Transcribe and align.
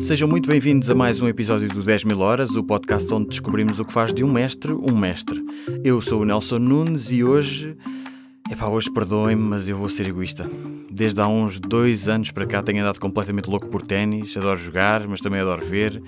Sejam 0.00 0.28
muito 0.28 0.48
bem-vindos 0.48 0.88
a 0.88 0.94
mais 0.94 1.20
um 1.20 1.28
episódio 1.28 1.68
do 1.68 1.82
10 1.82 2.04
mil 2.04 2.20
horas, 2.20 2.54
o 2.54 2.62
podcast 2.62 3.12
onde 3.12 3.28
descobrimos 3.28 3.80
o 3.80 3.84
que 3.84 3.92
faz 3.92 4.14
de 4.14 4.22
um 4.22 4.32
mestre 4.32 4.72
um 4.72 4.96
mestre. 4.96 5.44
Eu 5.82 6.00
sou 6.00 6.22
o 6.22 6.24
Nelson 6.24 6.58
Nunes 6.58 7.10
e 7.10 7.24
hoje. 7.24 7.76
Epá, 8.50 8.68
hoje 8.68 8.90
perdoem-me, 8.92 9.42
mas 9.42 9.68
eu 9.68 9.76
vou 9.76 9.88
ser 9.88 10.06
egoísta. 10.06 10.48
Desde 10.90 11.20
há 11.20 11.26
uns 11.26 11.58
dois 11.58 12.08
anos 12.08 12.30
para 12.30 12.46
cá 12.46 12.62
tenho 12.62 12.80
andado 12.80 13.00
completamente 13.00 13.50
louco 13.50 13.66
por 13.66 13.82
ténis, 13.82 14.36
adoro 14.36 14.58
jogar, 14.58 15.06
mas 15.08 15.20
também 15.20 15.40
adoro 15.40 15.66
ver. 15.66 16.00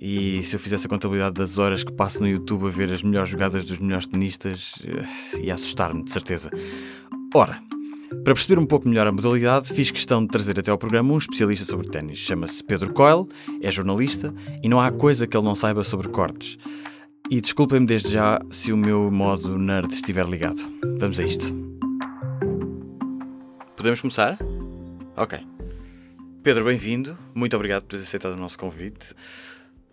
E 0.00 0.42
se 0.42 0.54
eu 0.54 0.60
fizesse 0.60 0.86
a 0.86 0.88
contabilidade 0.88 1.34
das 1.34 1.58
horas 1.58 1.82
que 1.82 1.92
passo 1.92 2.20
no 2.20 2.28
YouTube 2.28 2.66
a 2.66 2.70
ver 2.70 2.92
as 2.92 3.02
melhores 3.02 3.30
jogadas 3.30 3.64
dos 3.64 3.78
melhores 3.78 4.06
tenistas, 4.06 4.74
eh, 4.84 5.42
ia 5.42 5.54
assustar-me, 5.54 6.04
de 6.04 6.12
certeza. 6.12 6.50
Ora, 7.34 7.58
para 8.22 8.34
perceber 8.34 8.58
um 8.58 8.66
pouco 8.66 8.88
melhor 8.88 9.06
a 9.06 9.12
modalidade, 9.12 9.72
fiz 9.72 9.90
questão 9.90 10.22
de 10.22 10.28
trazer 10.28 10.58
até 10.58 10.70
ao 10.70 10.78
programa 10.78 11.12
um 11.12 11.18
especialista 11.18 11.64
sobre 11.64 11.88
ténis. 11.88 12.18
Chama-se 12.18 12.62
Pedro 12.62 12.92
Coyle, 12.92 13.26
é 13.60 13.72
jornalista 13.72 14.34
e 14.62 14.68
não 14.68 14.80
há 14.80 14.90
coisa 14.90 15.26
que 15.26 15.36
ele 15.36 15.44
não 15.44 15.54
saiba 15.54 15.82
sobre 15.84 16.08
cortes. 16.08 16.58
E 17.30 17.40
desculpem-me 17.40 17.86
desde 17.86 18.12
já 18.12 18.38
se 18.50 18.72
o 18.72 18.76
meu 18.76 19.10
modo 19.10 19.58
nerd 19.58 19.90
estiver 19.92 20.26
ligado. 20.26 20.60
Vamos 20.98 21.18
a 21.18 21.24
isto. 21.24 21.46
Podemos 23.76 24.00
começar? 24.00 24.38
Ok. 25.16 25.38
Pedro, 26.42 26.64
bem-vindo. 26.64 27.16
Muito 27.34 27.56
obrigado 27.56 27.82
por 27.82 27.88
teres 27.88 28.06
aceitado 28.06 28.32
o 28.32 28.36
nosso 28.36 28.58
convite. 28.58 29.14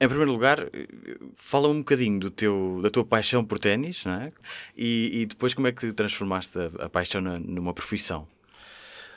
Em 0.02 0.08
primeiro 0.08 0.32
lugar, 0.32 0.58
fala 1.36 1.68
um 1.68 1.78
bocadinho 1.78 2.20
do 2.20 2.32
teu, 2.32 2.80
da 2.82 2.90
tua 2.90 3.06
paixão 3.06 3.46
por 3.46 3.60
ténis, 3.60 4.04
é? 4.08 4.30
E, 4.76 5.22
e 5.22 5.26
depois 5.28 5.54
como 5.54 5.68
é 5.68 5.72
que 5.72 5.94
transformaste 5.94 6.58
a, 6.58 6.86
a 6.86 6.90
paixão 6.90 7.22
na, 7.22 7.38
numa 7.38 7.72
profissão? 7.72 8.28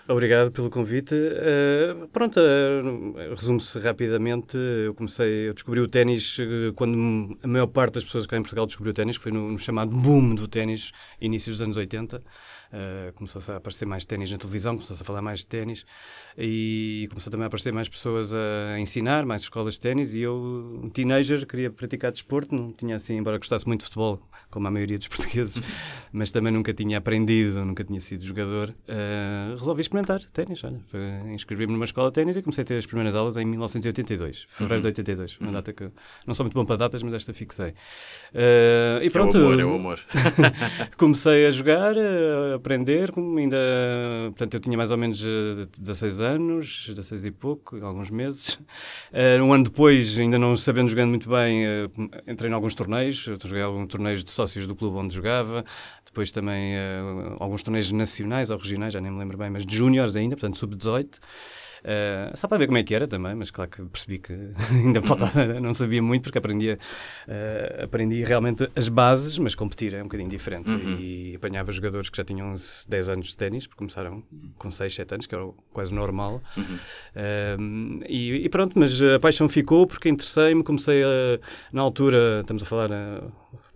Obrigado 0.06 0.52
pelo 0.52 0.68
convite. 0.68 1.14
Uh, 1.14 2.06
pronto, 2.08 2.38
uh, 2.38 3.34
resume-se 3.34 3.78
rapidamente. 3.78 4.58
Eu 4.58 4.94
comecei, 4.94 5.48
eu 5.48 5.54
descobri 5.54 5.80
o 5.80 5.88
ténis 5.88 6.36
quando 6.76 7.38
a 7.42 7.46
maior 7.46 7.68
parte 7.68 7.94
das 7.94 8.04
pessoas 8.04 8.26
cá 8.26 8.36
em 8.36 8.42
Portugal 8.42 8.66
descobriu 8.66 8.90
o 8.90 8.94
ténis, 8.94 9.16
foi 9.16 9.32
no, 9.32 9.52
no, 9.52 9.58
chamado 9.58 9.96
boom 9.96 10.34
do 10.34 10.46
ténis, 10.46 10.92
inícios 11.18 11.56
dos 11.56 11.62
anos 11.62 11.78
80. 11.78 12.18
Uh, 12.18 13.12
começou 13.14 13.40
a 13.48 13.56
aparecer 13.56 13.86
mais 13.86 14.04
ténis 14.04 14.30
na 14.30 14.36
televisão, 14.36 14.74
começou-se 14.74 15.00
a 15.00 15.06
falar 15.06 15.22
mais 15.22 15.40
de 15.40 15.46
ténis 15.46 15.86
e 16.36 17.06
começou 17.10 17.30
também 17.30 17.44
a 17.44 17.46
aparecer 17.46 17.72
mais 17.72 17.88
pessoas 17.88 18.32
a 18.34 18.78
ensinar, 18.78 19.24
mais 19.24 19.42
escolas 19.42 19.74
de 19.74 19.80
ténis. 19.80 20.14
E 20.14 20.20
eu, 20.20 20.80
um 20.82 20.88
teenager, 20.88 21.46
queria 21.46 21.70
praticar 21.70 22.10
desporto, 22.10 22.54
não 22.54 22.72
tinha 22.72 22.96
assim, 22.96 23.16
embora 23.16 23.38
gostasse 23.38 23.66
muito 23.66 23.80
de 23.80 23.86
futebol, 23.86 24.20
como 24.50 24.66
a 24.66 24.70
maioria 24.70 24.98
dos 24.98 25.06
portugueses, 25.08 25.62
mas 26.12 26.30
também 26.30 26.52
nunca 26.52 26.72
tinha 26.74 26.98
aprendido, 26.98 27.64
nunca 27.64 27.84
tinha 27.84 28.00
sido 28.00 28.24
jogador. 28.24 28.74
Uh, 28.88 29.56
resolvi 29.56 29.82
experimentar 29.82 30.20
ténis. 30.32 30.62
Inscrevi-me 31.32 31.72
numa 31.72 31.84
escola 31.84 32.08
de 32.08 32.14
ténis 32.14 32.36
e 32.36 32.42
comecei 32.42 32.62
a 32.62 32.64
ter 32.64 32.76
as 32.76 32.86
primeiras 32.86 33.14
aulas 33.14 33.36
em 33.36 33.44
1982, 33.44 34.46
fevereiro 34.48 34.86
uhum. 34.86 34.92
de 34.92 35.00
82. 35.00 35.38
Uma 35.38 35.52
data 35.52 35.72
que 35.72 35.90
não 36.26 36.34
sou 36.34 36.44
muito 36.44 36.54
bom 36.54 36.64
para 36.64 36.76
datas, 36.76 37.02
mas 37.02 37.14
esta 37.14 37.32
fixei. 37.32 37.70
Uh, 37.70 39.02
e 39.02 39.10
pronto. 39.10 39.36
É 39.36 39.40
o 39.40 39.46
amor, 39.46 39.60
é 39.60 39.64
o 39.64 39.74
amor. 39.74 40.00
comecei 40.96 41.46
a 41.46 41.50
jogar, 41.50 41.94
a 41.96 42.54
aprender, 42.56 43.10
ainda. 43.16 43.56
Portanto, 44.30 44.54
eu 44.54 44.60
tinha 44.60 44.76
mais 44.76 44.90
ou 44.90 44.96
menos 44.96 45.22
16 45.78 46.20
eh, 46.20 46.23
anos, 46.24 46.86
16 46.88 47.26
e 47.26 47.30
pouco, 47.30 47.76
alguns 47.84 48.10
meses. 48.10 48.54
Uh, 49.12 49.42
um 49.42 49.52
ano 49.52 49.64
depois, 49.64 50.18
ainda 50.18 50.38
não 50.38 50.56
sabendo 50.56 50.88
jogando 50.88 51.10
muito 51.10 51.28
bem, 51.28 51.64
uh, 51.66 51.90
entrei 52.26 52.50
em 52.50 52.54
alguns 52.54 52.74
torneios. 52.74 53.16
Joguei 53.16 53.62
alguns 53.62 53.88
torneios 53.88 54.24
de 54.24 54.30
sócios 54.30 54.66
do 54.66 54.74
clube 54.74 54.96
onde 54.96 55.14
jogava. 55.14 55.64
Depois 56.04 56.32
também 56.32 56.74
alguns 57.38 57.62
torneios 57.62 57.90
nacionais 57.90 58.50
ou 58.50 58.56
regionais, 58.56 58.92
já 58.92 59.00
nem 59.00 59.10
me 59.10 59.18
lembro 59.18 59.36
bem, 59.36 59.50
mas 59.50 59.66
de 59.66 59.76
júniores 59.76 60.16
ainda, 60.16 60.36
portanto, 60.36 60.56
sub-18. 60.56 61.18
Uh, 61.84 62.34
só 62.34 62.48
para 62.48 62.56
ver 62.56 62.66
como 62.66 62.78
é 62.78 62.82
que 62.82 62.94
era 62.94 63.06
também, 63.06 63.34
mas 63.34 63.50
claro 63.50 63.70
que 63.70 63.82
percebi 63.84 64.18
que 64.18 64.32
ainda 64.72 65.02
faltava, 65.02 65.60
não 65.60 65.74
sabia 65.74 66.02
muito, 66.02 66.22
porque 66.22 66.38
aprendia, 66.38 66.78
uh, 67.28 67.84
aprendi 67.84 68.24
realmente 68.24 68.66
as 68.74 68.88
bases, 68.88 69.38
mas 69.38 69.54
competir 69.54 69.92
é 69.92 70.00
um 70.00 70.04
bocadinho 70.04 70.30
diferente. 70.30 70.70
Uhum. 70.70 70.96
E 70.98 71.34
apanhava 71.36 71.70
jogadores 71.72 72.08
que 72.08 72.16
já 72.16 72.24
tinham 72.24 72.54
10 72.88 73.08
anos 73.10 73.26
de 73.28 73.36
ténis, 73.36 73.66
porque 73.66 73.78
começaram 73.78 74.22
com 74.56 74.70
6, 74.70 74.94
7 74.94 75.14
anos, 75.14 75.26
que 75.26 75.34
era 75.34 75.46
quase 75.74 75.92
normal. 75.92 76.42
Uhum. 76.56 76.64
Uh, 76.64 78.04
e, 78.08 78.44
e, 78.44 78.48
pronto, 78.48 78.78
mas 78.78 79.02
a 79.02 79.20
paixão 79.20 79.46
ficou 79.46 79.86
porque 79.86 80.08
interessei-me, 80.08 80.64
comecei 80.64 81.02
a, 81.02 81.38
na 81.70 81.82
altura, 81.82 82.40
estamos 82.40 82.62
a 82.62 82.66
falar 82.66 82.90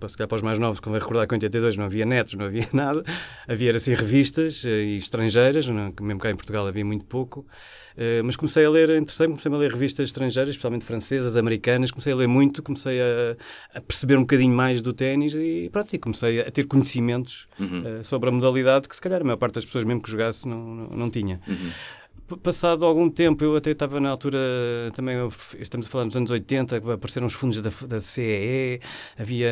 se 0.09 0.17
calhar 0.17 0.29
para 0.29 0.37
os 0.37 0.43
mais 0.43 0.59
novos, 0.59 0.81
convém 0.81 1.01
recordar 1.01 1.27
que 1.27 1.35
em 1.35 1.37
82 1.37 1.77
não 1.77 1.85
havia 1.85 2.05
netos, 2.07 2.35
não 2.35 2.47
havia 2.47 2.67
nada, 2.73 3.03
havia 3.47 3.75
assim 3.75 3.95
revistas 3.95 4.63
e 4.65 4.97
estrangeiras, 4.97 5.67
não, 5.69 5.93
mesmo 6.01 6.21
cá 6.21 6.31
em 6.31 6.37
Portugal 6.37 6.67
havia 6.67 6.85
muito 6.85 7.05
pouco, 7.05 7.41
uh, 7.41 8.25
mas 8.25 8.37
comecei 8.37 8.65
a 8.65 8.71
ler, 8.71 8.91
interessei-me, 8.91 9.35
comecei 9.35 9.53
a 9.53 9.57
ler 9.57 9.71
revistas 9.71 10.07
estrangeiras, 10.07 10.51
especialmente 10.51 10.85
francesas, 10.85 11.37
americanas, 11.37 11.91
comecei 11.91 12.13
a 12.13 12.17
ler 12.17 12.29
muito, 12.29 12.63
comecei 12.63 13.01
a, 13.01 13.37
a 13.75 13.81
perceber 13.81 14.17
um 14.17 14.23
bocadinho 14.23 14.55
mais 14.55 14.81
do 14.81 14.93
ténis 14.93 15.35
e 15.35 15.69
pronto, 15.73 15.95
e 15.95 15.99
comecei 15.99 16.41
a 16.41 16.51
ter 16.51 16.67
conhecimentos 16.67 17.47
uhum. 17.59 18.01
uh, 18.01 18.05
sobre 18.05 18.29
a 18.29 18.33
modalidade 18.33 18.89
que 18.89 18.95
se 18.95 19.01
calhar 19.01 19.21
a 19.21 19.25
maior 19.25 19.37
parte 19.37 19.55
das 19.55 19.65
pessoas 19.65 19.85
mesmo 19.85 20.03
que 20.03 20.11
jogasse 20.11 20.49
não, 20.49 20.59
não, 20.59 20.89
não 20.91 21.11
tinha. 21.11 21.41
Uhum 21.47 21.71
passado 22.37 22.85
algum 22.85 23.09
tempo, 23.09 23.43
eu 23.45 23.57
até 23.57 23.71
estava 23.71 23.99
na 24.01 24.11
altura, 24.11 24.39
também 24.95 25.17
estamos 25.59 25.87
a 25.87 25.91
falar 25.91 26.05
nos 26.05 26.17
anos 26.17 26.31
80, 26.31 26.77
apareceram 26.95 27.27
os 27.27 27.33
fundos 27.33 27.61
da, 27.61 27.71
da 27.87 28.01
CEE, 28.01 28.81
havia, 29.19 29.51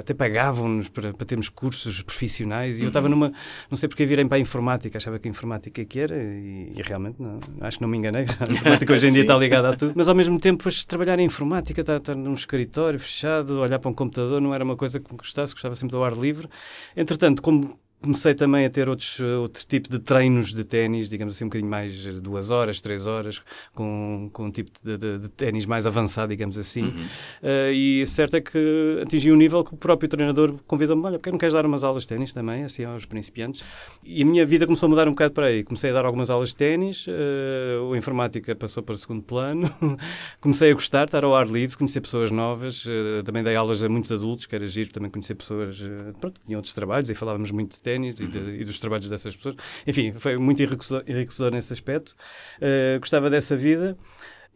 até 0.00 0.12
pagavam-nos 0.14 0.88
para, 0.88 1.12
para 1.14 1.26
termos 1.26 1.48
cursos 1.48 2.02
profissionais 2.02 2.78
e 2.78 2.80
uhum. 2.80 2.86
eu 2.86 2.88
estava 2.88 3.08
numa, 3.08 3.32
não 3.70 3.76
sei 3.76 3.88
porque 3.88 4.04
virei 4.04 4.24
para 4.24 4.36
a 4.36 4.40
informática, 4.40 4.98
achava 4.98 5.18
que 5.18 5.28
a 5.28 5.30
informática 5.30 5.80
é 5.80 5.84
que 5.84 6.00
era 6.00 6.16
e, 6.16 6.72
e 6.76 6.82
realmente 6.82 7.16
não, 7.20 7.38
acho 7.60 7.78
que 7.78 7.82
não 7.82 7.88
me 7.88 7.96
enganei, 7.98 8.24
a 8.40 8.50
informática 8.50 8.92
hoje 8.92 9.08
em 9.08 9.12
dia 9.12 9.22
está 9.22 9.36
ligada 9.36 9.70
a 9.70 9.76
tudo, 9.76 9.92
mas 9.94 10.08
ao 10.08 10.14
mesmo 10.14 10.38
tempo 10.40 10.62
foste 10.62 10.86
trabalhar 10.86 11.18
em 11.18 11.24
informática, 11.24 11.80
estar, 11.80 11.98
estar 11.98 12.14
num 12.14 12.34
escritório 12.34 12.98
fechado, 12.98 13.60
olhar 13.60 13.78
para 13.78 13.90
um 13.90 13.94
computador 13.94 14.40
não 14.40 14.54
era 14.54 14.64
uma 14.64 14.76
coisa 14.76 14.98
que 14.98 15.10
me 15.10 15.18
gostasse, 15.18 15.52
gostava 15.52 15.74
sempre 15.74 15.96
do 15.96 16.02
ar 16.02 16.16
livre. 16.16 16.48
Entretanto, 16.96 17.42
como 17.42 17.78
comecei 18.00 18.34
também 18.34 18.64
a 18.64 18.70
ter 18.70 18.88
outros, 18.88 19.18
outro 19.20 19.64
tipo 19.66 19.88
de 19.88 19.98
treinos 19.98 20.54
de 20.54 20.64
ténis, 20.64 21.08
digamos 21.08 21.34
assim, 21.34 21.44
um 21.44 21.48
bocadinho 21.48 21.70
mais 21.70 22.04
duas 22.20 22.50
horas, 22.50 22.80
três 22.80 23.06
horas, 23.06 23.42
com, 23.74 24.30
com 24.32 24.46
um 24.46 24.50
tipo 24.50 24.70
de, 24.82 24.96
de, 24.96 25.18
de 25.18 25.28
ténis 25.30 25.66
mais 25.66 25.86
avançado, 25.86 26.30
digamos 26.30 26.56
assim. 26.58 26.84
Uhum. 26.84 27.04
Uh, 27.42 27.72
e 27.72 28.06
certo 28.06 28.36
é 28.36 28.40
que 28.40 29.00
atingi 29.02 29.32
um 29.32 29.36
nível 29.36 29.64
que 29.64 29.74
o 29.74 29.76
próprio 29.76 30.08
treinador 30.08 30.54
convidou-me: 30.66 31.04
olha, 31.04 31.18
porque 31.18 31.30
não 31.30 31.38
queres 31.38 31.54
dar 31.54 31.66
umas 31.66 31.82
aulas 31.82 32.04
de 32.04 32.10
ténis 32.10 32.32
também, 32.32 32.64
assim, 32.64 32.84
aos 32.84 33.04
principiantes? 33.04 33.64
E 34.04 34.22
a 34.22 34.26
minha 34.26 34.46
vida 34.46 34.64
começou 34.64 34.86
a 34.86 34.90
mudar 34.90 35.08
um 35.08 35.12
bocado 35.12 35.34
para 35.34 35.46
aí. 35.46 35.64
Comecei 35.64 35.90
a 35.90 35.92
dar 35.92 36.04
algumas 36.04 36.30
aulas 36.30 36.50
de 36.50 36.56
ténis, 36.56 37.06
uh, 37.06 37.92
a 37.92 37.98
informática 37.98 38.54
passou 38.54 38.82
para 38.82 38.94
o 38.94 38.98
segundo 38.98 39.22
plano, 39.22 39.68
comecei 40.40 40.70
a 40.70 40.74
gostar, 40.74 41.06
estar 41.06 41.24
ao 41.24 41.34
ar 41.34 41.48
livre, 41.48 41.76
conhecer 41.76 42.00
pessoas 42.00 42.30
novas, 42.30 42.84
uh, 42.86 43.22
também 43.24 43.42
dei 43.42 43.56
aulas 43.56 43.82
a 43.82 43.88
muitos 43.88 44.12
adultos, 44.12 44.46
que 44.46 44.54
era 44.54 44.66
giro 44.66 44.90
também 44.90 45.10
conhecer 45.10 45.34
pessoas 45.34 45.82
pronto, 46.20 46.40
que 46.40 46.46
tinham 46.46 46.58
outros 46.58 46.74
trabalhos 46.74 47.10
e 47.10 47.14
falávamos 47.14 47.50
muito 47.50 47.76
de 47.76 47.82
ténis 47.88 48.20
e, 48.20 48.26
de, 48.26 48.38
e, 48.60 48.64
dos 48.64 48.78
trabalhos 48.78 49.08
dessas 49.08 49.34
pessoas. 49.34 49.56
Enfim, 49.86 50.12
foi 50.18 50.36
muito 50.36 50.62
enriquecedor, 50.62 51.02
enriquecedor 51.06 51.50
nesse 51.52 51.72
aspecto. 51.72 52.14
Uh, 52.58 53.00
gostava 53.00 53.30
dessa 53.30 53.56
vida. 53.56 53.96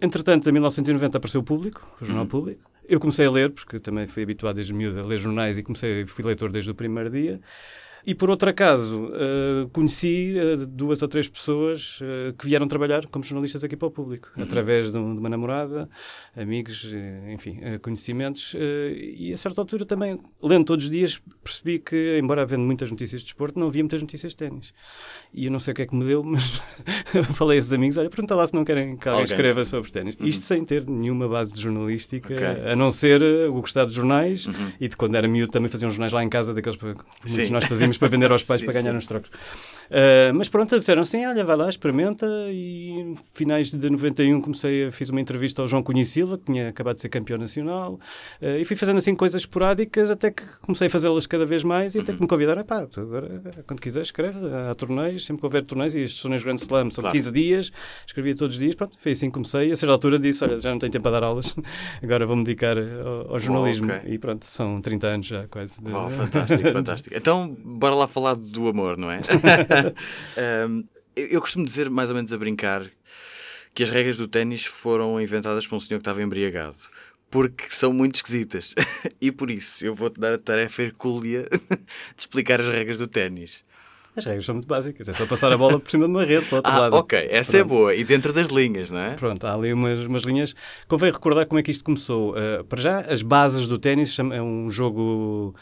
Entretanto, 0.00 0.48
em 0.48 0.52
1990 0.52 1.16
apareceu 1.16 1.40
o 1.40 1.44
Público, 1.44 1.86
o 2.00 2.04
Jornal 2.04 2.24
uhum. 2.24 2.28
Público. 2.28 2.70
Eu 2.88 2.98
comecei 2.98 3.24
a 3.24 3.30
ler, 3.30 3.50
porque 3.50 3.78
também 3.78 4.06
fui 4.06 4.22
habituado 4.24 4.56
desde 4.56 4.74
miúdo 4.74 5.00
a 5.00 5.06
ler 5.06 5.16
jornais 5.16 5.56
e 5.56 5.62
comecei, 5.62 6.04
fui 6.06 6.24
leitor 6.24 6.50
desde 6.50 6.70
o 6.70 6.74
primeiro 6.74 7.08
dia. 7.08 7.40
E 8.04 8.14
por 8.14 8.30
outro 8.30 8.50
acaso, 8.50 9.06
uh, 9.06 9.68
conheci 9.72 10.34
uh, 10.36 10.66
duas 10.66 11.02
ou 11.02 11.08
três 11.08 11.28
pessoas 11.28 12.00
uh, 12.00 12.32
que 12.36 12.46
vieram 12.46 12.66
trabalhar 12.66 13.06
como 13.06 13.24
jornalistas 13.24 13.62
aqui 13.62 13.76
para 13.76 13.86
o 13.88 13.90
público, 13.90 14.28
uhum. 14.36 14.42
através 14.42 14.90
de, 14.90 14.98
um, 14.98 15.14
de, 15.14 15.20
uma 15.20 15.28
namorada, 15.28 15.88
amigos, 16.36 16.92
enfim, 17.32 17.60
conhecimentos. 17.80 18.54
e 18.56 19.32
a 19.32 19.36
certa 19.36 19.60
altura 19.60 19.84
também, 19.84 20.18
lendo 20.42 20.64
todos 20.64 20.86
os 20.86 20.90
dias, 20.90 21.20
percebi 21.42 21.78
que, 21.78 22.18
embora 22.20 22.42
havendo 22.42 22.64
muitas 22.64 22.90
notícias 22.90 23.20
de 23.20 23.26
desporto, 23.26 23.58
não 23.58 23.68
havia 23.68 23.82
muitas 23.82 24.00
notícias 24.00 24.32
de 24.32 24.36
ténis. 24.36 24.74
E 25.32 25.46
eu 25.46 25.50
não 25.50 25.60
sei 25.60 25.72
o 25.72 25.74
que 25.74 25.82
é 25.82 25.86
que 25.86 25.94
me 25.94 26.04
deu, 26.04 26.22
mas 26.24 26.60
falei 27.34 27.56
a 27.56 27.60
esses 27.60 27.72
amigos: 27.72 27.96
olha, 27.96 28.10
pergunta 28.10 28.34
lá 28.34 28.46
se 28.46 28.54
não 28.54 28.64
querem 28.64 28.96
que 28.96 29.08
alguém 29.08 29.24
okay. 29.24 29.36
escreva 29.36 29.64
sobre 29.64 29.90
ténis. 29.90 30.16
Uhum. 30.18 30.26
Isto 30.26 30.44
sem 30.44 30.64
ter 30.64 30.86
nenhuma 30.88 31.28
base 31.28 31.52
de 31.52 31.60
jornalística, 31.60 32.34
okay. 32.34 32.72
a 32.72 32.74
não 32.74 32.90
ser 32.90 33.22
o 33.22 33.52
gostar 33.52 33.86
de 33.86 33.94
jornais 33.94 34.46
uhum. 34.46 34.72
e 34.80 34.88
de 34.88 34.96
quando 34.96 35.14
era 35.14 35.28
miúdo 35.28 35.52
também 35.52 35.68
faziam 35.68 35.90
jornais 35.90 36.12
lá 36.12 36.22
em 36.22 36.28
casa, 36.28 36.52
daqueles 36.52 36.78
que 36.78 36.84
muitos 36.84 37.50
nós 37.50 37.64
fazíamos 37.64 37.91
para 37.96 38.08
vender 38.08 38.30
aos 38.30 38.42
pais 38.42 38.60
sim, 38.60 38.66
para 38.66 38.74
ganhar 38.74 38.90
sim. 38.92 38.96
uns 38.96 39.06
trocos. 39.06 39.30
Uh, 39.30 40.32
mas 40.34 40.48
pronto, 40.48 40.78
disseram 40.78 41.02
assim: 41.02 41.24
olha, 41.26 41.44
vai 41.44 41.56
lá, 41.56 41.68
experimenta. 41.68 42.26
E 42.50 43.14
finais 43.34 43.70
de 43.70 43.90
91 43.90 44.40
comecei 44.40 44.86
a 44.86 44.90
fiz 44.90 45.10
uma 45.10 45.20
entrevista 45.20 45.62
ao 45.62 45.68
João 45.68 45.82
Cunha 45.82 46.04
Silva, 46.04 46.38
que 46.38 46.44
tinha 46.44 46.68
acabado 46.68 46.96
de 46.96 47.02
ser 47.02 47.08
campeão 47.08 47.38
nacional, 47.38 47.98
uh, 48.40 48.58
e 48.58 48.64
fui 48.64 48.76
fazendo 48.76 48.98
assim 48.98 49.14
coisas 49.14 49.42
esporádicas 49.42 50.10
até 50.10 50.30
que 50.30 50.42
comecei 50.60 50.86
a 50.86 50.90
fazê-las 50.90 51.26
cada 51.26 51.44
vez 51.44 51.62
mais 51.64 51.94
e 51.94 52.00
até 52.00 52.12
que 52.12 52.20
me 52.20 52.26
convidaram: 52.26 52.62
pá, 52.64 52.86
agora, 52.96 53.40
quando 53.66 53.80
quiseres, 53.80 54.08
escreve. 54.08 54.38
Há 54.70 54.74
torneios, 54.74 55.24
sempre 55.24 55.40
que 55.40 55.46
houver 55.46 55.62
torneios, 55.62 55.94
e 55.94 56.00
estes 56.00 56.20
torneios 56.20 56.42
Grand 56.42 56.56
Slam 56.56 56.90
são 56.90 57.02
claro. 57.02 57.16
15 57.16 57.32
dias, 57.32 57.72
escrevia 58.06 58.34
todos 58.34 58.56
os 58.56 58.60
dias. 58.60 58.74
Pronto, 58.74 58.96
foi 58.98 59.12
assim 59.12 59.26
que 59.26 59.34
comecei. 59.34 59.68
E 59.68 59.72
a 59.72 59.76
certa 59.76 59.92
altura 59.92 60.18
disse: 60.18 60.44
olha, 60.44 60.58
já 60.60 60.70
não 60.70 60.78
tenho 60.78 60.92
tempo 60.92 61.02
para 61.02 61.12
dar 61.12 61.24
aulas, 61.24 61.54
agora 62.02 62.26
vou-me 62.26 62.44
dedicar 62.44 62.76
ao, 62.78 63.34
ao 63.34 63.40
jornalismo. 63.40 63.88
Oh, 63.90 63.96
okay. 63.96 64.14
E 64.14 64.18
pronto, 64.18 64.46
são 64.46 64.80
30 64.80 65.06
anos 65.06 65.26
já 65.26 65.46
quase. 65.48 65.82
De... 65.82 65.92
Oh, 65.92 66.08
fantástico, 66.10 66.68
fantástico. 66.72 67.16
Então, 67.16 67.56
bora 67.82 67.96
lá 67.96 68.06
falar 68.06 68.36
do 68.36 68.68
amor, 68.68 68.96
não 68.96 69.10
é? 69.10 69.18
um, 70.68 70.84
eu, 71.16 71.40
costumo 71.40 71.64
dizer, 71.64 71.90
mais 71.90 72.10
ou 72.10 72.14
menos 72.14 72.32
a 72.32 72.38
brincar, 72.38 72.88
que 73.74 73.82
as 73.82 73.90
regras 73.90 74.16
do 74.16 74.28
ténis 74.28 74.64
foram 74.64 75.20
inventadas 75.20 75.66
por 75.66 75.74
um 75.74 75.80
senhor 75.80 75.98
que 75.98 76.02
estava 76.02 76.22
embriagado. 76.22 76.76
Porque 77.28 77.64
são 77.70 77.92
muito 77.92 78.16
esquisitas. 78.16 78.72
e 79.20 79.32
por 79.32 79.50
isso 79.50 79.84
eu 79.84 79.96
vou-te 79.96 80.20
dar 80.20 80.34
a 80.34 80.38
tarefa 80.38 80.82
hercúlea 80.82 81.44
de 81.50 82.20
explicar 82.20 82.60
as 82.60 82.68
regras 82.68 82.98
do 82.98 83.08
ténis. 83.08 83.64
As 84.14 84.26
regras 84.26 84.44
são 84.44 84.54
muito 84.54 84.68
básicas, 84.68 85.08
é 85.08 85.12
só 85.14 85.26
passar 85.26 85.50
a 85.50 85.56
bola 85.56 85.80
por 85.80 85.90
cima 85.90 86.04
de 86.04 86.10
uma 86.10 86.24
rede 86.24 86.44
para 86.44 86.54
o 86.54 86.56
outro 86.58 86.72
ah, 86.72 86.78
lado. 86.80 86.96
ok, 86.96 87.28
essa 87.30 87.52
Pronto. 87.52 87.64
é 87.64 87.64
boa. 87.64 87.94
E 87.94 88.04
dentro 88.04 88.32
das 88.32 88.48
linhas, 88.48 88.90
não 88.90 89.00
é? 89.00 89.14
Pronto, 89.14 89.44
há 89.44 89.54
ali 89.54 89.72
umas, 89.72 90.04
umas 90.04 90.22
linhas. 90.22 90.54
Convém 90.86 91.10
recordar 91.10 91.46
como 91.46 91.58
é 91.58 91.62
que 91.62 91.70
isto 91.70 91.82
começou. 91.82 92.32
Uh, 92.32 92.62
para 92.64 92.80
já, 92.80 93.00
as 93.00 93.22
bases 93.22 93.66
do 93.66 93.78
ténis 93.78 94.16
é 94.18 94.42
um 94.42 94.68
jogo 94.68 95.54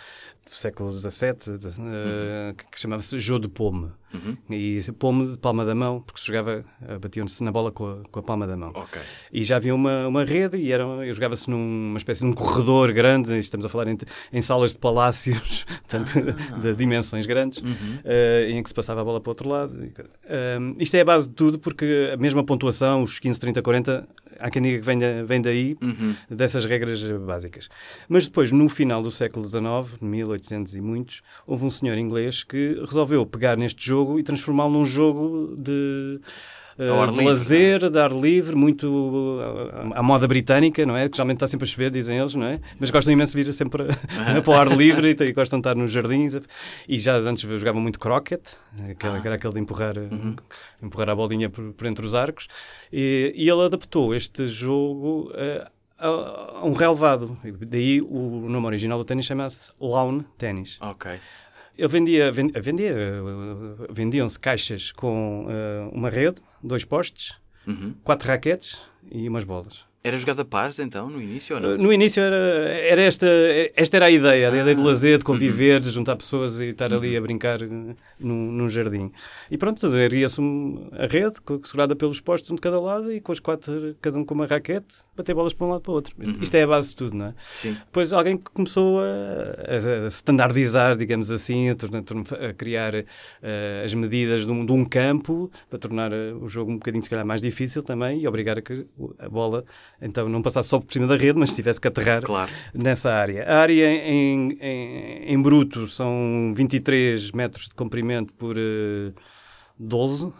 século 0.56 0.93
XVII, 0.93 1.55
uh, 1.56 2.55
que 2.70 2.81
chamava-se 2.81 3.19
jogo 3.19 3.41
de 3.41 3.49
pome. 3.49 3.88
Uhum. 4.12 4.37
E 4.50 4.81
pome 4.99 5.32
de 5.32 5.38
palma 5.38 5.64
da 5.64 5.73
mão, 5.73 6.00
porque 6.00 6.20
se 6.20 6.26
jogava, 6.26 6.64
uh, 6.82 6.99
batiam-se 6.99 7.44
na 7.44 7.52
bola 7.52 7.70
com 7.70 7.88
a, 7.88 8.02
com 8.11 8.19
a, 8.19 8.23
palma 8.23 8.47
da 8.47 8.56
mão. 8.56 8.70
Okay. 8.70 9.00
E 9.32 9.44
já 9.44 9.56
havia 9.56 9.73
uma, 9.75 10.08
uma 10.08 10.25
rede 10.25 10.56
e 10.56 10.73
era, 10.73 10.85
jogava-se 11.14 11.49
numa 11.49 11.97
espécie 11.97 12.23
de 12.23 12.26
um 12.26 12.32
corredor 12.32 12.93
grande, 12.93 13.38
estamos 13.38 13.64
a 13.64 13.69
falar 13.69 13.87
em, 13.87 13.97
em 14.32 14.43
salas 14.43 14.73
de 14.73 14.79
palácios, 14.79 15.64
portanto, 15.88 16.12
ah. 16.19 16.58
de, 16.58 16.75
dimensões 16.75 17.25
grandes, 17.26 17.58
uhum. 17.62 17.70
uh, 17.70 18.50
em 18.50 18.62
que 18.62 18.69
se 18.69 18.75
passava 18.75 19.00
a 19.00 19.05
bola 19.05 19.20
para 19.20 19.31
o 19.31 19.32
outro 19.32 19.49
lado. 19.49 19.93
isto 20.79 20.97
é 20.97 21.00
a 21.00 21.05
base 21.05 21.29
de 21.29 21.35
tudo, 21.35 21.58
porque 21.58 22.11
a 22.12 22.17
mesma 22.17 22.44
pontuação, 22.44 23.02
os 23.02 23.20
15, 23.20 23.38
30, 23.38 23.62
40, 23.62 24.08
há 24.40 24.50
quem 24.50 24.62
diga 24.62 24.78
que 24.78 24.84
vem, 24.84 24.98
vem 25.25 25.40
daí, 25.40 25.76
uhum. 25.81 26.14
dessas 26.28 26.64
regras 26.64 27.02
básicas. 27.20 27.69
Mas 28.08 28.26
depois, 28.26 28.50
no 28.50 28.69
final 28.69 29.02
do 29.02 29.10
século 29.10 29.46
XIX, 29.46 30.00
1800 30.00 30.75
e 30.75 30.81
muitos, 30.81 31.22
houve 31.46 31.64
um 31.64 31.70
senhor 31.70 31.96
inglês 31.98 32.42
que 32.42 32.81
resolveu 32.81 33.25
pegar 33.26 33.56
neste 33.56 33.84
jogo 33.84 34.19
e 34.19 34.22
transformá-lo 34.22 34.72
num 34.72 34.87
jogo 34.87 35.54
de 35.56 36.20
uh, 36.80 37.12
de 37.12 37.24
lazer, 37.24 37.84
é? 37.84 37.90
de 37.90 37.98
ar 37.98 38.12
livre, 38.12 38.56
muito 38.56 38.86
uh, 38.88 39.92
à 39.94 40.02
moda 40.02 40.26
britânica, 40.26 40.84
não 40.86 40.96
é? 40.96 41.08
Que 41.08 41.16
geralmente 41.16 41.36
está 41.36 41.48
sempre 41.48 41.64
a 41.64 41.68
chover, 41.68 41.90
dizem 41.90 42.18
eles, 42.18 42.34
não 42.34 42.46
é? 42.46 42.60
Mas 42.78 42.90
gostam 42.90 43.12
imenso 43.12 43.36
de 43.36 43.44
vir 43.44 43.52
sempre 43.52 43.84
para 44.44 44.50
o 44.50 44.54
ar 44.54 44.68
livre 44.68 45.10
e, 45.10 45.16
e, 45.24 45.32
gostam 45.32 45.58
de 45.58 45.68
estar 45.68 45.74
nos 45.74 45.92
jardins. 45.92 46.36
E 46.88 46.98
já 46.98 47.16
antes 47.16 47.42
jogavam 47.42 47.80
muito 47.80 47.98
croquet, 47.98 48.42
que 48.98 49.06
ah. 49.06 49.20
era 49.24 49.34
aquele 49.34 49.54
de 49.54 49.60
empurrar, 49.60 49.98
uhum. 49.98 50.36
empurrar 50.82 51.10
a 51.10 51.14
bolinha 51.14 51.50
por, 51.50 51.72
por, 51.72 51.86
entre 51.86 52.04
os 52.04 52.14
arcos. 52.14 52.48
E, 52.92 53.32
e 53.36 53.48
ele 53.48 53.62
adaptou 53.62 54.14
este 54.14 54.46
jogo. 54.46 55.30
Uh, 55.30 55.80
a 56.00 56.64
um 56.64 56.72
relevado. 56.72 57.38
Daí 57.66 58.00
o 58.00 58.48
nome 58.48 58.66
original 58.66 58.98
do 58.98 59.04
ténis 59.04 59.26
chama-se 59.26 59.70
lawn 59.78 60.24
ténis. 60.38 60.78
Ok. 60.80 61.20
Ele 61.80 61.88
vendia, 61.88 62.30
vendia, 62.30 62.94
vendiam-se 63.88 64.38
caixas 64.38 64.92
com 64.92 65.46
uh, 65.46 65.88
uma 65.94 66.10
rede, 66.10 66.42
dois 66.62 66.84
postes, 66.84 67.34
uhum. 67.66 67.94
quatro 68.04 68.28
raquetes 68.28 68.82
e 69.10 69.26
umas 69.26 69.44
bolas. 69.44 69.86
Era 70.02 70.19
jogada 70.19 70.41
a 70.41 70.44
pares, 70.47 70.79
então, 70.79 71.11
no 71.11 71.20
início 71.20 71.56
ou 71.56 71.61
não? 71.61 71.76
No 71.76 71.93
início 71.93 72.23
era, 72.23 72.37
era 72.37 73.02
esta, 73.02 73.26
esta 73.76 73.99
era 73.99 74.06
a 74.06 74.11
ideia, 74.11 74.49
a 74.49 74.50
ideia 74.50 74.75
de 74.75 74.81
ah. 74.81 74.85
lazer, 74.85 75.19
de 75.19 75.25
conviver, 75.25 75.75
uhum. 75.75 75.81
de 75.81 75.91
juntar 75.91 76.17
pessoas 76.17 76.58
e 76.58 76.70
estar 76.70 76.91
ali 76.91 77.14
a 77.14 77.20
brincar 77.20 77.58
num, 77.61 77.94
num 78.19 78.67
jardim. 78.67 79.12
E 79.50 79.58
pronto, 79.58 79.94
erguia-se 79.94 80.41
a 80.93 81.06
rede, 81.06 81.37
segurada 81.64 81.94
pelos 81.94 82.19
postos 82.19 82.50
um 82.50 82.55
de 82.55 82.62
cada 82.62 82.81
lado 82.81 83.12
e 83.12 83.20
com 83.20 83.31
os 83.31 83.41
quatro, 83.41 83.94
cada 84.00 84.17
um 84.17 84.25
com 84.25 84.32
uma 84.32 84.47
raquete, 84.47 84.97
bater 85.14 85.35
bolas 85.35 85.52
para 85.52 85.67
um 85.67 85.70
lado 85.70 85.82
para 85.82 85.91
o 85.91 85.94
outro. 85.94 86.14
Uhum. 86.19 86.35
Isto 86.41 86.55
é 86.55 86.62
a 86.62 86.67
base 86.67 86.88
de 86.88 86.97
tudo, 86.97 87.14
não 87.14 87.26
é? 87.26 87.35
Sim. 87.52 87.75
Depois 87.75 88.11
alguém 88.14 88.38
que 88.38 88.50
começou 88.52 89.00
a, 89.00 90.06
a 90.06 90.08
standardizar, 90.08 90.97
digamos 90.97 91.31
assim, 91.31 91.69
a, 91.69 91.75
a 92.49 92.55
criar 92.55 92.94
uh, 92.94 93.85
as 93.85 93.93
medidas 93.93 94.47
de 94.47 94.50
um, 94.50 94.64
de 94.64 94.73
um, 94.73 94.82
campo 94.82 95.50
para 95.69 95.79
tornar 95.79 96.11
uh, 96.11 96.43
o 96.43 96.49
jogo 96.49 96.73
um 96.73 96.76
bocadinho, 96.76 97.05
se 97.05 97.11
calhar, 97.11 97.26
mais 97.26 97.43
difícil 97.43 97.82
também 97.82 98.23
e 98.23 98.26
obrigar 98.26 98.56
a 98.56 98.62
que 98.62 98.87
a 99.19 99.29
bola 99.29 99.62
então 100.00 100.29
não 100.29 100.41
passasse 100.41 100.69
só 100.69 100.81
por 100.81 100.93
cima 100.93 101.06
da 101.06 101.17
rede, 101.17 101.38
mas 101.38 101.52
tivesse 101.52 101.81
que 101.81 101.88
aterrar 101.88 102.23
claro. 102.23 102.50
nessa 102.73 103.12
área. 103.12 103.44
A 103.44 103.58
área 103.58 103.91
em, 103.91 104.56
em, 104.61 105.32
em, 105.32 105.43
bruto 105.43 105.87
são 105.87 106.52
23 106.55 107.32
metros 107.32 107.69
de 107.69 107.75
comprimento 107.75 108.32
por 108.32 108.56
uh, 108.56 109.14
12, 109.79 110.26
uh, 110.26 110.35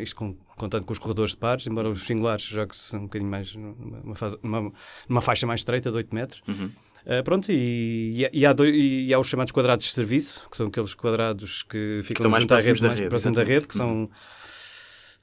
isto 0.00 0.16
com, 0.16 0.34
contando 0.56 0.86
com 0.86 0.92
os 0.92 0.98
corredores 0.98 1.32
de 1.32 1.36
pares, 1.36 1.66
embora 1.66 1.88
os 1.88 2.06
singulares 2.06 2.44
jogue-se 2.44 2.96
um 2.96 3.02
bocadinho 3.02 3.30
mais 3.30 3.54
numa, 3.54 4.14
fase, 4.14 4.38
numa, 4.42 4.72
numa, 5.08 5.20
faixa 5.20 5.46
mais 5.46 5.60
estreita 5.60 5.90
de 5.90 5.96
8 5.96 6.14
metros. 6.14 6.42
Uhum. 6.48 6.70
Uh, 7.06 7.22
pronto, 7.24 7.50
e, 7.50 8.28
e, 8.32 8.44
há 8.44 8.52
dois, 8.52 8.74
e, 8.74 9.12
há 9.14 9.18
os 9.18 9.26
chamados 9.28 9.52
quadrados 9.52 9.86
de 9.86 9.92
serviço, 9.92 10.46
que 10.50 10.56
são 10.56 10.66
aqueles 10.66 10.94
quadrados 10.94 11.62
que 11.62 12.00
ficam 12.02 12.24
que 12.24 12.30
mais 12.30 12.44
próximos 12.44 12.80
da 12.80 12.88
rede, 12.88 13.08
próximos 13.08 13.36
da 13.36 13.44
rede, 13.44 13.66
que 13.66 13.80
uhum. 13.80 14.08
são 14.08 14.10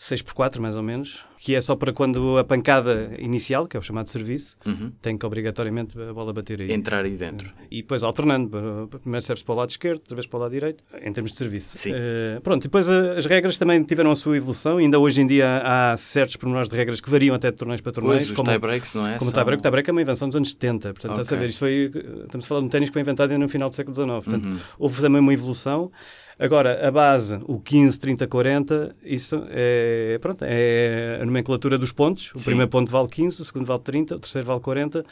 6 0.05 0.21
por 0.21 0.33
4 0.35 0.61
mais 0.61 0.75
ou 0.75 0.83
menos, 0.83 1.25
que 1.39 1.55
é 1.55 1.61
só 1.61 1.75
para 1.75 1.91
quando 1.91 2.37
a 2.37 2.43
pancada 2.43 3.11
inicial, 3.17 3.67
que 3.67 3.75
é 3.75 3.79
o 3.79 3.81
chamado 3.81 4.07
serviço, 4.07 4.55
uhum. 4.63 4.91
tem 5.01 5.17
que 5.17 5.25
obrigatoriamente 5.25 5.99
a 5.99 6.13
bola 6.13 6.31
bater 6.31 6.61
aí. 6.61 6.71
Entrar 6.71 7.03
aí 7.03 7.17
dentro. 7.17 7.51
E 7.71 7.77
depois 7.77 8.03
alternando, 8.03 8.87
primeiro 9.01 9.25
serve-se 9.25 9.43
para 9.43 9.53
o 9.53 9.57
lado 9.57 9.69
esquerdo, 9.71 10.01
outra 10.01 10.15
vez 10.15 10.27
para 10.27 10.37
o 10.37 10.41
lado 10.41 10.51
direito, 10.51 10.83
em 11.01 11.11
termos 11.11 11.31
de 11.31 11.37
serviço. 11.37 11.75
Sim. 11.75 11.93
Uh, 11.93 12.41
pronto, 12.41 12.63
e 12.63 12.67
depois 12.67 12.87
uh, 12.87 13.17
as 13.17 13.25
regras 13.25 13.57
também 13.57 13.81
tiveram 13.83 14.11
a 14.11 14.15
sua 14.15 14.37
evolução, 14.37 14.77
ainda 14.77 14.99
hoje 14.99 15.21
em 15.21 15.27
dia 15.27 15.61
há 15.63 15.97
certos 15.97 16.35
pormenores 16.35 16.69
de 16.69 16.75
regras 16.75 17.01
que 17.01 17.09
variam 17.09 17.33
até 17.33 17.49
de 17.49 17.57
torneios 17.57 17.81
para 17.81 17.91
torneios. 17.91 18.27
Pois, 18.27 18.39
os 18.39 18.45
tie-breaks, 18.45 18.93
não 18.93 19.07
é? 19.07 19.17
Como 19.17 19.31
o 19.31 19.33
tie-break, 19.33 19.59
o 19.59 19.63
tie-break 19.63 19.89
é 19.89 19.91
uma 19.91 20.01
invenção 20.01 20.27
dos 20.27 20.35
anos 20.35 20.51
70, 20.51 20.93
portanto, 20.93 21.11
okay. 21.13 21.21
a 21.23 21.25
saber, 21.25 21.49
isto 21.49 21.59
foi, 21.59 21.91
estamos 22.25 22.45
a 22.45 22.47
falar 22.47 22.61
de 22.61 22.67
um 22.67 22.69
ténis 22.69 22.89
que 22.89 22.93
foi 22.93 23.01
inventado 23.01 23.35
no 23.37 23.49
final 23.49 23.69
do 23.69 23.75
século 23.75 23.95
XIX, 23.95 24.07
portanto, 24.23 24.45
uhum. 24.45 24.57
houve 24.77 25.01
também 25.01 25.19
uma 25.19 25.33
evolução. 25.33 25.91
Agora, 26.37 26.85
a 26.85 26.91
base, 26.91 27.39
o 27.45 27.59
15, 27.59 27.99
30, 27.99 28.27
40, 28.27 28.95
isso 29.03 29.43
é, 29.49 30.17
pronto, 30.19 30.43
é 30.43 31.19
a 31.21 31.25
nomenclatura 31.25 31.77
dos 31.77 31.91
pontos. 31.93 32.31
O 32.35 32.39
Sim. 32.39 32.45
primeiro 32.45 32.69
ponto 32.69 32.91
vale 32.91 33.07
15, 33.07 33.41
o 33.41 33.45
segundo 33.45 33.65
vale 33.65 33.81
30, 33.81 34.15
o 34.15 34.19
terceiro 34.19 34.45
vale 34.45 34.59
40. 34.59 35.05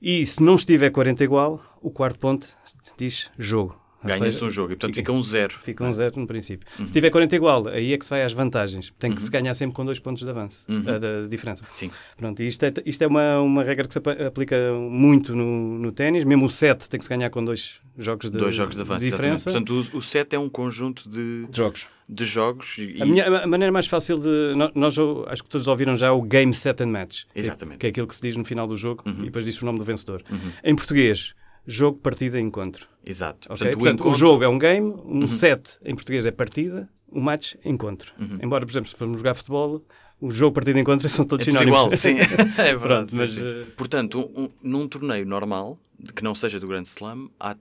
E 0.00 0.24
se 0.24 0.42
não 0.42 0.54
estiver 0.54 0.90
40 0.90 1.24
igual, 1.24 1.60
o 1.82 1.90
quarto 1.90 2.18
ponto 2.18 2.48
diz 2.96 3.30
jogo. 3.38 3.85
Ganha-se 4.04 4.44
um 4.44 4.50
jogo 4.50 4.72
e, 4.72 4.76
portanto, 4.76 4.94
fica, 4.94 5.12
fica 5.12 5.12
um 5.12 5.22
zero. 5.22 5.54
Fica 5.62 5.84
um 5.84 5.92
zero 5.92 6.20
no 6.20 6.26
princípio. 6.26 6.66
Uhum. 6.78 6.86
Se 6.86 6.92
tiver 6.92 7.10
40 7.10 7.34
igual, 7.34 7.68
aí 7.68 7.92
é 7.92 7.98
que 7.98 8.04
se 8.04 8.10
vai 8.10 8.22
às 8.22 8.32
vantagens. 8.32 8.92
Tem 8.98 9.10
que 9.10 9.18
uhum. 9.18 9.24
se 9.24 9.30
ganhar 9.30 9.54
sempre 9.54 9.74
com 9.74 9.84
dois 9.84 9.98
pontos 9.98 10.22
de 10.22 10.30
avanço, 10.30 10.64
uhum. 10.68 10.80
uh, 10.80 11.00
da 11.00 11.26
diferença. 11.28 11.64
Sim. 11.72 11.90
Pronto, 12.16 12.42
isto 12.42 12.64
é, 12.64 12.72
isto 12.84 13.02
é 13.02 13.06
uma, 13.06 13.40
uma 13.40 13.62
regra 13.62 13.86
que 13.86 13.92
se 13.92 14.00
aplica 14.26 14.56
muito 14.74 15.34
no, 15.34 15.78
no 15.78 15.92
ténis. 15.92 16.24
Mesmo 16.24 16.44
o 16.44 16.48
set 16.48 16.88
tem 16.88 16.98
que 16.98 17.04
se 17.04 17.08
ganhar 17.08 17.30
com 17.30 17.44
dois 17.44 17.80
jogos 17.98 18.30
de, 18.30 18.38
dois 18.38 18.54
jogos 18.54 18.74
de, 18.74 18.82
avanço, 18.82 19.00
de 19.00 19.10
diferença. 19.10 19.50
Portanto, 19.50 19.74
o, 19.94 19.96
o 19.96 20.02
set 20.02 20.34
é 20.34 20.38
um 20.38 20.48
conjunto 20.48 21.08
de, 21.08 21.46
de 21.46 21.56
jogos. 21.56 21.86
De 22.08 22.24
jogos 22.24 22.78
e... 22.78 23.02
a, 23.02 23.06
minha, 23.06 23.26
a 23.26 23.46
maneira 23.46 23.72
mais 23.72 23.86
fácil 23.86 24.18
de. 24.18 24.54
Nós, 24.74 24.96
acho 25.26 25.42
que 25.42 25.48
todos 25.48 25.66
ouviram 25.66 25.96
já 25.96 26.12
o 26.12 26.22
Game 26.22 26.54
Set 26.54 26.80
and 26.80 26.88
Match. 26.88 27.24
Exatamente. 27.34 27.78
Que, 27.78 27.80
que 27.80 27.86
é 27.86 27.90
aquilo 27.90 28.06
que 28.06 28.14
se 28.14 28.22
diz 28.22 28.36
no 28.36 28.44
final 28.44 28.66
do 28.66 28.76
jogo 28.76 29.02
uhum. 29.06 29.22
e 29.22 29.24
depois 29.24 29.44
diz 29.44 29.60
o 29.60 29.66
nome 29.66 29.78
do 29.78 29.84
vencedor. 29.84 30.22
Uhum. 30.30 30.52
Em 30.62 30.76
português 30.76 31.34
jogo, 31.66 31.98
partida, 31.98 32.38
encontro. 32.40 32.88
Exato. 33.04 33.52
Okay? 33.52 33.68
Portanto, 33.72 33.78
Portanto 33.78 34.00
o, 34.00 34.02
encontro... 34.04 34.10
o, 34.10 34.18
jogo 34.18 34.44
é 34.44 34.48
um 34.48 34.58
game, 34.58 34.88
um 35.04 35.20
uhum. 35.20 35.26
set 35.26 35.78
em 35.84 35.94
português 35.94 36.26
é 36.26 36.30
partida, 36.30 36.88
um 37.10 37.20
match, 37.20 37.54
encontro. 37.64 38.12
Uhum. 38.18 38.38
Embora, 38.42 38.64
por 38.64 38.72
exemplo, 38.72 38.90
se 38.90 38.96
formos 38.96 39.18
jogar 39.18 39.34
futebol, 39.34 39.84
o 40.20 40.30
jogo, 40.30 40.54
partida, 40.54 40.78
encontro 40.78 41.08
são 41.10 41.24
todos 41.24 41.46
é 41.46 41.50
sinónimos. 41.50 41.78
igual, 41.78 41.96
sim. 41.96 42.16
é 42.58 42.76
verdade. 42.76 42.78
Pronto, 42.78 43.16
mas, 43.16 43.32
sim. 43.32 43.40
Uh... 43.40 43.66
Portanto, 43.76 44.30
um, 44.36 44.48
num 44.62 44.88
torneio 44.88 45.26
normal, 45.26 45.78
que 46.14 46.22
não 46.22 46.34
seja 46.34 46.60
do 46.60 46.66
Grand 46.66 46.84
Slam, 46.84 47.30
há 47.40 47.56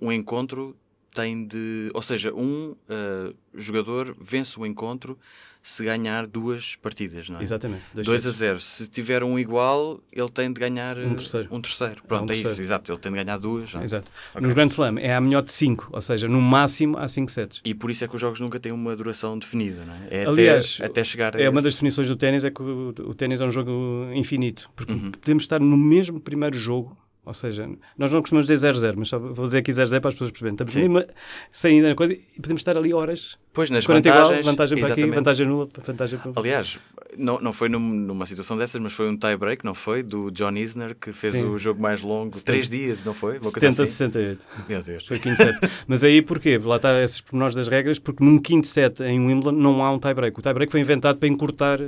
um 0.00 0.12
encontro 0.12 0.76
tem 1.16 1.46
de. 1.46 1.90
Ou 1.94 2.02
seja, 2.02 2.32
um 2.34 2.72
uh, 2.72 3.34
jogador 3.54 4.14
vence 4.20 4.60
o 4.60 4.66
encontro 4.66 5.18
se 5.66 5.82
ganhar 5.82 6.28
duas 6.28 6.76
partidas, 6.76 7.28
não 7.28 7.40
é? 7.40 7.42
Exatamente. 7.42 7.82
2 7.92 8.26
a 8.26 8.30
0. 8.30 8.60
Se 8.60 8.86
tiver 8.88 9.24
um 9.24 9.36
igual, 9.36 10.00
ele 10.12 10.28
tem 10.28 10.52
de 10.52 10.60
ganhar 10.60 10.96
um 10.96 11.14
terceiro. 11.16 11.48
Um 11.50 11.60
terceiro. 11.60 12.04
Pronto, 12.06 12.20
um 12.20 12.24
é 12.24 12.28
terceiro. 12.28 12.52
isso, 12.52 12.60
exato. 12.62 12.92
Ele 12.92 12.98
tem 13.00 13.10
de 13.10 13.24
ganhar 13.24 13.36
duas. 13.36 13.74
Não? 13.74 13.80
É? 13.80 13.84
Exato. 13.84 14.08
Okay. 14.30 14.46
No 14.46 14.54
Grand 14.54 14.68
Slam 14.68 14.96
é 14.98 15.12
a 15.12 15.20
melhor 15.20 15.42
de 15.42 15.52
5, 15.52 15.88
ou 15.90 16.00
seja, 16.00 16.28
no 16.28 16.40
máximo 16.40 16.96
há 16.96 17.08
5 17.08 17.32
sets. 17.32 17.60
E 17.64 17.74
por 17.74 17.90
isso 17.90 18.04
é 18.04 18.08
que 18.08 18.14
os 18.14 18.20
jogos 18.20 18.38
nunca 18.38 18.60
têm 18.60 18.70
uma 18.70 18.94
duração 18.94 19.36
definida, 19.36 19.84
não 19.84 19.92
é? 19.92 20.22
é 20.22 20.26
Aliás, 20.26 20.76
até, 20.78 20.86
até 20.86 21.04
chegar 21.04 21.34
É 21.34 21.40
esse... 21.40 21.48
uma 21.48 21.60
das 21.60 21.74
definições 21.74 22.06
do 22.06 22.14
ténis, 22.14 22.44
é 22.44 22.50
que 22.52 22.62
o, 22.62 22.90
o 22.90 23.14
ténis 23.14 23.40
é 23.40 23.44
um 23.44 23.50
jogo 23.50 24.08
infinito. 24.14 24.70
Porque 24.76 24.92
uhum. 24.92 25.10
podemos 25.10 25.42
estar 25.42 25.58
no 25.58 25.76
mesmo 25.76 26.20
primeiro 26.20 26.56
jogo 26.56 26.96
ou 27.26 27.34
seja, 27.34 27.68
nós 27.98 28.12
não 28.12 28.20
costumamos 28.20 28.46
dizer 28.46 28.72
0-0, 28.72 28.94
mas 28.96 29.08
só 29.08 29.18
vou 29.18 29.44
dizer 29.44 29.58
aqui 29.58 29.72
0-0 29.72 30.00
para 30.00 30.10
as 30.10 30.14
pessoas 30.14 30.30
perceberem. 30.30 30.54
Estamos 30.54 30.76
mesmo 30.76 31.04
sem 31.50 31.78
ainda 31.78 31.92
coisa 31.96 32.12
e 32.12 32.40
podemos 32.40 32.60
estar 32.60 32.76
ali 32.76 32.94
horas. 32.94 33.36
Pois, 33.52 33.68
nas 33.68 33.84
vantagens. 33.84 34.30
Igual, 34.30 34.42
vantagem 34.44 34.78
para 34.78 34.92
aqui, 34.92 35.06
vantagem 35.06 35.46
nula, 35.46 35.68
vantagem 35.84 36.18
para... 36.20 36.32
Aliás, 36.36 36.78
não, 37.18 37.40
não 37.40 37.52
foi 37.52 37.68
num, 37.68 37.80
numa 37.80 38.26
situação 38.26 38.56
dessas, 38.56 38.80
mas 38.80 38.92
foi 38.92 39.08
um 39.08 39.16
tie-break, 39.16 39.64
não 39.64 39.74
foi? 39.74 40.04
Do 40.04 40.30
John 40.30 40.52
Isner, 40.52 40.94
que 40.94 41.12
fez 41.12 41.32
Sim. 41.32 41.46
o 41.46 41.58
jogo 41.58 41.82
mais 41.82 42.00
longo, 42.00 42.30
3 42.30 42.68
dias, 42.68 43.02
não 43.02 43.12
foi? 43.12 43.38
Uma 43.38 43.44
70 43.50 43.66
assim. 43.66 43.86
68. 43.86 44.46
Meu 44.68 44.82
Deus. 44.84 45.04
Foi 45.04 45.18
quinto 45.18 45.36
set. 45.36 45.54
mas 45.88 46.04
aí 46.04 46.22
porquê? 46.22 46.58
Lá 46.58 46.76
está 46.76 47.02
esses 47.02 47.20
pormenores 47.20 47.56
das 47.56 47.66
regras, 47.66 47.98
porque 47.98 48.22
num 48.22 48.38
quinto 48.38 48.68
set 48.68 49.02
em 49.02 49.18
Wimbledon 49.26 49.58
não 49.58 49.84
há 49.84 49.92
um 49.92 49.98
tie-break. 49.98 50.38
O 50.38 50.42
tie-break 50.42 50.70
foi 50.70 50.80
inventado 50.80 51.18
para 51.18 51.28
encurtar 51.28 51.80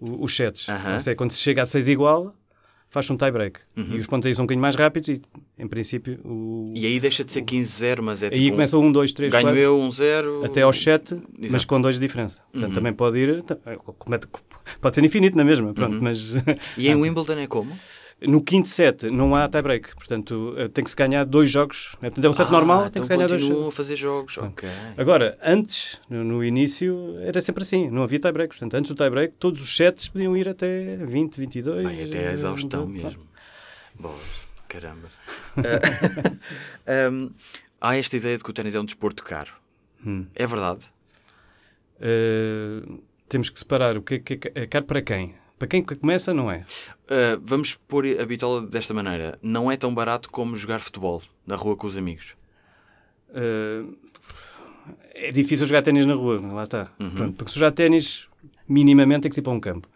os 0.00 0.34
sets. 0.34 0.68
Uh 0.68 0.72
-huh. 0.72 0.94
Ou 0.94 1.00
seja, 1.00 1.16
quando 1.16 1.32
se 1.32 1.40
chega 1.40 1.60
a 1.60 1.66
6 1.66 1.88
igual 1.88 2.34
faz 2.94 3.10
um 3.10 3.16
tie-break. 3.16 3.60
Uhum. 3.76 3.88
E 3.92 3.96
os 3.98 4.06
pontos 4.06 4.26
aí 4.26 4.34
são 4.34 4.44
um 4.44 4.46
bocadinho 4.46 4.62
mais 4.62 4.76
rápidos 4.76 5.08
e, 5.08 5.20
em 5.58 5.66
princípio, 5.66 6.18
o... 6.24 6.72
E 6.74 6.86
aí 6.86 6.98
deixa 7.00 7.24
de 7.24 7.30
ser 7.32 7.42
15-0, 7.42 8.00
mas 8.00 8.22
é 8.22 8.30
tipo. 8.30 8.40
aí 8.40 8.50
começa 8.50 8.78
um, 8.78 8.90
dois, 8.90 9.12
três, 9.12 9.32
Ganho 9.32 9.46
quatro, 9.46 9.60
eu 9.60 9.76
1-0. 9.78 10.44
até 10.46 10.62
aos 10.62 10.80
sete, 10.82 11.14
mas 11.38 11.50
Exato. 11.50 11.66
com 11.66 11.80
dois 11.80 11.96
de 11.96 12.00
diferença. 12.00 12.40
Portanto, 12.52 12.68
Uhum. 12.70 12.74
também 12.74 12.92
pode 12.92 13.18
ir... 13.18 13.44
comete- 13.98 14.28
Pode 14.80 14.94
ser 14.94 15.04
infinito 15.04 15.36
na 15.36 15.44
mesma, 15.44 15.74
pronto, 15.74 15.96
Uhum. 15.96 16.02
mas 16.02 16.34
E 16.78 16.88
em 16.88 16.94
Wimbledon 17.02 17.38
é 17.38 17.46
como? 17.46 17.70
No 18.26 18.42
quinto 18.42 18.68
set 18.68 19.10
não 19.10 19.34
há 19.34 19.48
tie-break. 19.48 19.94
Portanto, 19.94 20.54
eh, 20.56 20.68
tem 20.68 20.84
que 20.84 20.90
se 20.90 20.96
ganhar 20.96 21.24
dois 21.24 21.50
jogos. 21.50 21.96
É 22.02 22.28
um 22.28 22.32
set 22.32 22.48
Ah, 22.48 22.50
normal, 22.50 22.86
então 22.86 22.90
tem 22.90 23.02
que 23.02 23.06
se 23.06 23.14
ganhar 23.14 23.28
dois 23.28 23.42
continuam 23.42 23.68
a 23.68 23.72
fazer 23.72 23.96
jogos. 23.96 24.38
Ok. 24.38 24.68
Agora, 24.96 25.38
antes, 25.42 26.00
no, 26.08 26.44
início, 26.44 27.16
era 27.20 27.40
sempre 27.40 27.62
assim, 27.62 27.90
não 27.90 28.02
havia 28.02 28.18
tie-break. 28.18 28.50
Portanto, 28.50 28.74
antes 28.74 28.90
do 28.90 28.96
tie-break, 28.96 29.34
todos 29.38 29.62
os 29.62 29.76
sets 29.76 30.08
podiam 30.08 30.36
ir 30.36 30.48
até 30.48 30.96
20, 30.96 31.36
22. 31.36 31.86
Bem, 31.86 32.04
até 32.04 32.28
a 32.28 32.32
exaustão 32.32 32.84
eh, 32.84 33.02
mesmo. 33.02 33.26
Bolas, 33.98 34.46
caramba. 34.68 35.08
Ah, 36.86 37.10
um, 37.10 37.30
há 37.80 37.96
esta 37.96 38.16
ideia 38.16 38.36
de 38.36 38.44
que 38.44 38.50
o 38.50 38.52
ténis 38.52 38.74
é 38.74 38.80
um 38.80 38.84
desporto 38.84 39.22
caro. 39.22 39.52
Hum. 40.04 40.26
É 40.34 40.46
verdade? 40.46 40.86
Eh, 42.00 42.82
temos 43.28 43.50
que 43.50 43.58
separar 43.58 43.96
o 43.96 44.02
que 44.02 44.14
é, 44.14 44.18
que 44.18 44.52
é 44.54 44.66
caro 44.66 44.84
para 44.84 45.02
quem. 45.02 45.34
Para 45.58 45.68
quem 45.68 45.82
que 45.82 45.94
começa, 45.94 46.34
não 46.34 46.50
é. 46.50 46.64
Ah, 47.08 47.38
vamos 47.42 47.74
pôr 47.88 48.04
a 48.20 48.24
bitola 48.24 48.62
desta 48.62 48.92
maneira. 48.92 49.38
Não 49.42 49.70
é 49.70 49.76
tão 49.76 49.94
barato 49.94 50.30
como 50.30 50.56
jogar 50.56 50.80
futebol 50.80 51.22
na 51.46 51.56
rua 51.56 51.76
com 51.76 51.86
os 51.86 51.96
amigos. 51.96 52.34
Eh, 53.34 53.84
é 55.14 55.32
difícil 55.32 55.66
jogar 55.66 55.82
ténis 55.82 56.06
na 56.06 56.14
rua, 56.14 56.40
lá 56.40 56.64
está. 56.64 56.90
Uhum. 56.98 57.10
Pronto, 57.10 57.32
porque 57.36 57.52
se 57.52 57.58
jogar 57.58 57.72
ténis, 57.72 58.28
minimamente 58.68 59.22
tem 59.22 59.30
que 59.30 59.38
ir 59.38 59.42
para 59.42 59.52
um 59.52 59.60
campo. 59.60 59.88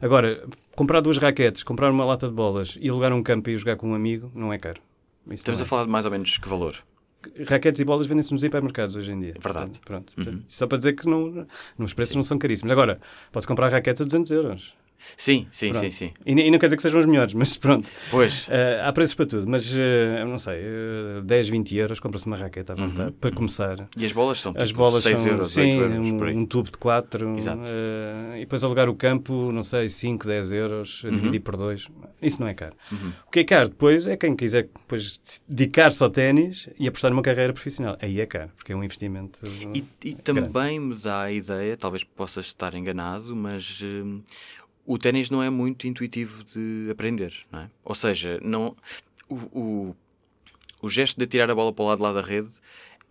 Agora, 0.00 0.44
comprar 0.74 1.00
duas 1.00 1.18
raquetes, 1.18 1.62
comprar 1.62 1.90
uma 1.90 2.04
lata 2.04 2.28
de 2.28 2.34
bolas 2.34 2.76
e 2.80 2.88
alugar 2.88 3.12
um 3.12 3.22
campo 3.22 3.50
e 3.50 3.56
jogar 3.56 3.76
com 3.76 3.90
um 3.90 3.94
amigo, 3.94 4.30
não 4.34 4.52
é 4.52 4.58
caro. 4.58 4.80
Isso 5.26 5.34
Estamos 5.36 5.60
não 5.60 5.64
a 5.64 5.66
é. 5.66 5.68
falar 5.68 5.84
de 5.84 5.90
mais 5.90 6.04
ou 6.04 6.10
menos 6.10 6.36
que 6.36 6.48
valor? 6.48 6.76
Raquetes 7.46 7.80
e 7.80 7.84
bolas 7.84 8.06
vendem-se 8.06 8.32
nos 8.32 8.42
hipermercados 8.42 8.96
hoje 8.96 9.12
em 9.12 9.18
dia. 9.18 9.34
Verdade. 9.40 9.78
Portanto, 9.80 9.80
pronto. 9.80 10.12
Portanto, 10.14 10.44
Só 10.48 10.66
para 10.66 10.76
dizer 10.76 10.92
que 10.92 11.08
não, 11.08 11.46
os 11.78 11.94
preços 11.94 12.14
não 12.16 12.22
são 12.22 12.36
caríssimos. 12.36 12.70
Agora, 12.70 13.00
pode 13.32 13.46
comprar 13.46 13.70
raquetes 13.70 14.02
a 14.02 14.04
200 14.04 14.30
euros. 14.32 14.74
Sim, 15.16 15.46
sim, 15.50 15.70
Pronto. 15.70 15.82
sim, 15.82 15.90
sim. 15.90 16.12
E, 16.24 16.32
e 16.32 16.50
não 16.50 16.58
quer 16.58 16.66
dizer 16.66 16.76
que 16.76 16.82
sejam 16.82 16.98
os 17.00 17.06
melhores, 17.06 17.34
mas 17.34 17.56
pronto. 17.58 17.88
Pois. 18.10 18.46
Eh, 18.50 18.80
há 18.82 18.92
preços 18.92 19.14
para 19.14 19.26
tudo, 19.26 19.46
mas 19.48 19.70
eh, 19.76 20.20
eu 20.22 20.26
não 20.26 20.38
sei, 20.38 20.60
eh, 20.60 21.20
10, 21.24 21.48
20 21.48 21.76
euros 21.76 22.00
compra-se 22.00 22.26
uma 22.26 22.36
raquete 22.36 22.72
à 22.72 22.74
vontade 22.74 23.10
Uhum. 23.10 23.16
para 23.20 23.30
começar. 23.32 23.88
E 23.98 24.04
as 24.06 24.12
bolas 24.12 24.40
são 24.40 24.54
As 24.56 24.68
tipo 24.68 24.78
bolas 24.80 25.02
6 25.02 25.18
são 25.18 25.30
euros, 25.30 25.50
sim, 25.52 25.60
8 25.60 25.92
euros 25.92 26.10
um, 26.36 26.38
um 26.40 26.46
tubo 26.46 26.70
de 26.70 26.78
4 26.78 27.36
Exato. 27.36 27.62
e 28.36 28.40
depois 28.40 28.64
alugar 28.64 28.88
o 28.88 28.94
campo, 28.94 29.52
não 29.52 29.62
sei, 29.64 29.88
5, 29.88 30.26
10 30.26 30.52
euros, 30.52 31.04
Uhum. 31.04 31.12
dividir 31.12 31.40
por 31.40 31.56
dois. 31.56 31.86
Isso 32.22 32.40
não 32.40 32.48
é 32.48 32.54
caro. 32.54 32.74
O 33.26 33.30
que 33.30 33.40
é 33.40 33.44
caro 33.44 33.68
depois 33.68 34.06
é 34.06 34.16
quem 34.16 34.34
quiser 34.34 34.62
depois 34.64 35.20
dedicar-se 35.48 36.02
ao 36.02 36.08
ténis 36.08 36.68
e 36.78 36.88
apostar 36.88 37.10
numa 37.10 37.22
carreira 37.22 37.52
profissional. 37.52 37.96
Aí 38.00 38.20
é 38.20 38.26
caro, 38.26 38.50
porque 38.56 38.72
é 38.72 38.76
um 38.76 38.82
investimento. 38.82 39.40
E, 39.74 39.84
e 40.04 40.14
também 40.14 40.80
me 40.80 40.94
dá 40.94 41.22
a 41.24 41.32
ideia, 41.32 41.76
talvez 41.76 42.02
possas 42.04 42.46
estar 42.46 42.74
enganado, 42.74 43.34
mas 43.36 43.82
o 44.86 44.98
ténis 44.98 45.30
não 45.30 45.42
é 45.42 45.50
muito 45.50 45.86
intuitivo 45.86 46.44
de 46.44 46.88
aprender, 46.90 47.34
não 47.50 47.60
é? 47.60 47.70
Ou 47.84 47.94
seja, 47.94 48.38
não, 48.42 48.76
o, 49.28 49.34
o, 49.34 49.96
o 50.82 50.88
gesto 50.88 51.18
de 51.18 51.26
tirar 51.26 51.50
a 51.50 51.54
bola 51.54 51.72
para 51.72 51.84
o 51.84 51.88
lado 51.88 52.02
lá 52.02 52.12
da 52.12 52.20
rede 52.20 52.50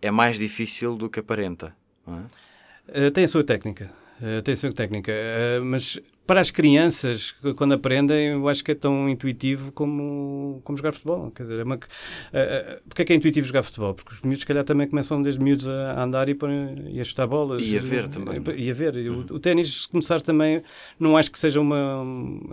é 0.00 0.10
mais 0.10 0.38
difícil 0.38 0.96
do 0.96 1.10
que 1.10 1.20
aparenta, 1.20 1.76
não 2.06 2.18
é? 2.18 3.06
Uh, 3.06 3.10
tem 3.10 3.24
a 3.24 3.28
sua 3.28 3.42
técnica. 3.42 3.90
Uh, 4.20 4.42
tem 4.42 4.52
a 4.52 4.56
sua 4.56 4.72
técnica. 4.72 5.12
Uh, 5.12 5.64
mas 5.64 5.98
para 6.26 6.40
as 6.40 6.50
crianças, 6.50 7.34
quando 7.56 7.74
aprendem, 7.74 8.28
eu 8.28 8.48
acho 8.48 8.64
que 8.64 8.70
é 8.70 8.74
tão 8.74 9.08
intuitivo 9.08 9.70
como, 9.72 10.60
como 10.64 10.76
jogar 10.78 10.92
futebol. 10.92 11.30
Quer 11.30 11.42
dizer, 11.42 11.60
é 11.60 11.64
uma, 11.64 11.74
uh, 11.74 11.78
uh, 11.78 12.80
porque 12.88 13.02
é 13.02 13.04
que 13.04 13.12
é 13.12 13.16
intuitivo 13.16 13.46
jogar 13.46 13.62
futebol? 13.62 13.94
Porque 13.94 14.14
os 14.14 14.20
miúdos, 14.22 14.40
se 14.40 14.46
calhar, 14.46 14.64
também 14.64 14.88
começam 14.88 15.22
desde 15.22 15.42
miúdos 15.42 15.68
a 15.68 16.02
andar 16.02 16.28
e, 16.28 16.36
e 16.90 17.00
a 17.00 17.04
chutar 17.04 17.26
bolas. 17.26 17.62
E 17.62 17.76
a 17.76 17.80
ver 17.80 18.08
também. 18.08 18.36
E 18.56 18.70
a 18.70 18.74
ver. 18.74 18.96
E 18.96 19.08
O, 19.10 19.20
o 19.20 19.38
ténis, 19.38 19.82
se 19.82 19.88
começar 19.88 20.22
também, 20.22 20.62
não 20.98 21.16
acho 21.16 21.30
que 21.30 21.38
seja 21.38 21.60
uma. 21.60 22.02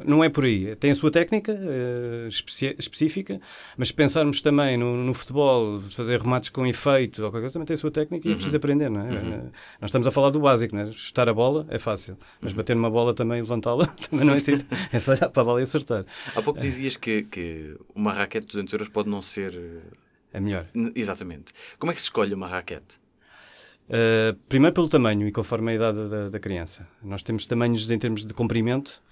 Não 0.05 0.23
é 0.23 0.29
por 0.29 0.43
aí. 0.43 0.75
Tem 0.75 0.91
a 0.91 0.95
sua 0.95 1.09
técnica 1.09 1.53
uh, 1.53 2.27
específica, 2.27 3.39
mas 3.77 3.87
se 3.87 3.93
pensarmos 3.93 4.41
também 4.41 4.75
no, 4.75 4.97
no 4.97 5.13
futebol, 5.13 5.79
fazer 5.79 6.19
remates 6.19 6.49
com 6.49 6.65
efeito, 6.65 7.23
ou 7.23 7.29
qualquer 7.29 7.41
coisa, 7.41 7.53
também 7.53 7.67
tem 7.67 7.75
a 7.75 7.77
sua 7.77 7.91
técnica 7.91 8.27
e 8.27 8.31
é 8.31 8.35
preciso 8.35 8.57
aprender, 8.57 8.89
não 8.89 9.01
é? 9.01 9.11
Nós 9.79 9.89
estamos 9.89 10.07
a 10.07 10.11
falar 10.11 10.29
do 10.29 10.39
básico, 10.41 10.75
não 10.75 10.83
é? 10.83 10.91
Chutar 10.91 11.29
a 11.29 11.33
bola 11.33 11.65
é 11.69 11.79
fácil, 11.79 12.17
mas 12.41 12.51
bater 12.51 12.75
numa 12.75 12.89
bola 12.89 13.13
também 13.13 13.39
e 13.39 13.41
levantá-la 13.69 13.85
também 14.09 14.25
não 14.25 14.33
é 14.33 14.37
assim. 14.37 14.59
É 14.91 14.99
só 14.99 15.11
olhar 15.11 15.29
para 15.29 15.41
a 15.41 15.45
bola 15.45 15.59
e 15.59 15.63
acertar. 15.63 16.05
Há 16.35 16.41
pouco 16.41 16.59
dizias 16.59 16.97
que, 16.97 17.23
que 17.23 17.77
uma 17.95 18.11
raquete 18.11 18.47
de 18.47 18.53
200 18.53 18.73
euros 18.73 18.89
pode 18.89 19.09
não 19.09 19.21
ser... 19.21 19.59
É 20.33 20.39
melhor. 20.39 20.65
Exatamente. 20.95 21.53
Como 21.77 21.91
é 21.91 21.95
que 21.95 22.01
se 22.01 22.05
escolhe 22.05 22.33
uma 22.33 22.47
raquete? 22.47 22.99
Uh, 23.89 24.33
primeiro 24.47 24.73
pelo 24.73 24.87
tamanho 24.87 25.27
e 25.27 25.31
conforme 25.31 25.71
a 25.71 25.75
idade 25.75 26.09
da, 26.09 26.29
da 26.29 26.39
criança. 26.39 26.87
Nós 27.03 27.21
temos 27.21 27.45
tamanhos 27.45 27.89
em 27.91 27.99
termos 27.99 28.25
de 28.25 28.33
comprimento, 28.33 29.03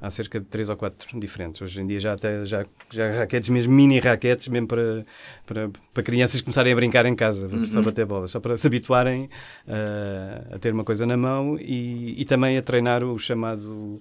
há 0.00 0.10
cerca 0.10 0.38
de 0.38 0.46
3 0.46 0.68
ou 0.70 0.76
4 0.76 1.18
diferentes. 1.18 1.60
Hoje 1.60 1.80
em 1.82 1.86
dia 1.86 1.98
já, 2.00 2.12
até, 2.12 2.44
já, 2.44 2.64
já 2.90 3.08
há 3.08 3.18
raquetes, 3.18 3.48
mesmo 3.48 3.72
mini 3.72 3.98
raquetes, 3.98 4.48
mesmo 4.48 4.68
para, 4.68 5.04
para, 5.46 5.70
para 5.92 6.02
crianças 6.02 6.40
começarem 6.40 6.72
a 6.72 6.76
brincar 6.76 7.04
em 7.06 7.14
casa, 7.16 7.48
só 7.66 7.82
bater 7.82 8.06
bolas, 8.06 8.30
só 8.30 8.40
para 8.40 8.56
se 8.56 8.66
habituarem 8.66 9.24
uh, 9.66 10.54
a 10.54 10.58
ter 10.58 10.72
uma 10.72 10.84
coisa 10.84 11.04
na 11.06 11.16
mão 11.16 11.58
e, 11.60 12.20
e 12.20 12.24
também 12.24 12.56
a 12.56 12.62
treinar 12.62 13.02
o 13.02 13.18
chamado 13.18 13.68
uh, 13.70 14.00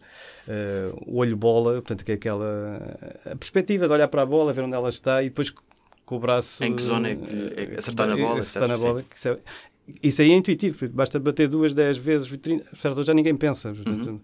olho-bola, 1.20 1.74
portanto, 1.75 2.04
que 2.06 2.12
é 2.12 2.16
aquela 2.16 2.98
a 3.25 3.36
perspectiva 3.36 3.88
de 3.88 3.94
olhar 3.94 4.08
para 4.08 4.22
a 4.22 4.25
bola, 4.25 4.54
ver 4.54 4.62
onde 4.63 4.75
ela 4.75 4.89
está 4.89 5.22
e 5.24 5.30
depois 5.30 5.54
com 6.06 6.16
o 6.16 6.20
braço. 6.20 6.63
Em 6.63 6.74
que 6.75 6.82
zona 6.82 7.10
é 7.10 7.16
que- 7.16 7.54
é 7.62 7.66
que 7.66 7.75
acertar 7.75 8.08
na 8.08 8.16
bola, 8.16 8.39
Acertar 8.39 8.70
na 8.70 8.75
bola, 8.88 9.04
isso 10.03 10.22
aí 10.22 10.32
é 10.32 10.36
intuitivo, 10.36 10.88
basta 10.89 11.20
bater 11.20 11.48
duas, 11.48 11.74
dez 11.74 11.98
vezes, 11.98 12.27
30, 12.38 12.63
certo? 12.75 13.03
já 13.03 13.13
ninguém 13.13 13.36
pensa. 13.36 13.74
portanto, 13.74 14.22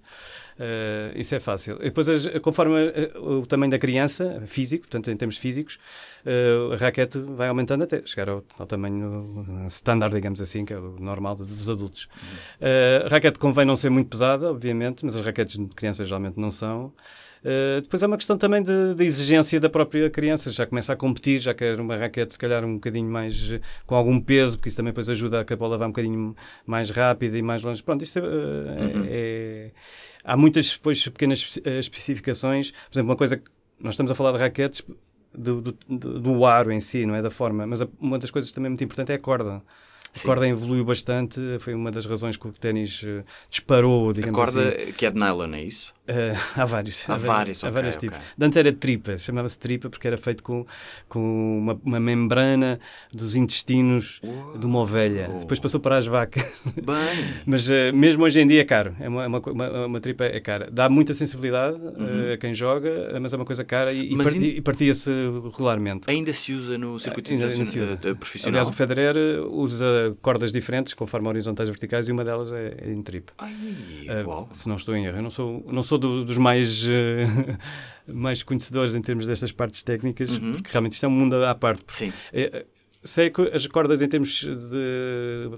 eh, 0.60 1.14
isso 1.16 1.34
é 1.36 1.40
fácil. 1.40 1.76
E 1.80 1.86
depois, 1.86 2.08
as- 2.10 2.28
conforme 2.42 2.76
eh, 2.94 3.12
o 3.18 3.46
tamanho 3.46 3.72
da 3.72 3.80
criança, 3.80 4.44
físico, 4.46 4.84
portanto, 4.84 5.10
em 5.10 5.16
termos 5.18 5.38
físicos, 5.38 5.80
eh, 6.26 6.74
a 6.74 6.78
raquete 6.78 7.18
vai 7.20 7.48
aumentando 7.48 7.84
até 7.84 8.02
chegar 8.06 8.30
ao, 8.30 8.44
ao 8.60 8.66
tamanho 8.66 9.66
standard, 9.70 10.14
digamos 10.14 10.42
assim, 10.42 10.66
que 10.66 10.74
é 10.74 10.78
o 10.78 10.98
normal 11.00 11.36
dos 11.36 11.70
adultos. 11.70 12.08
Eh, 12.60 13.04
a 13.06 13.10
raquete 13.10 13.40
convém 13.40 13.66
não 13.66 13.76
ser 13.78 13.90
muito 13.90 14.10
pesada, 14.10 14.52
obviamente, 14.52 15.04
mas 15.06 15.16
as 15.16 15.26
raquetes 15.26 15.58
de 15.58 15.68
crianças 15.68 16.08
geralmente 16.08 16.38
não 16.40 16.52
são. 16.52 16.94
Uh, 17.44 17.82
depois 17.82 18.02
é 18.02 18.08
uma 18.08 18.16
questão 18.16 18.38
também 18.38 18.64
de 18.64 19.04
exigência 19.04 19.60
da 19.60 19.70
própria 19.70 20.10
criança. 20.10 20.50
Já 20.50 20.66
começa 20.66 20.94
a 20.94 20.96
competir, 20.96 21.40
já 21.42 21.54
quer 21.54 21.80
uma 21.80 21.98
raquete, 21.98 22.34
se 22.34 22.40
calhar, 22.40 22.64
um 22.64 22.76
bocadinho 22.76 23.10
mais 23.10 23.52
uh, 23.52 23.60
com 23.86 23.96
algum 23.96 24.20
peso, 24.20 24.58
porque 24.58 24.70
isso 24.70 24.78
também 24.78 24.92
depois 24.94 25.10
ajuda 25.10 25.42
a 25.42 25.46
que 25.46 25.52
a 25.54 25.58
bola 25.58 25.78
vá 25.78 25.86
um 25.86 25.90
bocadinho 25.90 26.36
mais 26.66 26.90
rápida 26.90 27.38
e 27.38 27.42
mais 27.42 27.62
longe. 27.62 27.84
Pronto, 27.84 28.02
isto 28.04 28.20
é, 28.20 28.22
uh, 28.22 28.26
é- 28.26 29.08
é- 29.10 29.72
Há 30.24 30.38
muitas 30.38 30.72
depois 30.72 31.04
pequenas 31.10 31.60
especificações. 31.66 32.72
Por 32.72 32.94
exemplo, 32.94 33.10
uma 33.12 33.18
coisa 33.18 33.36
que 33.36 33.44
nós 33.78 33.94
estamos 33.96 34.10
a 34.10 34.16
falar 34.16 34.32
de 34.32 34.38
raquetes 34.38 34.82
do, 35.38 35.62
do, 35.62 35.74
do- 35.90 36.46
aro 36.46 36.72
em 36.72 36.80
si, 36.80 37.06
não 37.06 37.14
é? 37.14 37.22
Da 37.22 37.30
forma. 37.30 37.68
Mas 37.68 37.82
uma 38.00 38.18
das 38.18 38.32
coisas 38.32 38.50
também 38.54 38.70
muito 38.70 38.84
importante 38.86 39.12
é 39.12 39.16
a 39.16 39.20
corda. 39.20 39.62
A 40.16 40.20
Sim. 40.20 40.28
corda 40.28 40.48
evoluiu 40.48 40.86
bastante, 40.86 41.40
foi 41.60 41.74
uma 41.74 41.92
das 41.92 42.06
razões 42.06 42.38
que 42.38 42.48
o 42.48 42.52
ténis 42.54 43.02
uh, 43.02 43.24
disparou, 43.50 44.12
A 44.12 44.14
digamos 44.14 44.36
corda 44.40 44.70
assim. 44.70 44.92
que 44.92 45.06
é 45.08 45.12
de 45.12 45.20
nylon, 45.20 45.54
é 45.56 45.64
isso? 45.64 45.92
Eh, 46.06 46.36
há 46.56 46.66
vários. 46.66 47.10
Há 47.10 47.16
vários, 47.18 47.64
há 47.64 47.68
ok, 47.70 47.82
vários 47.82 47.98
tipos. 47.98 48.20
De 48.38 48.46
Antes 48.46 48.58
era 48.58 48.72
tripa, 48.74 49.18
chamava-se 49.18 49.58
tripa 49.58 49.90
porque 49.90 50.06
era 50.06 50.18
feito 50.18 50.44
com, 50.44 50.66
com 51.10 51.58
uma, 51.60 51.80
uma 51.84 52.00
membrana 52.00 52.80
dos 53.12 53.36
intestinos 53.36 54.20
de 54.60 54.66
uma 54.66 54.80
ovelha. 54.82 55.30
Depois 55.40 55.60
passou 55.60 55.80
para 55.80 55.98
as 55.98 56.06
vacas. 56.06 56.44
Bem, 56.76 57.34
Mas 57.46 57.68
eh, 57.70 57.92
mesmo 57.92 58.24
hoje 58.24 58.40
em 58.40 58.46
dia 58.48 58.62
é 58.62 58.66
caro. 58.66 58.96
É 59.00 59.08
uma, 59.10 59.24
é 59.24 59.28
uma, 59.28 59.40
uma, 59.40 59.86
uma 59.88 60.00
tripa 60.02 60.26
é 60.26 60.40
cara. 60.40 60.70
Dá 60.72 60.90
muita 60.90 61.14
sensibilidade 61.14 61.78
eh, 62.30 62.34
a 62.34 62.38
quem 62.38 62.54
joga, 62.54 62.90
eh, 62.90 63.20
mas 63.20 63.34
é 63.34 63.36
uma 63.38 63.46
coisa 63.46 63.64
cara 63.64 63.92
e, 63.92 64.12
e 64.12 64.16
Uhum. 64.16 64.30
In- 64.30 64.44
e 64.58 64.62
partia-se 64.62 65.10
regularmente. 65.52 66.08
ainda 66.10 66.34
se 66.34 66.54
usa 66.54 66.78
no 66.78 67.00
circuito 67.00 67.32
Ainda- 67.32 67.48
ainda 67.48 67.66
se 67.66 67.80
usa. 67.80 67.98
eh, 68.04 68.14
profissional? 68.14 68.60
Aliás, 68.60 68.68
o 68.70 68.74
Federer 68.78 69.16
eh, 69.18 69.40
cordas 70.22 70.52
diferentes, 70.52 70.94
conforme 70.94 71.28
horizontais 71.28 71.70
e 71.70 71.72
verticais, 71.72 72.08
e 72.08 72.12
uma 72.12 72.24
delas 72.24 72.52
é, 72.52 72.76
é 72.82 72.92
em 72.92 73.02
tripa. 73.02 73.34
Ai, 73.40 73.54
Uh, 74.04 74.48
se 74.54 74.68
não 74.68 74.76
estou 74.76 74.96
em 74.96 75.06
erro. 75.06 75.18
Eu 75.18 75.24
não 75.24 75.30
sou, 75.30 75.64
não 75.72 75.82
sou 75.84 75.98
do- 75.98 76.26
dos 76.26 76.38
mais, 76.38 76.84
uh, 76.86 76.88
mais 78.08 78.44
conhecedores 78.44 78.96
em 78.96 79.02
termos 79.02 79.26
destas 79.26 79.52
partes 79.52 79.82
técnicas, 79.84 80.30
Uhum. 80.32 80.52
porque 80.54 80.70
realmente 80.72 80.94
isto 80.94 81.06
é 81.06 81.10
um 81.10 81.12
mundo 81.12 81.36
à 81.46 81.56
parte. 81.56 81.84
Sim. 81.88 82.12
Eh, 82.34 82.66
sei 83.04 83.30
que 83.30 83.42
as 83.54 83.68
cordas 83.68 84.02
em 84.02 84.08
termos 84.08 84.44
de 84.46 85.50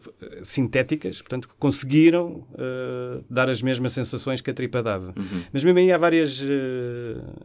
sintéticas, 0.44 1.22
portanto, 1.22 1.48
conseguiram 1.60 2.46
uh, 2.54 3.24
dar 3.30 3.50
as 3.50 3.62
mesmas 3.62 3.94
sensações 3.94 4.42
que 4.42 4.50
a 4.50 4.54
tripa 4.54 4.82
dava. 4.82 5.14
Uhum. 5.16 5.44
Mas 5.54 5.64
mesmo 5.64 5.78
aí 5.78 5.92
há 5.92 5.98
várias, 5.98 6.42
uh, 6.42 6.48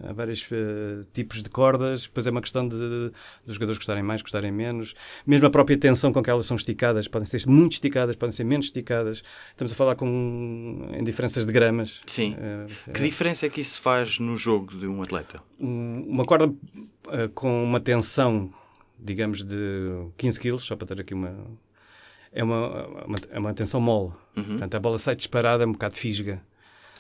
há 0.08 0.12
vários 0.12 0.42
uh, 0.50 1.04
tipos 1.12 1.42
de 1.42 1.50
cordas, 1.50 2.04
depois 2.04 2.26
é 2.26 2.30
uma 2.30 2.40
questão 2.40 2.66
de, 2.66 2.76
de, 2.76 3.12
dos 3.44 3.54
jogadores 3.54 3.78
gostarem 3.78 4.02
mais, 4.02 4.22
gostarem 4.22 4.50
menos. 4.50 4.94
Mesmo 5.26 5.46
a 5.46 5.50
própria 5.50 5.76
tensão 5.76 6.12
com 6.12 6.22
que 6.22 6.30
elas 6.30 6.46
são 6.46 6.56
esticadas, 6.56 7.06
podem 7.06 7.26
ser 7.26 7.46
muito 7.46 7.72
esticadas, 7.72 8.16
podem 8.16 8.32
ser 8.32 8.44
menos 8.44 8.66
esticadas. 8.66 9.22
Estamos 9.50 9.72
a 9.72 9.74
falar 9.74 9.96
com, 9.96 10.88
em 10.92 11.04
diferenças 11.04 11.44
de 11.44 11.52
gramas. 11.52 12.00
Sim. 12.06 12.36
que 12.92 13.00
diferença 13.00 13.46
é 13.46 13.48
que 13.48 13.60
isso 13.60 13.80
faz 13.80 14.18
no 14.18 14.36
jogo 14.36 14.74
de 14.74 14.86
um 14.86 15.02
atleta? 15.02 15.42
Um, 15.58 16.04
uma 16.08 16.24
corda 16.24 16.52
com 17.34 17.64
uma 17.64 17.80
tensão 17.80 18.52
digamos, 19.02 19.42
de 19.42 20.06
15 20.16 20.40
kg, 20.40 20.58
só 20.58 20.76
para 20.76 20.88
ter 20.88 21.00
aqui 21.00 21.14
uma. 21.14 21.34
É 22.32 22.44
uma, 22.44 22.86
uma, 23.06 23.18
é 23.30 23.38
uma 23.38 23.54
tensão 23.54 23.80
mole. 23.80 24.12
Uhum. 24.36 24.44
Portanto, 24.44 24.74
a 24.76 24.80
bola 24.80 24.98
sai 24.98 25.16
disparada, 25.16 25.64
é 25.64 25.66
um 25.66 25.72
bocado 25.72 25.96
fisga. 25.96 26.40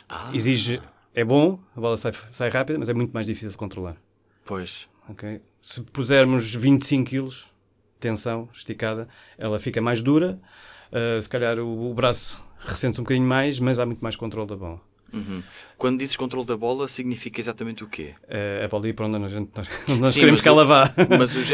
Ah. 0.08 0.30
Exige. 0.34 0.80
É 1.14 1.24
bom, 1.24 1.58
a 1.76 1.80
bola 1.80 1.96
sai, 1.96 2.12
sai 2.32 2.50
rápida, 2.50 2.78
mas 2.78 2.88
é 2.88 2.94
muito 2.94 3.12
mais 3.12 3.26
difícil 3.26 3.50
de 3.50 3.56
controlar. 3.56 3.96
Pois. 4.44 4.88
Okay? 5.08 5.40
Se 5.60 5.82
pusermos 5.82 6.54
25 6.54 7.10
kg, 7.10 7.30
tensão 7.98 8.48
esticada, 8.52 9.08
ela 9.38 9.60
fica 9.60 9.80
mais 9.80 10.02
dura. 10.02 10.40
Uh, 10.90 11.20
se 11.20 11.28
calhar 11.28 11.58
o, 11.58 11.90
o 11.90 11.94
braço 11.94 12.42
ressente-se 12.58 13.00
um 13.00 13.04
bocadinho 13.04 13.26
mais, 13.26 13.58
mas 13.58 13.78
há 13.78 13.86
muito 13.86 14.00
mais 14.00 14.16
controle 14.16 14.48
da 14.48 14.56
bola. 14.56 14.80
Uhum. 15.12 15.42
Quando 15.76 15.98
dizes 15.98 16.16
controle 16.16 16.46
da 16.46 16.56
bola, 16.56 16.86
significa 16.88 17.40
exatamente 17.40 17.84
o 17.84 17.88
quê? 17.88 18.14
É, 18.28 18.62
a 18.64 18.68
bola 18.68 18.88
ir 18.88 18.92
para 18.92 19.06
onde 19.06 19.18
nós, 19.18 19.32
nós, 19.32 19.68
nós 19.98 20.10
Sim, 20.10 20.20
queremos 20.20 20.40
que 20.40 20.48
ela 20.48 20.64
vá. 20.64 20.92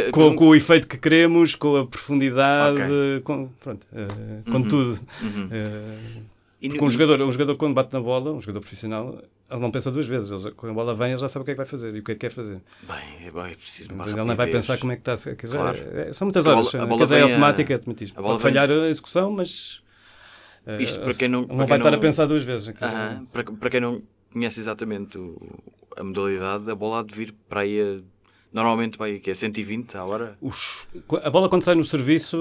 O... 0.09 0.13
com, 0.13 0.37
com, 0.37 0.49
o 0.49 0.55
efeito 0.55 0.87
que 0.87 0.99
queremos, 0.99 1.55
com 1.55 1.77
a 1.77 1.87
profundidade, 1.87 2.83
okay. 2.83 3.21
com, 3.21 3.49
pronto, 3.61 3.87
uh, 3.93 4.51
com 4.51 4.59
uhum. 4.59 4.69
tudo. 4.69 5.01
Uhum. 5.23 5.47
Uh, 5.47 6.37
com 6.79 6.87
um 6.87 6.91
jogador, 6.91 7.23
um 7.23 7.31
jogador 7.31 7.57
quando 7.57 7.75
bate 7.75 7.93
na 7.93 8.01
bola, 8.01 8.33
um 8.33 8.41
jogador 8.41 8.61
profissional, 8.61 9.23
ele 9.51 9.61
não 9.61 9.71
pensa 9.71 9.91
duas 9.91 10.07
vezes. 10.07 10.31
Ele, 10.31 10.51
quando 10.53 10.73
a 10.73 10.75
bola 10.75 10.95
vem, 10.95 11.11
ele 11.13 11.19
já 11.19 11.29
sabe 11.29 11.43
o 11.43 11.45
que 11.45 11.53
é 11.53 11.55
que 11.55 11.59
vai 11.59 11.67
fazer 11.67 11.95
e 11.95 12.01
o 12.01 12.03
que 12.03 12.13
é 12.13 12.15
que 12.15 12.21
quer 12.21 12.31
fazer. 12.31 12.61
Bem, 12.83 13.27
é, 13.27 13.31
bem, 13.31 13.53
é 13.53 13.55
preciso 13.55 13.91
Ele 13.91 14.15
não 14.17 14.35
vai 14.35 14.51
pensar 14.51 14.79
como 14.79 14.93
é 14.93 14.97
que 14.97 15.09
está. 15.09 15.35
Quer 15.35 15.47
dizer, 15.47 15.59
claro. 15.59 15.79
é, 15.95 16.13
são 16.13 16.27
muitas 16.27 16.47
horas. 16.47 16.75
A 16.75 16.85
bola, 16.87 17.05
a 17.05 17.07
bola 17.07 17.19
é 17.19 17.23
automática, 17.23 17.73
é 17.73 17.77
automatismo. 17.77 18.21
Pode 18.21 18.43
falhar 18.43 18.71
a 18.71 18.89
execução, 18.89 19.31
mas 19.31 19.83
isto 20.81 21.01
para 21.01 21.15
quem 21.15 21.29
não. 21.29 21.43
Não 21.43 21.67
vai 21.67 21.79
estar 21.79 21.91
não... 21.91 21.99
a 21.99 22.01
pensar 22.01 22.27
duas 22.27 22.43
vezes. 22.43 22.73
para, 23.33 23.45
para 23.45 23.71
quem 23.71 23.81
não 23.81 24.03
conhece 24.33 24.61
exatamente 24.61 25.17
o, 25.19 25.37
a 25.97 26.05
modalidade, 26.05 26.71
a 26.71 26.75
bola 26.75 27.01
há 27.01 27.03
de 27.03 27.15
vir 27.15 27.35
para 27.49 27.61
aí 27.61 27.81
a 27.81 28.17
Normalmente 28.57 28.97
vai 28.97 29.19
que 29.19 29.31
é 29.31 29.35
120 29.35 29.99
a 29.99 30.05
hora? 30.07 30.35
Ux, 30.41 30.87
a 31.23 31.29
bola 31.29 31.47
quando 31.47 31.63
sai 31.63 31.75
no 31.75 31.85
serviço, 31.85 32.39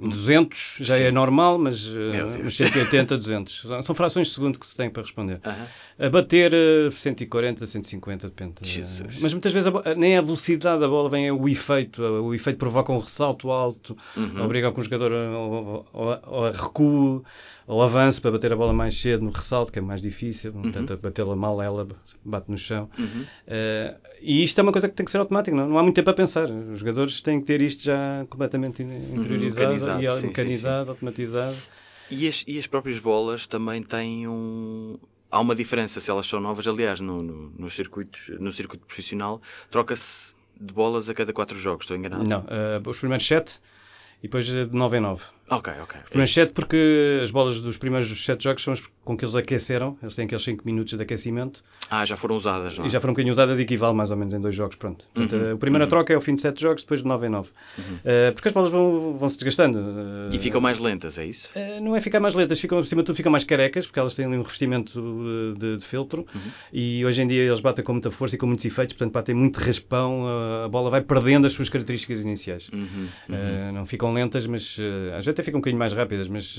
200 0.00 0.76
já 0.80 0.96
Sim. 0.96 1.02
é 1.02 1.10
normal, 1.10 1.58
mas, 1.58 1.88
eh, 1.88 2.40
mas 2.40 2.56
180, 2.56 3.16
200. 3.16 3.66
São 3.82 3.96
frações 3.96 4.28
de 4.28 4.34
segundo 4.34 4.60
que 4.60 4.66
se 4.66 4.76
tem 4.76 4.88
para 4.88 5.02
responder. 5.02 5.40
Uh 5.44 5.48
-huh. 5.48 5.66
A 5.98 6.08
bater 6.08 6.52
140, 6.92 7.64
eh, 7.64 7.66
150, 7.66 8.28
depende. 8.28 8.54
Jesus. 8.62 9.18
Mas 9.20 9.32
muitas 9.32 9.52
vezes 9.52 9.72
a, 9.84 9.94
nem 9.94 10.16
a 10.16 10.22
velocidade 10.22 10.80
da 10.80 10.88
bola 10.88 11.10
vem 11.10 11.26
é 11.26 11.32
o 11.32 11.48
efeito. 11.48 12.02
O 12.02 12.34
efeito 12.34 12.56
provoca 12.56 12.92
um 12.92 12.98
ressalto 12.98 13.50
alto, 13.50 13.96
uh 14.16 14.20
-huh. 14.20 14.44
obriga 14.44 14.72
o 14.72 14.82
jogador 14.82 15.12
a, 15.12 16.44
a, 16.44 16.48
a 16.48 16.52
recuo 16.52 17.24
ou 17.68 17.82
avanço 17.82 18.22
para 18.22 18.30
bater 18.30 18.50
a 18.50 18.56
bola 18.56 18.72
mais 18.72 18.98
cedo 18.98 19.22
no 19.22 19.30
ressalto, 19.30 19.70
que 19.70 19.78
é 19.78 19.82
mais 19.82 20.00
difícil, 20.00 20.52
uhum. 20.54 20.62
portanto, 20.62 20.96
batê-la 20.96 21.36
mal, 21.36 21.60
ela 21.60 21.86
bate 22.24 22.50
no 22.50 22.56
chão. 22.56 22.88
Uhum. 22.98 23.22
Uh, 23.22 23.98
e 24.22 24.42
isto 24.42 24.58
é 24.58 24.62
uma 24.62 24.72
coisa 24.72 24.88
que 24.88 24.94
tem 24.94 25.04
que 25.04 25.10
ser 25.10 25.18
automática, 25.18 25.54
não, 25.54 25.68
não 25.68 25.78
há 25.78 25.82
muito 25.82 25.94
tempo 25.94 26.08
a 26.08 26.14
pensar. 26.14 26.48
Os 26.50 26.78
jogadores 26.78 27.20
têm 27.20 27.40
que 27.40 27.46
ter 27.46 27.60
isto 27.60 27.82
já 27.82 28.24
completamente 28.30 28.82
uhum. 28.82 29.16
interiorizado, 29.16 29.74
mecanizado, 29.74 30.02
e, 30.02 30.10
sim, 30.10 30.26
mecanizado 30.28 30.78
sim, 30.78 30.84
sim. 30.84 30.90
automatizado. 30.90 31.56
E 32.10 32.26
as, 32.26 32.42
e 32.48 32.58
as 32.58 32.66
próprias 32.66 32.98
bolas 32.98 33.46
também 33.46 33.82
têm 33.82 34.26
um. 34.26 34.96
Há 35.30 35.40
uma 35.40 35.54
diferença 35.54 36.00
se 36.00 36.10
elas 36.10 36.26
são 36.26 36.40
novas. 36.40 36.66
Aliás, 36.66 37.00
no, 37.00 37.22
no, 37.22 37.52
no, 37.56 37.70
circuito, 37.70 38.18
no 38.40 38.52
circuito 38.52 38.86
profissional, 38.86 39.40
troca-se 39.70 40.34
de 40.60 40.72
bolas 40.72 41.08
a 41.08 41.14
cada 41.14 41.32
quatro 41.32 41.56
jogos, 41.58 41.84
estou 41.84 41.96
enganado? 41.96 42.24
Não, 42.24 42.40
uh, 42.40 42.88
os 42.88 42.98
primeiros 42.98 43.26
sete 43.26 43.60
e 44.18 44.22
depois 44.22 44.46
de 44.46 44.66
9 44.66 44.96
em 44.96 45.00
9. 45.00 45.22
Ok, 45.50 45.72
ok. 45.82 46.00
Os 46.00 46.08
primeiros 46.08 46.34
7 46.34 46.52
porque 46.52 47.20
as 47.22 47.30
bolas 47.30 47.60
dos 47.60 47.76
primeiros 47.76 48.24
7 48.24 48.42
jogos 48.42 48.62
são 48.62 48.72
as 48.72 48.80
com 49.08 49.16
que 49.16 49.24
eles 49.24 49.34
aqueceram, 49.34 49.96
eles 50.02 50.14
têm 50.14 50.26
aqueles 50.26 50.44
5 50.44 50.66
minutos 50.66 50.92
de 50.92 51.02
aquecimento. 51.02 51.62
Ah, 51.90 52.04
já 52.04 52.14
foram 52.14 52.36
usadas, 52.36 52.76
não 52.76 52.84
é? 52.84 52.88
E 52.88 52.90
já 52.90 53.00
foram 53.00 53.12
um 53.12 53.14
bocadinho 53.14 53.32
usadas 53.32 53.58
e 53.58 53.62
equivale 53.62 53.96
mais 53.96 54.10
ou 54.10 54.18
menos 54.18 54.34
em 54.34 54.38
dois 54.38 54.54
jogos, 54.54 54.76
pronto. 54.76 55.06
Portanto, 55.14 55.34
uhum. 55.34 55.54
a 55.54 55.56
primeira 55.56 55.86
uhum. 55.86 55.88
troca 55.88 56.12
é 56.12 56.16
ao 56.16 56.20
fim 56.20 56.34
de 56.34 56.42
7 56.42 56.60
jogos, 56.60 56.82
depois 56.82 57.00
de 57.00 57.08
9 57.08 57.26
em 57.26 57.30
9. 57.30 57.48
Uhum. 57.78 57.84
Uh, 57.84 58.32
porque 58.34 58.48
as 58.48 58.52
bolas 58.52 58.70
vão, 58.70 59.16
vão 59.16 59.28
se 59.30 59.38
desgastando. 59.38 59.78
Uh, 59.78 60.34
e 60.34 60.38
ficam 60.38 60.60
mais 60.60 60.78
lentas, 60.78 61.16
é 61.16 61.24
isso? 61.24 61.48
Uh, 61.56 61.80
não 61.80 61.96
é 61.96 62.02
ficar 62.02 62.20
mais 62.20 62.34
lentas, 62.34 62.60
ficam, 62.60 62.78
acima 62.78 63.00
de 63.00 63.06
tudo 63.06 63.16
ficam 63.16 63.32
mais 63.32 63.44
carecas, 63.44 63.86
porque 63.86 63.98
elas 63.98 64.14
têm 64.14 64.26
ali 64.26 64.36
um 64.36 64.42
revestimento 64.42 65.00
de, 65.00 65.58
de, 65.58 65.76
de 65.78 65.84
filtro 65.86 66.26
uhum. 66.34 66.40
e 66.70 67.02
hoje 67.06 67.22
em 67.22 67.26
dia 67.26 67.44
eles 67.44 67.60
batem 67.60 67.82
com 67.82 67.92
muita 67.92 68.10
força 68.10 68.34
e 68.34 68.38
com 68.38 68.46
muitos 68.46 68.66
efeitos, 68.66 68.94
portanto 68.94 69.14
batem 69.14 69.34
muito 69.34 69.56
raspão, 69.56 70.26
a 70.62 70.68
bola 70.68 70.90
vai 70.90 71.00
perdendo 71.00 71.46
as 71.46 71.54
suas 71.54 71.70
características 71.70 72.20
iniciais. 72.20 72.68
Uhum. 72.70 73.08
Uhum. 73.30 73.72
não 73.72 73.86
ficam 73.86 74.12
lentas, 74.12 74.46
mas 74.46 74.76
às 75.16 75.24
vezes 75.24 75.37
até 75.38 75.44
ficam 75.44 75.58
um 75.58 75.60
bocadinho 75.60 75.78
mais 75.78 75.92
rápidas, 75.92 76.28
mas 76.28 76.58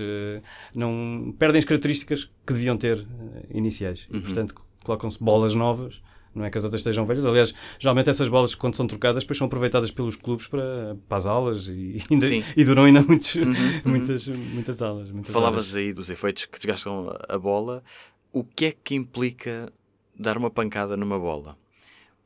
não 0.74 1.36
perdem 1.38 1.60
as 1.60 1.66
características 1.66 2.32
que 2.48 2.54
deviam 2.54 2.78
ter 2.78 3.00
eh, 3.00 3.46
iniciais. 3.52 4.08
Uhum. 4.10 4.20
E, 4.20 4.22
portanto, 4.22 4.56
colocam-se 4.84 5.22
bolas 5.22 5.54
novas. 5.54 6.02
Não 6.34 6.46
é 6.46 6.50
que 6.52 6.58
as 6.58 6.64
outras 6.64 6.82
estejam 6.82 7.06
velhas. 7.06 7.26
Aliás, 7.26 7.54
geralmente 7.80 8.10
essas 8.10 8.30
bolas, 8.30 8.54
quando 8.56 8.76
são 8.76 8.88
trocadas, 8.88 9.24
depois 9.24 9.38
são 9.38 9.48
aproveitadas 9.48 9.92
pelos 9.92 10.16
clubes 10.16 10.48
para, 10.48 10.96
para 11.08 11.18
as 11.18 11.26
aulas 11.26 11.68
e, 11.68 12.02
ainda, 12.10 12.28
e 12.56 12.64
duram 12.64 12.84
ainda 12.84 13.02
muitos, 13.02 13.36
uhum. 13.36 13.48
uhum. 13.48 13.82
muitas, 13.86 14.28
muitas 14.28 14.82
aulas. 14.82 15.12
Muitas 15.12 15.34
Falavas 15.34 15.76
aí 15.76 15.92
dos 15.92 16.10
efeitos 16.10 16.46
que 16.46 16.58
desgastam 16.58 17.14
a 17.28 17.38
bola. 17.38 17.84
O 18.32 18.44
que 18.44 18.66
é 18.66 18.72
que 18.72 18.96
implica 18.96 19.74
dar 20.18 20.38
uma 20.38 20.52
pancada 20.52 20.96
numa 20.96 21.20
bola? 21.20 21.58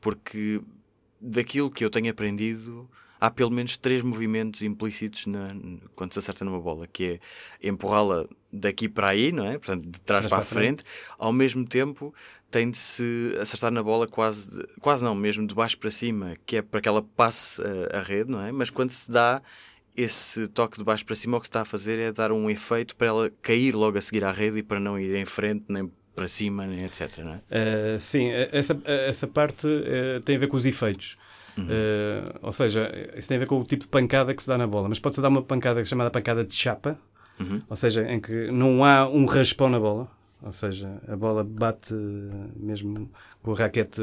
Porque 0.00 0.60
daquilo 1.20 1.70
que 1.70 1.82
eu 1.84 1.88
tenho 1.88 2.10
aprendido, 2.10 2.88
há 3.24 3.30
pelo 3.30 3.50
menos 3.50 3.78
três 3.78 4.02
movimentos 4.02 4.60
implícitos 4.60 5.26
na, 5.26 5.48
quando 5.94 6.12
se 6.12 6.18
acerta 6.18 6.44
numa 6.44 6.60
bola, 6.60 6.86
que 6.86 7.18
é 7.62 7.68
empurrá-la 7.68 8.26
daqui 8.52 8.86
para 8.86 9.08
aí, 9.08 9.32
não 9.32 9.46
é? 9.46 9.52
Portanto, 9.52 9.88
de 9.88 10.00
trás 10.02 10.26
para, 10.26 10.36
para 10.36 10.38
a 10.40 10.46
frente. 10.46 10.82
frente. 10.82 10.84
Ao 11.18 11.32
mesmo 11.32 11.64
tempo, 11.64 12.14
tem 12.50 12.70
de 12.70 12.76
se 12.76 13.34
acertar 13.40 13.72
na 13.72 13.82
bola 13.82 14.06
quase, 14.06 14.50
de, 14.50 14.66
quase 14.78 15.02
não, 15.02 15.14
mesmo 15.14 15.46
de 15.46 15.54
baixo 15.54 15.78
para 15.78 15.90
cima, 15.90 16.34
que 16.44 16.56
é 16.56 16.62
para 16.62 16.82
que 16.82 16.88
ela 16.88 17.02
passe 17.02 17.62
a, 17.62 17.98
a, 17.98 18.02
rede, 18.02 18.30
não 18.30 18.42
é? 18.42 18.52
Mas 18.52 18.68
quando 18.68 18.90
se 18.90 19.10
dá 19.10 19.40
esse 19.96 20.46
toque 20.48 20.76
de 20.76 20.84
baixo 20.84 21.06
para 21.06 21.16
cima, 21.16 21.38
o 21.38 21.40
que 21.40 21.46
se 21.46 21.50
está 21.50 21.62
a 21.62 21.64
fazer 21.64 21.98
é 21.98 22.12
dar 22.12 22.30
um 22.30 22.50
efeito 22.50 22.94
para 22.94 23.06
ela 23.06 23.32
cair 23.40 23.74
logo 23.74 23.96
a 23.96 24.02
seguir 24.02 24.22
à 24.24 24.32
rede 24.32 24.58
e 24.58 24.62
para 24.62 24.78
não 24.78 24.98
ir 24.98 25.14
em 25.14 25.24
frente 25.24 25.64
nem 25.68 25.90
para 26.14 26.28
cima, 26.28 26.66
nem 26.66 26.84
etc. 26.84 27.18
Não 27.18 27.32
é? 27.32 27.36
Uh, 27.96 28.00
sim, 28.00 28.30
essa, 28.52 28.78
essa 28.84 29.26
parte 29.26 29.66
uh, 29.66 30.20
tem 30.24 30.36
a 30.36 30.38
ver 30.38 30.46
com 30.46 30.58
os 30.58 30.66
efeitos. 30.66 31.16
Uhum. 31.56 31.64
Uh, 31.64 32.38
ou 32.42 32.52
seja, 32.52 32.90
isso 33.16 33.28
tem 33.28 33.36
a 33.36 33.40
ver 33.40 33.46
com 33.46 33.60
o 33.60 33.64
tipo 33.64 33.82
de 33.84 33.88
pancada 33.88 34.34
que 34.34 34.42
se 34.42 34.48
dá 34.48 34.58
na 34.58 34.66
bola. 34.66 34.88
Mas 34.88 34.98
pode-se 34.98 35.20
dar 35.20 35.28
uma 35.28 35.42
pancada 35.42 35.84
chamada 35.84 36.10
pancada 36.10 36.44
de 36.44 36.54
chapa, 36.54 36.98
uhum. 37.38 37.62
ou 37.68 37.76
seja, 37.76 38.10
em 38.10 38.20
que 38.20 38.50
não 38.50 38.84
há 38.84 39.08
um 39.08 39.24
raspão 39.26 39.68
na 39.68 39.78
bola. 39.78 40.08
Ou 40.42 40.52
seja, 40.52 41.00
a 41.08 41.16
bola 41.16 41.42
bate 41.42 41.94
mesmo 42.56 43.10
com 43.42 43.52
a 43.52 43.56
raquete 43.56 44.02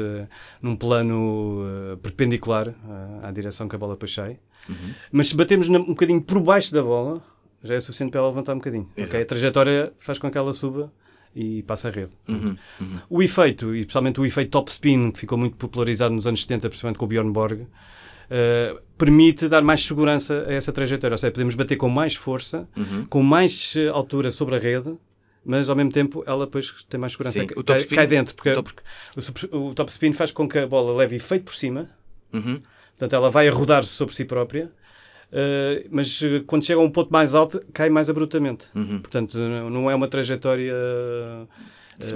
num 0.60 0.74
plano 0.74 1.62
uh, 1.62 1.96
perpendicular 1.98 2.68
uh, 2.68 3.26
à 3.26 3.30
direção 3.30 3.68
que 3.68 3.76
a 3.76 3.78
bola 3.78 3.94
depois 3.94 4.12
sai. 4.12 4.40
Uhum. 4.68 4.94
Mas 5.12 5.28
se 5.28 5.36
batemos 5.36 5.68
um 5.68 5.84
bocadinho 5.84 6.20
por 6.20 6.40
baixo 6.40 6.74
da 6.74 6.82
bola, 6.82 7.22
já 7.62 7.74
é 7.74 7.80
suficiente 7.80 8.10
para 8.10 8.20
ela 8.20 8.28
levantar 8.28 8.54
um 8.54 8.58
bocadinho. 8.58 8.90
Okay? 8.98 9.22
A 9.22 9.26
trajetória 9.26 9.92
faz 9.98 10.18
com 10.18 10.30
que 10.30 10.38
ela 10.38 10.52
suba 10.52 10.92
e 11.34 11.62
passa 11.62 11.88
a 11.88 11.90
rede. 11.90 12.12
Uhum, 12.28 12.56
uhum. 12.80 12.98
O 13.08 13.22
efeito, 13.22 13.74
e 13.74 13.80
especialmente 13.80 14.20
o 14.20 14.26
efeito 14.26 14.50
top 14.50 14.70
spin, 14.70 15.10
que 15.10 15.20
ficou 15.20 15.38
muito 15.38 15.56
popularizado 15.56 16.14
nos 16.14 16.26
anos 16.26 16.42
70, 16.42 16.68
principalmente 16.68 16.98
com 16.98 17.04
o 17.04 17.08
Bjorn 17.08 17.32
Borg, 17.32 17.62
uh, 17.62 18.80
permite 18.98 19.48
dar 19.48 19.62
mais 19.62 19.84
segurança 19.84 20.44
a 20.46 20.52
essa 20.52 20.72
trajetória. 20.72 21.14
Ou 21.14 21.18
seja, 21.18 21.30
podemos 21.30 21.54
bater 21.54 21.76
com 21.76 21.88
mais 21.88 22.14
força, 22.14 22.68
uhum. 22.76 23.06
com 23.06 23.22
mais 23.22 23.74
altura 23.92 24.30
sobre 24.30 24.56
a 24.56 24.58
rede, 24.58 24.96
mas 25.44 25.68
ao 25.68 25.76
mesmo 25.76 25.90
tempo 25.90 26.22
ela 26.26 26.44
depois 26.44 26.84
tem 26.88 27.00
mais 27.00 27.12
segurança. 27.12 27.40
Sim, 27.40 27.46
o 27.56 27.62
top 27.62 27.64
cai, 27.64 27.78
spin, 27.80 27.94
cai 27.94 28.06
dentro, 28.06 28.34
porque, 28.34 28.52
top... 28.52 28.72
porque 28.72 29.46
o, 29.50 29.70
o, 29.70 29.74
top 29.74 29.90
spin 29.90 30.12
faz 30.12 30.30
com 30.30 30.48
que 30.48 30.58
a 30.58 30.66
bola 30.66 30.94
leve 30.94 31.16
efeito 31.16 31.44
por 31.44 31.54
cima, 31.54 31.90
uhum. 32.32 32.60
portanto 32.90 33.14
ela 33.14 33.30
vai 33.30 33.48
a 33.48 33.52
rodar 33.52 33.84
sobre 33.84 34.14
si 34.14 34.24
própria 34.24 34.70
Uh, 35.32 35.88
mas 35.90 36.20
uh, 36.20 36.44
quando 36.46 36.62
chega 36.62 36.78
a 36.78 36.84
um 36.84 36.90
ponto 36.90 37.10
mais 37.10 37.34
alto, 37.34 37.64
cai 37.72 37.88
mais 37.88 38.10
abruptamente. 38.10 38.66
Uhum. 38.74 39.00
Portanto, 39.00 39.38
não 39.38 39.90
é 39.90 39.94
uma 39.94 40.06
trajetória. 40.06 40.74
Uh, 40.74 41.48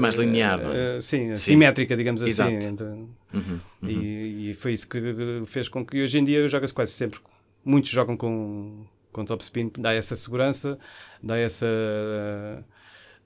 mais 0.01 0.17
linear, 0.17 0.61
não 0.63 0.73
é? 0.73 1.01
sim, 1.01 1.29
sim, 1.31 1.53
simétrica, 1.53 1.97
digamos 1.97 2.23
assim. 2.23 2.55
Entre, 2.55 2.85
uhum. 2.85 3.09
Uhum. 3.33 3.61
E, 3.89 4.51
e, 4.51 4.55
foi 4.55 4.73
isso 4.73 4.89
que 4.89 5.01
fez 5.47 5.69
com 5.69 5.85
que 5.85 6.03
hoje 6.03 6.19
em 6.19 6.25
dia 6.25 6.47
joga-se 6.49 6.75
quase 6.75 6.93
sempre. 6.93 7.21
Muitos 7.65 7.91
jogam 7.91 8.17
com, 8.17 8.85
com 9.13 9.25
top 9.25 9.43
spin, 9.45 9.71
dá 9.79 9.93
essa 9.93 10.17
segurança, 10.17 10.79
dá 11.23 11.39
essa 11.39 11.67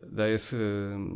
dá 0.03 0.29
esse, 0.29 0.57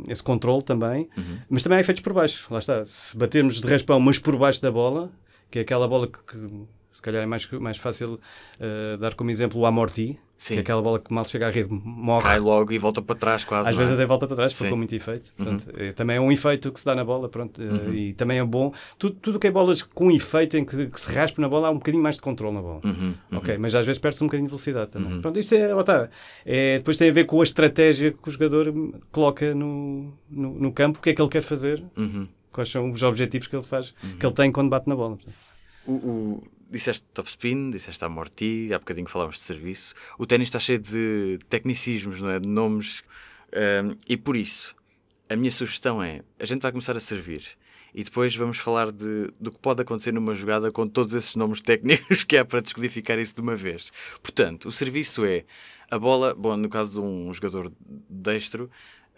esse 0.07 0.23
controle 0.23 0.63
também, 0.63 1.09
uhum. 1.17 1.37
mas 1.49 1.63
também 1.63 1.77
há 1.77 1.81
efeitos 1.81 2.03
por 2.03 2.13
baixo. 2.13 2.47
Lá 2.51 2.59
está, 2.59 2.83
se 2.85 3.15
batermos 3.15 3.61
de 3.61 3.67
raspão, 3.67 3.99
mas 3.99 4.19
por 4.19 4.37
baixo 4.37 4.61
da 4.61 4.71
bola, 4.71 5.11
que 5.49 5.59
é 5.59 5.61
aquela 5.61 5.87
bola 5.87 6.07
que, 6.07 6.19
que 6.19 6.65
Se 6.95 7.01
calhar 7.01 7.21
é 7.21 7.25
mais, 7.25 7.45
mais 7.51 7.75
fácil 7.75 8.13
uh, 8.13 8.97
dar 8.97 9.15
como 9.15 9.29
exemplo 9.29 9.59
o 9.59 9.65
amorti, 9.65 10.17
Sim. 10.37 10.53
que 10.53 10.59
é 10.59 10.61
aquela 10.61 10.81
bola 10.81 10.97
que 10.97 11.13
mal 11.13 11.25
chega 11.25 11.47
à 11.47 11.49
rede 11.49 11.67
morre. 11.69 12.23
Cai 12.23 12.39
logo 12.39 12.71
e 12.71 12.77
volta 12.77 13.01
para 13.01 13.17
trás 13.17 13.43
quase. 13.43 13.69
Às 13.69 13.75
vezes 13.75 13.91
é? 13.91 13.95
até 13.95 14.05
volta 14.05 14.25
para 14.25 14.37
trás, 14.37 14.53
porque 14.53 14.69
com 14.69 14.77
muito 14.77 14.95
efeito. 14.95 15.29
Uhum. 15.37 15.45
Portanto, 15.45 15.73
é, 15.77 15.91
também 15.91 16.15
é 16.15 16.21
um 16.21 16.31
efeito 16.31 16.71
que 16.71 16.79
se 16.79 16.85
dá 16.85 16.95
na 16.95 17.03
bola, 17.03 17.27
pronto, 17.27 17.61
eh, 17.61 17.65
uhum. 17.65 17.93
e 17.93 18.13
também 18.13 18.39
é 18.39 18.45
bom. 18.45 18.73
Tudo, 18.97 19.17
tudo 19.21 19.39
que 19.39 19.47
é 19.47 19.51
bolas 19.51 19.83
com 19.83 20.09
efeito 20.09 20.55
em 20.55 20.63
que, 20.63 20.87
que, 20.87 20.97
se 20.97 21.11
raspa 21.11 21.41
na 21.41 21.49
bola, 21.49 21.67
há 21.67 21.71
um 21.71 21.75
bocadinho 21.75 22.01
mais 22.01 22.15
de 22.15 22.21
controle 22.21 22.55
na 22.55 22.61
bola. 22.61 22.79
Uhum. 22.85 23.13
uhum. 23.31 23.37
Ok, 23.39 23.57
mas 23.57 23.75
às 23.75 23.85
vezes 23.85 23.99
perde-se 23.99 24.23
um 24.23 24.27
bocadinho 24.27 24.47
de 24.47 24.51
velocidade 24.51 24.91
também. 24.91 25.15
Uhum. 25.15 25.21
Pronto, 25.21 25.37
isto 25.37 25.53
é, 25.53 25.73
lá 25.73 25.81
está. 25.81 26.09
É, 26.45 26.77
depois 26.77 26.97
tem 26.97 27.09
a 27.09 27.13
ver 27.13 27.25
com 27.25 27.41
a 27.41 27.43
estratégia 27.43 28.13
que 28.13 28.29
o 28.29 28.31
jogador 28.31 28.73
coloca 29.11 29.53
no, 29.53 30.13
no, 30.29 30.53
no 30.53 30.71
campo, 30.71 30.99
o 30.99 31.01
que 31.01 31.09
é 31.09 31.13
que 31.13 31.21
ele 31.21 31.29
quer 31.29 31.41
fazer, 31.41 31.83
uhum. 31.97 32.25
quais 32.53 32.69
são 32.69 32.89
os 32.89 33.03
objetivos 33.03 33.49
que 33.49 33.55
ele 33.57 33.65
faz, 33.65 33.93
que 34.17 34.25
ele 34.25 34.33
tem 34.33 34.49
quando 34.49 34.69
bate 34.69 34.87
na 34.87 34.95
bola. 34.95 35.17
O, 35.85 35.91
o, 35.91 36.43
disseste 36.69 37.03
topspin, 37.13 37.69
disseste 37.69 38.03
amorti, 38.03 38.69
há 38.73 38.79
bocadinho 38.79 39.07
falámos 39.07 39.35
de 39.35 39.41
serviço. 39.41 39.93
O 40.17 40.25
ténis 40.25 40.47
está 40.47 40.59
cheio 40.59 40.79
de 40.79 41.39
tecnicismos, 41.49 42.21
não 42.21 42.29
é? 42.29 42.39
de 42.39 42.49
nomes. 42.49 43.03
Um, 43.53 43.95
e 44.07 44.17
por 44.17 44.35
isso, 44.35 44.75
a 45.29 45.35
minha 45.35 45.51
sugestão 45.51 46.01
é: 46.01 46.21
a 46.39 46.45
gente 46.45 46.61
vai 46.61 46.71
começar 46.71 46.95
a 46.95 46.99
servir 46.99 47.57
e 47.97 48.03
depois 48.03 48.35
vamos 48.35 48.57
falar 48.57 48.91
de, 48.91 49.31
do 49.39 49.49
que 49.49 49.57
pode 49.57 49.81
acontecer 49.81 50.11
numa 50.11 50.35
jogada 50.35 50.69
com 50.69 50.85
todos 50.85 51.13
esses 51.13 51.35
nomes 51.37 51.61
técnicos 51.61 52.23
que 52.27 52.35
há 52.35 52.43
para 52.43 52.61
descodificar 52.61 53.17
isso 53.17 53.33
de 53.33 53.41
uma 53.41 53.55
vez. 53.55 53.89
Portanto, 54.21 54.67
o 54.67 54.71
serviço 54.71 55.23
é 55.23 55.45
a 55.89 55.97
bola, 55.97 56.35
bom, 56.35 56.57
no 56.57 56.67
caso 56.67 56.99
de 56.99 56.99
um 56.99 57.33
jogador 57.33 57.71
destro, 58.09 58.69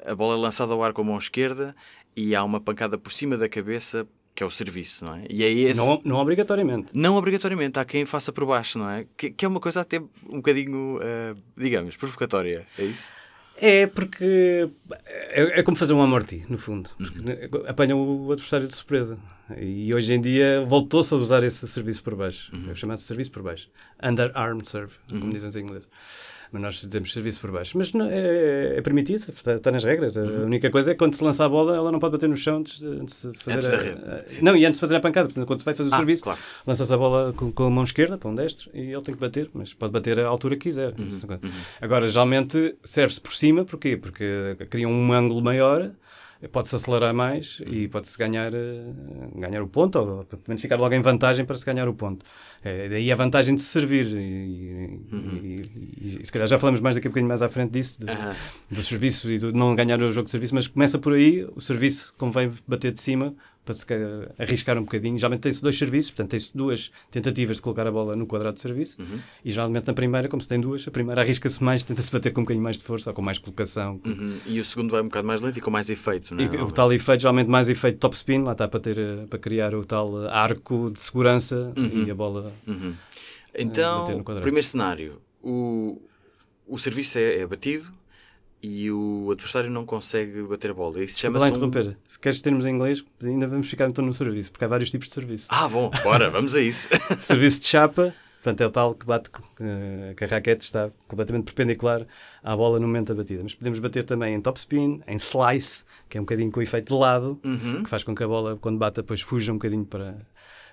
a 0.05 0.13
bola 0.13 0.35
é 0.35 0.39
lançada 0.39 0.73
ao 0.73 0.83
ar 0.83 0.93
com 0.93 1.01
a 1.01 1.05
mão 1.05 1.17
esquerda 1.17 1.75
e 2.15 2.35
há 2.35 2.43
uma 2.43 2.61
pancada 2.61 2.99
por 2.99 3.11
cima 3.11 3.35
da 3.35 3.49
cabeça 3.49 4.07
que 4.37 4.43
é 4.43 4.45
o 4.45 4.51
serviço, 4.51 5.03
não 5.03 5.15
é? 5.15 5.23
E 5.31 5.43
é 5.43 5.49
esse... 5.49 5.81
não, 5.81 5.99
não 6.05 6.17
obrigatoriamente. 6.17 6.89
Não 6.93 7.15
obrigatoriamente, 7.15 7.79
há 7.79 7.83
quem 7.83 8.05
faça 8.05 8.31
por 8.31 8.45
baixo, 8.45 8.77
não 8.77 8.87
é? 8.87 9.03
Que, 9.17 9.31
que 9.31 9.43
é 9.43 9.47
uma 9.47 9.59
coisa 9.59 9.81
até 9.81 9.97
um 10.29 10.35
bocadinho, 10.35 10.97
uh, 10.97 11.35
digamos, 11.57 11.97
provocatória, 11.97 12.63
é 12.77 12.83
isso? 12.83 13.09
É, 13.59 13.87
porque 13.87 14.69
é, 15.07 15.59
é, 15.59 15.63
como 15.63 15.75
fazer 15.75 15.93
um 15.93 16.01
amorti, 16.03 16.45
no 16.47 16.59
fundo. 16.59 16.87
Uhum. 16.99 17.65
Apanha 17.67 17.95
o 17.95 18.31
adversário 18.31 18.67
de 18.67 18.75
surpresa. 18.75 19.17
E 19.59 19.91
hoje 19.91 20.13
em 20.13 20.21
dia 20.21 20.63
voltou-se 20.69 21.11
a 21.15 21.17
usar 21.17 21.43
esse 21.43 21.67
serviço 21.67 22.03
por 22.03 22.13
baixo. 22.13 22.55
Uhum. 22.55 22.69
É 22.69 22.75
chamado 22.75 22.99
serviço 22.99 23.31
por 23.31 23.41
baixo. 23.41 23.67
Underarm 24.03 24.59
serve, 24.63 24.93
uhum. 25.11 25.19
como 25.19 25.33
dizem 25.33 25.49
em 25.49 25.65
inglês 25.65 25.87
mas 26.51 26.61
nós 26.61 26.81
temos 26.81 27.13
serviço 27.13 27.39
por 27.39 27.51
baixo. 27.51 27.77
Mas 27.77 27.93
não, 27.93 28.05
é, 28.05 28.77
é, 28.77 28.81
permitido, 28.81 29.25
está, 29.29 29.55
está, 29.55 29.71
nas 29.71 29.83
regras. 29.83 30.15
Uhum. 30.15 30.43
A 30.43 30.45
única 30.45 30.69
coisa 30.69 30.91
é 30.91 30.93
que 30.93 30.97
quando 30.97 31.13
se 31.15 31.23
lança 31.23 31.45
a 31.45 31.49
bola, 31.49 31.75
ela 31.75 31.91
não 31.91 31.99
pode 31.99 32.13
bater 32.13 32.29
no 32.29 32.37
chão 32.37 32.57
antes 32.57 32.79
de, 32.79 32.87
antes 32.87 33.21
de 33.21 33.39
fazer 33.39 33.55
antes 33.57 33.67
a, 33.67 33.71
da 33.71 33.77
rede. 33.77 34.01
A, 34.01 34.41
não, 34.41 34.55
e 34.55 34.65
antes 34.65 34.77
de 34.77 34.81
fazer 34.81 34.95
a 34.95 34.99
pancada. 34.99 35.29
Quando 35.45 35.59
se 35.59 35.65
vai 35.65 35.73
fazer 35.73 35.89
o 35.89 35.93
ah, 35.93 35.97
serviço, 35.97 36.23
claro. 36.23 36.39
lança-se 36.65 36.93
a 36.93 36.97
bola 36.97 37.33
com, 37.33 37.51
com, 37.51 37.63
a 37.63 37.69
mão 37.69 37.83
esquerda 37.83 38.17
para 38.17 38.29
um 38.29 38.35
destro 38.35 38.69
e 38.73 38.91
ele 38.91 39.01
tem 39.01 39.13
que 39.13 39.21
bater, 39.21 39.49
mas 39.53 39.73
pode 39.73 39.91
bater 39.91 40.19
a 40.19 40.27
altura 40.27 40.55
que 40.55 40.63
quiser. 40.63 40.93
Uhum. 40.97 41.07
Uhum. 41.07 41.51
Agora, 41.81 42.07
geralmente 42.07 42.75
serve-se 42.83 43.21
por 43.21 43.33
cima, 43.33 43.65
porquê? 43.65 43.97
Porque 43.97 44.55
cria 44.69 44.87
um 44.87 45.11
ângulo 45.11 45.41
maior 45.41 45.91
pode-se 46.51 46.75
acelerar 46.75 47.13
mais 47.13 47.61
e 47.65 47.87
pode-se 47.87 48.17
ganhar, 48.17 48.53
eh, 48.53 48.83
ganhar 49.35 49.61
o 49.63 49.67
ponto, 49.67 49.97
ou 49.97 50.23
pelo 50.23 50.41
menos 50.47 50.61
ficar 50.61 50.77
logo 50.77 50.93
em 50.93 51.01
vantagem 51.01 51.45
para 51.45 51.55
se 51.55 51.65
ganhar 51.65 51.87
o 51.87 51.93
ponto. 51.93 52.23
É, 52.63 52.89
daí 52.89 53.11
a 53.11 53.15
vantagem 53.15 53.55
de 53.55 53.61
se 53.61 53.69
servir. 53.69 54.05
E, 54.07 55.01
uhum. 55.11 55.39
e, 55.41 56.19
e, 56.21 56.25
se 56.25 56.31
calhar 56.31 56.47
já 56.47 56.59
falamos 56.59 56.79
mais 56.79 56.95
daqui 56.95 57.07
a 57.07 57.09
bocadinho 57.09 57.29
mais 57.29 57.41
à 57.41 57.49
frente 57.49 57.71
disso, 57.71 57.99
de, 57.99 58.11
uhum. 58.11 58.33
do 58.69 58.83
serviço 58.83 59.31
e 59.31 59.39
do 59.39 59.51
não 59.51 59.73
ganhar 59.73 60.01
o 60.01 60.11
jogo 60.11 60.25
de 60.25 60.31
serviço, 60.31 60.53
mas 60.53 60.67
começa 60.67 60.99
por 60.99 61.13
aí, 61.13 61.47
o 61.55 61.61
serviço 61.61 62.13
convém 62.17 62.51
bater 62.67 62.91
de 62.91 63.01
cima 63.01 63.33
para 63.67 63.75
se 63.75 63.85
arriscar 64.39 64.77
um 64.77 64.81
bocadinho. 64.81 65.17
Geralmente 65.17 65.41
tem-se 65.41 65.61
dois 65.61 65.77
serviços, 65.77 66.11
portanto 66.11 66.31
tem-se 66.31 66.55
duas 66.55 66.89
tentativas 67.11 67.57
de 67.57 67.61
colocar 67.61 67.85
a 67.85 67.91
bola 67.91 68.15
no 68.15 68.25
quadrado 68.25 68.55
de 68.55 68.61
serviço 68.61 69.01
uhum. 69.01 69.19
e 69.43 69.51
geralmente 69.51 69.85
na 69.85 69.93
primeira, 69.93 70.29
como 70.29 70.41
se 70.41 70.47
tem 70.47 70.59
duas, 70.59 70.87
a 70.87 70.91
primeira 70.91 71.21
arrisca-se 71.21 71.61
mais, 71.61 71.83
tenta-se 71.83 72.11
bater 72.11 72.31
com 72.31 72.41
um 72.41 72.43
bocadinho 72.45 72.63
mais 72.63 72.77
de 72.77 72.83
força 72.83 73.09
ou 73.09 73.13
com 73.13 73.21
mais 73.21 73.37
colocação. 73.37 73.99
Uhum. 74.05 74.37
E 74.45 74.59
o 74.59 74.65
segundo 74.65 74.91
vai 74.91 75.01
um 75.01 75.05
bocado 75.05 75.27
mais 75.27 75.41
lento 75.41 75.57
e 75.57 75.61
com 75.61 75.69
mais 75.69 75.89
efeito, 75.89 76.33
não 76.33 76.43
é? 76.43 76.55
E, 76.55 76.57
o 76.61 76.71
tal 76.71 76.91
efeito, 76.93 77.21
geralmente 77.21 77.49
mais 77.49 77.67
efeito 77.67 77.99
top 77.99 78.15
spin, 78.15 78.43
lá 78.43 78.53
está 78.53 78.67
para, 78.67 78.79
ter, 78.79 78.97
eh, 78.97 79.25
para 79.29 79.37
criar 79.37 79.75
o 79.75 79.83
tal 79.83 80.23
eh, 80.23 80.29
arco 80.31 80.89
de 80.91 81.01
segurança 81.01 81.73
uhum. 81.75 82.05
e 82.07 82.11
a 82.11 82.15
bola. 82.15 82.53
Uhum. 82.65 82.93
Então, 83.53 84.23
primeiro 84.41 84.65
cenário, 84.65 85.21
o, 85.41 86.01
o 86.67 86.77
serviço 86.77 87.17
é, 87.17 87.39
é 87.39 87.47
batido, 87.47 87.91
e 88.61 88.91
o 88.91 89.29
adversário 89.31 89.69
não 89.69 89.85
consegue 89.85 90.41
bater 90.43 90.71
a 90.71 90.73
bola. 90.73 91.03
Isso 91.03 91.19
chama-se. 91.19 91.45
Um... 91.45 91.49
interromper. 91.49 91.97
Se 92.07 92.19
queres 92.19 92.41
termos 92.41 92.65
em 92.65 92.75
inglês, 92.75 93.03
ainda 93.23 93.47
vamos 93.47 93.69
ficar 93.69 93.87
então 93.87 94.03
no 94.03 94.13
serviço, 94.13 94.51
porque 94.51 94.65
há 94.65 94.67
vários 94.67 94.89
tipos 94.89 95.07
de 95.07 95.13
serviço. 95.13 95.45
Ah, 95.49 95.67
bom, 95.67 95.91
bora, 96.03 96.29
vamos 96.29 96.55
a 96.55 96.61
isso. 96.61 96.89
serviço 97.21 97.61
de 97.61 97.67
chapa, 97.67 98.13
portanto 98.35 98.61
é 98.61 98.65
o 98.65 98.71
tal 98.71 98.95
que 98.95 99.05
bate 99.05 99.29
que 99.29 100.23
a 100.23 100.27
raquete 100.27 100.65
está 100.65 100.89
completamente 101.07 101.45
perpendicular 101.45 102.05
à 102.43 102.55
bola 102.55 102.79
no 102.79 102.87
momento 102.87 103.09
da 103.09 103.15
batida. 103.15 103.43
Mas 103.43 103.53
podemos 103.53 103.79
bater 103.79 104.03
também 104.03 104.33
em 104.33 104.41
top 104.41 104.57
spin, 104.57 105.01
em 105.07 105.15
slice, 105.17 105.85
que 106.09 106.17
é 106.17 106.21
um 106.21 106.23
bocadinho 106.23 106.51
com 106.51 106.59
o 106.59 106.63
efeito 106.63 106.93
de 106.93 106.99
lado, 106.99 107.39
uhum. 107.43 107.83
que 107.83 107.89
faz 107.89 108.03
com 108.03 108.15
que 108.15 108.23
a 108.23 108.27
bola, 108.27 108.57
quando 108.57 108.77
bata, 108.77 109.01
depois 109.01 109.21
fuja 109.21 109.51
um 109.51 109.55
bocadinho 109.55 109.85
para, 109.85 110.17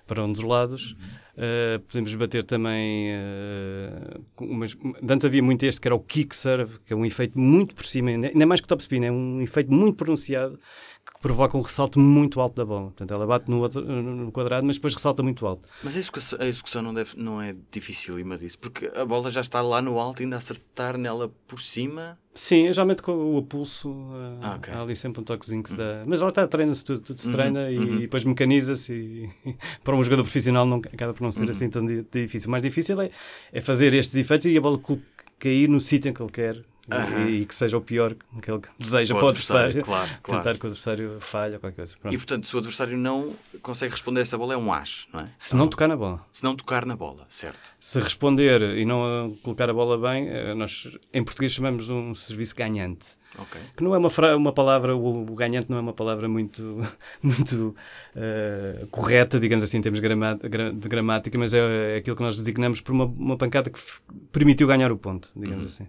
para 0.05 0.23
um 0.23 0.31
dos 0.31 0.43
lados. 0.43 0.95
Uh, 1.35 1.79
podemos 1.87 2.15
bater 2.15 2.43
também. 2.43 3.11
Uh, 3.11 4.25
umas, 4.39 4.75
antes 5.09 5.25
havia 5.25 5.43
muito 5.43 5.63
este 5.65 5.81
que 5.81 5.87
era 5.87 5.95
o 5.95 5.99
kick 5.99 6.35
serve, 6.35 6.79
que 6.85 6.93
é 6.93 6.95
um 6.95 7.05
efeito 7.05 7.37
muito 7.37 7.75
por 7.75 7.85
cima, 7.85 8.09
ainda 8.09 8.45
mais 8.45 8.61
que 8.61 8.67
top 8.67 8.81
spin, 8.81 9.03
é 9.03 9.11
um 9.11 9.41
efeito 9.41 9.73
muito 9.73 9.97
pronunciado 9.97 10.57
provoca 11.25 11.57
um 11.57 11.61
ressalto 11.61 11.99
muito 11.99 12.39
alto 12.39 12.55
da 12.55 12.63
bola. 12.63 12.85
Portanto, 12.91 13.11
ela 13.11 13.25
bate 13.25 13.49
no, 13.49 13.59
outro, 13.59 13.81
no 13.81 14.31
quadrado, 14.31 14.63
mas 14.63 14.75
depois 14.75 14.93
ressalta 14.93 15.23
muito 15.23 15.43
alto. 15.47 15.67
Mas 15.83 15.95
a 15.95 15.99
execução, 15.99 16.39
a 16.39 16.45
execução 16.45 16.81
não, 16.83 16.93
deve, 16.93 17.17
não 17.17 17.41
é 17.41 17.55
dificílima 17.71 18.37
disso, 18.37 18.59
porque 18.59 18.91
a 18.95 19.03
bola 19.03 19.31
já 19.31 19.41
está 19.41 19.59
lá 19.59 19.81
no 19.81 19.99
alto 19.99 20.21
ainda 20.21 20.37
acertar 20.37 20.99
nela 20.99 21.33
por 21.47 21.59
cima. 21.59 22.19
Sim, 22.31 22.71
geralmente 22.71 23.01
com 23.01 23.35
o 23.35 23.41
pulso 23.41 23.89
uh, 23.89 24.39
ah, 24.39 24.55
okay. 24.57 24.71
há 24.71 24.81
ali 24.83 24.95
sempre 24.95 25.21
um 25.21 25.23
toquezinho 25.23 25.63
que 25.63 25.69
se 25.69 25.75
dá. 25.75 26.03
Mas 26.05 26.21
lá 26.21 26.29
está, 26.29 26.47
treina-se 26.47 26.85
tudo, 26.85 26.99
tudo 26.99 27.19
se 27.19 27.25
uhum, 27.25 27.33
treina 27.33 27.71
e, 27.71 27.79
uhum. 27.79 27.95
e, 27.95 27.99
depois 28.01 28.23
mecaniza-se 28.23 28.93
e 28.93 29.29
para 29.83 29.95
um 29.95 30.03
jogador 30.03 30.21
profissional 30.21 30.63
não, 30.63 30.77
acaba 30.77 31.11
por 31.11 31.23
não 31.23 31.31
ser 31.31 31.45
uhum. 31.45 31.49
assim 31.49 31.69
tão 31.71 31.83
difícil. 32.11 32.49
O 32.49 32.51
mais 32.51 32.61
difícil 32.61 33.01
é, 33.01 33.09
é 33.51 33.61
fazer 33.61 33.95
estes 33.95 34.15
efeitos 34.15 34.45
e 34.45 34.55
a 34.55 34.61
bola 34.61 34.79
cair 35.39 35.67
no 35.67 35.81
sítio 35.81 36.09
em 36.09 36.13
que 36.13 36.21
ele 36.21 36.31
quer 36.31 36.63
Uhum. 36.91 37.27
E, 37.27 37.41
e, 37.41 37.45
que 37.45 37.55
seja 37.55 37.77
o 37.77 37.81
pior 37.81 38.13
que 38.13 38.51
ele 38.51 38.61
deseja 38.77 39.15
para 39.15 39.25
o 39.25 39.27
adversário, 39.29 39.83
claro, 39.83 40.09
claro. 40.21 40.43
tentar 40.43 40.59
que 40.59 40.65
o 40.65 40.67
adversário 40.67 41.17
falhe 41.19 41.55
ou 41.55 41.59
qualquer 41.59 41.77
coisa. 41.77 41.95
Pronto. 41.99 42.13
E 42.13 42.17
portanto, 42.17 42.45
se 42.45 42.55
o 42.55 42.59
adversário 42.59 42.97
não 42.97 43.33
consegue 43.61 43.91
responder 43.91 44.19
a 44.19 44.23
essa 44.23 44.37
bola, 44.37 44.53
é 44.53 44.57
um 44.57 44.71
as, 44.71 45.07
não 45.11 45.21
é? 45.21 45.29
Se 45.37 45.55
não 45.55 45.67
tocar 45.67 45.87
na 45.87 45.97
bola. 45.97 46.23
Se 46.31 46.43
não 46.43 46.55
tocar 46.55 46.85
na 46.85 46.95
bola, 46.95 47.25
certo. 47.27 47.73
Se 47.79 47.99
responder 47.99 48.61
e 48.61 48.85
não 48.85 49.35
colocar 49.41 49.69
a 49.69 49.73
bola 49.73 49.97
bem, 49.97 50.29
eh, 50.29 50.53
nós 50.53 50.97
em 51.11 51.23
português 51.23 51.53
chamamos 51.53 51.89
um 51.89 52.13
serviço 52.13 52.55
ganhante. 52.55 53.05
Okay. 53.37 53.61
Que 53.75 53.83
não 53.83 53.93
é 53.93 53.97
uma, 53.97 54.09
uma 54.37 54.53
palavra, 54.53 54.95
o, 54.95 55.23
o, 55.23 55.35
ganhante 55.35 55.69
não 55.69 55.77
é 55.77 55.81
uma 55.81 55.93
palavra 55.93 56.27
muito, 56.27 56.77
muito 57.21 57.75
uh, 58.15 58.87
correta, 58.87 59.39
digamos 59.39 59.63
assim, 59.63 59.77
em 59.77 59.81
termos 59.81 59.99
de 59.99 60.87
gramática, 60.87 61.37
mas 61.37 61.53
é, 61.53 61.95
é, 61.95 61.97
aquilo 61.97 62.15
que 62.15 62.23
nós 62.23 62.37
designamos 62.37 62.79
por 62.79 62.93
uma, 62.93 63.05
uma 63.05 63.37
pancada 63.37 63.69
que 63.69 63.79
permitiu 64.31 64.67
ganhar 64.67 64.91
o 64.91 64.97
ponto, 64.97 65.29
digamos 65.35 65.65
uhum. 65.65 65.71
assim. 65.71 65.87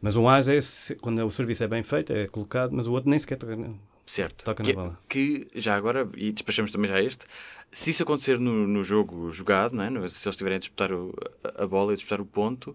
Mas 0.00 0.16
um 0.16 0.28
as 0.28 0.48
é 0.48 0.56
esse, 0.56 0.94
quando 0.96 1.24
o 1.24 1.30
serviço 1.30 1.62
é 1.64 1.68
bem 1.68 1.82
feito, 1.82 2.12
é 2.12 2.26
colocado, 2.26 2.72
mas 2.72 2.86
o 2.86 2.92
outro 2.92 3.10
nem 3.10 3.18
sequer 3.18 3.36
toca, 3.36 3.56
certo. 4.06 4.44
toca 4.44 4.62
que, 4.62 4.72
na 4.72 4.82
bola. 4.82 4.98
Que 5.08 5.48
já 5.54 5.76
agora, 5.76 6.08
e 6.16 6.32
despachamos 6.32 6.72
também 6.72 6.90
já 6.90 7.00
este, 7.00 7.26
se 7.70 7.90
isso 7.90 8.02
acontecer 8.02 8.38
no, 8.38 8.66
no 8.66 8.82
jogo 8.82 9.30
jogado, 9.30 9.76
não 9.76 9.84
é? 9.84 9.88
se 10.08 10.26
eles 10.26 10.26
estiverem 10.26 10.56
a 10.56 10.58
disputar 10.58 10.92
o, 10.92 11.14
a 11.56 11.66
bola 11.66 11.92
e 11.92 11.94
a 11.94 11.96
disputar 11.96 12.20
o 12.20 12.24
ponto, 12.24 12.74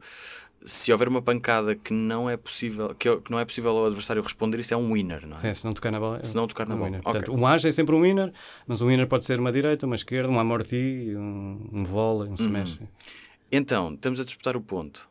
se 0.62 0.92
houver 0.92 1.08
uma 1.08 1.22
pancada 1.22 1.76
que 1.76 1.94
não 1.94 2.30
é 2.30 2.38
possível 2.38 2.94
que, 2.96 3.18
que, 3.18 3.32
não 3.32 3.40
é 3.40 3.46
possível 3.46 3.72
ao 3.72 3.86
adversário 3.86 4.22
responder, 4.22 4.60
isso 4.60 4.74
é 4.74 4.78
um 4.78 4.94
winner, 4.94 5.28
não 5.28 5.38
é? 5.38 5.40
Sim, 5.40 5.54
se 5.54 5.66
não 5.66 5.74
tocar 5.74 5.92
na 5.92 6.00
bola. 6.00 6.24
Se 6.24 6.36
não 6.36 6.48
tocar 6.48 6.68
na 6.68 6.76
um 6.76 6.78
bola. 6.78 6.90
Okay. 6.90 7.02
Portanto, 7.02 7.34
um 7.34 7.46
as 7.46 7.66
é 7.66 7.72
sempre 7.72 7.96
um 7.96 8.02
winner, 8.02 8.32
mas 8.68 8.82
um 8.82 8.88
winner 8.88 9.08
pode 9.08 9.26
ser 9.26 9.40
uma 9.40 9.52
direita, 9.52 9.86
uma 9.86 9.96
esquerda, 9.96 10.30
um 10.30 10.40
amorti, 10.40 11.14
um, 11.16 11.70
um 11.72 11.84
volley, 11.84 12.30
um 12.30 12.36
smash. 12.36 12.80
Uhum. 12.80 12.88
Então, 13.52 13.94
estamos 13.94 14.20
a 14.20 14.24
disputar 14.24 14.56
o 14.56 14.62
ponto. 14.62 15.08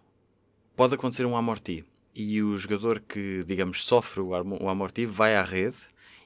Pode 0.77 0.95
acontecer 0.95 1.25
um 1.25 1.37
amorti 1.37 1.85
e 2.15 2.43
o 2.43 2.57
jogador 2.57 3.01
que, 3.01 3.45
digamos, 3.45 3.85
sofre 3.85 4.21
o 4.21 4.35
amortivo 4.69 5.13
vai 5.13 5.37
à 5.37 5.43
rede 5.43 5.77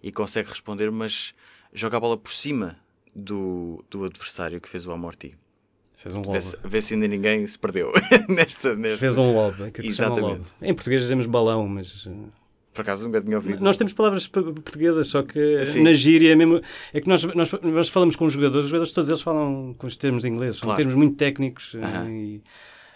e 0.03 0.13
consegue 0.13 0.49
responder, 0.49 0.91
mas 0.91 1.33
joga 1.73 1.97
a 1.97 2.01
bola 2.01 2.17
por 2.17 2.31
cima 2.31 2.77
do, 3.15 3.85
do 3.91 4.05
adversário 4.05 4.61
que 4.61 4.69
fez 4.69 4.87
o 4.87 4.93
amorti. 4.93 5.35
Fez 5.97 6.15
um 6.15 6.23
lob. 6.23 6.39
Vê, 6.65 6.81
se 6.81 6.95
ainda 6.95 7.09
ninguém 7.09 7.45
se 7.47 7.59
perdeu 7.59 7.93
nesta, 8.29 8.77
nesta... 8.77 8.99
Fez 8.99 9.19
um 9.19 9.35
lob. 9.35 9.63
É 9.63 9.71
que 9.71 9.85
Exatamente. 9.85 10.23
Lob. 10.23 10.45
Em 10.63 10.75
português 10.75 11.03
dizemos 11.03 11.27
balão, 11.27 11.67
mas... 11.67 12.07
Eh, 12.07 12.29
por 12.73 12.83
acaso 12.83 13.07
nunca 13.07 13.21
tinha 13.21 13.37
ouvido. 13.37 13.65
Nós 13.65 13.77
temos 13.77 13.93
palavras 13.93 14.29
portuguesas, 14.29 15.09
só 15.09 15.25
que 15.25 15.65
Sim. 15.65 15.83
na 15.83 15.93
gíria 15.93 16.37
mesmo. 16.37 16.61
É 16.93 17.01
que 17.01 17.09
nós, 17.09 17.25
nós, 17.25 17.51
nós 17.61 17.89
falamos 17.89 18.15
com 18.15 18.25
os 18.27 18.33
jogadores, 18.33 18.67
os 18.67 18.71
jogadores 18.71 18.93
todos 18.93 19.11
eles 19.11 19.21
falam 19.21 19.75
com 19.77 19.89
os 19.89 19.97
termos 19.97 20.25
ingleses, 20.25 20.61
claro. 20.61 20.71
são 20.71 20.77
termos 20.77 20.95
muito 20.95 21.17
técnicos. 21.17 21.75
Uh 21.75 21.81
-huh. 21.81 22.09
e, 22.09 22.43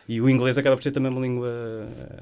e 0.09 0.21
o 0.21 0.29
inglês 0.29 0.59
acaba 0.59 0.77
por 0.77 0.83
ser 0.83 0.93
também 0.93 1.11
uma 1.11 1.21
língua, 1.21 1.51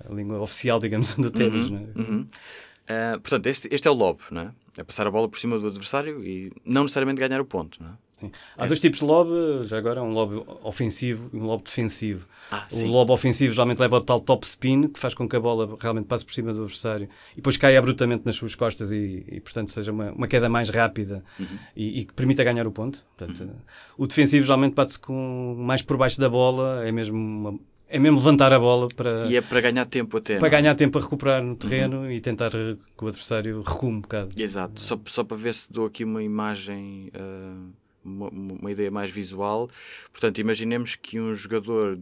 a 0.09 0.13
língua 0.13 0.41
oficial, 0.41 0.79
digamos, 0.79 1.15
do 1.15 1.31
ténis. 1.31 1.71
Uhum, 1.71 1.77
é? 1.77 1.99
uhum. 1.99 2.21
uh, 2.21 3.21
portanto, 3.21 3.47
este, 3.47 3.69
este 3.73 3.89
é 3.89 3.91
o 3.91 3.95
lob, 3.95 4.21
não 4.31 4.43
é? 4.43 4.51
É 4.79 4.85
passar 4.85 5.07
a 5.07 5.11
bola 5.11 5.29
por 5.29 5.39
cima 5.39 5.59
do 5.59 5.67
adversário 5.67 6.25
e 6.25 6.53
não 6.65 6.83
necessariamente 6.83 7.21
ganhar 7.21 7.41
o 7.41 7.45
ponto, 7.45 7.83
não 7.83 7.91
é? 7.91 7.93
Sim. 8.21 8.31
Há 8.57 8.67
dois 8.67 8.81
tipos 8.81 8.99
de 9.01 9.05
lob, 9.05 9.31
já 9.65 9.79
agora, 9.79 10.03
um 10.03 10.13
lob 10.13 10.43
ofensivo 10.63 11.31
e 11.33 11.37
um 11.37 11.45
lob 11.47 11.63
defensivo. 11.65 12.27
Ah, 12.51 12.67
o 12.71 12.75
sim. 12.75 12.89
lob 12.89 13.11
ofensivo 13.13 13.53
geralmente 13.55 13.79
leva 13.79 13.97
ao 13.97 14.01
tal 14.03 14.21
top 14.21 14.45
spin, 14.47 14.89
que 14.89 14.99
faz 14.99 15.15
com 15.15 15.29
que 15.29 15.37
a 15.37 15.41
bola 15.41 15.77
realmente 15.81 16.07
passe 16.07 16.25
por 16.25 16.33
cima 16.35 16.53
do 16.53 16.63
adversário 16.63 17.09
e 17.33 17.37
depois 17.37 17.57
caia 17.57 17.79
abruptamente 17.79 18.23
nas 18.27 18.37
suas 18.37 18.55
costas 18.55 18.91
e, 18.93 19.25
e, 19.31 19.41
portanto, 19.41 19.71
seja 19.71 19.93
uma, 19.93 20.11
uma 20.13 20.27
queda 20.29 20.49
mais 20.49 20.69
rápida 20.71 21.23
Uhum. 21.39 21.47
e, 21.77 22.01
e 22.01 22.05
que 22.05 22.13
permita 22.13 22.45
ganhar 22.45 22.67
o 22.67 22.73
ponto. 22.73 23.03
Portanto, 23.17 23.51
O 23.97 24.07
defensivo 24.07 24.45
geralmente 24.45 24.75
bate-se 24.75 24.99
com 24.99 25.55
mais 25.59 25.81
por 25.83 25.97
baixo 25.97 26.21
da 26.21 26.29
bola, 26.29 26.85
é 26.87 26.91
mesmo, 26.93 27.17
uma- 27.17 27.59
é 27.89 27.99
mesmo 27.99 28.19
levantar 28.19 28.53
a 28.53 28.59
bola 28.59 28.89
para, 28.95 29.27
E 29.27 29.37
é 29.37 29.41
para 29.41 29.61
ganhar 29.61 29.85
tempo 29.87 30.17
até. 30.17 30.35
para 30.39 30.49
não 30.49 30.57
é? 30.57 30.61
ganhar 30.61 30.75
tempo 30.75 30.99
a 30.99 31.01
recuperar 31.01 31.43
no 31.43 31.55
terreno 31.57 32.11
e 32.11 32.21
tentar 32.21 32.51
que 32.51 33.05
o 33.05 33.09
adversário 33.09 33.61
recue 33.63 33.89
um 33.91 34.01
bocado. 34.01 34.35
Exato, 34.41 34.81
só, 34.81 34.99
só 35.07 35.25
para 35.25 35.37
ver 35.37 35.55
se 35.55 35.73
dou 35.73 35.87
aqui 35.87 36.05
uma 36.05 36.23
imagem, 36.23 37.11
ah, 37.15 37.67
uma, 38.05 38.29
uma 38.29 38.71
ideia 38.71 38.91
mais 38.91 39.11
visual. 39.11 39.69
Portanto, 40.13 40.39
imaginemos 40.41 40.97
que 40.97 41.21
um 41.21 41.35
jogador 41.35 41.99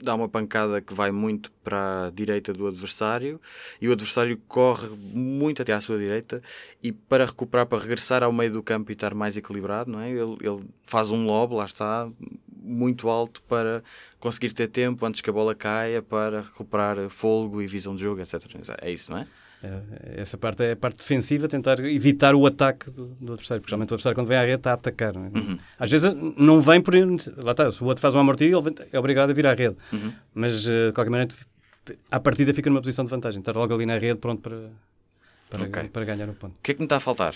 dá 0.00 0.14
uma 0.14 0.28
pancada 0.28 0.80
que 0.80 0.94
vai 0.94 1.10
muito 1.10 1.50
para 1.64 2.06
a 2.06 2.10
direita 2.10 2.52
do 2.52 2.66
adversário 2.66 3.40
e 3.80 3.88
o 3.88 3.92
adversário 3.92 4.40
corre 4.46 4.88
muito 5.12 5.60
até 5.60 5.72
à 5.72 5.80
sua 5.80 5.98
direita 5.98 6.40
e 6.82 6.92
para 6.92 7.26
recuperar, 7.26 7.66
para 7.66 7.82
regressar 7.82 8.22
ao 8.22 8.32
meio 8.32 8.52
do 8.52 8.62
campo 8.62 8.90
e 8.90 8.94
estar 8.94 9.12
mais 9.12 9.36
equilibrado, 9.36 9.90
não 9.90 10.00
é? 10.00 10.10
ele, 10.10 10.36
ele 10.40 10.64
faz 10.84 11.10
um 11.10 11.26
lob, 11.26 11.54
lá 11.54 11.64
está, 11.64 12.08
muito 12.62 13.08
alto 13.08 13.42
para 13.42 13.82
conseguir 14.20 14.52
ter 14.52 14.68
tempo 14.68 15.04
antes 15.04 15.20
que 15.20 15.30
a 15.30 15.32
bola 15.32 15.54
caia 15.54 16.02
para 16.02 16.42
recuperar 16.42 17.08
fôlego 17.08 17.62
e 17.62 17.66
visão 17.66 17.96
de 17.96 18.02
jogo, 18.02 18.20
etc. 18.20 18.34
É 18.80 18.90
isso, 18.90 19.10
não 19.10 19.18
é? 19.18 19.26
Eh, 19.62 20.20
Essa 20.20 20.36
parte 20.38 20.62
é 20.62 20.72
a 20.72 20.76
parte 20.76 20.98
defensiva, 20.98 21.48
tentar 21.48 21.80
evitar 21.80 22.34
o 22.34 22.46
ataque 22.46 22.90
do, 22.90 23.06
do 23.20 23.32
adversário, 23.32 23.60
porque 23.60 23.70
geralmente 23.70 23.90
o 23.90 23.94
adversário 23.94 24.14
quando 24.16 24.28
vem 24.28 24.38
à 24.38 24.42
rede 24.42 24.54
está 24.54 24.70
a 24.70 24.74
atacar. 24.74 25.14
é? 25.16 25.18
Uhum. 25.18 25.58
Às 25.78 25.90
vezes 25.90 26.12
não 26.36 26.60
vem 26.60 26.80
por. 26.80 26.94
Lá 26.94 27.50
está, 27.52 27.70
se 27.72 27.82
o 27.82 27.86
outro 27.86 28.00
faz 28.00 28.14
uma 28.14 28.20
amortilha, 28.20 28.56
ele 28.56 28.74
é 28.92 28.98
obrigado 28.98 29.30
a 29.30 29.32
vir 29.32 29.46
à 29.46 29.54
rede. 29.54 29.76
Uhum. 29.92 30.12
Mas 30.34 30.66
eh, 30.66 30.86
de 30.88 30.92
qualquer 30.92 31.10
maneira, 31.10 31.34
à 32.10 32.20
partida 32.20 32.54
fica 32.54 32.70
numa 32.70 32.80
posição 32.80 33.04
de 33.04 33.10
vantagem, 33.10 33.40
estar 33.40 33.54
logo 33.56 33.74
ali 33.74 33.84
na 33.86 33.98
rede 33.98 34.18
pronto 34.20 34.42
para, 34.42 34.58
para, 35.50 35.62
Ok. 35.64 35.88
para 35.88 36.04
ganhar 36.04 36.28
o 36.28 36.34
ponto. 36.34 36.52
O 36.52 36.62
que 36.62 36.70
é 36.72 36.74
que 36.74 36.80
me 36.80 36.86
está 36.86 36.96
a 36.96 37.00
faltar? 37.00 37.34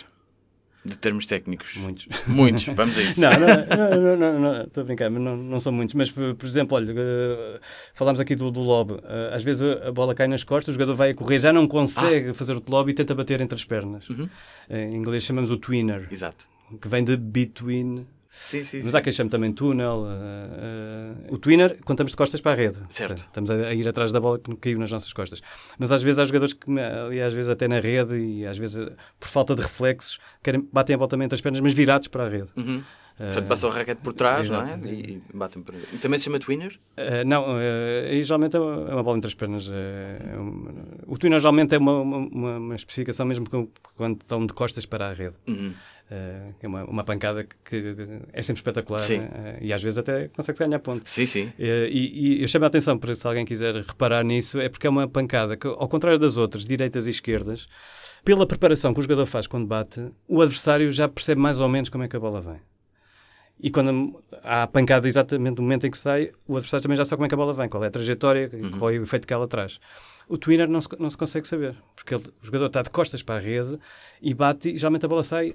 De 0.85 0.99
termos 0.99 1.27
técnicos? 1.27 1.77
Muitos. 1.77 2.07
Muitos, 2.27 2.65
vamos 2.67 2.99
a 2.99 3.03
isso. 3.03 3.21
Não, 3.21 3.31
não, 3.31 4.17
não, 4.17 4.41
não, 4.41 4.63
estou 4.63 4.81
a 4.81 4.85
brincar, 4.85 5.11
mas 5.11 5.23
não, 5.23 5.37
não 5.37 5.61
são 5.61 5.73
muitos. 5.73 5.95
Mas, 5.95 6.11
por, 6.11 6.37
exemplo, 6.45 6.77
olha, 6.77 6.93
eh, 6.97 7.61
falámos 7.95 8.19
aqui 8.21 8.35
do, 8.35 8.51
do. 8.51 9.01
Eh, 9.05 9.31
às 9.33 9.45
vezes 9.45 9.63
a, 9.63 9.93
bola 9.93 10.13
cai 10.13 10.27
nas 10.27 10.43
costas, 10.43 10.71
o 10.71 10.73
jogador 10.73 10.97
vai 10.97 11.11
a 11.11 11.15
correr, 11.15 11.39
já 11.39 11.53
não 11.53 11.69
consegue 11.69 12.35
fazer 12.35 12.57
o 12.57 12.63
lob 12.69 12.91
e 12.91 12.95
tenta 12.95 13.15
bater 13.15 13.41
entre 13.41 13.55
as 13.55 13.65
pernas. 13.65 14.09
Uhum. 14.09 14.29
Eh, 14.69 14.87
Em 14.87 14.97
inglês 14.97 15.23
chamamos 15.23 15.53
o 15.53 15.57
twinner, 15.57 16.09
Exato. 16.11 16.47
que 16.81 16.89
vem 16.89 17.05
de 17.05 17.17
between. 17.17 18.05
Sim, 18.35 18.63
sim, 18.63 18.81
Mas 18.83 18.95
há 18.95 19.01
quem 19.03 19.13
chame 19.13 19.29
também 19.29 19.53
túnel. 19.53 20.07
eh, 20.09 21.23
eh, 21.27 21.27
o 21.31 21.37
twinner, 21.39 21.79
contamos 21.85 22.13
de 22.13 22.17
costas 22.17 22.41
para 22.41 22.53
a 22.53 22.55
rede. 22.55 22.79
Certo. 22.89 23.11
Seja, 23.19 23.25
Estamos 23.27 23.51
a, 23.51 23.75
ir 23.75 23.87
atrás 23.87 24.11
da 24.11 24.19
bola 24.21 24.39
que 24.39 24.57
caiu 24.57 24.79
nas 24.79 24.91
nossas 24.91 25.13
costas. 25.13 25.43
Mas 25.79 25.93
às 25.93 26.03
vezes 26.03 26.19
há 26.19 26.25
jogadores 26.25 26.55
que, 26.55 26.67
ali, 26.81 27.21
às 27.21 27.35
vezes 27.35 27.51
até 27.51 27.69
na 27.69 27.79
rede, 27.79 28.17
e 28.17 28.47
às 28.47 28.57
vezes 28.57 28.79
eh, 28.79 28.93
por 29.21 29.29
falta 29.29 29.55
de 29.55 29.61
reflexos, 29.63 30.19
querem, 30.43 30.67
batem 30.73 30.95
a 30.95 30.99
bola 30.99 31.09
também 31.11 31.27
entre 31.27 31.35
as 31.35 31.41
pernas, 31.43 31.61
mas 31.61 31.73
virados 31.75 32.09
para 32.09 32.25
a 32.25 32.29
rede. 32.29 32.49
Uhum. 32.57 32.83
Portanto, 33.19 33.47
passam 33.47 33.71
a 33.71 33.75
raquete 33.75 34.01
por 34.03 34.15
trás, 34.15 34.49
não 34.49 34.63
é? 34.63 34.79
E 34.91 35.23
batem 35.35 35.63
por 35.63 35.75
também 36.01 36.19
se 36.19 36.25
chama 36.25 36.39
twinner? 36.39 36.81
Uh, 36.97 37.25
não, 37.27 37.45
uh, 37.45 37.59
aí 38.11 38.23
geralmente 38.23 38.57
é 38.57 38.59
uma, 38.59 38.91
é 38.91 38.95
uma 38.95 39.03
bola 39.03 39.19
entre 39.19 39.29
as 39.29 39.35
pernas. 39.35 39.69
uh, 39.69 39.73
é 39.73 40.37
o 41.07 41.17
twinner 41.19 41.39
geralmente 41.39 41.75
é 41.75 41.79
uma, 41.79 42.01
uma, 42.01 42.57
uma- 42.57 42.75
especificação 42.75 43.27
mesmo 43.27 43.47
quando 43.97 44.21
estão 44.23 44.45
de 44.45 44.53
costas 44.55 44.87
para 44.87 45.11
a 45.11 45.13
rede. 45.13 45.37
Uhum. 45.47 45.75
Uh, 46.13 46.55
é 46.61 46.69
uma, 46.69 46.85
uma 46.85 47.05
pancada 47.05 47.47
que, 47.65 47.97
é 48.35 48.43
sempre 48.43 48.59
espetacular 48.59 49.01
Sim. 49.01 49.21
uh, 49.21 49.57
e 49.63 49.73
às 49.73 49.83
vezes 49.83 49.97
até 49.99 50.29
consegue 50.29 50.59
ganhar 50.59 50.79
ponto. 50.79 51.09
Sim, 51.09 51.25
sim. 51.25 51.47
Uh, 51.47 51.89
e, 51.89 52.37
e 52.39 52.43
eu 52.43 52.49
chamo 52.49 52.67
a 52.67 52.69
atenção 52.69 52.99
para 52.99 53.15
se 53.15 53.27
alguém 53.27 53.47
quiser 53.47 53.75
reparar 53.77 54.23
nisso, 54.23 54.61
é 54.61 54.69
porque 54.69 54.87
é 54.87 54.91
uma 54.91 55.09
pancada 55.09 55.57
que, 55.57 55.67
ao 55.67 55.89
contrário 55.89 56.19
das 56.19 56.37
outras, 56.37 56.67
direitas 56.67 57.07
e 57.07 57.11
esquerdas, 57.11 57.67
pela 58.23 58.47
preparação 58.47 58.93
que 58.93 59.01
o 59.01 59.03
jogador 59.03 59.25
faz 59.25 59.47
quando 59.47 59.67
bate, 59.67 60.07
o 60.29 60.43
adversário 60.43 60.93
já 60.93 61.09
percebe 61.09 61.41
mais 61.41 61.61
ou 61.61 61.69
menos 61.69 61.89
como 61.89 62.05
é 62.05 62.09
que 62.09 62.17
a 62.17 62.21
bola 62.21 62.43
vem. 62.43 62.61
E 63.59 63.71
quando 63.71 64.21
há 64.43 64.65
a 64.65 64.67
pancada 64.67 65.09
exatamente 65.09 65.57
no 65.57 65.63
momento 65.63 65.87
em 65.87 65.91
que 65.91 65.97
sai, 65.97 66.31
o 66.47 66.57
adversário 66.57 66.83
também 66.83 66.97
já 66.97 67.07
sabe 67.07 67.19
como 67.19 67.27
é 67.27 67.29
que 67.29 67.35
a 67.35 67.39
bola 67.39 67.55
vem, 67.55 67.69
qual 67.69 67.83
é 67.85 67.87
a 67.87 67.91
trajetória, 67.91 68.51
qual 68.77 68.91
é 68.91 68.99
o 68.99 69.03
efeito 69.03 69.27
que 69.27 69.33
ela 69.33 69.49
traz. 69.49 69.79
O 70.29 70.37
twinner 70.37 70.69
não 70.69 70.81
se, 70.81 70.89
não 70.99 71.09
se 71.09 71.17
consegue 71.17 71.47
saber, 71.49 71.75
porque 71.95 72.15
ele- 72.15 72.25
o 72.43 72.45
jogador 72.45 72.67
está 72.67 72.83
de 72.83 72.91
costas 72.91 73.23
para 73.23 73.37
a 73.37 73.39
rede 73.39 73.79
e 74.21 74.35
bate 74.35 74.69
e 74.69 74.77
geralmente 74.77 75.07
a 75.07 75.09
bola 75.09 75.23
sai 75.23 75.55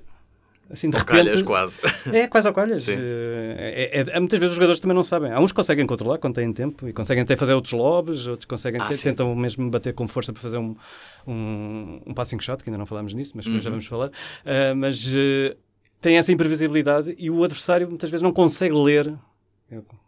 assim 0.69 0.89
de 0.89 0.97
repente. 0.97 1.15
calhas, 1.15 1.41
quase. 1.41 1.79
É, 2.13 2.27
quase 2.27 2.47
ao 2.47 2.53
calhas. 2.53 2.87
Eh, 2.89 2.95
É, 3.57 3.99
é- 4.15 4.19
muitas 4.19 4.39
vezes 4.39 4.51
os 4.51 4.55
jogadores 4.55 4.79
também 4.79 4.95
não 4.95 5.03
sabem. 5.03 5.31
Há 5.31 5.39
uns 5.39 5.51
que 5.51 5.55
conseguem 5.55 5.85
controlar 5.85 6.17
quando 6.17 6.35
têm 6.35 6.51
tempo 6.53 6.87
e 6.87 6.93
conseguem 6.93 7.23
até 7.23 7.35
fazer 7.35 7.53
outros 7.53 7.73
lobes, 7.73 8.27
outros 8.27 8.45
conseguem 8.45 8.79
Ah, 8.81 8.87
ter- 8.87 8.97
tentam 8.97 9.35
mesmo 9.35 9.69
bater 9.69 9.93
com 9.93 10.07
força 10.07 10.31
para 10.33 10.41
fazer 10.41 10.57
um, 10.57 10.75
um, 11.27 12.01
um 12.05 12.13
passing 12.13 12.39
shot, 12.39 12.63
que 12.63 12.69
ainda 12.69 12.77
não 12.77 12.85
falámos 12.85 13.13
nisso, 13.13 13.33
mas 13.35 13.45
Uhum. 13.45 13.61
já 13.61 13.69
vamos 13.69 13.85
falar. 13.85 14.11
Ah, 14.45 14.73
mas 14.75 15.05
eh, 15.15 15.55
tem 16.01 16.17
essa 16.17 16.31
imprevisibilidade 16.31 17.15
e 17.17 17.29
o 17.29 17.43
adversário 17.43 17.87
muitas 17.87 18.09
vezes 18.09 18.21
não 18.21 18.31
consegue 18.31 18.73
ler. 18.75 19.13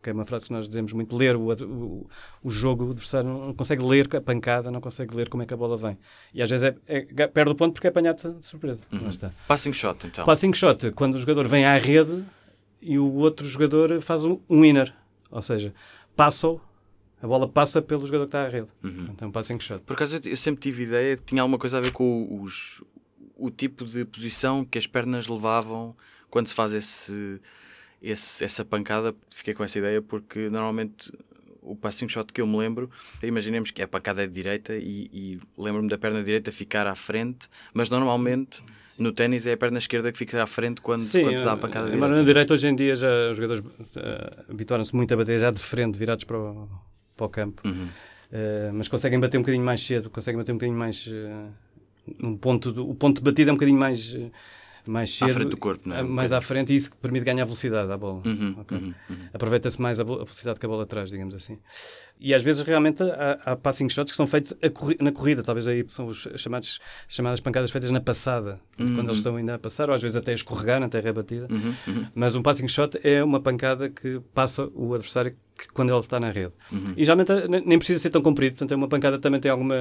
Que 0.02 0.10
é 0.10 0.14
uma 0.14 0.26
frase 0.26 0.48
que 0.48 0.54
nós 0.54 0.68
dizemos 0.68 0.94
muito: 0.94 1.16
ler 1.16 1.36
o, 1.36 1.52
o, 1.52 2.08
o 2.42 2.50
jogo, 2.50 2.86
o 2.86 2.92
adversário 2.92 3.30
não 3.30 3.54
consegue 3.54 3.84
ler 3.84 4.08
a 4.16 4.22
pancada, 4.22 4.72
não 4.72 4.80
consegue 4.80 5.14
ler 5.14 5.28
como 5.28 5.44
é 5.44 5.46
que 5.46 5.54
a 5.54 5.58
bola 5.58 5.76
vem. 5.76 5.98
E 6.34 6.42
às 6.42 6.50
vezes 6.50 6.74
é, 6.88 7.06
é- 7.18 7.28
perde 7.28 7.52
o 7.52 7.56
ponto 7.56 7.74
porque 7.74 7.88
é 7.88 7.90
apanhado 7.90 8.40
de 8.40 8.46
surpresa. 8.46 8.82
Uhum. 8.92 9.10
Está. 9.10 9.32
Passing 9.48 9.74
shot, 9.74 10.08
então. 10.08 10.26
Passing 10.26 10.54
shot, 10.54 10.92
quando 10.92 11.16
o 11.16 11.18
jogador 11.18 11.48
vem 11.48 11.66
à 11.66 11.78
rede 11.78 12.24
e 12.82 12.98
o 12.98 13.16
outro 13.16 13.46
jogador 13.48 14.00
faz 14.02 14.24
um, 14.24 14.40
um 14.50 14.62
winner. 14.62 14.94
Ou 15.30 15.42
seja, 15.42 15.74
passa 16.16 16.48
a 17.22 17.28
bola 17.28 17.48
passa 17.48 17.82
pelo 17.82 18.06
jogador 18.06 18.26
que 18.26 18.28
está 18.30 18.46
à 18.46 18.50
rede. 18.50 18.68
Uhum. 18.82 19.08
Então, 19.12 19.30
passing 19.30 19.60
shot. 19.60 19.84
Por 19.84 19.94
acaso 19.94 20.16
eu, 20.16 20.32
eu 20.32 20.38
sempre 20.38 20.62
tive 20.62 20.84
ideia 20.84 21.18
que 21.18 21.24
tinha 21.24 21.42
alguma 21.42 21.58
coisa 21.58 21.78
a 21.78 21.82
ver 21.82 21.92
com 21.92 22.42
os, 22.42 22.82
o 23.36 23.52
tipo 23.52 23.84
de 23.86 24.06
posição 24.06 24.64
que 24.64 24.78
as 24.78 24.88
pernas 24.88 25.28
levavam 25.28 25.96
quando 26.30 26.48
se 26.48 26.54
faz 26.56 26.72
esse, 26.72 27.42
esse- 28.02 28.44
essa 28.44 28.64
pancada. 28.66 29.14
Fiquei 29.30 29.54
com 29.54 29.64
essa 29.64 29.78
ideia 29.78 30.02
porque 30.02 30.50
normalmente 30.50 31.12
o 31.62 31.76
passing 31.76 32.08
shot 32.10 32.32
que 32.34 32.42
eu 32.42 32.48
me 32.48 32.58
lembro, 32.58 32.90
imaginemos 33.22 33.70
que 33.72 33.82
a 33.82 33.88
pancada 33.88 34.24
é 34.24 34.28
de 34.28 34.34
direita 34.34 34.76
e, 34.76 35.10
e 35.14 35.40
lembro-me 35.58 35.88
da 35.90 35.98
perna 35.98 36.24
direita 36.24 36.52
ficar 36.52 36.88
à 36.88 36.96
frente, 36.96 37.48
mas 37.74 37.90
normalmente 37.90 38.62
no 38.98 39.12
ténis 39.12 39.46
é 39.46 39.54
a 39.54 39.58
perna 39.58 39.78
esquerda 39.78 40.12
que 40.12 40.18
fica 40.18 40.42
à 40.42 40.48
frente 40.48 40.82
quando, 40.82 41.02
quando 41.12 41.38
se 41.38 41.46
dá 41.46 41.54
a 41.54 41.58
pancada 41.58 41.90
eh, 41.90 41.96
embora 41.96 42.16
direita. 42.16 42.22
na 42.24 42.28
direita 42.28 42.54
hoje 42.54 42.68
em 42.68 42.76
dia 42.76 42.96
já 42.96 43.08
os 43.32 43.38
jogadores 43.38 43.64
eh, 43.96 44.44
habituaram-se 44.50 44.96
muito 44.96 45.14
a 45.14 45.18
bater 45.18 45.38
já 45.40 45.52
de 45.52 45.60
frente, 45.62 45.98
virados 45.98 46.24
para 46.24 46.40
o, 46.40 46.68
para 47.16 47.26
o 47.26 47.30
campo. 47.30 47.62
Uhum. 47.68 47.88
Eh, 48.32 48.72
mas 48.74 48.88
conseguem 48.88 49.20
bater 49.20 49.38
um 49.38 49.42
bocadinho 49.42 49.64
mais 49.64 49.82
cedo, 49.86 50.10
conseguem 50.10 50.38
bater 50.40 50.52
um 50.52 50.56
bocadinho 50.56 50.78
mais. 50.78 51.08
eh, 51.08 51.48
um 52.24 52.36
ponto 52.36 52.72
de- 52.74 52.80
o 52.80 52.96
ponto 52.96 53.18
de 53.18 53.24
batida 53.24 53.52
é 53.52 53.54
um 53.54 53.56
bocadinho 53.56 53.78
mais. 53.80 54.16
Mais 54.86 55.10
À 55.22 55.26
cedo, 55.28 55.34
frente 55.36 55.50
do 55.50 55.58
corpo, 55.58 55.88
não 55.90 55.96
é? 55.96 56.04
Um 56.04 56.08
mais 56.08 56.32
à 56.32 56.42
frente, 56.42 56.72
e 56.74 56.76
isso 56.76 56.92
permite 57.02 57.24
ganhar 57.26 57.46
velocidade 57.46 57.92
à 57.92 57.98
bola. 57.98 58.22
Uhum, 58.26 58.56
Ok? 58.60 58.78
uhum, 58.78 58.94
uhum. 59.10 59.16
Aproveita-se 59.34 59.82
mais 59.82 60.00
a, 60.00 60.04
velocidade 60.04 60.60
que 60.60 60.66
a 60.66 60.70
bola 60.70 60.86
traz, 60.86 61.10
digamos 61.10 61.34
assim. 61.36 61.58
E 62.20 62.34
às 62.34 62.42
vezes 62.44 62.62
realmente 62.62 63.02
há, 63.02 63.40
há 63.46 63.56
passing 63.56 63.88
shots 63.90 64.12
que 64.12 64.18
são 64.18 64.28
feitos 64.28 64.54
corri- 64.74 64.98
na 65.00 65.12
corrida, 65.12 65.42
talvez 65.42 65.68
aí 65.68 65.86
são 65.88 66.08
os 66.08 66.28
chamados, 66.36 66.80
chamadas 67.08 67.40
pancadas 67.40 67.72
feitas 67.72 67.92
na 67.92 68.02
passada, 68.02 68.60
quando 68.76 69.06
eles 69.06 69.18
estão 69.18 69.36
ainda 69.36 69.56
a 69.56 69.60
passar, 69.60 69.90
ou 69.90 69.96
às 69.96 70.02
vezes 70.02 70.18
até 70.18 70.32
a 70.32 70.36
escorregar 70.36 70.80
na 70.80 70.90
terra 70.90 71.14
batida. 71.14 71.48
Uhum, 71.50 71.74
uhum. 71.88 72.06
Mas 72.14 72.36
um 72.36 72.42
passing 72.42 72.68
shot 72.68 73.00
é 73.04 73.24
uma 73.24 73.40
pancada 73.40 73.90
que 73.90 74.20
passa 74.34 74.70
o 74.74 74.94
adversário 74.94 75.36
quando 75.74 75.92
ele 75.92 76.00
está 76.00 76.20
na 76.20 76.32
rede. 76.32 76.54
Uhum. 76.72 76.94
E 76.96 77.04
geralmente 77.04 77.32
nem 77.66 77.78
precisa 77.78 78.00
ser 78.00 78.10
tão 78.10 78.22
comprido, 78.22 78.54
portanto 78.54 78.72
é 78.72 78.76
uma 78.76 78.88
pancada 78.88 79.18
que 79.18 79.24
também 79.24 79.40
tem 79.42 79.52
alguma. 79.52 79.76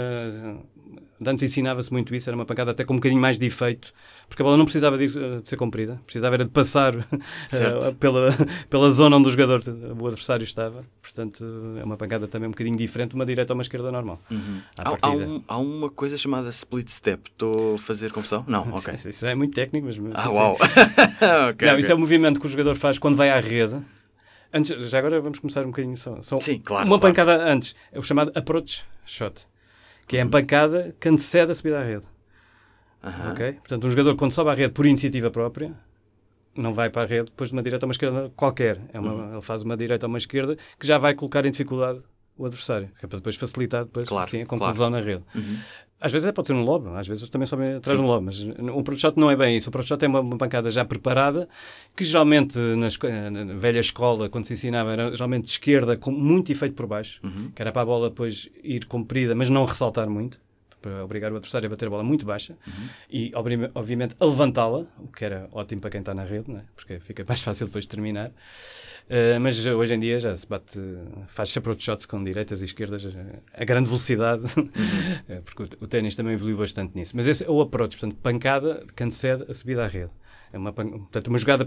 Antes 1.26 1.42
ensinava-se 1.42 1.92
muito 1.92 2.14
isso, 2.14 2.31
era 2.31 2.37
uma 2.37 2.44
pancada 2.44 2.70
até 2.70 2.85
com 2.85 2.92
um 2.94 2.96
bocadinho 2.96 3.20
mais 3.20 3.38
de 3.38 3.46
efeito, 3.46 3.92
porque 4.28 4.40
a 4.40 4.44
bola 4.44 4.57
não 4.57 4.64
precisava 4.64 4.96
de, 4.96 5.04
eh, 5.07 5.40
de 5.40 5.48
ser 5.48 5.57
comprida, 5.57 6.00
precisava 6.04 6.37
era 6.37 6.44
de 6.44 6.50
passar 6.50 6.94
eh, 7.52 7.92
pela, 7.98 8.31
pela 8.70 8.88
zona 8.90 9.16
onde 9.16 9.26
o 9.28 9.31
jogador, 9.31 9.62
o 10.00 10.07
adversário 10.07 10.44
estava. 10.44 10.83
Portanto, 11.02 11.44
é 11.81 11.85
uma 11.85 11.96
pancada 11.96 12.28
também 12.28 12.46
um 12.48 12.52
bocadinho 12.52 12.76
diferente, 12.76 13.14
uma 13.14 13.26
direita 13.26 13.52
ou 13.52 13.57
uma 13.57 13.62
esquerda 13.62 13.90
normal. 13.90 14.20
Uhum. 14.31 14.61
Há, 14.78 14.96
há 15.02 15.11
um- 15.11 15.42
há 15.48 15.59
uma 15.59 15.90
coisa 15.90 16.16
chamada 16.16 16.48
split 16.50 16.88
step. 16.88 17.31
Estou 17.31 17.74
a 17.74 17.78
fazer 17.78 18.12
confusão? 18.12 18.44
Não, 18.46 18.68
ok. 18.74 18.94
Isso, 18.94 19.09
isso 19.09 19.20
já 19.22 19.31
é 19.31 19.35
muito 19.35 19.54
técnico, 19.54 19.87
mas. 19.87 19.98
mas 19.98 20.12
Ah, 20.14 20.31
uau! 20.31 20.57
Ok, 21.48 21.66
não, 21.66 21.74
ok. 21.74 21.81
isso 21.81 21.90
é 21.92 21.94
um 21.94 21.98
movimento 21.98 22.38
que 22.40 22.46
o 22.46 22.48
jogador 22.48 22.74
faz 22.76 22.98
quando 22.98 23.16
vai 23.16 23.31
à 23.31 23.40
rede. 23.40 23.81
Antes, 24.52 24.88
já 24.88 24.98
agora 24.98 25.20
vamos 25.20 25.38
começar 25.40 25.62
um 25.64 25.70
bocadinho 25.70 25.96
só. 25.96 26.22
só 26.22 26.38
Sim, 26.40 26.59
claro, 26.64 26.87
Uma 26.87 26.98
claro. 26.98 27.14
pancada 27.14 27.50
antes. 27.52 27.74
É 27.92 27.98
o 27.98 28.02
chamado 28.02 28.31
approach 28.35 28.85
shot. 29.04 29.46
Que 30.09 30.16
é 30.16 30.23
a 30.23 30.27
pancada 30.27 30.94
que 30.99 31.09
antecede 31.09 31.53
a 31.53 31.55
subida 31.55 31.81
à 31.81 31.85
rede. 31.85 32.07
Aham. 33.05 33.31
ok? 33.33 33.53
Portanto, 33.53 33.87
um 33.87 33.90
jogador 33.90 34.16
quando 34.16 34.33
sobe 34.33 34.51
à 34.51 34.55
rede 34.55 34.73
por 34.73 34.85
iniciativa 34.87 35.31
própria, 35.31 35.73
não 36.57 36.75
vai 36.75 36.90
para 36.90 37.03
a 37.03 37.07
rede 37.07 37.27
depois 37.27 37.51
de 37.51 37.57
uma 37.57 37.62
direita 37.62 37.87
ou 37.87 37.88
uma 37.88 37.92
esquerda 37.92 38.33
qualquer. 38.35 38.81
É 38.92 38.99
uma, 38.99 39.12
Uhum. 39.12 39.33
Ele 39.35 39.42
faz 39.42 39.62
uma 39.62 39.77
direita 39.77 40.07
ou 40.07 40.09
uma 40.09 40.18
esquerda 40.18 40.57
que 40.79 40.87
já 40.87 40.99
vai 40.99 41.14
colocar 41.14 41.47
em 41.47 41.51
dificuldade 41.53 42.01
o 42.37 42.44
adversário. 42.47 42.88
Que 42.99 43.05
é 43.05 43.09
para 43.09 43.18
depois 43.18 43.37
facilitar 43.37 43.85
depois, 43.85 44.09
Claro, 44.09 44.27
a 44.27 44.31
claro. 44.31 44.47
conclusão 44.49 44.90
na 44.90 45.01
rede. 45.01 45.23
Uhum. 45.35 45.59
Às 46.01 46.13
vezes 46.13 46.31
pode 46.31 46.47
ser 46.47 46.55
um 46.55 46.63
lob, 46.63 46.89
às 46.97 47.09
vezes 47.09 47.29
também 47.29 47.47
sobe 47.47 47.65
atrás 47.73 47.99
de 47.99 48.05
um 48.05 48.07
lob, 48.07 48.25
mas 48.25 48.41
um 48.41 48.83
proto-shot 48.83 49.19
não 49.19 49.31
é 49.31 49.37
bem 49.37 49.57
isso. 49.57 49.69
O 49.69 49.73
proto-shot 49.73 50.05
é 50.05 50.09
uma, 50.09 50.21
uma, 50.21 50.39
pancada 50.39 50.71
já 50.71 50.85
preparada, 50.85 51.49
que 51.97 52.05
geralmente 52.05 52.57
na, 52.57 53.31
na, 53.31 53.55
velha 53.55 53.81
escola, 53.81 54.29
quando 54.29 54.45
se 54.45 54.53
ensinava, 54.53 54.93
era 54.93 55.11
geralmente 55.11 55.47
de 55.47 55.51
esquerda, 55.51 55.97
com 55.97 56.13
muito 56.13 56.53
efeito 56.53 56.75
por 56.75 56.87
baixo, 56.87 57.21
uhum. 57.25 57.51
que 57.55 57.61
era 57.61 57.73
para 57.73 57.83
a 57.83 57.85
bola 57.85 58.11
depois 58.11 58.49
ir 58.63 58.87
comprida, 58.87 59.35
mas 59.35 59.49
não 59.49 59.65
ressaltar 59.65 60.09
muito 60.09 60.39
para 60.81 61.05
obrigar 61.05 61.33
o 61.33 61.37
adversário 61.37 61.67
a 61.67 61.71
bater 61.71 61.87
a 61.87 61.91
bola 61.91 62.05
muito 62.05 62.25
baixa 62.25 62.57
uhum. 62.65 62.89
e, 63.11 63.33
obviamente, 63.75 64.15
a 64.21 64.25
levantá-la, 64.25 64.87
o 64.99 65.09
que 65.09 65.25
era 65.25 65.49
ótimo 65.53 65.81
para 65.81 65.91
quem 65.91 66.01
está 66.01 66.15
na 66.15 66.23
rede, 66.23 66.53
é? 66.53 66.63
porque 66.77 67.01
fica 67.01 67.25
mais 67.27 67.43
fácil 67.43 67.67
depois 67.67 67.85
de 67.85 67.89
terminar. 67.89 68.31
Uh, 69.09 69.40
mas 69.40 69.64
hoje 69.66 69.94
em 69.94 70.01
dia 70.01 70.21
já 70.21 70.37
se 70.37 70.47
bate, 70.47 70.79
faz-se 71.29 71.59
approach 71.59 71.83
shots 71.83 72.05
com 72.05 72.23
direitas 72.23 72.61
e 72.61 72.66
esquerdas 72.66 73.07
a 73.55 73.64
grande 73.64 73.88
velocidade. 73.88 74.42
Eh, 75.29 75.40
porque 75.44 75.62
o, 75.62 75.85
o 75.85 75.87
ténis 75.87 76.14
também 76.14 76.35
evoluiu 76.35 76.57
bastante 76.57 76.94
nisso. 76.94 77.16
Mas 77.16 77.27
esse 77.27 77.44
é 77.44 77.51
o 77.51 77.61
approach, 77.61 77.97
portanto, 77.97 78.16
pancada 78.23 78.85
que 78.94 79.03
antecede 79.03 79.44
a 79.49 79.55
subida 79.55 79.85
à 79.85 79.87
rede. 79.87 80.11
É 80.53 80.59
uma, 80.59 80.72
portanto, 80.72 81.29
uma 81.29 81.38
jogada 81.38 81.66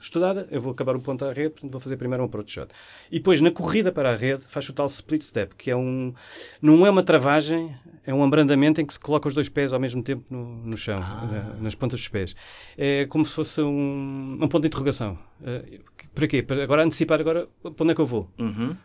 estudada, 0.00 0.48
eu 0.50 0.60
vou 0.60 0.72
acabar 0.72 0.96
o 0.96 1.00
ponto 1.00 1.24
à 1.24 1.32
rede, 1.32 1.50
portanto 1.50 1.72
vou 1.72 1.80
fazer 1.80 1.96
primeiro 1.96 2.22
um 2.22 2.26
approach 2.26 2.52
shot. 2.52 2.68
E 3.10 3.18
depois, 3.18 3.40
na 3.40 3.50
corrida 3.50 3.92
para 3.92 4.10
a 4.10 4.16
rede, 4.16 4.42
faz 4.48 4.68
o 4.68 4.72
tal 4.72 4.88
split 4.88 5.22
step, 5.22 5.54
que 5.54 5.70
é 5.70 5.76
um... 5.76 6.12
Não 6.60 6.86
é 6.86 6.90
uma 6.90 7.02
travagem, 7.02 7.74
é 8.04 8.12
um 8.12 8.22
abrandamento 8.22 8.80
em 8.80 8.86
que 8.86 8.92
se 8.92 9.00
coloca 9.00 9.28
os 9.28 9.34
dois 9.34 9.48
pés 9.48 9.72
ao 9.72 9.80
mesmo 9.80 10.02
tempo 10.02 10.24
no, 10.30 10.56
no 10.64 10.76
chão, 10.76 10.98
ah. 11.00 11.56
nas 11.60 11.74
pontas 11.74 12.00
dos 12.00 12.08
pés. 12.08 12.34
É 12.76 13.06
como 13.06 13.24
se 13.24 13.32
fosse 13.32 13.60
um, 13.60 14.38
um 14.40 14.48
ponto 14.48 14.60
de 14.60 14.68
interrogação. 14.68 15.18
Uh, 15.40 15.80
para 16.14 16.26
quê? 16.26 16.42
Para 16.42 16.62
agora 16.62 16.82
antecipar 16.82 17.20
agora 17.20 17.46
para 17.62 17.72
onde 17.80 17.92
é 17.92 17.94
que 17.94 18.00
eu 18.00 18.06
vou. 18.06 18.30
Uhum. 18.38 18.76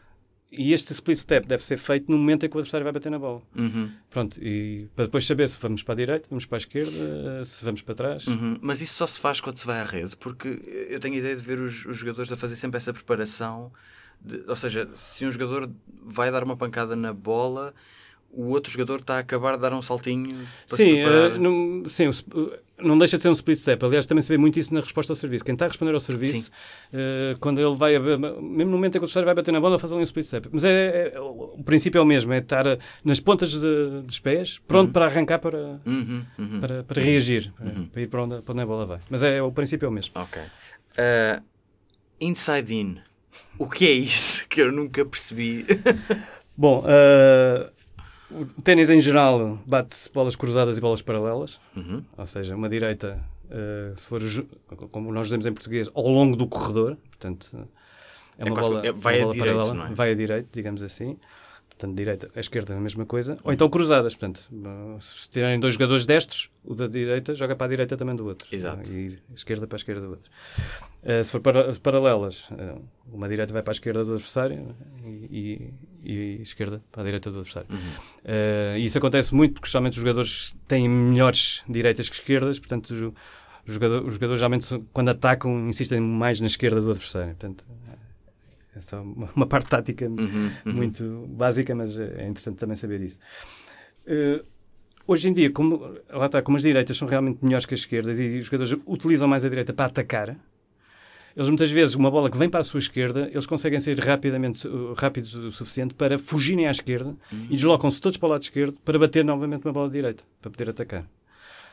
E 0.51 0.73
este 0.73 0.91
split 0.91 1.17
step 1.17 1.47
deve 1.47 1.63
ser 1.63 1.77
feito 1.77 2.11
no 2.11 2.17
momento 2.17 2.45
em 2.45 2.49
que 2.49 2.55
o 2.57 2.59
adversário 2.59 2.83
vai 2.83 2.91
bater 2.91 3.09
na 3.09 3.17
bola. 3.17 3.41
Uhum. 3.55 3.89
Pronto, 4.09 4.37
e 4.43 4.89
para 4.93 5.05
depois 5.05 5.25
saber 5.25 5.47
se 5.47 5.57
vamos 5.59 5.81
para 5.81 5.93
a 5.93 5.95
direita, 5.95 6.27
vamos 6.29 6.45
para 6.45 6.57
a 6.57 6.59
esquerda, 6.59 7.45
se 7.45 7.63
vamos 7.63 7.81
para 7.81 7.95
trás. 7.95 8.27
Uhum. 8.27 8.57
Mas 8.61 8.81
isso 8.81 8.95
só 8.95 9.07
se 9.07 9.17
faz 9.17 9.39
quando 9.39 9.57
se 9.57 9.65
vai 9.65 9.79
à 9.79 9.85
rede, 9.85 10.15
porque 10.17 10.61
eu 10.89 10.99
tenho 10.99 11.15
a 11.15 11.17
ideia 11.19 11.35
de 11.35 11.41
ver 11.41 11.59
os, 11.59 11.85
os 11.85 11.95
jogadores 11.95 12.31
a 12.33 12.35
fazer 12.35 12.57
sempre 12.57 12.77
essa 12.77 12.91
preparação. 12.91 13.71
De, 14.19 14.43
ou 14.45 14.55
seja, 14.57 14.89
se 14.93 15.25
um 15.25 15.31
jogador 15.31 15.71
vai 16.03 16.29
dar 16.29 16.43
uma 16.43 16.57
pancada 16.57 16.97
na 16.97 17.13
bola, 17.13 17.73
o 18.29 18.49
outro 18.49 18.71
jogador 18.71 18.99
está 18.99 19.15
a 19.15 19.19
acabar 19.19 19.55
de 19.55 19.61
dar 19.61 19.73
um 19.73 19.81
saltinho 19.81 20.29
para 20.67 20.77
sim. 20.77 21.03
Uh, 21.03 21.37
não, 21.37 21.89
sim, 21.89 22.09
não 22.83 22.97
deixa 22.97 23.17
de 23.17 23.23
ser 23.23 23.29
um 23.29 23.33
split 23.33 23.57
step. 23.57 23.85
Aliás, 23.85 24.05
também 24.05 24.21
se 24.21 24.29
vê 24.29 24.37
muito 24.37 24.59
isso 24.59 24.73
na 24.73 24.79
resposta 24.79 25.11
ao 25.11 25.15
serviço. 25.15 25.43
Quem 25.43 25.53
está 25.53 25.65
a 25.65 25.67
responder 25.67 25.93
ao 25.93 25.99
serviço, 25.99 26.51
uh, 26.93 27.37
quando 27.39 27.59
ele 27.59 27.75
vai, 27.75 27.97
mesmo 27.99 28.65
no 28.65 28.71
momento 28.71 28.95
em 28.95 28.99
que 28.99 29.03
o 29.03 29.05
adversário 29.05 29.25
vai 29.25 29.35
bater 29.35 29.51
na 29.51 29.59
bola, 29.59 29.79
faz 29.79 29.91
ali 29.91 30.01
um 30.01 30.03
split 30.03 30.25
step. 30.25 30.49
Mas 30.51 30.63
é, 30.63 31.13
é, 31.13 31.19
o 31.19 31.61
princípio 31.63 31.99
é 31.99 32.01
o 32.01 32.05
mesmo, 32.05 32.33
é 32.33 32.39
estar 32.39 32.65
nas 33.03 33.19
pontas 33.19 33.51
de, 33.51 34.01
dos 34.03 34.19
pés, 34.19 34.59
pronto 34.67 34.87
uhum. 34.87 34.93
para 34.93 35.05
arrancar 35.05 35.39
para, 35.39 35.79
uhum, 35.85 36.25
uhum. 36.37 36.59
para, 36.59 36.83
para, 36.83 37.01
reagir, 37.01 37.51
para, 37.53 37.65
uhum. 37.65 37.87
para, 37.87 38.01
ir 38.01 38.07
para 38.07 38.23
onde, 38.23 38.41
para 38.41 38.53
onde 38.53 38.61
a 38.61 38.65
bola 38.65 38.85
vai. 38.85 38.99
Mas 39.09 39.23
é, 39.23 39.41
o 39.41 39.51
princípio 39.51 39.85
é 39.85 39.89
o 39.89 39.91
mesmo. 39.91 40.13
Ok. 40.15 40.41
Uh, 40.41 41.43
inside 42.19 42.73
in. 42.73 42.97
O 43.57 43.67
que 43.67 43.87
é 43.87 43.91
isso 43.91 44.47
que 44.47 44.61
eu 44.61 44.71
nunca 44.71 45.05
percebi? 45.05 45.65
Bom, 46.57 46.79
uh, 46.79 47.71
o 48.57 48.61
ténis 48.61 48.89
em 48.89 48.99
geral 48.99 49.59
bate-se 49.65 50.11
bolas 50.11 50.35
cruzadas 50.35 50.77
e 50.77 50.81
bolas 50.81 51.01
paralelas, 51.01 51.59
uhum. 51.75 52.03
ou 52.17 52.27
seja, 52.27 52.55
uma 52.55 52.69
direita, 52.69 53.23
uh, 53.45 53.97
se 53.99 54.07
for, 54.07 54.21
como 54.91 55.11
nós 55.11 55.27
dizemos 55.27 55.45
em 55.45 55.53
português, 55.53 55.89
ao 55.93 56.07
longo 56.07 56.35
do 56.35 56.47
corredor, 56.47 56.97
portanto, 57.09 57.49
é, 58.37 58.43
é 58.43 58.45
uma 58.45 58.59
bola, 58.59 58.85
é, 58.85 58.91
vai 58.91 59.17
uma 59.17 59.21
bola 59.25 59.33
direito, 59.33 59.57
paralela, 59.57 59.87
é? 59.89 59.93
vai 59.93 60.11
a 60.11 60.15
direita, 60.15 60.49
digamos 60.51 60.81
assim. 60.81 61.17
Portanto, 61.81 61.97
direita, 61.97 62.29
a 62.35 62.39
esquerda 62.39 62.75
a 62.75 62.79
mesma 62.79 63.07
coisa. 63.07 63.39
Ou 63.43 63.51
então 63.51 63.67
cruzadas. 63.67 64.13
Portanto, 64.13 64.47
se 64.99 65.27
tirarem 65.27 65.59
dois 65.59 65.73
jogadores 65.73 66.05
destros, 66.05 66.51
o 66.63 66.75
da 66.75 66.85
direita 66.85 67.33
joga 67.33 67.55
para 67.55 67.65
a 67.65 67.69
direita 67.71 67.97
também 67.97 68.15
do 68.15 68.27
outro. 68.27 68.47
Exato. 68.51 68.91
E 68.91 69.17
esquerda 69.33 69.65
para 69.65 69.77
a 69.77 69.79
esquerda 69.79 70.01
do 70.01 70.09
outro. 70.11 70.29
Uh, 71.01 71.23
se 71.23 71.31
for 71.31 71.41
para, 71.41 71.73
paralelas, 71.73 72.51
uh, 72.51 72.79
uma 73.11 73.27
direita 73.27 73.51
vai 73.51 73.63
para 73.63 73.71
a 73.71 73.73
esquerda 73.73 74.05
do 74.05 74.13
adversário 74.13 74.75
e, 75.03 75.09
e, 75.09 75.73
e 76.03 76.41
esquerda 76.41 76.81
para 76.91 77.01
a 77.01 77.05
direita 77.05 77.31
do 77.31 77.39
adversário. 77.39 77.67
Uhum. 77.69 77.77
Uh, 77.77 78.77
e 78.77 78.85
isso 78.85 78.97
acontece 78.97 79.33
muito 79.33 79.53
porque, 79.53 79.69
geralmente, 79.69 79.93
os 79.93 79.99
jogadores 79.99 80.55
têm 80.67 80.89
melhores 80.89 81.63
direitas 81.67 82.09
que 82.09 82.15
esquerdas. 82.15 82.59
Portanto, 82.59 82.91
os, 83.65 83.73
jogadores, 83.73 84.07
os 84.07 84.13
jogadores 84.13 84.39
geralmente, 84.39 84.83
quando 84.91 85.09
atacam, 85.09 85.69
insistem 85.69 85.99
mais 85.99 86.39
na 86.39 86.47
esquerda 86.47 86.81
do 86.81 86.89
adversário. 86.89 87.35
Portanto, 87.35 87.65
é 88.75 88.81
só 88.81 89.01
uma 89.01 89.45
parte 89.45 89.69
tática 89.69 90.07
uhum, 90.07 90.51
uhum. 90.65 90.73
muito 90.73 91.27
básica, 91.29 91.75
mas 91.75 91.99
é 91.99 92.27
interessante 92.27 92.57
também 92.57 92.75
saber 92.75 93.01
isso. 93.01 93.19
Uh, 94.07 94.43
hoje 95.05 95.29
em 95.29 95.33
dia, 95.33 95.51
como, 95.51 95.97
lá 96.09 96.25
está, 96.25 96.41
como 96.41 96.57
as 96.57 96.63
direitas 96.63 96.97
são 96.97 97.07
realmente 97.07 97.43
melhores 97.43 97.65
que 97.65 97.73
as 97.73 97.81
esquerdas 97.81 98.19
e 98.19 98.39
os 98.39 98.45
jogadores 98.45 98.75
utilizam 98.87 99.27
mais 99.27 99.43
a 99.43 99.49
direita 99.49 99.73
para 99.73 99.85
atacar, 99.85 100.37
eles 101.35 101.49
muitas 101.49 101.71
vezes, 101.71 101.95
uma 101.95 102.11
bola 102.11 102.29
que 102.29 102.37
vem 102.37 102.49
para 102.49 102.59
a 102.59 102.63
sua 102.63 102.79
esquerda, 102.79 103.29
eles 103.31 103.45
conseguem 103.45 103.79
ser 103.79 103.97
rapidamente 103.99 104.67
uh, 104.67 104.93
rápidos 104.93 105.33
o 105.35 105.51
suficiente 105.51 105.93
para 105.93 106.19
fugirem 106.19 106.67
à 106.67 106.71
esquerda 106.71 107.15
uhum. 107.31 107.47
e 107.49 107.55
deslocam-se 107.55 108.01
todos 108.01 108.17
para 108.17 108.27
o 108.27 108.29
lado 108.29 108.43
esquerdo 108.43 108.77
para 108.83 108.99
bater 108.99 109.23
novamente 109.23 109.65
uma 109.65 109.73
bola 109.73 109.89
direita, 109.89 110.23
para 110.41 110.51
poder 110.51 110.69
atacar. 110.69 111.05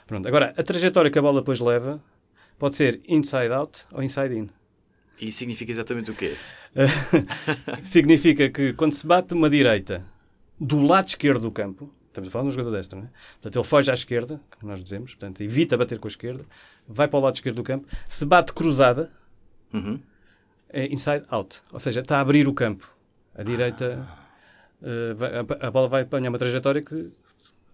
Pronto. 0.06 0.26
Agora, 0.26 0.54
a 0.56 0.62
trajetória 0.62 1.10
que 1.10 1.18
a 1.18 1.22
bola 1.22 1.40
depois 1.40 1.60
leva 1.60 2.02
pode 2.58 2.74
ser 2.74 3.00
inside 3.06 3.52
out 3.52 3.84
ou 3.92 4.02
inside 4.02 4.34
in. 4.34 4.48
E 5.20 5.28
isso 5.28 5.38
significa 5.38 5.70
exatamente 5.70 6.10
o 6.10 6.14
quê? 6.14 6.36
significa 7.82 8.48
que 8.48 8.72
quando 8.72 8.92
se 8.92 9.06
bate 9.06 9.34
uma 9.34 9.50
direita 9.50 10.04
do 10.60 10.82
lado 10.82 11.08
esquerdo 11.08 11.42
do 11.42 11.50
campo, 11.50 11.90
estamos 12.06 12.28
a 12.28 12.30
falar 12.30 12.44
de 12.44 12.48
um 12.48 12.52
jogador 12.52 12.76
destro, 12.76 12.98
não 12.98 13.06
é? 13.06 13.10
Portanto, 13.34 13.56
ele 13.56 13.64
foge 13.64 13.90
à 13.90 13.94
esquerda, 13.94 14.40
como 14.58 14.72
nós 14.72 14.82
dizemos, 14.82 15.14
portanto, 15.14 15.40
evita 15.42 15.76
bater 15.76 15.98
com 15.98 16.08
a 16.08 16.10
esquerda, 16.10 16.44
vai 16.86 17.06
para 17.06 17.18
o 17.18 17.22
lado 17.22 17.34
esquerdo 17.34 17.56
do 17.56 17.62
campo, 17.62 17.86
se 18.08 18.24
bate 18.24 18.52
cruzada, 18.52 19.10
uhum. 19.72 20.00
é 20.68 20.86
inside 20.86 21.24
out, 21.28 21.60
ou 21.72 21.80
seja, 21.80 22.00
está 22.00 22.18
a 22.18 22.20
abrir 22.20 22.46
o 22.46 22.54
campo. 22.54 22.90
A 23.34 23.42
direita, 23.42 24.06
uh, 24.82 25.14
vai, 25.14 25.30
a, 25.36 25.66
a, 25.66 25.70
bola 25.70 25.88
vai 25.88 26.02
apanhar 26.02 26.28
uma 26.28 26.38
trajetória 26.38 26.82
que, 26.82 27.10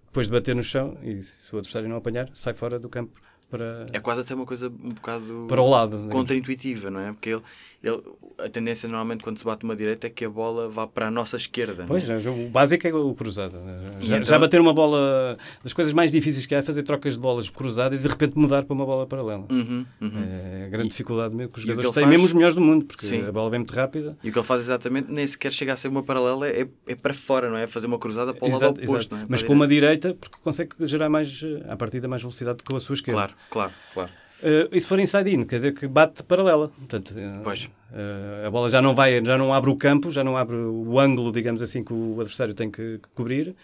depois 0.06 0.26
de 0.26 0.32
bater 0.32 0.54
no 0.54 0.62
chão, 0.62 0.98
e 1.02 1.22
se 1.22 1.54
o 1.54 1.58
adversário 1.58 1.88
não 1.88 1.96
apanhar, 1.96 2.28
sai 2.34 2.54
fora 2.54 2.78
do 2.78 2.88
campo 2.88 3.20
para... 3.54 3.86
É 3.92 4.00
quase 4.00 4.22
até 4.22 4.34
uma 4.34 4.44
coisa 4.44 4.66
um 4.68 4.90
bocado 4.90 5.46
para 5.48 5.62
o 5.62 5.70
lado, 5.70 6.08
contra-intuitiva, 6.10 6.90
não 6.90 7.00
é? 7.00 7.12
Porque 7.12 7.30
ele, 7.30 7.42
ele, 7.82 8.02
a 8.38 8.48
tendência 8.48 8.88
normalmente 8.88 9.22
quando 9.22 9.38
se 9.38 9.44
bate 9.44 9.64
uma 9.64 9.76
direita 9.76 10.08
é 10.08 10.10
que 10.10 10.24
a 10.24 10.28
bola 10.30 10.68
vá 10.68 10.88
para 10.88 11.06
a 11.06 11.10
nossa 11.10 11.36
esquerda. 11.36 11.84
Pois, 11.86 12.08
é? 12.10 12.16
o 12.28 12.48
básico 12.48 12.86
é 12.86 12.92
o 12.92 13.14
cruzado. 13.14 13.56
Já, 14.00 14.16
então... 14.16 14.24
já, 14.24 14.38
bater 14.38 14.60
uma 14.60 14.74
bola, 14.74 15.38
das 15.62 15.72
coisas 15.72 15.92
mais 15.92 16.10
difíceis 16.10 16.46
que 16.46 16.54
é 16.54 16.62
fazer 16.62 16.82
trocas 16.82 17.14
de 17.14 17.20
bolas 17.20 17.48
cruzadas 17.48 18.00
e 18.00 18.02
de 18.02 18.08
repente 18.08 18.36
mudar 18.36 18.64
para 18.64 18.74
uma 18.74 18.84
bola 18.84 19.06
paralela. 19.06 19.46
Uhum, 19.50 19.86
uhum. 20.00 20.24
É 20.24 20.64
a 20.66 20.68
grande 20.68 20.86
e, 20.86 20.90
dificuldade 20.90 21.34
mesmo 21.34 21.52
que 21.52 21.58
os 21.58 21.64
jogadores 21.64 21.90
que 21.90 21.94
têm, 21.94 22.04
faz... 22.04 22.10
mesmo 22.10 22.26
os 22.26 22.32
melhores 22.32 22.54
do 22.56 22.60
mundo, 22.60 22.84
porque 22.84 23.06
Sim. 23.06 23.24
a 23.24 23.30
bola 23.30 23.50
vem 23.50 23.60
muito 23.60 23.74
rápida. 23.74 24.18
E 24.24 24.30
o 24.30 24.32
que 24.32 24.38
ele 24.38 24.46
faz 24.46 24.62
exatamente 24.62 25.12
nem 25.12 25.26
sequer 25.26 25.52
chega 25.52 25.72
a 25.72 25.76
ser 25.76 25.88
uma 25.88 26.02
paralela, 26.02 26.48
é, 26.48 26.66
é 26.88 26.94
para 26.96 27.14
fora, 27.14 27.48
não 27.48 27.56
é? 27.56 27.68
Fazer 27.68 27.86
uma 27.86 27.98
cruzada 27.98 28.34
para 28.34 28.44
o 28.44 28.48
exato, 28.48 28.80
lado 28.80 28.82
oposto. 28.82 29.14
É? 29.14 29.26
Mas 29.28 29.42
com 29.42 29.52
uma 29.52 29.68
direita, 29.68 30.14
porque 30.14 30.36
consegue 30.42 30.70
gerar 30.80 31.08
mais, 31.08 31.42
à 31.68 31.76
partida, 31.76 32.08
mais 32.08 32.22
velocidade 32.22 32.58
que 32.58 32.64
com 32.64 32.76
a 32.76 32.80
sua 32.80 32.94
esquerda. 32.94 33.20
Claro, 33.20 33.34
claro, 33.50 33.72
claro. 33.92 34.10
Uh, 34.42 34.68
e 34.72 34.78
se 34.80 34.86
for 34.86 35.00
inside-in, 35.00 35.44
quer 35.44 35.56
dizer 35.56 35.72
que 35.72 35.86
bate 35.86 36.22
paralela. 36.22 36.68
Portanto, 36.68 37.14
uh, 37.14 37.42
pois. 37.42 37.64
Uh, 37.90 38.46
a 38.46 38.50
bola 38.50 38.68
já 38.68 38.82
não 38.82 38.94
vai, 38.94 39.24
já 39.24 39.38
não 39.38 39.54
abre 39.54 39.70
o 39.70 39.76
campo, 39.76 40.10
já 40.10 40.22
não 40.22 40.36
abre 40.36 40.56
o 40.56 40.98
ângulo, 40.98 41.32
digamos 41.32 41.62
assim, 41.62 41.82
que 41.82 41.92
o 41.92 42.20
adversário 42.20 42.52
tem 42.52 42.70
que, 42.70 42.98
que 42.98 43.08
cobrir, 43.14 43.54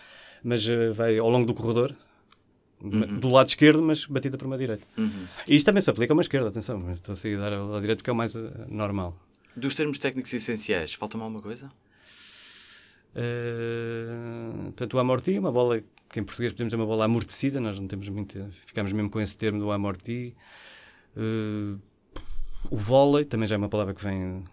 mas 0.43 0.65
vai 0.95 1.19
ao 1.19 1.29
longo 1.29 1.45
do 1.45 1.53
corredor, 1.53 1.95
uhum. 2.81 3.19
do 3.19 3.29
lado 3.29 3.49
esquerdo, 3.49 3.83
mas 3.83 4.07
batida 4.07 4.39
por 4.39 4.47
uma 4.47 4.57
direita. 4.57 4.87
Uhum. 4.97 5.27
E 5.47 5.57
isto 5.57 5.67
também 5.67 5.83
se 5.83 5.91
aplica 5.91 6.13
a 6.13 6.15
uma 6.15 6.23
esquerda, 6.23 6.49
atenção, 6.49 6.79
mas 6.79 6.95
estou 6.95 7.13
a 7.13 7.17
seguir 7.17 7.37
dar 7.37 7.53
a, 7.53 7.77
a 7.77 7.81
direita 7.81 7.97
porque 7.97 8.11
é 8.11 8.13
o 8.13 8.17
mais 8.17 8.35
normal. 8.69 9.15
Dos 9.55 9.75
termos 9.75 9.99
técnicos 9.99 10.33
essenciais, 10.33 10.95
falta-me 10.95 11.25
alguma 11.25 11.43
coisa? 11.43 11.69
Uh, 13.15 14.65
portanto, 14.65 14.95
o 14.95 14.99
amorti, 14.99 15.39
uma 15.39 15.51
bola 15.51 15.83
que 16.09 16.21
em 16.21 16.25
português 16.25 16.53
podemos 16.53 16.71
dizer 16.73 16.81
uma 16.81 16.87
bola 16.87 17.05
amortecida, 17.05 17.61
nós 17.61 17.79
não 17.79 17.87
temos 17.87 18.09
muito, 18.09 18.49
ficamos 18.67 18.93
mesmo 18.93 19.11
com 19.11 19.21
esse 19.21 19.37
termo 19.37 19.61
do 19.61 19.71
amorti. 19.71 20.35
Uh, 21.17 21.79
o 22.71 22.77
vôlei 22.77 23.25
também 23.25 23.49
já 23.49 23.55
é 23.55 23.59
uma 23.59 23.69
palavra 23.69 23.95
que 23.95 24.03
vem 24.03 24.45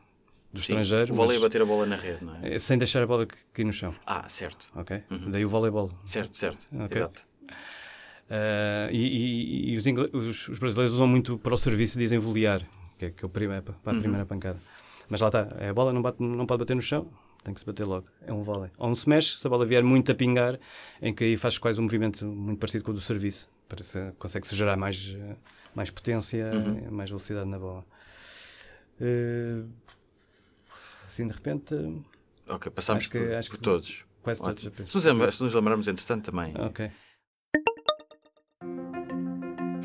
do 0.51 0.59
Sim, 0.59 0.73
estrangeiro. 0.73 1.13
O 1.13 1.15
vôlei 1.15 1.37
é 1.37 1.39
bater 1.39 1.61
a 1.61 1.65
bola 1.65 1.85
na 1.85 1.95
rede, 1.95 2.23
não 2.23 2.35
é? 2.35 2.55
é? 2.55 2.59
Sem 2.59 2.77
deixar 2.77 3.03
a 3.03 3.07
bola 3.07 3.27
cair 3.53 3.65
no 3.65 3.73
chão. 3.73 3.93
Ah, 4.05 4.27
certo. 4.29 4.69
Ok? 4.75 5.03
Uhum. 5.09 5.31
Daí 5.31 5.45
o 5.45 5.49
voleibol. 5.49 5.91
Certo, 6.05 6.35
certo. 6.37 6.65
Okay. 6.85 6.97
Exato. 6.97 7.25
Uh, 8.29 8.91
e, 8.91 9.71
e, 9.71 9.73
e 9.73 9.77
os, 9.77 9.85
os, 10.13 10.49
os, 10.49 10.59
brasileiros 10.59 10.93
usam 10.93 11.07
muito 11.07 11.37
para 11.37 11.53
o 11.53 11.57
serviço 11.57 11.97
dizem 11.97 12.19
volear, 12.19 12.61
que 12.97 13.05
é, 13.05 13.09
que 13.11 13.23
é 13.23 13.25
o 13.25 13.29
primeiro, 13.29 13.63
para 13.63 13.73
a 13.85 13.93
uhum. 13.93 14.01
primeira 14.01 14.25
pancada. 14.25 14.59
Mas 15.07 15.21
lá 15.21 15.27
está, 15.27 15.47
é 15.59 15.69
a 15.69 15.73
bola 15.73 15.93
não, 15.93 16.01
bate, 16.01 16.21
não 16.21 16.45
pode 16.45 16.59
bater 16.59 16.75
no 16.75 16.81
chão, 16.81 17.09
tem 17.43 17.53
que 17.53 17.59
se 17.59 17.65
bater 17.65 17.85
logo. 17.85 18.07
É 18.25 18.33
um 18.33 18.43
vôlei. 18.43 18.69
Ou 18.77 18.89
um 18.89 18.93
smash, 18.93 19.39
se 19.39 19.47
a 19.47 19.49
bola 19.49 19.65
vier 19.65 19.83
muito 19.83 20.11
a 20.11 20.15
pingar, 20.15 20.59
em 21.01 21.13
que 21.13 21.23
aí 21.23 21.37
faz 21.37 21.57
quase 21.57 21.79
um 21.79 21.83
movimento 21.83 22.25
muito 22.25 22.59
parecido 22.59 22.83
com 22.83 22.91
o 22.91 22.93
do 22.93 23.01
serviço. 23.01 23.49
Consegue-se 24.17 24.55
gerar 24.55 24.77
mais, 24.77 25.15
mais 25.75 25.89
potência, 25.89 26.51
uhum. 26.53 26.91
mais 26.91 27.09
velocidade 27.09 27.49
na 27.49 27.59
bola. 27.59 27.85
Uh, 28.99 29.69
assim, 31.07 31.27
de 31.27 31.33
repente. 31.33 31.75
Ok, 32.47 32.71
passamos 32.71 33.07
que, 33.07 33.19
por, 33.19 33.27
por 33.27 33.49
que, 33.49 33.57
todos. 33.57 34.05
Quase 34.21 34.41
todos. 34.41 34.61
Se 34.91 35.43
nos, 35.43 35.53
lembrarmos, 35.53 35.87
entretanto, 35.87 36.31
também. 36.31 36.53
Ok. 36.57 36.91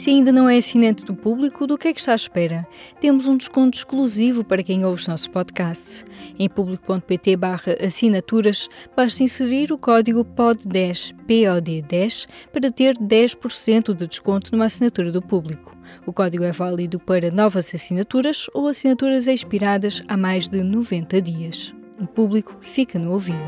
Se 0.02 0.10
ainda 0.10 0.32
não 0.32 0.48
é 0.48 0.58
assinante 0.58 1.04
do 1.04 1.14
público, 1.14 1.64
do 1.64 1.78
que 1.78 1.86
é 1.86 1.94
que 1.94 2.00
está 2.00 2.10
à 2.10 2.16
espera? 2.16 2.66
Temos 3.00 3.28
um 3.28 3.36
desconto 3.36 3.78
exclusivo 3.78 4.42
para 4.42 4.60
quem 4.60 4.84
ouve 4.84 5.00
os 5.00 5.06
nossos 5.06 5.28
podcasts. 5.28 6.04
Em 6.36 6.48
público.pt 6.48 7.38
assinaturas, 7.80 8.68
basta 8.96 9.22
inserir 9.22 9.72
o 9.72 9.78
código 9.78 10.24
POD10, 10.24 11.14
POD10, 11.24 12.26
para 12.52 12.72
ter 12.72 12.98
10% 12.98 13.94
de 13.94 14.08
desconto 14.08 14.50
numa 14.50 14.64
assinatura 14.64 15.12
do 15.12 15.22
público. 15.22 15.72
O 16.04 16.12
código 16.12 16.42
é 16.42 16.50
válido 16.50 16.98
para 16.98 17.30
novas 17.30 17.72
assinaturas 17.72 18.50
ou 18.52 18.66
assinaturas 18.66 19.28
expiradas 19.28 20.02
há 20.08 20.16
mais 20.16 20.48
de 20.48 20.64
90 20.64 21.22
dias. 21.22 21.72
O 22.00 22.08
público 22.08 22.56
fica 22.60 22.98
no 22.98 23.12
ouvido. 23.12 23.38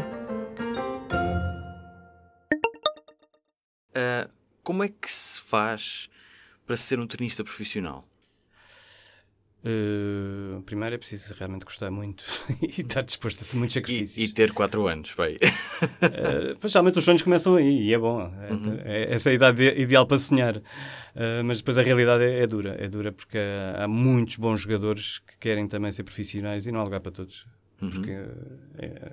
Uh, 3.90 4.30
como 4.62 4.84
é 4.84 4.88
que 4.88 5.10
se 5.10 5.40
faz 5.40 6.08
para 6.66 6.76
ser 6.76 6.98
um 6.98 7.06
tenista 7.06 7.42
profissional? 7.44 8.08
Uh, 9.66 10.60
primeiro 10.60 10.94
é 10.94 10.98
preciso 10.98 11.32
realmente 11.38 11.64
gostar 11.64 11.90
muito 11.90 12.22
e 12.60 12.82
estar 12.82 13.00
disposto 13.00 13.40
a 13.40 13.44
fazer 13.46 13.56
muitos 13.56 13.72
sacrifícios. 13.72 14.18
E, 14.18 14.24
e 14.24 14.32
ter 14.32 14.52
4 14.52 14.86
anos, 14.86 15.14
bem. 15.16 15.36
uh, 15.36 16.58
pois, 16.60 16.70
realmente 16.74 16.98
os 16.98 17.04
sonhos 17.04 17.22
começam 17.22 17.56
aí 17.56 17.84
e 17.84 17.94
é 17.94 17.98
bom. 17.98 18.20
É, 18.20 18.52
uhum. 18.52 18.78
é, 18.84 19.14
essa 19.14 19.30
é 19.30 19.32
a 19.32 19.34
idade 19.34 19.62
ideal 19.80 20.06
para 20.06 20.18
sonhar. 20.18 20.58
Uh, 20.58 21.42
mas 21.46 21.58
depois 21.58 21.78
a 21.78 21.82
realidade 21.82 22.24
é, 22.24 22.42
é, 22.42 22.46
dura. 22.46 22.76
É 22.78 22.86
dura 22.88 23.10
porque 23.10 23.38
há, 23.38 23.84
há, 23.84 23.88
muitos 23.88 24.36
bons 24.36 24.60
jogadores 24.60 25.20
que 25.20 25.38
querem 25.38 25.66
também 25.66 25.90
ser 25.92 26.02
profissionais 26.02 26.66
e 26.66 26.72
não 26.72 26.80
há 26.80 26.84
lugar 26.84 27.00
para 27.00 27.12
todos. 27.12 27.46
Uhum. 27.80 27.88
Porque 27.88 28.12
é, 28.76 29.12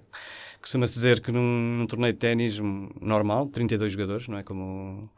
costuma-se 0.62 0.96
dizer 0.96 1.22
que 1.22 1.32
num, 1.32 1.78
num 1.78 1.88
torneio 1.88 2.12
de 2.12 2.20
ténis 2.20 2.60
normal, 3.00 3.48
32 3.48 3.94
jogadores, 3.94 4.28
não 4.28 4.38
é 4.38 4.44
como 4.44 5.10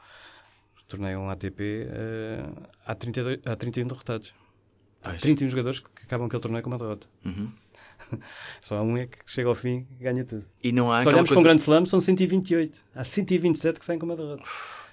torneio 0.97 1.19
um 1.19 1.29
ATP, 1.29 1.87
uh, 1.87 2.63
há, 2.85 2.95
32, 2.95 3.39
há 3.45 3.55
31 3.55 3.87
derrotados. 3.87 4.33
Há 5.03 5.13
31 5.13 5.49
jogadores 5.49 5.79
que 5.79 6.03
acabam 6.03 6.27
aquele 6.27 6.41
torneio 6.41 6.63
com 6.63 6.69
uma 6.69 6.77
derrota. 6.77 7.07
Uhum. 7.25 7.49
Só 8.61 8.77
há 8.77 8.81
um 8.81 8.97
é 8.97 9.07
que 9.07 9.17
chega 9.25 9.49
ao 9.49 9.55
fim 9.55 9.85
e 9.99 10.03
ganha 10.03 10.23
tudo. 10.23 10.45
E 10.63 10.71
não 10.71 10.91
há 10.91 10.99
Se 10.99 11.07
olharmos 11.07 11.29
coisa... 11.29 11.33
para 11.33 11.39
um 11.39 11.43
grande 11.43 11.61
slam, 11.61 11.85
são 11.85 11.99
128. 11.99 12.85
Há 12.95 13.03
127 13.03 13.79
que 13.79 13.85
saem 13.85 13.99
com 13.99 14.05
uma 14.05 14.15
derrota. 14.15 14.43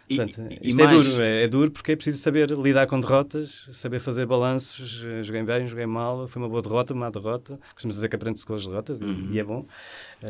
E, 0.09 0.17
Portanto, 0.17 0.41
e, 0.51 0.69
isto 0.69 0.79
e 0.81 0.83
é 0.83 0.85
mais... 0.85 1.05
duro, 1.05 1.23
é, 1.23 1.43
é, 1.45 1.49
duro 1.49 1.71
porque 1.71 1.93
é 1.93 1.97
preciso 1.97 2.19
saber 2.19 2.51
lidar 2.51 2.89
com 2.89 3.01
derrotas, 3.01 3.69
saber 3.73 4.01
fazer 4.01 4.27
balanços, 4.27 5.05
eh, 5.05 5.23
joguei 5.23 5.45
bem, 5.45 5.69
joguei 5.69 5.87
mal, 5.87 6.27
foi 6.27 6.43
uma 6.43 6.49
boa 6.49 6.61
derrota, 6.61 6.93
uma 6.93 7.07
má 7.07 7.11
derrota. 7.11 7.61
Costumamos 7.73 7.95
dizer 7.95 8.09
que 8.09 8.17
aprende-se 8.17 8.45
com 8.45 8.55
as 8.55 8.67
derrotas 8.67 8.99
uhum. 8.99 9.29
e, 9.31 9.39
é 9.39 9.45
bom. 9.45 9.65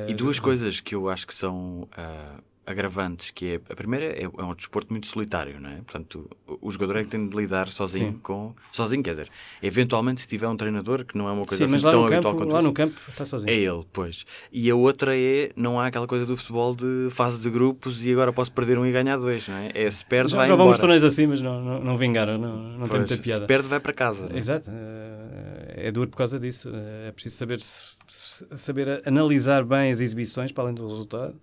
E 0.07 0.13
duas 0.13 0.37
uh, 0.37 0.43
coisas 0.43 0.81
que 0.81 0.95
eu 0.95 1.09
acho 1.09 1.27
que 1.27 1.35
são 1.35 1.89
uh, 1.97 2.43
agravantes, 2.67 3.31
que 3.31 3.55
é 3.55 3.73
a 3.73 3.75
primeira 3.75 4.07
é, 4.07 4.25
é 4.25 4.45
um 4.45 4.55
desporto 4.55 4.93
muito 4.93 5.07
solitário, 5.07 5.61
não 5.61 5.71
é? 5.71 5.77
Portanto, 5.77 6.29
o, 6.47 6.69
o 6.69 6.71
jogador 6.71 6.97
é 6.97 7.03
que 7.03 7.09
tem 7.09 7.29
de 7.29 7.37
lidar 7.37 7.71
sozinho 7.71 8.13
Sim. 8.13 8.19
com 8.23 8.55
sozinho, 8.71 9.03
quer 9.03 9.11
dizer, 9.11 9.29
eventualmente 9.63 10.21
se 10.21 10.29
tiver 10.29 10.47
um 10.47 10.57
treinador 10.57 11.05
que 11.05 11.17
não 11.17 11.29
é 11.29 11.33
uma 11.33 11.45
coisa 11.45 11.67
Sim, 11.67 11.77
assim 11.77 11.91
tão 11.91 12.07
habitual 12.07 12.35
quanto 12.35 12.53
lá 12.53 12.63
no 12.63 12.73
campo 12.73 12.95
está 13.09 13.25
sozinho. 13.25 13.51
É 13.51 13.55
ele, 13.55 13.85
pois. 13.93 14.25
E 14.53 14.71
a 14.71 14.75
outra 14.75 15.17
é 15.17 15.51
não 15.57 15.81
há 15.81 15.87
aquela 15.87 16.07
coisa 16.07 16.27
do 16.27 16.37
futebol 16.37 16.75
de 16.75 17.09
fase 17.11 17.41
de 17.41 17.51
grupos 17.51 18.05
e 18.05 18.13
agora 18.13 18.33
posso 18.33 18.53
perder 18.53 18.79
um 18.79 18.87
e 18.87 18.93
ganhar 18.93 19.17
dois, 19.17 19.49
não 19.49 19.57
é? 19.57 19.71
É 19.75 19.91
se 19.91 20.05
perde 20.07 20.33
já, 20.33 20.39
vai 20.39 20.47
já 20.47 20.55
embora. 20.55 20.67
vamos 20.67 20.79
torneios 20.79 21.05
assim, 21.05 21.27
mas 21.27 21.41
não, 21.41 21.61
não, 21.63 21.81
não 21.81 21.97
vingaram, 21.97 22.39
não, 22.39 22.57
não 22.57 22.79
pois, 22.79 22.91
tem 22.91 22.99
muita 23.01 23.17
piada. 23.19 23.41
Se 23.41 23.47
perde 23.47 23.69
vai 23.69 23.81
para 23.81 23.93
casa. 23.93 24.29
É? 24.33 24.39
Exato. 24.39 24.71
É, 24.71 25.89
é 25.89 25.93
duro 25.93 26.11
por 26.11 26.19
causa 26.19 26.39
disso. 26.39 26.71
É 27.07 27.11
preciso 27.13 27.37
saber 27.37 27.61
saber 28.07 29.03
analisar 29.07 29.65
bem 29.65 29.93
as 29.93 30.01
exibições 30.01 30.51
para 30.53 30.65
além 30.65 30.75
do 30.75 30.87
resultado 30.87 31.35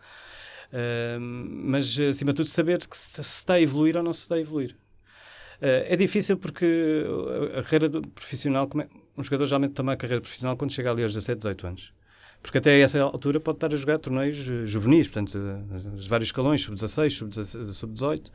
mas, 1.19 1.99
acima 1.99 2.33
de 2.33 2.37
tudo, 2.37 2.49
saber 2.49 2.85
que 2.85 2.97
se, 2.97 3.21
está 3.21 3.55
a 3.55 3.61
evoluir 3.61 3.95
ou 3.97 4.03
não 4.03 4.13
se 4.13 4.21
está 4.21 4.35
a 4.35 4.39
evoluir. 4.39 4.75
Uh, 5.61 5.89
é 5.89 5.95
difícil 5.95 6.37
porque 6.37 7.03
a 7.57 7.63
carreira 7.63 7.89
profissional, 8.13 8.69
é, 8.79 8.87
um 9.17 9.23
jogador 9.23 9.45
geralmente 9.47 9.73
toma 9.73 9.93
a 9.93 9.97
carreira 9.97 10.21
profissional 10.21 10.55
quando 10.55 10.71
chega 10.71 10.91
ali 10.91 11.01
aos 11.01 11.13
17, 11.13 11.39
18 11.39 11.67
anos. 11.67 11.93
Porque 12.41 12.59
até 12.59 12.79
essa 12.79 13.01
altura 13.01 13.39
pode 13.39 13.57
estar 13.57 13.73
a 13.73 13.75
jogar 13.75 13.97
torneios 13.97 14.47
eh, 14.47 14.65
juvenis, 14.67 15.07
portanto, 15.07 15.35
uh, 15.37 16.07
vários 16.07 16.29
escalões, 16.29 16.61
sub-16, 16.61 17.73
sub-18. 17.73 18.29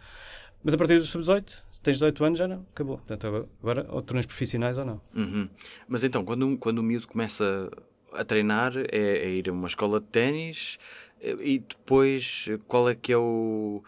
Mas 0.65 0.75
a 0.75 0.77
partir 0.77 0.99
do 0.99 1.05
sub-18, 1.05 1.63
tens 1.83 1.97
18 1.97 2.25
anos, 2.25 2.39
já 2.39 2.49
não, 2.49 2.67
acabou. 2.73 2.99
Portanto, 2.99 3.49
agora, 3.63 3.87
ou 3.89 4.03
torneios 4.03 4.27
profissionais 4.27 4.77
ou 4.77 4.85
não. 4.85 5.01
Uhum. 5.15 5.49
Mas 5.89 6.03
então, 6.03 6.25
quando, 6.25 6.59
quando 6.59 6.79
o 6.79 6.83
miúdo 6.83 7.07
começa 7.07 7.71
a 8.13 8.25
treinar, 8.25 8.73
é, 8.77 8.99
é 8.99 9.31
ir 9.31 9.49
a 9.49 9.53
uma 9.53 9.67
escola 9.67 10.01
de 10.01 10.07
ténis, 10.07 10.79
e 11.23 11.59
depois, 11.61 12.49
qual 12.67 12.89
é 12.89 12.95
que 12.95 13.13
é 13.13 13.17
o. 13.17 13.83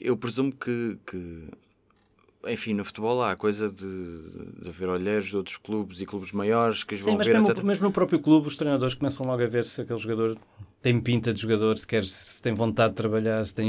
Eu 0.00 0.16
presumo 0.16 0.52
que, 0.52 0.98
que 1.06 1.48
enfim, 2.46 2.72
no 2.72 2.84
futebol 2.84 3.22
há 3.22 3.32
a 3.32 3.36
coisa 3.36 3.68
de, 3.68 3.84
de 4.62 4.68
haver 4.68 4.88
olheiros 4.88 5.26
de 5.26 5.36
outros 5.36 5.56
clubes 5.56 6.00
e 6.00 6.06
clubes 6.06 6.32
maiores 6.32 6.84
que 6.84 6.96
Sim, 6.96 7.04
vão 7.04 7.18
ver, 7.18 7.34
mesmo, 7.34 7.50
etc. 7.50 7.64
Mas 7.64 7.80
no 7.80 7.92
próprio 7.92 8.20
clube, 8.20 8.48
os 8.48 8.56
treinadores 8.56 8.94
começam 8.94 9.26
logo 9.26 9.42
a 9.42 9.46
ver 9.46 9.64
se 9.64 9.80
aquele 9.80 9.98
jogador 9.98 10.38
tem 10.80 11.00
pinta 11.00 11.34
de 11.34 11.40
jogador, 11.40 11.76
se, 11.76 11.86
quer, 11.86 12.04
se 12.04 12.40
tem 12.40 12.54
vontade 12.54 12.90
de 12.90 12.96
trabalhar, 12.96 13.44
se 13.44 13.54
tem. 13.54 13.68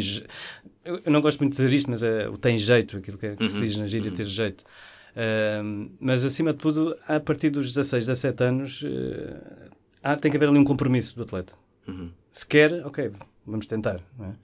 Eu, 0.86 1.02
eu 1.06 1.12
não 1.12 1.20
gosto 1.20 1.40
muito 1.40 1.54
de 1.54 1.58
dizer 1.58 1.76
isto, 1.76 1.90
mas 1.90 2.04
é 2.04 2.30
o 2.30 2.38
tem 2.38 2.58
jeito, 2.58 2.98
aquilo 2.98 3.18
que, 3.18 3.26
é, 3.26 3.36
que 3.36 3.44
uhum, 3.44 3.50
se 3.50 3.60
diz 3.60 3.76
na 3.76 3.88
gíria, 3.88 4.12
uhum. 4.12 4.18
ter 4.18 4.26
jeito. 4.26 4.64
Uh, 5.12 5.92
mas 6.00 6.24
acima 6.24 6.54
de 6.54 6.60
tudo, 6.60 6.96
a 7.08 7.20
partir 7.20 7.50
dos 7.50 7.68
16, 7.68 8.06
17 8.06 8.44
anos, 8.44 8.84
uh, 8.84 9.72
há, 10.04 10.16
tem 10.16 10.30
que 10.30 10.38
haver 10.38 10.48
ali 10.48 10.60
um 10.60 10.64
compromisso 10.64 11.16
do 11.16 11.24
atleta. 11.24 11.54
Uhum 11.88 12.12
se 12.40 12.46
quer, 12.46 12.86
ok, 12.86 13.12
vamos 13.46 13.66
tentar. 13.66 13.98
Uh, 14.20 14.36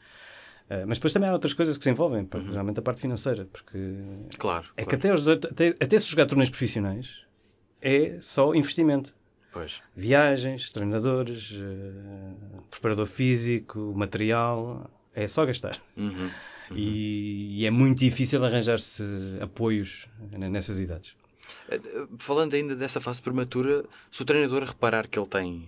mas 0.87 0.97
depois 0.97 1.13
também 1.13 1.29
há 1.29 1.33
outras 1.33 1.53
coisas 1.53 1.77
que 1.77 1.83
se 1.83 1.89
envolvem, 1.89 2.27
uhum. 2.33 2.47
geralmente 2.47 2.79
a 2.79 2.81
parte 2.81 3.01
financeira, 3.01 3.45
porque 3.45 3.77
claro, 4.37 4.67
é 4.75 4.83
claro. 4.83 4.89
que 4.89 4.95
até, 4.95 5.13
os, 5.13 5.27
até, 5.27 5.75
até 5.79 5.99
se 5.99 6.07
jogar 6.07 6.25
torneios 6.25 6.49
profissionais 6.49 7.23
é 7.81 8.17
só 8.19 8.53
investimento. 8.55 9.13
Pois. 9.53 9.81
Viagens, 9.95 10.71
treinadores, 10.71 11.51
uh, 11.51 12.63
preparador 12.69 13.07
físico, 13.07 13.93
material, 13.95 14.89
é 15.13 15.27
só 15.27 15.45
gastar. 15.45 15.79
Uhum. 15.95 16.29
Uhum. 16.69 16.77
E, 16.77 17.61
e, 17.61 17.65
é 17.67 17.69
muito 17.69 17.99
difícil 17.99 18.43
arranjar-se 18.43 19.03
apoios 19.39 20.07
nessas 20.31 20.79
idades. 20.79 21.15
Eh, 21.69 21.79
falando 22.17 22.55
ainda 22.55 22.75
dessa 22.75 22.99
fase 22.99 23.21
prematura, 23.21 23.85
se 24.09 24.21
o 24.21 24.25
treinador 24.25 24.63
reparar 24.63 25.07
que 25.07 25.19
ele 25.19 25.27
tem 25.27 25.67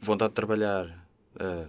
vontade 0.00 0.30
de 0.30 0.34
trabalhar, 0.34 1.01
uh, 1.42 1.68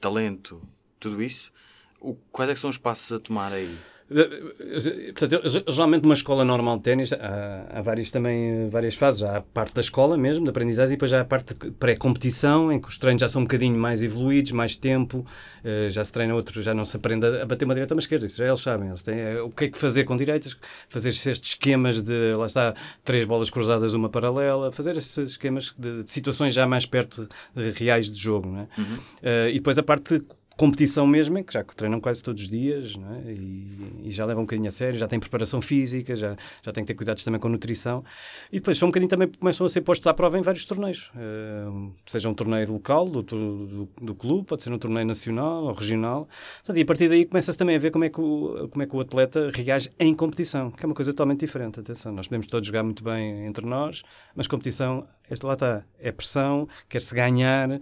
talento, 0.00 0.60
tudo 0.98 1.22
isso, 1.22 1.52
o, 2.00 2.14
quais 2.32 2.50
é 2.50 2.54
são 2.54 2.70
os 2.70 2.78
passos 2.78 3.12
a 3.12 3.20
tomar 3.20 3.52
aí? 3.52 3.78
Portanto, 4.08 5.48
geralmente 5.68 6.02
numa 6.02 6.14
escola 6.14 6.44
normal 6.44 6.76
de 6.76 6.82
ténis 6.82 7.12
há, 7.12 7.66
há 7.70 7.82
várias, 7.82 8.10
também, 8.10 8.68
várias 8.68 8.94
fases. 8.94 9.22
Há 9.22 9.38
a 9.38 9.40
parte 9.40 9.74
da 9.74 9.80
escola 9.80 10.16
mesmo, 10.16 10.44
da 10.44 10.50
aprendizagem, 10.50 10.94
e 10.94 10.96
depois 10.96 11.10
já 11.10 11.18
há 11.18 11.20
a 11.22 11.24
parte 11.24 11.54
pré-competição, 11.78 12.70
em 12.70 12.80
que 12.80 12.88
os 12.88 12.98
treinos 12.98 13.20
já 13.20 13.28
são 13.28 13.42
um 13.42 13.44
bocadinho 13.44 13.78
mais 13.78 14.02
evoluídos, 14.02 14.52
mais 14.52 14.76
tempo, 14.76 15.26
uh, 15.64 15.90
já 15.90 16.02
se 16.04 16.12
treina 16.12 16.34
outro, 16.34 16.62
já 16.62 16.74
não 16.74 16.84
se 16.84 16.96
aprende 16.96 17.26
a 17.26 17.46
bater 17.46 17.64
uma 17.64 17.74
direita 17.74 17.94
uma 17.94 18.00
esquerda, 18.00 18.26
isso 18.26 18.38
já 18.38 18.46
eles 18.46 18.60
sabem. 18.60 18.88
Eles 18.88 19.02
têm 19.02 19.36
uh, 19.36 19.46
o 19.46 19.50
que 19.50 19.64
é 19.64 19.68
que 19.68 19.78
fazer 19.78 20.04
com 20.04 20.16
direitas, 20.16 20.56
fazer 20.88 21.08
estes 21.08 21.40
esquemas 21.50 22.00
de, 22.00 22.34
lá 22.34 22.46
está, 22.46 22.74
três 23.04 23.24
bolas 23.24 23.50
cruzadas, 23.50 23.94
uma 23.94 24.08
paralela, 24.08 24.70
fazer 24.72 24.96
esses 24.96 25.16
esquemas 25.18 25.74
de, 25.78 26.02
de 26.02 26.10
situações 26.10 26.54
já 26.54 26.66
mais 26.66 26.86
perto 26.86 27.28
de 27.54 27.70
reais 27.70 28.10
de 28.10 28.18
jogo. 28.18 28.48
Não 28.48 28.60
é? 28.60 28.68
Uhum. 28.78 28.94
Uh, 28.94 29.48
e 29.50 29.54
depois 29.54 29.78
a 29.78 29.82
parte 29.82 30.22
competição 30.56 31.06
mesmo, 31.06 31.38
é 31.38 31.42
que 31.42 31.52
já 31.52 31.64
treinam 31.64 32.00
quase 32.00 32.22
todos 32.22 32.42
os 32.42 32.48
dias 32.48 32.94
é? 33.26 33.32
e, 33.32 34.02
e, 34.04 34.10
já 34.10 34.24
levam 34.24 34.42
um 34.42 34.46
bocadinho 34.46 34.68
a 34.68 34.70
sério, 34.70 34.98
já 34.98 35.08
têm 35.08 35.18
preparação 35.18 35.60
física, 35.60 36.14
já, 36.14 36.36
já 36.62 36.72
têm 36.72 36.84
que 36.84 36.88
ter 36.88 36.94
cuidados 36.94 37.24
também 37.24 37.40
com 37.40 37.48
a 37.48 37.50
nutrição. 37.50 38.04
E 38.50 38.58
depois 38.58 38.78
são 38.78 38.88
um 38.88 38.90
bocadinho 38.90 39.08
também 39.08 39.28
começam 39.28 39.66
a 39.66 39.70
ser 39.70 39.80
postos 39.80 40.06
à 40.06 40.14
prova 40.14 40.38
em 40.38 40.42
vários 40.42 40.64
torneios, 40.64 41.10
uh, 41.14 41.92
seja 42.06 42.28
um 42.28 42.34
torneio 42.34 42.72
local 42.72 43.08
do, 43.08 43.22
do, 43.22 43.88
do, 44.00 44.14
clube, 44.14 44.46
pode 44.46 44.62
ser 44.62 44.72
um 44.72 44.78
torneio 44.78 45.06
nacional 45.06 45.64
ou 45.64 45.72
regional. 45.72 46.28
Portanto, 46.58 46.76
e 46.76 46.82
a 46.82 46.86
partir 46.86 47.08
daí 47.08 47.24
começa-se 47.24 47.58
também 47.58 47.76
a 47.76 47.78
ver 47.78 47.90
como 47.90 48.04
é, 48.04 48.08
que 48.08 48.20
o, 48.20 48.68
como 48.70 48.82
é 48.82 48.86
que 48.86 48.96
o 48.96 49.00
atleta 49.00 49.50
reage 49.54 49.90
em 49.98 50.14
competição, 50.14 50.70
que 50.70 50.84
é 50.84 50.86
uma 50.86 50.94
coisa 50.94 51.12
totalmente 51.12 51.40
diferente, 51.40 51.80
atenção, 51.80 52.12
nós 52.12 52.26
podemos 52.26 52.46
todos 52.46 52.66
jogar 52.66 52.82
muito 52.82 53.02
bem 53.02 53.46
entre 53.46 53.66
nós, 53.66 54.02
mas 54.34 54.46
competição 54.46 55.06
este 55.32 55.44
lá 55.46 55.54
está, 55.54 55.84
é 55.98 56.12
pressão, 56.12 56.68
quer-se 56.88 57.14
ganhar, 57.14 57.70
uh, 57.70 57.80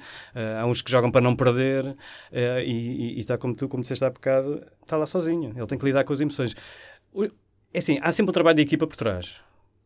há 0.61 0.67
uns 0.67 0.83
que 0.83 0.91
jogam 0.91 1.11
para 1.11 1.21
não 1.21 1.35
perder 1.35 1.87
uh, 1.87 1.97
e, 2.65 2.71
e, 2.71 3.17
e, 3.17 3.21
está 3.21 3.37
como 3.37 3.55
tu, 3.55 3.69
como 3.69 3.83
disseste 3.83 4.05
há 4.05 4.11
bocado, 4.11 4.63
está 4.83 4.97
lá 4.97 5.07
sozinho, 5.07 5.53
ele 5.57 5.67
tem 5.67 5.79
que 5.79 5.85
lidar 5.85 6.05
com 6.05 6.13
as 6.13 6.21
emoções. 6.21 6.55
É 7.73 7.79
assim, 7.79 7.99
há 8.03 8.13
sempre 8.13 8.31
um 8.31 8.33
trabalho 8.33 8.57
de 8.57 8.63
equipa 8.63 8.87
por 8.87 8.97
trás, 8.97 9.41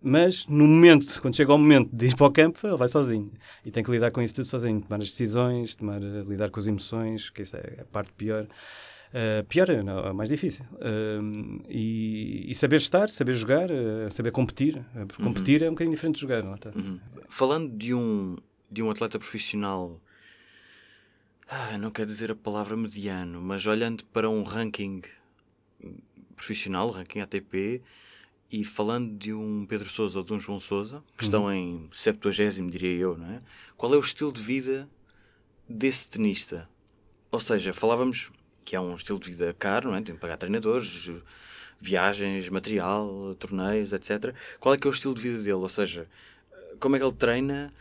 mas 0.06 0.46
no 0.46 0.66
momento, 0.66 1.20
quando 1.22 1.34
chega 1.34 1.54
o 1.54 1.58
momento 1.58 1.88
de 1.90 2.08
ir 2.08 2.16
para 2.16 2.26
o 2.26 2.30
campo, 2.30 2.66
ele 2.66 2.76
vai 2.76 2.88
sozinho 2.88 3.32
e 3.64 3.70
tem 3.70 3.82
que 3.82 3.90
lidar 3.90 4.10
com 4.10 4.20
isso 4.20 4.34
tudo 4.34 4.44
sozinho, 4.44 4.80
tomar 4.80 5.00
as 5.00 5.08
decisões, 5.08 5.74
tomar, 5.74 5.98
lidar 6.00 6.50
com 6.50 6.60
as 6.60 6.66
emoções, 6.66 7.30
que 7.30 7.42
isso 7.42 7.56
é 7.56 7.80
a 7.80 7.84
parte 7.86 8.12
pior. 8.12 8.46
Uh, 9.14 9.44
pior, 9.44 9.68
não, 9.84 10.00
é 10.00 10.12
mais 10.12 10.28
difícil. 10.28 10.64
Uh, 10.72 11.62
e, 11.68 12.50
e, 12.50 12.54
saber 12.54 12.76
estar, 12.78 13.08
saber 13.08 13.32
jogar, 13.32 13.70
uh, 13.70 14.10
saber 14.10 14.32
competir. 14.32 14.84
Uhum. 14.92 15.06
competir 15.24 15.60
uhum. 15.60 15.68
é 15.68 15.70
um 15.70 15.74
bocadinho 15.74 15.94
diferente 15.94 16.16
de 16.16 16.22
jogar. 16.22 16.42
Não 16.42 16.54
é? 16.54 16.58
uhum. 16.76 16.98
Falando 17.28 17.76
de 17.76 17.94
um, 17.94 18.36
de 18.68 18.82
um 18.82 18.90
atleta 18.90 19.16
profissional, 19.16 20.00
ah, 21.48 21.78
não 21.78 21.92
quero 21.92 22.08
dizer 22.08 22.32
a 22.32 22.34
palavra 22.34 22.76
mediano, 22.76 23.40
mas 23.40 23.64
olhando 23.66 24.04
para 24.06 24.28
um 24.28 24.42
ranking 24.42 25.00
profissional, 26.34 26.90
ranking 26.90 27.20
ATP, 27.20 27.82
e 28.50 28.64
falando 28.64 29.16
de 29.16 29.32
um 29.32 29.64
Pedro 29.64 29.88
Sousa 29.88 30.18
ou 30.18 30.24
de 30.24 30.32
um 30.32 30.40
João 30.40 30.58
Sousa, 30.58 31.04
que 31.16 31.22
estão 31.22 31.52
em 31.52 31.88
70, 31.92 32.68
diria 32.68 32.96
eu, 32.98 33.16
não 33.16 33.26
é? 33.26 33.42
Qual 33.76 33.94
é 33.94 33.96
o 33.96 34.00
estilo 34.00 34.32
de 34.32 34.40
vida 34.40 34.88
desse 35.68 36.10
tenista? 36.10 36.68
Ou 37.30 37.40
seja, 37.40 37.72
falávamos 37.72 38.32
que 38.64 38.74
é 38.74 38.80
um 38.80 38.94
estilo 38.94 39.18
de 39.18 39.30
vida 39.30 39.54
caro, 39.58 39.90
não 39.90 39.96
é? 39.96 40.00
Tem 40.00 40.14
que 40.14 40.20
pagar 40.20 40.36
treinadores, 40.36 41.10
viagens, 41.80 42.48
material, 42.48 43.34
torneios, 43.38 43.92
etc. 43.92 44.34
Qual 44.58 44.74
é 44.74 44.78
que 44.78 44.86
é 44.86 44.90
o 44.90 44.92
estilo 44.92 45.14
de 45.14 45.20
vida 45.20 45.38
dele? 45.38 45.52
Ou 45.52 45.68
seja, 45.68 46.06
como 46.80 46.96
é 46.96 46.98
que 46.98 47.04
ele 47.04 47.14
treina? 47.14 47.72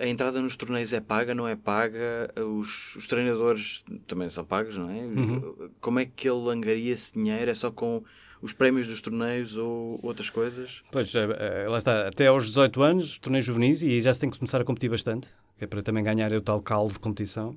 A 0.00 0.06
entrada 0.06 0.40
nos 0.40 0.54
torneios 0.54 0.92
é 0.92 1.00
paga, 1.00 1.34
não 1.34 1.48
é 1.48 1.56
paga? 1.56 2.30
Os, 2.36 2.94
os 2.94 3.06
treinadores 3.06 3.82
também 4.06 4.28
são 4.28 4.44
pagos, 4.44 4.76
não 4.76 4.90
é? 4.90 5.00
Uhum. 5.00 5.70
Como 5.80 5.98
é 5.98 6.04
que 6.04 6.28
ele 6.28 6.50
angaria 6.50 6.92
esse 6.92 7.14
dinheiro? 7.14 7.50
É 7.50 7.54
só 7.54 7.70
com 7.70 8.04
os 8.42 8.52
prémios 8.52 8.86
dos 8.86 9.00
torneios 9.00 9.56
ou 9.56 9.98
outras 10.02 10.28
coisas? 10.28 10.82
Pois, 10.90 11.14
é, 11.14 11.64
é, 11.64 11.68
lá 11.68 11.78
está. 11.78 12.08
Até 12.08 12.26
aos 12.26 12.46
18 12.48 12.82
anos, 12.82 13.18
torneios 13.18 13.46
juvenis, 13.46 13.82
e 13.82 13.98
já 14.00 14.12
se 14.12 14.20
tem 14.20 14.28
que 14.28 14.38
começar 14.38 14.60
a 14.60 14.64
competir 14.64 14.90
bastante, 14.90 15.28
que 15.56 15.64
é 15.64 15.66
para 15.66 15.82
também 15.82 16.04
ganhar 16.04 16.32
o 16.32 16.40
tal 16.42 16.60
caldo 16.60 16.92
de 16.92 16.98
competição 16.98 17.56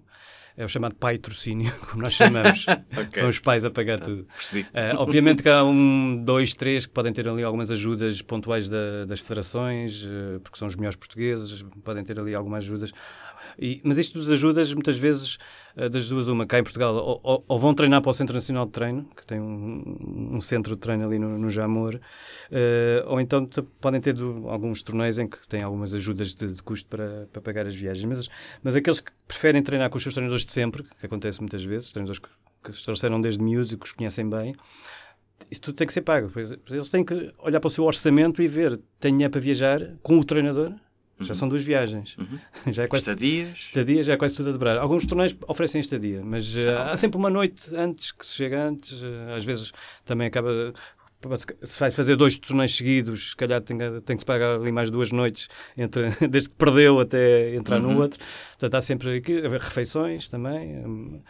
é 0.58 0.64
o 0.64 0.70
chamado 0.70 0.96
pai-trocínio, 0.96 1.72
como 1.90 2.04
nós 2.04 2.14
chamamos. 2.14 2.66
okay. 2.92 3.20
São 3.20 3.28
os 3.28 3.40
pais 3.40 3.66
a 3.66 3.70
pagar 3.70 4.00
tá, 4.00 4.06
tudo. 4.06 4.26
Percebi. 4.36 4.62
Uh, 4.62 4.98
obviamente 4.98 5.44
que 5.44 5.50
há 5.50 5.64
um, 5.64 6.22
dois, 6.24 6.54
três 6.54 6.86
que 6.86 6.94
podem 6.94 7.12
ter 7.12 7.28
ali 7.28 7.44
algumas 7.44 7.72
ajudas 7.72 8.22
pontuais 8.22 8.70
da, 8.70 9.06
das 9.06 9.20
federações, 9.20 10.04
uh, 10.04 10.40
porque 10.42 10.58
são 10.58 10.68
os 10.68 10.76
melhores 10.76 10.96
portugueses, 10.96 11.64
podem 11.84 12.04
ter 12.04 12.20
ali 12.20 12.34
algumas 12.34 12.64
ajudas. 12.64 12.92
E, 13.60 13.82
mas 13.84 13.98
isto 13.98 14.18
dos 14.18 14.32
ajudas, 14.32 14.74
muitas 14.74 14.98
vezes, 14.98 15.38
uh, 15.78 15.90
das 15.90 16.10
duas, 16.10 16.28
uma, 16.28 16.46
cá 16.46 16.60
em 16.60 16.64
Portugal, 16.64 16.96
ou, 16.96 17.44
ou, 17.48 17.60
vão 17.60 17.74
treinar 17.74 18.02
para 18.02 18.12
o 18.12 18.14
Centro 18.14 18.34
Nacional 18.34 18.66
de 18.66 18.72
Treino, 18.72 19.08
que 19.16 19.26
tem 19.26 19.40
um, 19.40 20.34
um 20.34 20.42
centro 20.42 20.76
de 20.76 20.82
treino 20.82 21.06
ali 21.06 21.20
no, 21.20 21.38
no 21.38 21.50
Jamor, 21.50 22.00
ou 23.08 23.20
então 23.20 23.48
podem 23.80 24.00
ter 24.00 24.14
do, 24.14 24.50
alguns 24.50 24.82
torneios 24.82 25.18
em 25.18 25.28
que 25.28 25.48
têm 25.48 25.64
algumas 25.64 25.94
ajudas 25.94 26.34
de, 26.34 26.54
de 26.54 26.64
custo 26.64 26.88
para, 26.90 27.28
para 27.32 27.42
pagar 27.42 27.66
as 27.66 27.76
viagens. 27.76 28.06
Mas, 28.06 28.30
mas 28.64 28.76
aqueles 28.76 29.00
que 29.00 29.12
preferem 29.28 29.62
treinar 29.62 29.90
com 29.90 29.98
os 29.98 30.04
seus 30.04 30.14
treinadores 30.14 30.46
de 30.46 30.52
sempre, 30.52 30.84
que 30.84 31.06
acontece 31.06 31.40
muitas 31.40 31.64
vezes, 31.64 31.92
treinadores 31.92 32.20
que, 32.20 32.30
que 32.64 32.78
se 32.78 32.84
trouxeram 32.84 33.20
desde 33.20 33.42
miúdos 33.42 33.72
e 33.72 33.78
que 33.78 33.86
os 33.86 33.92
conhecem 33.92 34.30
bem, 34.30 34.56
isso 35.50 35.62
tudo 35.62 35.76
tem 35.76 35.88
que 35.88 35.94
ser 35.94 36.02
pago. 36.02 36.32
Eles 36.70 36.90
têm 36.90 37.04
que 37.04 37.34
olhar 37.40 37.60
para 37.60 37.68
o 37.68 37.72
seu 37.72 37.84
orçamento 37.84 38.42
e 38.42 38.48
ver, 38.48 38.80
tenho 39.00 39.16
dinheiro 39.16 39.32
para 39.32 39.42
viajar 39.42 39.96
com 40.02 40.20
o 40.20 40.24
treinador, 40.24 40.74
já 41.20 41.30
uhum. 41.30 41.36
são 41.36 41.50
duas 41.50 41.64
viagens. 41.64 42.18
Uhum. 42.18 42.40
Já 42.74 42.84
é 42.84 42.88
quase, 42.88 43.04
estadias. 43.04 43.58
Estadias 43.58 44.06
já 44.06 44.14
é 44.14 44.18
quase 44.18 44.36
tudo 44.36 44.50
a 44.50 44.52
dobrar. 44.52 44.78
Alguns 44.78 45.06
torneios 45.06 45.36
oferecem 45.48 45.80
estadia, 45.80 46.22
mas 46.24 46.58
uh, 46.58 46.92
há 46.92 46.98
sempre 46.98 47.18
uma 47.18 47.30
noite 47.30 47.74
antes 47.74 48.12
que 48.12 48.26
se 48.26 48.36
chega 48.36 48.68
antes. 48.68 49.02
Uh, 49.02 49.08
às 49.36 49.46
vezes 49.46 49.72
também 50.04 50.28
acaba 50.28 50.74
se 51.64 51.80
vai 51.80 51.90
fazer 51.90 52.16
dois 52.16 52.38
torneios 52.38 52.76
seguidos, 52.76 53.32
se 53.32 53.36
calhar 53.36 53.60
tem, 53.62 53.78
tem 53.78 54.16
que 54.16 54.22
se 54.22 54.26
pagar 54.26 54.56
ali 54.56 54.72
mais 54.72 54.92
duas 54.92 55.12
noites 55.12 55.48
entre, 55.76 56.10
desde 56.30 56.50
que 56.50 56.56
perdeu 56.56 57.00
até 57.00 57.56
entrar 57.56 57.82
uhum. 57.82 57.94
no 57.94 58.02
outro. 58.02 58.20
Portanto, 58.50 58.76
há 58.76 58.82
sempre 58.82 59.18
aqui, 59.18 59.42
refeições 59.48 60.28
também. 60.28 61.24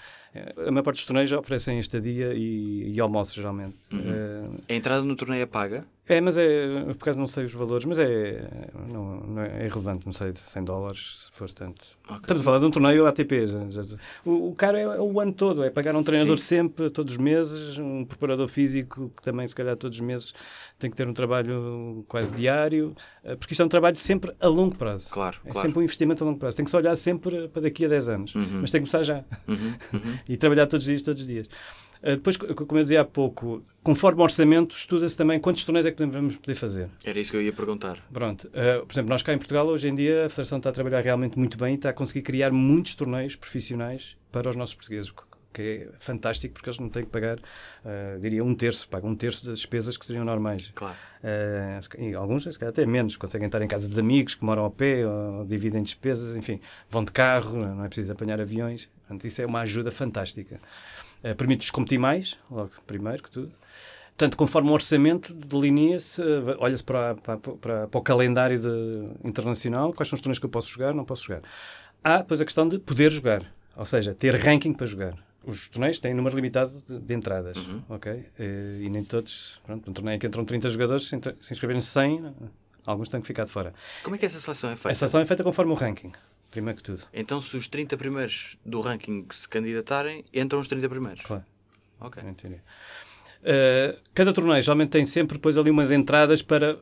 A 0.67 0.71
maior 0.71 0.83
parte 0.83 0.97
dos 0.97 1.05
torneios 1.05 1.31
oferecem 1.31 1.79
estadia 1.79 2.33
e, 2.33 2.91
e 2.93 2.99
almoço, 2.99 3.36
geralmente. 3.36 3.75
Uh, 3.93 4.59
a 4.67 4.73
entrada 4.73 5.03
no 5.03 5.15
torneio 5.15 5.43
é 5.43 5.45
paga? 5.45 5.86
É, 6.08 6.22
mas 6.22 6.38
é, 6.38 6.68
por 6.84 7.01
acaso 7.01 7.20
não 7.20 7.26
sei 7.26 7.45
os 7.45 7.53
valores, 7.53 7.84
mas 7.84 7.97
é, 7.97 8.47
não, 8.93 9.22
não 9.22 9.41
é, 9.41 9.64
é 9.64 9.66
irrelevante, 9.66 10.06
não 10.06 10.14
sei, 10.14 10.34
100 10.36 10.64
dólares, 10.64 11.26
se 11.26 11.38
for 11.38 11.49
tanto. 11.51 11.82
Okay. 12.03 12.18
Estamos 12.18 12.41
a 12.41 12.45
falar 12.45 12.60
de 12.60 12.66
um 12.66 12.72
torneio 12.72 13.08
ATP. 13.08 13.47
Já, 13.47 13.68
já, 13.70 13.82
o, 14.24 14.49
o 14.49 14.56
caro 14.56 14.78
é, 14.78 14.84
é, 14.84 15.01
o 15.01 15.20
ano 15.20 15.34
todo, 15.34 15.64
é 15.64 15.72
pagar 15.72 15.95
um 15.95 16.03
treinador 16.03 16.38
Sim. 16.38 16.58
sempre, 16.58 16.91
todos 16.91 17.14
os 17.14 17.18
meses, 17.18 17.80
um 17.80 18.06
preparador 18.06 18.47
físico 18.47 19.12
que 19.16 19.24
também, 19.24 19.47
se 19.47 19.56
calhar, 19.56 19.76
todos 19.76 19.97
os 19.97 20.06
meses 20.06 20.32
tem 20.78 20.91
que 20.91 20.95
ter 20.95 21.08
um 21.08 21.14
trabalho 21.14 22.06
quase 22.08 22.32
diário, 22.32 22.95
eh, 23.24 23.36
porque 23.36 23.53
isto 23.53 23.64
é 23.64 23.66
um 23.66 23.70
trabalho 23.70 23.95
sempre 23.95 24.32
a 24.39 24.47
longo 24.47 24.78
prazo. 24.78 25.10
Claro, 25.10 25.38
é 25.43 25.49
claro. 25.49 25.68
sempre 25.68 25.80
um 25.80 25.82
investimento 25.82 26.24
a 26.24 26.28
longo 26.28 26.38
prazo. 26.38 26.58
Tem 26.58 26.64
que 26.64 26.70
se 26.70 26.78
olhar 26.78 26.95
sempre 26.95 27.47
para 27.47 27.64
daqui 27.64 27.86
a 27.86 27.88
10 27.88 28.10
anos, 28.10 28.36
uhum. 28.36 28.60
mas 28.62 28.72
tem 28.72 28.84
que 28.84 28.89
começar 28.89 29.03
já. 29.03 29.24
Uhum. 29.47 29.74
Uhum. 29.93 30.20
e 30.30 30.38
trabalhar 30.38 30.68
todos 30.68 30.86
os 30.86 30.89
dias, 30.89 31.01
todos 31.01 31.22
os 31.22 31.28
dias. 31.28 31.47
Uh, 32.06 32.12
depois, 32.12 32.38
como 32.38 32.78
eu 32.78 32.84
dizia 32.84 33.01
há 33.01 33.06
pouco, 33.06 33.64
conforme 33.84 34.22
o 34.22 34.24
orçamento, 34.24 34.76
estuda-se 34.76 35.18
também 35.18 35.39
quantos 35.39 35.66
torneios 35.66 35.88
é 35.88 35.91
que 35.91 36.06
vamos 36.06 36.38
poder 36.38 36.56
fazer. 36.56 36.88
Era 37.03 37.20
isso 37.20 37.32
que 37.32 37.38
eu 37.38 37.41
ia 37.41 37.51
perguntar. 37.51 37.97
Pronto. 38.14 38.47
Uh, 38.47 38.86
por 38.86 38.93
exemplo, 38.93 39.10
nós 39.10 39.24
cá 39.24 39.34
em 39.34 39.38
Portugal, 39.38 39.66
hoje 39.68 39.88
em 39.88 39.95
dia, 39.95 40.28
a 40.28 40.30
Federação 40.30 40.60
está 40.60 40.70
a 40.70 40.74
trabalhar 40.74 41.01
realmente 41.01 41.38
muito 41.38 41.58
bem 41.58 41.74
e 41.74 41.76
está 41.76 41.89
a 41.89 41.93
conseguir 41.93 42.22
criar 42.22 42.51
muitos 42.51 42.93
torneios 42.93 43.36
profissionais 43.36 44.16
para 44.32 44.49
os 44.49 44.56
nossos 44.56 44.76
portugueses, 44.76 45.12
que 45.53 45.62
é 45.62 45.89
fantástico 45.99 46.53
porque 46.53 46.70
eles 46.70 46.80
não 46.80 46.89
têm 46.89 47.06
que 47.06 47.10
pagar, 47.10 47.38
uh, 47.38 48.20
diria, 48.20 48.43
um 48.43 48.53
terço, 48.53 48.88
pagam 48.89 49.10
um 49.10 49.16
terço 49.16 49.45
das 49.45 49.60
despesas 49.60 49.97
que 49.97 50.06
seriam 50.06 50.26
normais. 50.26 50.72
Claro. 50.76 50.95
Uh, 51.24 52.03
e 52.03 52.14
alguns, 52.14 52.43
se 52.43 52.60
calhar, 52.60 52.72
até 52.72 52.86
menos, 52.86 53.16
conseguem 53.18 53.45
estar 53.45 53.62
em 53.62 53.68
casa 53.68 53.88
de 53.88 53.99
amigos 53.99 54.36
que 54.36 54.43
moram 54.43 54.64
ao 54.64 54.72
pé, 54.72 55.08
ou 55.08 55.45
dividem 55.45 55.82
despesas, 55.82 56.36
enfim, 56.36 56.60
vão 56.89 57.03
de 57.03 57.12
carro, 57.12 57.58
não 57.58 57.86
é 57.86 57.88
preciso 57.88 58.12
apanhar 58.12 58.39
aviões. 58.41 58.89
Portanto, 58.99 59.26
isso 59.26 59.41
é 59.41 59.45
uma 59.45 59.62
ajuda 59.62 59.91
fantástica. 59.91 60.60
Uh, 61.24 61.36
Permite-nos 61.36 61.72
competir 61.72 61.99
mais, 61.99 62.38
logo, 62.49 62.72
primeiro 62.86 63.24
que 63.24 63.32
tudo. 63.32 63.51
Portanto, 64.09 64.38
conforme 64.38 64.70
o 64.70 64.74
orçamento, 64.74 65.34
delinea-se, 65.34 66.22
olha-se 66.57 66.84
para, 66.84 67.16
para, 67.16 67.38
para, 67.38 67.88
para, 67.88 67.99
o 67.99 68.01
calendário 68.01 68.57
de, 68.57 69.28
internacional, 69.28 69.91
quais 69.91 70.07
são 70.07 70.16
os 70.16 70.22
torneios 70.22 70.39
que 70.39 70.45
eu 70.45 70.49
posso 70.49 70.70
jogar, 70.70 70.93
não 70.93 71.03
posso 71.03 71.26
jogar. 71.26 71.41
Há, 72.01 72.20
depois, 72.20 72.39
a 72.39 72.45
questão 72.45 72.68
de 72.70 72.80
poder 72.80 73.11
jogar, 73.11 73.43
ou 73.76 73.86
seja, 73.86 74.13
ter 74.13 74.36
ranking 74.36 74.72
para 74.72 74.86
jogar 74.86 75.26
os 75.45 75.70
torneios 75.70 75.99
têm 75.99 76.13
número 76.13 76.36
limitado 76.36 76.74
de, 76.88 76.99
de 76.99 77.13
entradas, 77.13 77.57
uhum. 77.57 77.82
ok? 77.89 78.11
E, 78.11 78.26
eh, 78.39 78.78
e, 78.82 78.89
nem 78.89 79.03
todos, 79.03 79.61
pronto, 79.63 79.89
um 79.89 79.93
torneio 79.93 80.20
que 80.20 80.26
entram 80.26 80.43
30 80.43 80.70
jogadores, 80.70 81.07
se, 81.07 81.20
se 81.41 81.53
inscreverem 81.53 81.82
100, 81.82 82.34
alguns 82.86 83.09
têm 83.09 83.22
que 83.22 83.28
ficar 83.28 83.45
de 83.45 83.51
fora. 83.51 83.74
Como 84.03 84.16
é 84.16 84.20
que 84.20 84.26
essa 84.26 84.39
seleção 84.39 84.72
é 84.72 84.76
feita? 84.76 84.91
A 84.91 84.95
seleção 84.95 85.22
é 85.22 85.26
feita 85.26 85.43
conforme 85.43 85.72
o 85.72 85.76
ranking, 85.76 86.11
primeiro 86.56 86.78
que 86.78 86.84
tudo. 86.84 87.03
Então, 87.14 87.41
se 87.41 87.58
os 87.58 87.68
30 87.68 87.97
primeiros 87.97 88.58
do 88.66 88.80
ranking 88.80 89.26
se 89.30 89.47
candidatarem, 89.47 90.24
entram 90.34 90.62
os 90.62 90.68
30 90.68 90.88
primeiros? 90.88 91.22
Claro. 91.22 91.43
Ok. 91.99 92.24
Uh, 92.24 93.99
cada 94.14 94.32
torneio 94.32 94.62
geralmente 94.62 94.89
tem 94.89 95.06
sempre 95.06 95.36
depois 95.36 95.58
ali 95.58 95.70
umas 95.70 95.91
entradas 95.91 96.41
para 96.41 96.80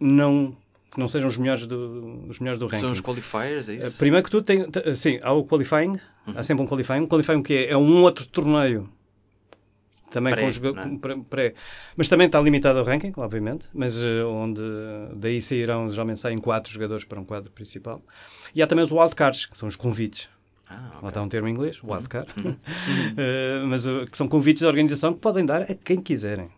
não 0.00 0.56
que 0.90 0.98
não 0.98 1.06
sejam 1.06 1.28
os 1.28 1.36
melhores 1.36 1.66
do, 1.66 2.26
os 2.28 2.38
melhores 2.38 2.58
do 2.58 2.66
ranking. 2.66 2.80
São 2.80 2.92
os 2.92 3.00
qualifiers, 3.00 3.68
é 3.68 3.74
isso? 3.74 3.96
Uh, 3.96 3.98
primeiro 3.98 4.24
que 4.24 4.30
tudo, 4.30 4.44
tem, 4.44 4.64
sim, 4.94 5.18
há 5.20 5.32
o 5.32 5.44
qualifying, 5.44 5.90
uhum. 6.26 6.34
há 6.36 6.44
sempre 6.44 6.64
um 6.64 6.66
qualifying. 6.66 7.00
Um 7.00 7.08
qualifying 7.08 7.42
que 7.42 7.54
é, 7.54 7.70
é 7.72 7.76
um 7.76 8.02
outro 8.02 8.24
torneio 8.26 8.88
também 10.10 10.34
pré, 10.34 10.50
jogadores 10.50 10.98
pré, 11.28 11.54
mas 11.96 12.08
também 12.08 12.26
está 12.26 12.40
limitado 12.40 12.78
ao 12.78 12.84
ranking, 12.84 13.12
obviamente, 13.16 13.68
mas 13.72 14.02
uh, 14.02 14.26
onde 14.28 14.62
daí 15.16 15.40
sairão, 15.40 15.88
geralmente 15.88 16.20
saem 16.20 16.38
quatro 16.38 16.72
jogadores 16.72 17.04
para 17.04 17.20
um 17.20 17.24
quadro 17.24 17.50
principal. 17.50 18.02
E 18.54 18.62
há 18.62 18.66
também 18.66 18.84
os 18.84 18.92
wildcards, 18.92 19.46
que 19.46 19.56
são 19.56 19.68
os 19.68 19.76
convites. 19.76 20.28
Ah, 20.68 20.88
okay. 20.88 21.00
Lá 21.02 21.08
está 21.08 21.22
um 21.22 21.28
termo 21.28 21.48
em 21.48 21.52
inglês, 21.52 21.82
wildcard, 21.82 22.28
uhum. 22.36 22.50
uh, 22.52 23.66
mas 23.68 23.86
uh, 23.86 24.06
que 24.10 24.16
são 24.16 24.28
convites 24.28 24.62
da 24.62 24.68
organização 24.68 25.14
que 25.14 25.20
podem 25.20 25.44
dar 25.44 25.62
a 25.62 25.74
quem 25.74 26.00
quiserem. 26.00 26.50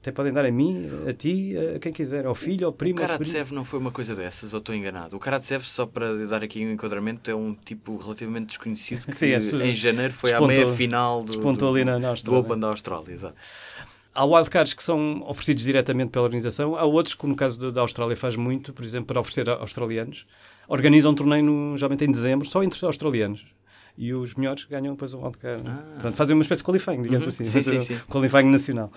Até 0.00 0.10
podem 0.10 0.32
dar 0.32 0.46
a 0.46 0.50
mim, 0.50 0.88
a 1.06 1.12
ti, 1.12 1.54
a 1.76 1.78
quem 1.78 1.92
quiser, 1.92 2.24
ao 2.24 2.34
filho, 2.34 2.66
ao 2.66 2.72
primo. 2.72 2.98
O 2.98 3.02
Karatsev 3.02 3.52
não 3.52 3.66
foi 3.66 3.78
uma 3.78 3.90
coisa 3.90 4.16
dessas, 4.16 4.54
ou 4.54 4.58
estou 4.58 4.74
enganado? 4.74 5.14
O 5.14 5.20
Karatsev, 5.20 5.62
só 5.62 5.84
para 5.84 6.26
dar 6.26 6.42
aqui 6.42 6.64
um 6.64 6.72
enquadramento, 6.72 7.30
é 7.30 7.34
um 7.34 7.54
tipo 7.54 7.98
relativamente 7.98 8.46
desconhecido 8.46 9.04
que 9.12 9.18
Sim, 9.18 9.32
é, 9.32 9.66
em 9.66 9.74
janeiro 9.74 10.14
foi 10.14 10.32
à 10.32 10.40
meia 10.40 10.66
final 10.72 11.22
do, 11.22 11.36
do, 11.36 11.68
ali 11.68 11.84
na, 11.84 11.98
na 11.98 12.14
do 12.14 12.34
Open 12.34 12.58
da 12.58 12.68
Austrália. 12.68 13.12
Exato. 13.12 13.36
Há 14.14 14.24
wildcards 14.24 14.72
que 14.72 14.82
são 14.82 15.22
oferecidos 15.28 15.64
diretamente 15.64 16.10
pela 16.10 16.24
organização, 16.24 16.74
há 16.76 16.84
outros 16.84 17.14
que, 17.14 17.26
no 17.26 17.36
caso 17.36 17.70
da 17.70 17.82
Austrália, 17.82 18.16
faz 18.16 18.36
muito, 18.36 18.72
por 18.72 18.84
exemplo, 18.86 19.06
para 19.06 19.20
oferecer 19.20 19.50
a 19.50 19.56
australianos. 19.56 20.26
Organizam 20.66 21.12
um 21.12 21.14
torneio, 21.14 21.44
no, 21.44 21.76
geralmente 21.76 22.04
em 22.04 22.10
dezembro, 22.10 22.46
só 22.46 22.62
entre 22.62 22.84
australianos 22.86 23.44
e 23.96 24.12
os 24.14 24.34
melhores 24.34 24.64
ganham 24.64 24.94
depois 24.94 25.14
o 25.14 25.20
wildcard. 25.20 25.62
Ah. 25.66 25.82
Portanto, 25.94 26.14
fazem 26.16 26.34
uma 26.34 26.42
espécie 26.42 26.60
de 26.60 26.64
qualifying, 26.64 27.02
digamos 27.02 27.22
uhum. 27.22 27.28
assim. 27.28 27.44
Sim, 27.44 27.62
sim, 27.62 27.80
sim. 27.80 28.00
Qualifying 28.08 28.50
nacional. 28.50 28.90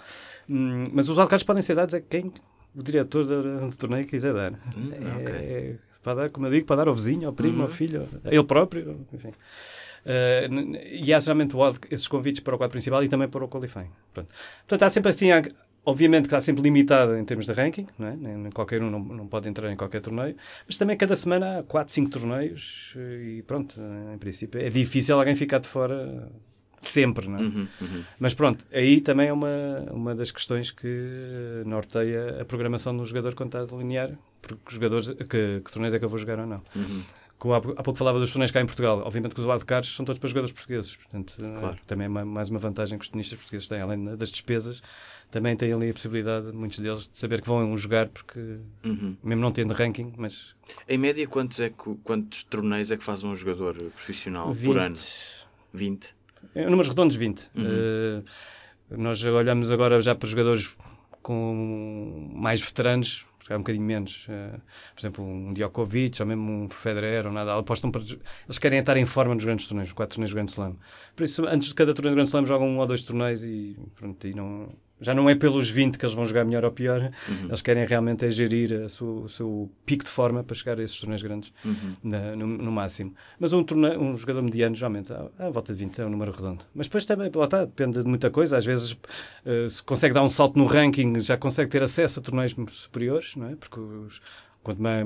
Hum, 0.49 0.89
mas 0.93 1.09
os 1.09 1.17
wildcards 1.17 1.43
podem 1.43 1.61
ser 1.61 1.75
dados 1.75 1.93
a 1.95 2.01
quem 2.01 2.31
o 2.75 2.81
diretor 2.81 3.25
do, 3.25 3.77
torneio 3.77 4.05
quiser 4.05 4.33
dar. 4.33 4.53
Hum, 4.53 4.91
é, 4.91 5.21
okay. 5.21 5.35
é, 5.35 5.75
para 6.01 6.13
dar, 6.15 6.29
como 6.29 6.47
eu 6.47 6.51
digo, 6.51 6.65
para 6.65 6.77
dar 6.77 6.87
ao 6.87 6.93
vizinho, 6.95 7.27
ao 7.27 7.33
primo, 7.33 7.57
uhum. 7.57 7.63
ao 7.63 7.69
filho, 7.69 8.07
a 8.23 8.33
ele 8.33 8.43
próprio, 8.43 9.05
enfim. 9.13 9.29
Uh, 9.29 10.75
e 10.91 11.13
há 11.13 11.19
geralmente 11.19 11.55
esses 11.89 12.09
convites 12.09 12.41
para 12.41 12.55
o 12.55 12.57
quadro 12.57 12.73
principal 12.73 13.01
e 13.03 13.07
também 13.07 13.27
para 13.29 13.45
o 13.45 13.47
qualifying. 13.47 13.89
Pronto. 14.13 14.27
Portanto, 14.67 14.83
há 14.83 14.89
sempre 14.89 15.09
assim, 15.09 15.31
há, 15.31 15.41
Obviamente 15.85 16.23
que 16.23 16.27
está 16.27 16.39
sempre 16.39 16.63
limitado 16.63 17.17
em 17.17 17.25
termos 17.25 17.45
de 17.45 17.51
ranking, 17.51 17.87
não 17.99 18.07
é? 18.07 18.15
Nem, 18.15 18.51
qualquer 18.51 18.81
um 18.81 18.89
não, 18.89 18.99
não, 18.99 19.27
pode 19.27 19.49
entrar 19.49 19.71
em 19.71 19.75
qualquer 19.75 19.99
torneio, 20.01 20.35
mas 20.65 20.77
também 20.77 20.95
cada 20.95 21.15
semana 21.15 21.59
há 21.59 21.63
4, 21.63 21.93
5 21.93 22.09
torneios 22.09 22.93
e 22.95 23.43
pronto, 23.45 23.75
em 24.13 24.17
princípio 24.17 24.61
é 24.61 24.69
difícil 24.69 25.17
alguém 25.17 25.35
ficar 25.35 25.59
de 25.59 25.67
fora 25.67 26.31
sempre, 26.79 27.27
não 27.27 27.37
é? 27.37 27.41
Uhum, 27.41 27.67
uhum. 27.81 28.03
Mas 28.17 28.33
pronto, 28.33 28.65
aí 28.71 29.01
também 29.01 29.27
é 29.27 29.33
uma, 29.33 29.85
uma 29.91 30.15
das 30.15 30.31
questões 30.31 30.71
que 30.71 31.63
norteia 31.65 32.41
a 32.41 32.45
programação 32.45 32.95
do 32.95 33.03
jogador 33.05 33.35
quando 33.35 33.49
está 33.49 33.61
a 33.61 33.65
delinear 33.65 34.11
porque 34.43 34.61
os 34.67 34.73
jogadores, 34.73 35.07
que, 35.07 35.61
que 35.61 35.71
torneios 35.71 35.93
é 35.93 35.99
que 35.99 36.05
eu 36.05 36.09
vou 36.09 36.19
jogar 36.19 36.37
ou 36.39 36.45
não. 36.45 36.61
Uhum. 36.75 37.03
Como 37.43 37.53
há, 37.55 37.59
pouco 37.83 37.95
falava 37.97 38.19
dos 38.19 38.31
torneios 38.31 38.51
cá 38.51 38.61
em 38.61 38.65
Portugal, 38.65 39.01
obviamente 39.05 39.35
que 39.35 39.41
os 39.41 39.45
wildcards 39.45 39.93
são 39.93 40.05
todos 40.05 40.17
para 40.17 40.29
jogadores 40.29 40.53
portugueses. 40.53 40.95
Portanto, 40.95 41.33
Claro. 41.59 41.77
também 41.85 42.05
é 42.05 42.07
ma- 42.07 42.23
mais 42.23 42.49
uma 42.49 42.57
vantagem 42.57 42.97
que 42.97 43.03
os 43.03 43.09
tenistas 43.11 43.37
portugueses 43.37 43.67
têm, 43.67 43.81
além 43.81 44.15
das 44.15 44.31
despesas, 44.31 44.81
também 45.29 45.53
têm 45.57 45.73
ali 45.73 45.89
a 45.89 45.93
possibilidade, 45.93 46.53
muitos 46.53 46.79
deles, 46.79 47.09
de 47.11 47.17
saber 47.19 47.41
que 47.41 47.47
vão 47.49 47.75
jogar, 47.75 48.07
porque 48.07 48.39
Uhum. 48.85 49.17
mesmo 49.21 49.41
não 49.41 49.51
tendo 49.51 49.73
ranking, 49.73 50.13
mas 50.15 50.55
Em 50.87 50.97
média, 50.97 51.27
quantos, 51.27 51.59
é 51.59 51.69
que, 51.69 51.95
quantos 52.01 52.43
torneios 52.43 52.91
é 52.91 52.95
que 52.95 53.03
faz 53.03 53.25
um 53.25 53.35
jogador 53.35 53.75
profissional 53.91 54.55
por 54.55 54.77
ano? 54.77 54.95
20? 55.73 56.15
É, 56.55 56.63
números 56.69 56.87
redondos 56.87 57.17
20. 57.17 57.49
Uhum. 57.55 57.65
Eh, 57.67 58.23
nós 58.97 59.21
olhamos 59.25 59.69
agora 59.69 59.99
já 59.99 60.15
para 60.15 60.29
jogadores 60.29 60.77
com 61.21 62.29
mais 62.33 62.61
veteranos, 62.61 63.25
se 63.43 63.49
calhar 63.49 63.59
um 63.59 63.63
bocadinho 63.63 63.85
menos. 63.85 64.25
Eh, 64.29 64.59
por 64.95 65.01
exemplo, 65.01 65.25
um 65.25 65.53
Djokovic 65.53 66.21
ou 66.21 66.27
mesmo 66.27 66.49
um 66.49 66.69
Federer 66.69 67.27
ou 67.27 67.33
nada. 67.33 67.57
Apostam 67.57 67.91
para, 67.91 68.01
eles 68.01 68.57
querem 68.57 68.79
estar 68.79 68.95
em 68.95 69.05
forma 69.05 69.33
nos 69.33 69.43
grandes 69.43 69.67
torneios, 69.67 69.89
os 69.89 69.93
quatro 69.93 70.15
torneios 70.15 70.33
Grand 70.33 70.45
Slam. 70.45 70.77
Por 71.13 71.23
isso, 71.25 71.45
antes 71.45 71.67
de 71.67 71.75
cada 71.75 71.93
torneio 71.93 72.15
Grand 72.15 72.23
Slam, 72.25 72.45
jogam 72.45 72.69
um 72.69 72.79
ou 72.79 72.85
dois 72.85 73.03
torneios 73.03 73.43
e 73.43 73.77
pronto, 73.95 74.25
e 74.25 74.33
não, 74.33 74.69
já 75.01 75.13
não 75.13 75.29
é 75.29 75.35
pelos 75.35 75.69
20 75.69 75.97
que 75.97 76.05
eles 76.05 76.15
vão 76.15 76.25
jogar 76.25 76.45
melhor 76.45 76.63
ou 76.63 76.71
pior. 76.71 77.01
Uhum. 77.27 77.45
Eles 77.47 77.61
querem 77.61 77.85
realmente 77.85 78.23
é 78.25 78.29
gerir 78.29 78.83
a 78.85 78.89
sua- 78.89 79.21
o 79.23 79.27
seu 79.29 79.69
pico 79.85 80.03
de 80.05 80.09
forma 80.09 80.43
para 80.43 80.55
chegar 80.55 80.79
a 80.79 80.83
esses 80.83 80.97
torneios 80.99 81.21
grandes 81.21 81.51
Uhum. 81.65 81.95
na- 82.03 82.35
no, 82.35 82.47
no 82.47 82.71
máximo. 82.71 83.13
Mas 83.39 83.51
um, 83.53 83.63
torneio, 83.63 83.99
um 84.01 84.15
jogador 84.15 84.41
mediano, 84.41 84.75
geralmente, 84.75 85.11
à, 85.11 85.29
à 85.39 85.49
volta 85.49 85.73
de 85.73 85.79
20 85.79 85.99
é 85.99 86.05
um 86.05 86.09
número 86.09 86.31
redondo. 86.31 86.63
Mas 86.73 86.87
depois 86.87 87.03
também, 87.05 87.29
lá 87.35 87.45
está, 87.45 87.65
depende 87.65 88.01
de 88.01 88.07
muita 88.07 88.29
coisa. 88.29 88.57
Às 88.57 88.65
vezes, 88.65 88.95
eh, 89.45 89.65
se 89.67 89.83
consegue 89.83 90.13
dar 90.13 90.23
um 90.23 90.29
salto 90.29 90.57
no 90.57 90.65
ranking, 90.65 91.19
já 91.19 91.35
consegue 91.37 91.69
ter 91.69 91.83
acesso 91.83 92.19
a 92.19 92.23
torneios 92.23 92.55
superiores, 92.71 93.35
não 93.35 93.47
é? 93.49 93.55
Porque 93.55 93.79
os- 93.79 94.21
quanto 94.63 94.81
mai- 94.81 95.03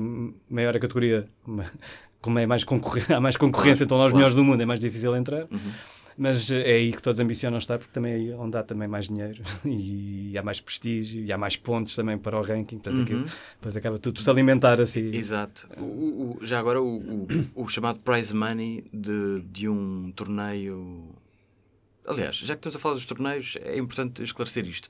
maior 0.48 0.76
a 0.76 0.78
categoria, 0.78 1.24
como 2.20 2.38
é 2.38 2.46
mais 2.46 2.62
concorrência, 2.64 3.16
há 3.16 3.20
mais 3.20 3.36
concorrência, 3.36 3.84
então 3.84 3.96
nós 3.98 4.06
claro. 4.10 4.16
melhores 4.16 4.34
do 4.36 4.44
mundo, 4.44 4.60
é 4.62 4.66
mais 4.66 4.80
difícil 4.80 5.14
entrar. 5.16 5.42
Uhum. 5.50 5.72
Mas 6.20 6.50
eh, 6.50 6.68
é 6.68 6.74
aí 6.74 6.92
que 6.92 7.00
todos 7.00 7.20
ambicionam 7.20 7.58
estar, 7.58 7.78
porque 7.78 7.92
também 7.92 8.12
é 8.12 8.16
aí 8.16 8.32
onde 8.34 8.56
há 8.58 8.62
também 8.64 8.88
mais 8.88 9.06
dinheiro 9.06 9.40
e 9.64 10.36
há 10.36 10.42
mais 10.42 10.60
prestígio 10.60 11.24
e 11.24 11.32
há 11.32 11.38
mais 11.38 11.56
pontos 11.56 11.94
também 11.94 12.18
para 12.18 12.36
o 12.36 12.42
ranking. 12.42 12.78
Portanto, 12.78 13.02
aquilo, 13.02 13.20
Uhum. 13.20 13.26
depois 13.54 13.76
acaba 13.76 13.98
tudo 13.98 14.14
por 14.16 14.22
se 14.22 14.28
alimentar 14.28 14.80
assim. 14.80 15.10
Exato. 15.14 15.68
O- 15.78 15.82
o- 15.82 16.38
já 16.42 16.58
agora, 16.58 16.82
o, 16.82 17.26
o, 17.54 17.68
chamado 17.68 18.00
prize 18.00 18.34
money 18.34 18.84
de, 18.92 19.40
de 19.48 19.68
um 19.68 20.10
torneio. 20.10 21.08
Aliás, 22.06 22.36
já 22.36 22.54
que 22.54 22.58
estamos 22.60 22.74
a 22.76 22.78
falar 22.80 22.94
dos 22.94 23.04
torneios, 23.06 23.56
é 23.62 23.78
importante 23.78 24.22
esclarecer 24.22 24.66
isto. 24.66 24.88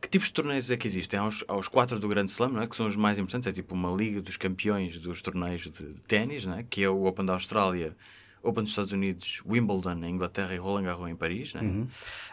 Que 0.00 0.08
tipos 0.08 0.26
de 0.28 0.34
torneios 0.34 0.70
é 0.70 0.76
que 0.76 0.86
existem? 0.88 1.20
Há 1.20 1.26
os, 1.28 1.44
há 1.46 1.56
os 1.56 1.68
quatro 1.68 1.98
do 2.00 2.08
Grande 2.08 2.30
Slam, 2.32 2.48
não 2.52 2.62
é? 2.62 2.66
que 2.66 2.74
são 2.74 2.86
os 2.88 2.96
mais 2.96 3.18
importantes. 3.18 3.46
É 3.48 3.52
tipo 3.52 3.74
uma 3.74 3.94
liga 3.94 4.20
dos 4.20 4.36
campeões 4.36 4.98
dos 4.98 5.22
torneios 5.22 5.62
de, 5.70 5.70
de 5.94 6.02
ténis, 6.02 6.46
é? 6.46 6.62
que 6.68 6.82
é 6.82 6.88
o 6.88 7.04
Open 7.04 7.24
da 7.24 7.34
Austrália, 7.34 7.94
Open 8.44 8.62
dos 8.64 8.70
Estados 8.72 8.92
Unidos, 8.92 9.40
Wimbledon 9.48 10.04
em 10.04 10.10
Inglaterra 10.10 10.54
e 10.54 10.58
Roland 10.58 10.84
Garros 10.84 11.08
em 11.10 11.16
Paris. 11.16 11.54
Não 11.54 11.60
é? 11.60 11.64
Uhum. 11.64 11.86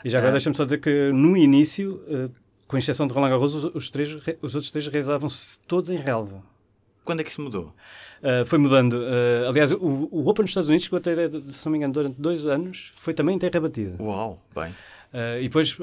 E 0.05 0.09
já 0.09 0.17
agora 0.17 0.31
Ah. 0.31 0.33
deixa-me 0.33 0.55
só 0.55 0.63
dizer 0.63 0.79
que 0.79 1.11
no 1.11 1.35
início, 1.37 2.03
eh, 2.07 2.29
com 2.67 2.77
exceção 2.77 3.07
de 3.07 3.13
Roland 3.13 3.29
Garros, 3.29 3.55
os, 3.55 3.63
os 3.75 3.89
três, 3.89 4.09
os 4.41 4.55
outros 4.55 4.71
três 4.71 4.87
realizavam-se 4.87 5.59
todos 5.61 5.89
em 5.89 5.97
relva. 5.97 6.43
Quando 7.03 7.21
é 7.21 7.23
que 7.23 7.31
isso 7.31 7.41
mudou? 7.41 7.73
Uh, 8.21 8.45
foi 8.45 8.59
mudando. 8.59 8.93
Uh, 8.93 9.49
aliás, 9.49 9.71
o, 9.71 9.77
o 10.11 10.27
Open 10.29 10.43
nos 10.43 10.51
Estados 10.51 10.69
Unidos, 10.69 10.87
que 10.87 10.93
eu 10.93 10.99
até, 10.99 11.15
se 11.51 11.65
não 11.65 11.71
me 11.71 11.77
engano, 11.79 11.93
durante 11.93 12.21
dois 12.21 12.45
anos, 12.45 12.91
foi 12.95 13.13
também 13.15 13.35
em 13.35 13.39
terra 13.39 13.59
batida. 13.59 13.95
Uau, 14.01 14.39
bem. 14.53 14.69
Uh, 15.11 15.39
e 15.41 15.43
depois 15.43 15.75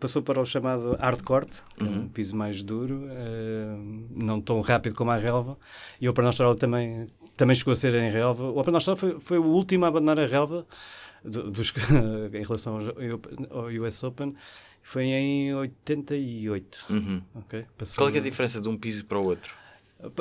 passou 0.00 0.22
para 0.22 0.40
o 0.40 0.44
chamado 0.46 0.96
hardcourt, 0.98 1.48
que 1.76 1.82
é 1.82 1.86
Uhum. 1.86 2.02
um 2.04 2.08
piso 2.08 2.34
mais 2.36 2.62
duro, 2.62 3.02
não 4.14 4.40
tão 4.40 4.60
rápido 4.60 4.94
como 4.94 5.10
a 5.10 5.16
relva. 5.16 5.58
E 6.00 6.06
o 6.08 6.10
Open 6.12 6.24
Austrália 6.24 6.54
também, 6.56 7.08
também 7.36 7.54
chegou 7.56 7.72
a 7.72 7.76
ser 7.76 7.94
em 7.94 8.10
relva. 8.10 8.44
O 8.44 8.58
Open 8.58 8.74
Austrália 8.74 8.98
foi, 9.00 9.20
foi 9.20 9.38
o 9.38 9.44
último 9.46 9.84
a 9.84 9.88
abandonar 9.88 10.18
a 10.18 10.26
relva 10.26 10.66
do- 11.24 11.50
dos, 11.50 11.72
em 12.34 12.42
relação 12.44 12.78
ao, 13.50 13.66
US 13.66 14.02
Open. 14.04 14.34
Foi 14.82 15.04
em 15.04 15.54
88. 15.54 16.86
Uhum. 16.90 17.22
ok? 17.36 17.64
Passou- 17.78 17.96
Qual 17.96 18.10
é, 18.10 18.14
é 18.16 18.18
a 18.18 18.22
diferença 18.22 18.60
de 18.60 18.68
um 18.68 18.76
piso 18.76 19.04
para 19.06 19.18
o 19.18 19.24
outro? 19.26 19.54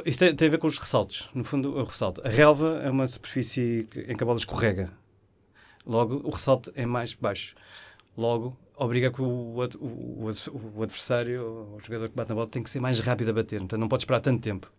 isto 0.05 0.19
tem, 0.19 0.35
tem 0.35 0.47
a 0.47 0.51
ver 0.51 0.57
com 0.59 0.67
os 0.67 0.77
ressaltos. 0.77 1.27
No 1.33 1.43
fundo, 1.43 1.75
o 1.75 1.83
ressalto. 1.83 2.21
A 2.25 2.29
relva 2.29 2.79
é 2.83 2.89
uma 2.91 3.07
superfície 3.07 3.87
em 4.07 4.15
que 4.15 4.23
a 4.23 4.25
bola 4.25 4.37
escorrega. 4.37 4.91
Logo, 5.85 6.21
o 6.23 6.29
ressalto 6.29 6.71
é 6.75 6.85
mais 6.85 7.15
baixo. 7.15 7.55
Logo, 8.15 8.55
obriga 8.75 9.09
que 9.11 9.21
o, 9.21 9.25
o, 9.25 9.63
o- 10.29 10.71
o 10.75 10.83
adversário, 10.83 11.41
o 11.75 11.79
jogador 11.83 12.09
que 12.09 12.15
bate 12.15 12.29
na 12.29 12.35
bola, 12.35 12.47
tem 12.47 12.61
que 12.61 12.69
ser 12.69 12.79
mais 12.79 12.99
rápido 12.99 13.29
a 13.29 13.33
bater. 13.33 13.59
Então 13.63 13.79
não 13.79 13.87
pode 13.87 14.03
esperar 14.03 14.19
tanto 14.19 14.39
tempo. 14.43 14.71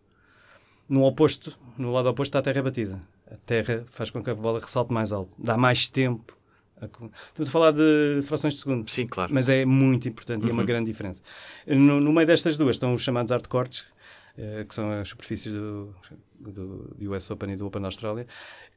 No 0.92 1.04
oposto, 1.04 1.58
no 1.78 1.90
lado 1.90 2.10
oposto 2.10 2.28
está 2.28 2.40
a 2.40 2.42
terra 2.42 2.62
batida. 2.62 3.00
A 3.30 3.36
terra 3.46 3.82
faz 3.88 4.10
com 4.10 4.22
que 4.22 4.28
a 4.28 4.34
bola 4.34 4.60
ressalte 4.60 4.92
mais 4.92 5.10
alto. 5.10 5.34
Dá 5.38 5.56
mais 5.56 5.88
tempo. 5.88 6.36
a 6.78 6.84
Estamos 6.84 7.48
a 7.48 7.50
falar 7.50 7.70
de 7.70 8.20
frações 8.26 8.52
de 8.52 8.60
segundo. 8.60 8.86
Sim, 8.90 9.06
claro. 9.06 9.32
Mas 9.32 9.48
é 9.48 9.64
muito 9.64 10.06
importante 10.06 10.46
e 10.46 10.50
é 10.50 10.52
uma 10.52 10.64
grande 10.64 10.92
diferença. 10.92 11.22
No, 11.66 11.98
no 11.98 12.12
meio 12.12 12.26
destas 12.26 12.58
duas 12.58 12.76
estão 12.76 12.92
os 12.92 13.00
chamados 13.00 13.32
hardcourts, 13.32 13.86
eh, 14.36 14.66
que 14.68 14.74
são 14.74 14.92
as 14.92 15.08
superfícies 15.08 15.50
do, 15.50 15.94
do 16.38 16.94
US 17.10 17.30
Open 17.30 17.52
e 17.52 17.56
do 17.56 17.68
Open 17.68 17.80
da 17.80 17.88
Austrália. 17.88 18.26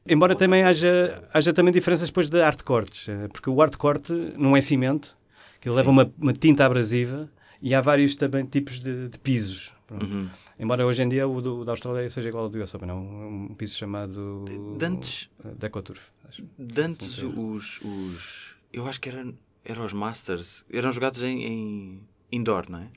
Embora 0.06 0.34
também 0.34 0.62
haja, 0.62 1.20
haja 1.34 1.52
também 1.52 1.70
diferenças 1.70 2.08
depois 2.08 2.30
de 2.30 2.40
hardcourts, 2.40 3.10
eh, 3.10 3.28
porque 3.28 3.50
o 3.50 3.56
hardcourt 3.56 4.08
não 4.38 4.56
é 4.56 4.62
cimento, 4.62 5.14
que 5.60 5.68
leva 5.68 5.90
uma, 5.90 6.10
uma 6.18 6.32
tinta 6.32 6.64
abrasiva 6.64 7.30
e 7.60 7.74
há 7.74 7.82
vários 7.82 8.16
também 8.16 8.46
tipos 8.46 8.80
de, 8.80 9.10
de 9.10 9.18
pisos. 9.18 9.75
Uhum. 9.90 10.28
Embora 10.58 10.84
hoje 10.84 11.02
em 11.02 11.08
dia 11.08 11.28
o 11.28 11.40
do, 11.40 11.64
da 11.64 11.72
Austrália 11.72 12.08
seja 12.10 12.28
igual 12.28 12.44
ao 12.44 12.50
do 12.50 12.60
US 12.60 12.74
Open, 12.74 12.90
é 12.90 12.92
um, 12.92 13.48
um 13.50 13.54
piso 13.54 13.76
chamado 13.76 14.44
De 14.78 14.84
antes- 14.84 15.30
eh, 15.44 15.52
Decoturf. 15.56 16.00
acho. 16.28 16.42
De 16.58 16.80
antes, 16.80 17.18
os, 17.22 17.80
os. 17.82 18.56
Eu 18.72 18.86
acho 18.88 19.00
que 19.00 19.08
eram, 19.08 19.32
eram 19.64 19.84
os 19.84 19.92
Masters. 19.92 20.64
Eram 20.72 20.90
jogados 20.90 21.22
em, 21.22 21.44
em 21.44 22.00
indoor, 22.32 22.64
não 22.68 22.80
é? 22.80 22.88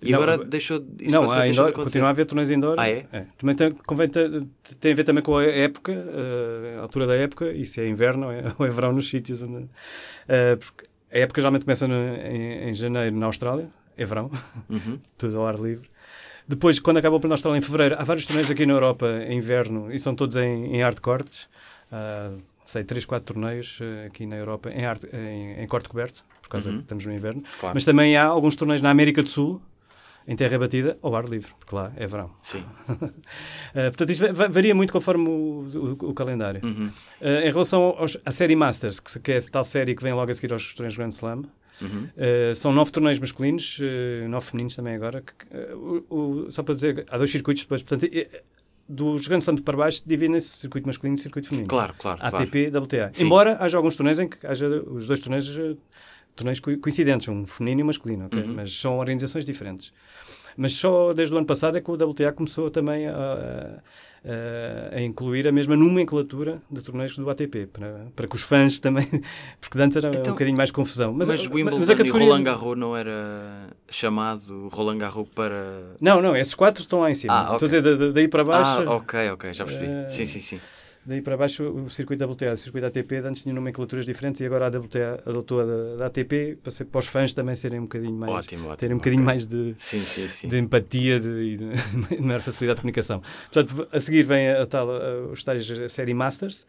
E 0.00 0.12
Não, 0.12 0.22
agora 0.22 0.38
b- 0.38 0.44
deixou. 0.44 0.78
Isso 1.00 1.12
não, 1.12 1.28
há 1.28 1.48
indoor, 1.48 1.72
continua 1.72 2.06
a 2.06 2.10
haver 2.10 2.24
torneios 2.24 2.50
indoor. 2.52 2.76
Ah, 2.78 2.88
é? 2.88 3.26
Também 3.36 3.56
tem, 3.56 3.72
convém 3.72 4.08
tem 4.08 4.92
a 4.92 4.94
ver 4.94 5.02
também 5.02 5.24
com 5.24 5.36
a 5.38 5.44
época, 5.44 5.90
eh, 5.92 6.76
a 6.78 6.82
altura 6.82 7.04
da 7.08 7.16
época, 7.16 7.50
e 7.50 7.66
se 7.66 7.80
é 7.80 7.88
inverno 7.88 8.26
ou 8.26 8.32
é, 8.32 8.44
ou 8.56 8.64
é 8.64 8.70
verão 8.70 8.92
nos 8.92 9.08
sítios. 9.08 9.42
Onde, 9.42 9.68
eh, 10.28 10.54
porque 10.54 10.84
a 11.12 11.18
época 11.18 11.40
geralmente 11.40 11.64
começa 11.64 11.88
no- 11.88 11.94
em, 11.96 12.68
em 12.68 12.74
janeiro 12.74 13.16
na 13.16 13.26
Austrália, 13.26 13.68
é 13.96 14.04
verão, 14.04 14.30
Uhum. 14.70 15.00
tudo 15.18 15.36
ao 15.40 15.48
ar 15.48 15.56
livre. 15.58 15.88
Depois, 16.48 16.78
quando 16.78 16.96
acaba 16.96 17.16
o 17.16 17.18
da 17.18 17.28
Austrália 17.34 17.58
em 17.58 17.62
fevereiro, 17.62 17.94
há 17.98 18.04
vários 18.04 18.24
torneios 18.26 18.50
aqui 18.50 18.64
na 18.64 18.72
Europa 18.72 19.06
em 19.28 19.36
inverno 19.38 19.92
e 19.92 20.00
são 20.00 20.14
todos 20.14 20.34
em, 20.36 20.74
em 20.74 20.80
hardcourts. 20.82 21.48
Ah, 21.92 22.30
sei, 22.64 22.84
3, 22.84 23.04
4 23.04 23.34
torneios 23.34 23.78
eh, 23.82 24.06
aqui 24.06 24.24
na 24.26 24.36
Europa 24.36 24.70
em, 24.70 24.80
hard, 24.82 25.04
em, 25.12 25.62
em 25.62 25.66
corte 25.66 25.88
coberto, 25.88 26.22
por 26.42 26.48
causa 26.48 26.70
Uhum. 26.70 26.76
que 26.76 26.82
estamos 26.82 27.04
no 27.06 27.12
inverno. 27.12 27.42
Claro. 27.60 27.74
Mas 27.74 27.84
também 27.84 28.16
há 28.16 28.24
alguns 28.24 28.56
torneios 28.56 28.80
na 28.82 28.90
América 28.90 29.22
do 29.22 29.28
Sul, 29.28 29.60
em 30.26 30.36
terra 30.36 30.58
batida, 30.58 30.98
ao 31.02 31.14
ar 31.16 31.24
livre, 31.26 31.50
porque 31.58 31.74
lá 31.74 31.90
é 31.96 32.06
verão. 32.06 32.30
Sim. 32.42 32.62
Uh, 32.90 32.98
portanto, 33.92 34.10
isto 34.10 34.26
va- 34.26 34.32
va- 34.32 34.48
varia 34.48 34.74
muito 34.74 34.92
conforme 34.92 35.26
o, 35.28 35.96
o- 36.02 36.10
o 36.10 36.14
calendário. 36.14 36.60
Uhum. 36.64 36.88
Uh, 37.20 37.26
em 37.46 37.50
relação 37.52 37.82
aos- 37.98 38.18
à 38.24 38.30
série 38.32 38.54
Masters, 38.56 39.00
que, 39.00 39.18
que 39.20 39.32
é 39.32 39.38
a 39.38 39.42
tal 39.42 39.64
série 39.64 39.94
que 39.94 40.02
vem 40.02 40.12
logo 40.12 40.30
a 40.30 40.34
seguir 40.34 40.52
aos 40.52 40.74
torneios 40.74 40.96
Grand 40.96 41.08
Slam, 41.10 41.44
Uhum. 41.80 42.08
uh, 42.16 42.54
são 42.54 42.72
nove 42.72 42.90
torneios 42.90 43.18
masculinos, 43.18 43.78
uh, 43.78 44.28
nove 44.28 44.46
femininos 44.46 44.74
também 44.76 44.94
agora. 44.94 45.22
que- 45.22 45.56
uh, 45.74 46.04
o- 46.10 46.16
o- 46.46 46.52
só 46.52 46.62
para 46.62 46.74
dizer, 46.74 47.04
há 47.08 47.16
dois 47.18 47.30
circuitos 47.30 47.62
depois, 47.64 47.82
portanto, 47.82 48.10
dos 48.88 49.26
Grand 49.28 49.38
Slam 49.40 49.56
para 49.58 49.76
baixo 49.76 50.02
dividem-se 50.06 50.56
circuito 50.56 50.86
masculino 50.86 51.16
e 51.16 51.20
circuito 51.20 51.48
feminino. 51.48 51.68
Claro, 51.68 51.94
claro. 51.98 52.18
claro. 52.18 52.36
ATP, 52.36 52.70
WTA. 52.70 53.10
Sim. 53.12 53.26
Embora 53.26 53.56
haja 53.60 53.76
alguns 53.76 53.94
torneios 53.96 54.18
em 54.18 54.28
que 54.28 54.46
haja 54.46 54.66
os 54.66 55.06
dois 55.06 55.20
torneios, 55.20 55.48
torneios 56.34 56.58
co- 56.60 56.76
coincidentes, 56.78 57.28
um 57.28 57.44
feminino 57.44 57.80
e 57.80 57.82
um 57.82 57.86
masculino, 57.86 58.26
ok? 58.26 58.40
Uhum. 58.42 58.54
mas 58.54 58.72
são 58.72 58.96
organizações 58.98 59.44
diferentes. 59.44 59.92
Mas 60.56 60.72
só 60.72 61.12
desde 61.12 61.34
o 61.34 61.36
ano 61.38 61.46
passado 61.46 61.76
é 61.76 61.80
que 61.80 61.90
o 61.90 61.94
WTA 61.94 62.32
começou 62.32 62.70
também 62.70 63.06
a, 63.06 63.80
a- 64.28 64.96
a 64.96 65.00
incluir 65.00 65.48
a 65.48 65.52
mesma 65.52 65.76
nomenclatura 65.76 66.60
de 66.70 66.82
torneios 66.82 67.16
do 67.16 67.28
ATP, 67.30 67.66
para, 67.72 68.06
para 68.14 68.28
que 68.28 68.36
os 68.36 68.42
fãs 68.42 68.78
também, 68.78 69.06
porque 69.60 69.78
antes 69.80 69.96
era 69.96 70.08
Então, 70.08 70.32
um 70.32 70.34
bocadinho 70.34 70.56
mais 70.56 70.70
confusão. 70.70 71.12
Mas, 71.12 71.28
Mas, 71.28 71.46
Wimbledon 71.46 71.78
mas 71.78 71.90
a 71.90 71.92
e 71.94 71.96
categoria- 71.96 72.26
Roland 72.26 72.42
Garros 72.44 72.76
não 72.76 72.96
era 72.96 73.68
chamado 73.88 74.68
Roland 74.68 74.98
Garros 74.98 75.26
para. 75.34 75.94
Não, 76.00 76.20
não, 76.20 76.36
esses 76.36 76.54
quatro 76.54 76.82
estão 76.82 77.00
lá 77.00 77.10
em 77.10 77.14
cima. 77.14 77.32
Ah, 77.32 77.42
Estou 77.54 77.56
ok. 77.56 77.66
a 77.66 77.80
dizer, 77.80 77.82
da- 77.82 78.06
da- 78.06 78.12
daí 78.12 78.28
para 78.28 78.44
baixo. 78.44 78.84
Ah, 78.86 78.94
ok, 78.96 79.30
ok, 79.30 79.54
já 79.54 79.64
percebi. 79.64 79.86
Eh, 79.86 80.08
Sim, 80.08 80.24
sim, 80.26 80.40
sim. 80.40 80.60
Daí 81.08 81.22
para 81.22 81.38
baixo 81.38 81.62
o 81.70 81.88
circuito 81.88 82.22
WTA, 82.22 82.52
o 82.52 82.56
circuito 82.58 82.86
ATP, 82.86 83.22
de 83.22 83.26
antes 83.28 83.42
tinha 83.42 83.54
nomenclaturas 83.54 84.04
diferentes 84.04 84.42
e 84.42 84.44
agora 84.44 84.66
a 84.66 84.68
WTA 84.68 85.22
adotou 85.24 85.60
a 85.60 85.64
da, 85.64 85.96
da 85.96 86.06
ATP 86.06 86.58
para, 86.62 86.70
ser, 86.70 86.84
para 86.84 86.98
os 86.98 87.06
fãs 87.06 87.32
também 87.32 87.56
serem 87.56 87.78
um 87.80 87.84
bocadinho 87.84 88.12
mais. 88.14 88.30
Ótimo, 88.30 88.64
ótimo. 88.64 88.76
terem 88.76 88.94
um 88.94 88.98
bocadinho 88.98 89.22
ok. 89.22 89.26
mais 89.26 89.46
de, 89.46 89.74
Sim, 89.78 90.00
sim, 90.00 90.28
sim. 90.28 90.48
de 90.48 90.58
empatia 90.58 91.18
de, 91.18 91.28
e 91.28 91.56
de, 91.56 92.16
de 92.16 92.20
maior 92.22 92.40
facilidade 92.42 92.76
de 92.76 92.82
comunicação. 92.82 93.22
Portanto, 93.50 93.88
a 93.90 94.00
seguir 94.00 94.22
vem 94.24 94.50
a, 94.50 94.66
tal, 94.66 94.90
a, 94.90 95.28
os 95.32 95.42
tais 95.42 95.70
a 95.70 95.88
série 95.88 96.12
Masters. 96.12 96.66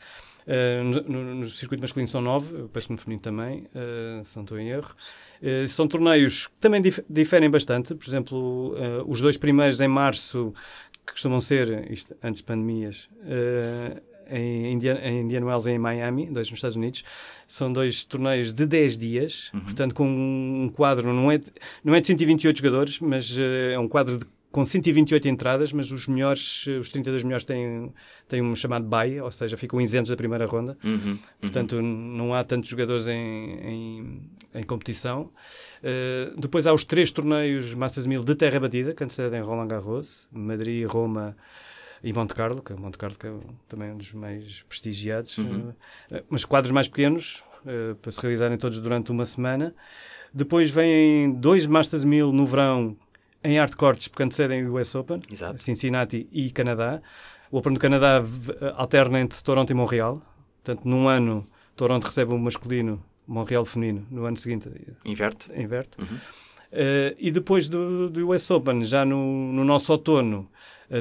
Uh, 0.47 0.83
no, 0.83 1.01
no- 1.23 1.35
no 1.35 1.49
circuito 1.49 1.81
masculino 1.81 2.07
são 2.07 2.21
nove, 2.21 2.67
penso 2.73 2.87
que 2.87 2.93
no 2.93 2.97
feminino 2.97 3.21
também, 3.21 3.67
uh, 3.75 4.23
se 4.25 4.35
não 4.37 4.43
estou 4.43 4.57
em 4.57 4.69
erro. 4.69 4.95
Uh, 5.43 5.67
são 5.67 5.85
torneios 5.85 6.47
que 6.47 6.59
também 6.61 6.81
dif- 6.81 7.03
diferem 7.09 7.49
bastante. 7.49 7.93
Por 7.93 8.07
exemplo, 8.09 8.73
uh, 8.73 9.03
os 9.11 9.19
dois 9.19 9.35
primeiros 9.37 9.79
em 9.81 9.87
março, 9.89 10.51
que 11.05 11.11
costumam 11.11 11.41
ser, 11.41 11.91
isto, 11.91 12.15
antes 12.23 12.39
de 12.41 12.45
pandemias, 12.45 13.09
em 14.32 14.73
Indiana, 14.73 14.99
em 15.03 15.21
Indiana 15.21 15.45
Wells 15.45 15.69
e 15.69 15.73
em 15.73 15.80
Miami, 15.80 16.25
dois 16.27 16.49
nos 16.49 16.57
Estados 16.57 16.75
Unidos. 16.75 17.03
São 17.47 17.71
dois 17.71 18.03
torneios 18.03 18.53
de 18.53 18.65
10 18.65 18.97
dias, 18.97 19.51
uhum. 19.53 19.61
portanto, 19.61 19.95
com 19.95 20.07
um 20.07 20.69
quadro, 20.69 21.13
não 21.13 21.32
é, 21.32 21.39
não 21.84 21.95
é 21.95 21.99
de 21.99 22.07
128 22.07 22.57
jogadores, 22.57 22.99
mas 22.99 23.38
uh, 23.38 23.41
é 23.73 23.80
um 23.80 23.88
quadro 23.88 24.17
de 24.17 24.25
com 24.51 24.65
128 24.65 25.27
entradas, 25.27 25.71
mas 25.71 25.91
os 25.91 26.07
melhores, 26.07 26.65
os 26.67 26.89
32 26.89 27.23
melhores 27.23 27.45
têm, 27.45 27.93
têm 28.27 28.41
um 28.41 28.55
chamado 28.55 28.86
bye, 28.88 29.21
ou 29.21 29.32
seja, 29.32 29.55
ficam 29.55 29.80
isentos 29.80 30.09
da 30.09 30.17
primeira 30.17 30.45
ronda. 30.45 30.77
Uhum, 30.84 30.93
uhum. 30.93 31.19
Portanto, 31.39 31.82
não 31.82 32.34
há 32.34 32.43
tantos 32.43 32.69
jogadores 32.69 33.07
em, 33.07 33.13
em, 33.13 34.21
em 34.55 34.63
competição. 34.63 35.32
Uh, 35.84 36.39
depois 36.39 36.65
há 36.65 36.73
os 36.73 36.84
três 36.84 37.11
torneios 37.11 37.75
Masters 37.75 38.07
1000 38.07 38.23
de 38.23 38.36
terra 38.36 38.59
batida, 38.59 38.93
que 38.93 39.03
antecedem 39.03 39.41
Roland 39.41 39.67
Garros, 39.67 40.27
Madrid, 40.32 40.86
Roma 40.88 41.38
e 42.04 42.14
Monte 42.14 42.34
Carlo, 42.34 42.62
que 42.62 42.74
é 42.74 42.76
Monte 42.76 42.97
Carlo 42.97 43.18
que 43.18 43.28
é 43.28 43.34
também 43.68 43.91
um 43.91 43.97
dos 43.97 44.14
mais 44.14 44.64
prestigiados, 44.64 45.38
uhum. 45.38 45.70
uh, 45.70 46.24
mas 46.30 46.45
quadros 46.45 46.72
mais 46.72 46.88
pequenos, 46.88 47.43
uh, 47.66 47.95
para 47.95 48.12
se 48.12 48.22
realizarem 48.22 48.58
todos 48.58 48.80
durante 48.80 49.12
uma 49.12 49.26
semana. 49.26 49.76
Depois 50.34 50.70
vêm 50.70 51.32
dois 51.32 51.66
Masters 51.66 52.06
1000 52.06 52.32
no 52.32 52.45
verão, 52.45 52.95
em 53.43 53.58
hardcourts, 53.58 54.08
porque 54.08 54.24
antecedem 54.24 54.66
o 54.66 54.80
US 54.80 54.93
Open, 54.95 55.22
Exato. 55.32 55.62
Cincinnati 55.62 56.28
e 56.32 56.52
Canadá. 56.52 57.02
O 57.52 57.58
Open 57.58 57.74
do 57.74 57.80
Canadá 57.80 58.22
alterna 58.76 59.20
entre 59.20 59.41
Toronto 59.41 59.72
e 59.72 59.74
Montreal. 59.74 60.22
Portanto, 60.64 60.88
num 60.88 61.08
ano, 61.08 61.45
Toronto 61.76 62.06
recebe 62.06 62.34
o 62.34 62.38
masculino, 62.38 63.04
Montreal 63.26 63.66
feminino. 63.66 64.06
No 64.12 64.26
ano 64.26 64.38
seguinte... 64.38 64.70
Inverte. 65.06 65.52
Inverte. 65.54 66.00
Uhum. 66.00 66.18
Uh, 66.72 67.16
e 67.18 67.32
depois 67.32 67.68
do, 67.68 68.10
do 68.10 68.30
US 68.30 68.52
Open, 68.52 68.84
já 68.84 69.04
no, 69.04 69.52
no 69.52 69.64
nosso 69.64 69.91
outono, 69.91 70.47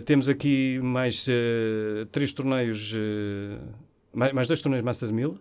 temos 0.05 0.29
aqui 0.29 0.79
mais 0.83 1.27
uh, 1.29 2.07
três 2.13 2.33
torneios, 2.33 2.95
mais, 4.13 4.33
mais, 4.33 4.47
dois 4.47 4.61
torneios 4.61 4.85
Masters 4.85 5.11
1000. 5.11 5.39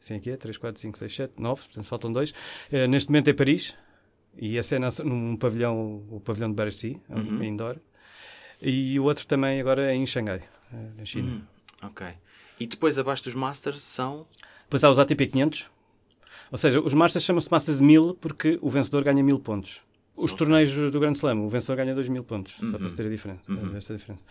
Sim, 0.00 0.14
aqui 0.14 0.30
é 0.30 0.36
3, 0.36 0.56
4, 0.56 0.80
5, 0.80 0.98
6, 0.98 1.16
7, 1.16 1.42
9, 1.42 1.62
portanto 1.62 1.84
faltam 1.84 2.12
dois. 2.12 2.32
neste 2.88 3.10
momento 3.10 3.28
é 3.28 3.32
Paris, 3.32 3.74
e 4.36 4.56
esse 4.56 4.76
é 4.76 4.78
num 5.04 5.36
pavilhão, 5.36 6.04
o 6.10 6.20
pavilhão 6.20 6.48
de 6.48 6.54
Bercy, 6.54 7.00
uhum. 7.08 7.42
indoor. 7.42 7.76
E 8.62 8.98
o 8.98 9.04
outro 9.04 9.26
também 9.26 9.60
agora 9.60 9.92
é 9.92 9.94
em 9.94 10.06
Xangai, 10.06 10.42
eh, 10.72 10.88
na 10.96 11.04
China. 11.04 11.32
Uhum. 11.32 11.88
Ok. 11.88 12.06
E 12.58 12.66
depois 12.66 12.98
abaixo 12.98 13.24
dos 13.24 13.34
Masters 13.34 13.82
são? 13.82 14.26
Depois 14.64 14.82
há 14.84 14.90
os 14.90 14.98
ATP 14.98 15.26
500. 15.26 15.68
Ou 16.50 16.58
seja, 16.58 16.80
os 16.80 16.94
Masters 16.94 17.24
chamam-se 17.24 17.50
Masters 17.50 17.80
1000 17.80 18.14
porque 18.14 18.58
o 18.62 18.70
vencedor 18.70 19.02
ganha 19.02 19.22
1000 19.22 19.38
pontos. 19.40 19.80
Os 20.18 20.34
torneios 20.34 20.72
do 20.74 21.00
Grand 21.00 21.12
Slam, 21.12 21.46
o 21.46 21.48
vencedor 21.48 21.76
ganha 21.76 21.94
2 21.94 22.08
mil 22.08 22.24
pontos, 22.24 22.58
uhum. 22.58 22.72
só 22.72 22.78
para 22.78 22.88
se 22.88 22.96
ter 22.96 23.06
a 23.06 23.08
diferença. 23.08 23.40
Uhum. 23.48 23.76
Esta 23.76 23.96
diferença. 23.96 24.24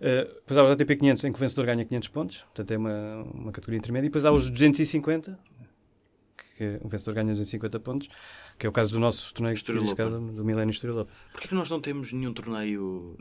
Uh, 0.00 0.34
depois 0.36 0.58
há 0.58 0.64
os 0.64 0.70
ATP 0.70 0.96
500 0.96 1.24
em 1.24 1.32
que 1.32 1.38
o 1.38 1.40
vencedor 1.40 1.66
ganha 1.66 1.84
500 1.84 2.08
pontos, 2.08 2.40
portanto 2.42 2.70
é 2.70 2.78
uma, 2.78 3.22
uma 3.34 3.52
categoria 3.52 3.78
intermédia. 3.78 4.06
E 4.06 4.08
depois 4.08 4.24
há 4.24 4.32
os 4.32 4.48
250, 4.48 5.38
que 6.56 6.80
o 6.82 6.88
vencedor 6.88 7.14
ganha 7.14 7.32
250 7.32 7.80
pontos, 7.80 8.08
que 8.58 8.66
é 8.66 8.68
o 8.68 8.72
caso 8.72 8.92
do 8.92 9.00
nosso 9.00 9.34
torneio 9.34 9.58
do 10.32 10.44
Milênio 10.44 10.70
Estoril 10.70 11.06
Porquê 11.32 11.48
que 11.48 11.54
nós 11.54 11.68
não 11.68 11.80
temos 11.80 12.12
nenhum 12.12 12.32
torneio 12.32 13.16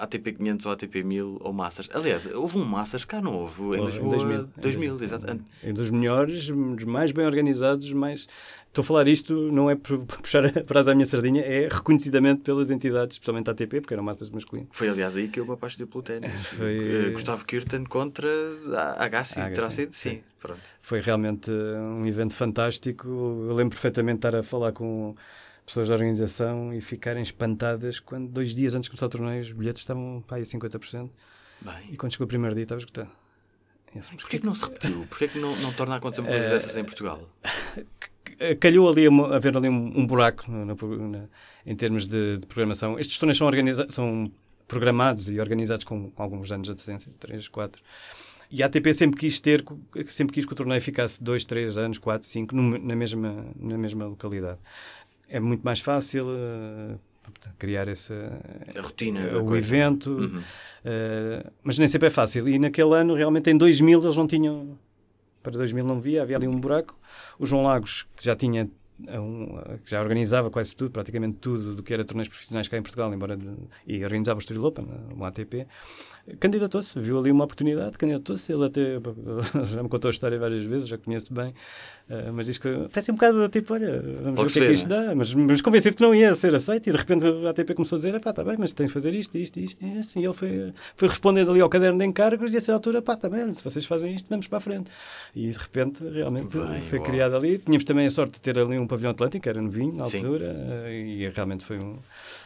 ATP 0.00 0.32
500 0.32 0.66
ou 0.66 0.72
ATP 0.72 1.02
1000 1.02 1.36
ou 1.40 1.52
Masters. 1.52 1.88
Aliás, 1.92 2.26
houve 2.26 2.58
um 2.58 2.64
Masters 2.64 3.04
cá, 3.04 3.20
não 3.20 3.34
houve? 3.34 3.62
Em, 3.76 3.84
Lisboa, 3.84 4.06
em 4.06 4.18
2000. 4.18 4.48
2000, 4.56 5.02
exato. 5.02 5.26
Um 5.64 5.72
dos 5.72 5.90
melhores, 5.90 6.48
dos 6.48 6.84
mais 6.84 7.12
bem 7.12 7.26
organizados, 7.26 7.92
mais... 7.92 8.26
Estou 8.68 8.82
a 8.82 8.86
falar 8.86 9.08
isto, 9.08 9.50
não 9.50 9.68
é 9.68 9.74
por 9.74 9.98
puxar 10.22 10.44
a 10.46 10.64
frase 10.64 10.90
à 10.90 10.94
minha 10.94 11.04
sardinha, 11.04 11.42
é 11.42 11.68
reconhecidamente 11.68 12.42
pelas 12.42 12.70
entidades, 12.70 13.16
especialmente 13.16 13.48
a 13.48 13.52
ATP, 13.52 13.80
porque 13.80 13.94
era 13.94 14.00
um 14.02 14.04
Masters 14.04 14.30
masculino. 14.30 14.68
Foi, 14.70 14.88
aliás, 14.88 15.16
aí 15.16 15.28
que 15.28 15.40
eu 15.40 15.46
me 15.46 15.52
apaixonei 15.52 15.86
pelo 15.86 16.02
ténis. 16.02 16.30
Foi... 16.56 17.06
Eh, 17.06 17.10
Gustavo 17.10 17.44
Kirten 17.44 17.84
contra 17.84 18.28
a 18.76 19.04
Agassi, 19.04 19.40
terá 19.52 19.68
sido? 19.70 19.92
Sim, 19.92 20.10
sim, 20.10 20.22
pronto. 20.38 20.60
Foi 20.80 21.00
realmente 21.00 21.50
um 21.50 22.06
evento 22.06 22.34
fantástico. 22.34 23.08
Eu 23.08 23.54
lembro 23.54 23.70
perfeitamente 23.70 24.20
de 24.20 24.28
estar 24.28 24.38
a 24.38 24.42
falar 24.42 24.72
com 24.72 25.16
pessoas 25.70 25.88
da 25.88 25.94
organização 25.94 26.74
e 26.74 26.80
ficarem 26.80 27.22
espantadas 27.22 28.00
quando 28.00 28.28
dois 28.28 28.54
dias 28.54 28.74
antes 28.74 28.86
de 28.86 28.90
começar 28.90 29.06
o 29.06 29.08
torneio 29.08 29.40
os 29.40 29.52
bilhetes 29.52 29.82
estavam 29.82 30.22
pá, 30.26 30.36
a 30.36 30.40
50%. 30.40 31.08
Bem. 31.60 31.74
E 31.90 31.96
quando 31.96 32.12
chegou 32.12 32.24
o 32.24 32.28
primeiro 32.28 32.54
dia 32.54 32.64
estava 32.64 32.80
esgotado. 32.80 33.10
Porquê 34.20 34.38
que 34.38 34.46
não 34.46 34.54
se 34.54 34.64
repetiu? 34.64 35.06
Porquê 35.08 35.28
que 35.28 35.38
não, 35.38 35.54
não 35.56 35.72
torna 35.72 35.94
a 35.94 35.98
acontecer 35.98 36.22
uma 36.22 36.30
coisa 36.30 36.46
uh, 36.46 36.50
dessas 36.50 36.76
em 36.76 36.84
Portugal? 36.84 37.20
Calhou 38.58 38.88
ali 38.88 39.06
a 39.06 39.36
haver 39.36 39.56
ali 39.56 39.68
um, 39.68 39.98
um 39.98 40.06
buraco 40.06 40.50
no, 40.50 40.64
no, 40.64 41.08
na, 41.08 41.28
em 41.66 41.76
termos 41.76 42.08
de, 42.08 42.38
de, 42.38 42.46
programação. 42.46 42.98
Estes 42.98 43.18
torneios 43.18 43.36
são, 43.36 43.50
são 43.90 44.32
programados 44.66 45.28
e 45.28 45.38
organizados 45.38 45.84
com, 45.84 46.10
com 46.10 46.22
alguns 46.22 46.50
anos 46.50 46.66
de 46.66 46.72
antecedência, 46.72 47.12
3, 47.20 47.48
4. 47.48 47.82
E 48.50 48.62
a 48.62 48.66
ATP 48.66 48.92
sempre 48.94 49.20
quis 49.20 49.38
ter, 49.38 49.64
sempre 50.06 50.34
quis 50.34 50.46
que 50.46 50.52
o 50.52 50.56
torneio 50.56 50.80
ficasse 50.80 51.22
2, 51.22 51.44
3 51.44 51.78
anos, 51.78 51.98
4, 51.98 52.26
5 52.26 52.56
na 52.56 52.96
mesma, 52.96 53.46
na 53.56 53.78
mesma 53.78 54.06
localidade 54.06 54.58
é 55.30 55.40
muito 55.40 55.62
mais 55.62 55.80
fácil 55.80 56.26
uh, 56.26 56.98
criar 57.58 57.88
essa 57.88 58.14
a 58.76 58.80
rotina, 58.80 59.20
uh, 59.20 59.42
o 59.42 59.46
coisa. 59.46 59.56
evento, 59.56 60.10
uhum. 60.10 60.38
uh, 60.38 61.52
mas 61.62 61.78
nem 61.78 61.88
sempre 61.88 62.08
é 62.08 62.10
fácil. 62.10 62.48
E 62.48 62.58
naquele 62.58 62.94
ano, 62.94 63.14
realmente, 63.14 63.48
em 63.50 63.56
2000, 63.56 64.02
eles 64.02 64.16
não 64.16 64.26
tinham. 64.26 64.78
Para 65.42 65.52
2000 65.52 65.84
não 65.86 66.00
via, 66.00 66.22
havia 66.22 66.36
ali 66.36 66.46
um 66.46 66.60
buraco. 66.60 66.98
O 67.38 67.46
João 67.46 67.62
Lagos, 67.62 68.06
que 68.14 68.24
já 68.24 68.36
tinha 68.36 68.68
um, 69.08 69.78
que 69.84 69.90
já 69.90 70.00
organizava 70.00 70.50
quase 70.50 70.74
tudo, 70.74 70.90
praticamente 70.90 71.38
tudo 71.38 71.76
do 71.76 71.82
que 71.82 71.92
era 71.92 72.04
torneios 72.04 72.28
profissionais 72.28 72.68
cá 72.68 72.76
em 72.76 72.82
Portugal, 72.82 73.12
embora 73.12 73.38
e 73.86 74.02
organizava 74.04 74.38
o 74.38 74.40
Estoril 74.40 74.64
Open, 74.64 74.86
o 75.16 75.24
ATP, 75.24 75.66
candidatou-se, 76.38 76.98
viu 76.98 77.18
ali 77.18 77.30
uma 77.30 77.44
oportunidade, 77.44 77.96
candidatou-se, 77.96 78.52
ele 78.52 78.66
até 78.66 79.00
já 79.64 79.82
me 79.82 79.88
contou 79.88 80.08
a 80.08 80.12
história 80.12 80.38
várias 80.38 80.64
vezes, 80.64 80.88
já 80.88 80.98
conheço 80.98 81.32
bem, 81.32 81.54
uh, 82.10 82.32
mas 82.32 82.46
diz 82.46 82.58
que 82.58 82.68
fez 82.68 82.98
assim 82.98 83.12
um 83.12 83.14
bocado 83.14 83.48
tipo, 83.48 83.72
olha, 83.72 84.02
vamos 84.22 84.36
ver 84.36 84.42
o 84.42 84.46
que 84.46 84.60
é 84.60 84.66
que 84.66 84.72
isto 84.72 84.88
dá, 84.88 85.14
mas, 85.14 85.32
mas 85.34 85.60
convencido 85.60 85.96
que 85.96 86.02
não 86.02 86.14
ia 86.14 86.34
ser 86.34 86.54
aceito 86.54 86.88
e 86.88 86.92
de 86.92 86.98
repente 86.98 87.24
a 87.24 87.50
ATP 87.50 87.74
começou 87.74 87.96
a 87.96 88.00
dizer, 88.00 88.20
pá, 88.20 88.30
está 88.30 88.44
bem, 88.44 88.56
mas 88.58 88.72
tem 88.72 88.86
que 88.86 88.92
fazer 88.92 89.14
isto, 89.14 89.38
isto, 89.38 89.58
isto, 89.58 89.84
e 90.18 90.24
ele 90.24 90.34
foi, 90.34 90.72
foi 90.96 91.08
respondendo 91.08 91.50
ali 91.50 91.60
ao 91.60 91.68
caderno 91.68 91.98
de 91.98 92.04
encargos 92.04 92.52
e 92.52 92.56
a 92.56 92.60
certa 92.60 92.74
altura, 92.74 93.00
pá, 93.00 93.14
está 93.14 93.28
bem, 93.28 93.52
se 93.52 93.62
vocês 93.62 93.84
fazem 93.84 94.14
isto, 94.14 94.28
vamos 94.28 94.46
para 94.46 94.58
a 94.58 94.60
frente. 94.60 94.90
E 95.34 95.50
de 95.50 95.58
repente, 95.58 96.02
realmente, 96.08 96.56
bem, 96.56 96.80
foi 96.82 96.98
uau. 96.98 97.08
criado 97.08 97.36
ali. 97.36 97.58
Tínhamos 97.58 97.84
também 97.84 98.06
a 98.06 98.10
sorte 98.10 98.32
de 98.34 98.40
ter 98.40 98.58
ali 98.58 98.78
um 98.78 98.86
pavilhão 98.86 99.10
atlântico, 99.10 99.48
era 99.48 99.60
novinho 99.60 99.94
na 99.96 100.04
altura, 100.04 100.54
uh, 100.54 100.90
e 100.90 101.28
realmente 101.28 101.64
foi 101.64 101.78
um, 101.78 101.96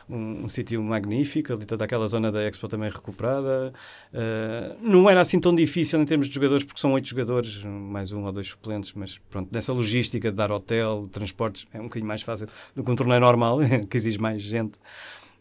um, 0.08 0.44
um 0.44 0.48
sítio 0.48 0.82
magnífico, 0.82 1.52
ali 1.52 1.64
toda 1.64 1.84
aquela 1.84 2.06
zona 2.08 2.30
da 2.30 2.42
Expo 2.42 2.68
também 2.68 2.90
recuperada. 2.90 3.72
Uh, 4.12 4.76
não 4.80 5.08
era 5.08 5.20
assim 5.20 5.38
tão 5.40 5.54
difícil 5.54 6.00
em 6.00 6.04
termos 6.04 6.28
de 6.28 6.34
jogadores, 6.34 6.64
porque 6.64 6.80
são 6.80 6.92
oito 6.92 7.08
jogadores, 7.08 7.64
mais 7.64 8.12
um 8.12 8.24
ou 8.24 8.32
dois 8.32 8.48
suplentes, 8.48 8.92
mas 8.94 9.18
pronto, 9.30 9.48
nessa 9.52 9.72
logística 9.72 10.30
de 10.30 10.36
dar 10.36 10.50
hotel, 10.50 11.08
transportes, 11.10 11.66
é 11.72 11.80
um 11.80 11.84
bocadinho 11.84 12.08
mais 12.08 12.22
fácil 12.22 12.48
do 12.74 12.82
que 12.82 12.90
um 12.90 12.96
torneio 12.96 13.20
normal, 13.20 13.58
que 13.88 13.96
exige 13.96 14.18
mais 14.18 14.42
gente. 14.42 14.78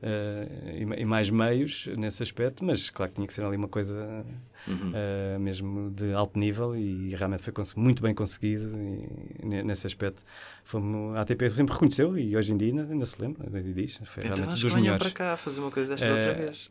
Uh, 0.03 0.95
e, 0.97 1.01
e, 1.01 1.05
mais 1.05 1.29
meios 1.29 1.87
nesse 1.97 2.21
aspecto, 2.21 2.65
mas 2.65 2.89
claro 2.89 3.09
que 3.09 3.15
tinha 3.15 3.27
que 3.27 3.33
ser 3.33 3.41
ali 3.41 3.55
uma 3.55 3.69
coisa 3.69 4.25
uhum. 4.67 4.91
uh, 4.91 5.39
mesmo 5.39 5.89
de 5.91 6.13
alto 6.13 6.37
nível 6.37 6.75
e 6.75 7.15
realmente 7.15 7.41
foi 7.41 7.53
muito 7.77 8.03
bem 8.03 8.13
conseguido 8.13 8.69
e, 8.77 9.63
nesse 9.63 9.87
aspecto. 9.87 10.25
Fomos, 10.65 11.15
a 11.15 11.21
ATP 11.21 11.49
sempre 11.49 11.73
reconheceu 11.73 12.17
e 12.17 12.35
hoje 12.35 12.51
em 12.51 12.57
dia 12.57 12.67
ainda, 12.69 12.91
ainda 12.91 13.05
se 13.05 13.21
lembra 13.21 13.47
e 13.61 13.73
diz. 13.73 13.97
Foi 14.03 14.23
então 14.25 14.35
realmente 14.35 14.61
dos 14.61 14.73
melhores. 14.73 15.03
para 15.03 15.11
cá 15.11 15.37
fazer 15.37 15.61
uma 15.61 15.71
coisa 15.71 15.95
destas 15.95 16.09
uh, 16.09 16.13
outra 16.13 16.33
vez. 16.33 16.69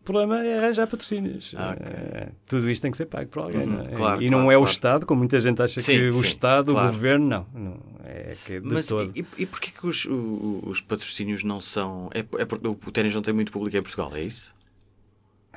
o 0.00 0.04
problema 0.04 0.44
é 0.44 0.58
arranjar 0.58 0.86
patrocínios. 0.86 1.54
Ah, 1.56 1.74
okay. 1.74 2.28
Tudo 2.44 2.68
isto 2.68 2.82
tem 2.82 2.90
que 2.90 2.98
ser 2.98 3.06
pago 3.06 3.30
por 3.30 3.44
alguém. 3.44 3.62
Uhum, 3.62 3.76
não 3.76 3.80
é? 3.80 3.84
claro, 3.86 4.22
e 4.22 4.28
claro, 4.28 4.30
não 4.30 4.50
é 4.50 4.54
claro. 4.54 4.60
o 4.60 4.64
Estado, 4.64 5.06
como 5.06 5.20
muita 5.20 5.40
gente 5.40 5.62
acha 5.62 5.80
sim, 5.80 5.92
que 5.92 6.08
o 6.10 6.22
Estado, 6.22 6.76
o 6.76 6.86
governo, 6.86 7.26
não. 7.26 7.46
não 7.54 7.91
é 8.12 8.36
que 8.44 8.52
é 8.54 8.60
de 8.60 8.66
Mas 8.66 8.86
todo. 8.86 9.12
E, 9.16 9.24
e 9.38 9.46
porquê 9.46 9.70
que 9.70 9.86
os, 9.86 10.04
os, 10.04 10.62
os 10.64 10.80
patrocínios 10.80 11.42
não 11.42 11.60
são. 11.60 12.10
É, 12.12 12.20
é 12.20 12.44
porque 12.44 12.68
o 12.68 12.92
ténis 12.92 13.14
não 13.14 13.22
tem 13.22 13.32
muito 13.34 13.50
público 13.50 13.76
em 13.76 13.82
Portugal, 13.82 14.14
é 14.14 14.22
isso? 14.22 14.52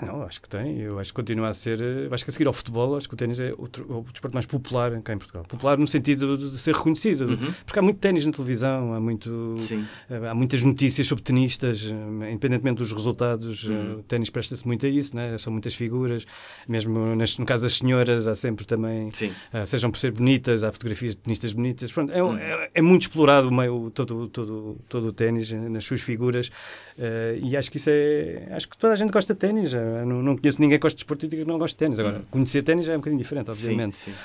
Não, 0.02 0.24
acho 0.24 0.42
que 0.42 0.50
tem. 0.50 0.80
Eu 0.82 1.00
acho 1.00 1.12
que 1.12 1.16
continua 1.16 1.50
a 1.50 1.54
ser. 1.54 1.80
Eh, 1.82 2.10
acho 2.12 2.26
que 2.26 2.30
a 2.30 2.34
seguir 2.34 2.48
ao 2.48 2.54
futebol, 2.54 2.98
acho 2.98 3.08
que 3.08 3.14
o 3.14 3.18
ténis 3.18 3.40
é 3.40 3.54
o, 3.54 3.64
o 3.64 4.06
desporto 4.12 4.34
mais 4.34 4.46
popular 4.46 4.92
cá 5.02 5.14
em 5.14 5.18
Portugal. 5.18 5.46
Popular 5.46 5.78
no 5.78 5.88
sentido 5.88 6.38
de, 6.38 6.52
de 6.52 6.58
ser 6.58 6.76
reconhecido. 6.76 7.22
Uhum. 7.22 7.54
Porque 7.66 7.80
há 7.80 7.82
muito 7.82 8.00
ténis 8.00 8.26
na 8.26 8.32
televisão, 8.34 8.94
há, 8.94 9.00
muito, 9.00 9.54
Sim. 9.56 9.86
Eh, 10.10 10.28
há 10.28 10.36
muitas 10.36 10.62
notícias 10.64 11.08
sobre 11.08 11.24
tenistas, 11.24 11.90
eh, 11.90 12.32
independentemente 12.32 12.80
dos 12.80 12.92
resultados. 12.92 13.64
Uhum. 13.64 14.00
O 14.00 14.04
ténis 14.04 14.30
presta-se 14.30 14.68
muito 14.68 14.86
a 14.86 14.90
isso, 14.90 15.16
né? 15.16 15.38
são 15.38 15.54
muitas 15.54 15.74
figuras. 15.74 16.26
Mesmo 16.68 17.16
nas, 17.16 17.38
no 17.38 17.46
caso 17.46 17.64
das 17.64 17.76
senhoras, 17.76 18.28
há 18.28 18.36
sempre 18.36 18.66
também. 18.66 19.08
Uh, 19.08 19.66
sejam 19.66 19.90
por 19.90 19.98
ser 19.98 20.12
bonitas, 20.12 20.66
há 20.66 20.72
fotografias 20.74 21.16
de 21.16 21.22
tenistas 21.22 21.54
bonitas. 21.54 21.90
Pronto, 21.92 22.12
é, 22.12 22.22
uhum. 22.22 22.38
é, 22.38 22.70
é, 22.74 22.82
muito 22.82 23.04
explorado 23.04 23.48
o 23.48 23.54
meio, 23.54 23.90
todo, 23.92 24.28
todo, 24.28 24.78
todo 24.90 25.08
o 25.08 25.14
ténis, 25.14 25.52
nas 25.52 25.86
suas 25.86 26.02
figuras. 26.02 26.50
Uh, 26.98 27.40
e 27.42 27.56
acho 27.56 27.72
que 27.72 27.78
isso 27.78 27.90
é. 27.90 28.50
Acho 28.52 28.68
que 28.68 28.78
toda 28.78 28.92
a 28.92 28.96
gente 28.98 29.12
gosta 29.12 29.34
de 29.34 29.40
ténis. 29.40 29.74
Não, 30.06 30.22
não 30.22 30.38
conheço 30.38 30.62
ninguém 30.62 30.78
que 30.78 30.84
goste 30.84 30.98
de 30.98 31.04
desporto 31.04 31.26
e 31.26 31.30
que 31.30 31.46
não 31.46 31.58
goste 31.58 31.76
de 31.76 31.80
ténis. 31.80 32.00
Agora, 32.00 32.20
hum. 32.20 32.26
conhecer 32.32 32.62
ténis 32.64 32.88
é 32.88 32.94
um 32.94 32.98
bocadinho 32.98 33.22
diferente, 33.22 33.50
obviamente. 33.50 33.96
Sim, 33.96 34.12
sim. 34.12 34.18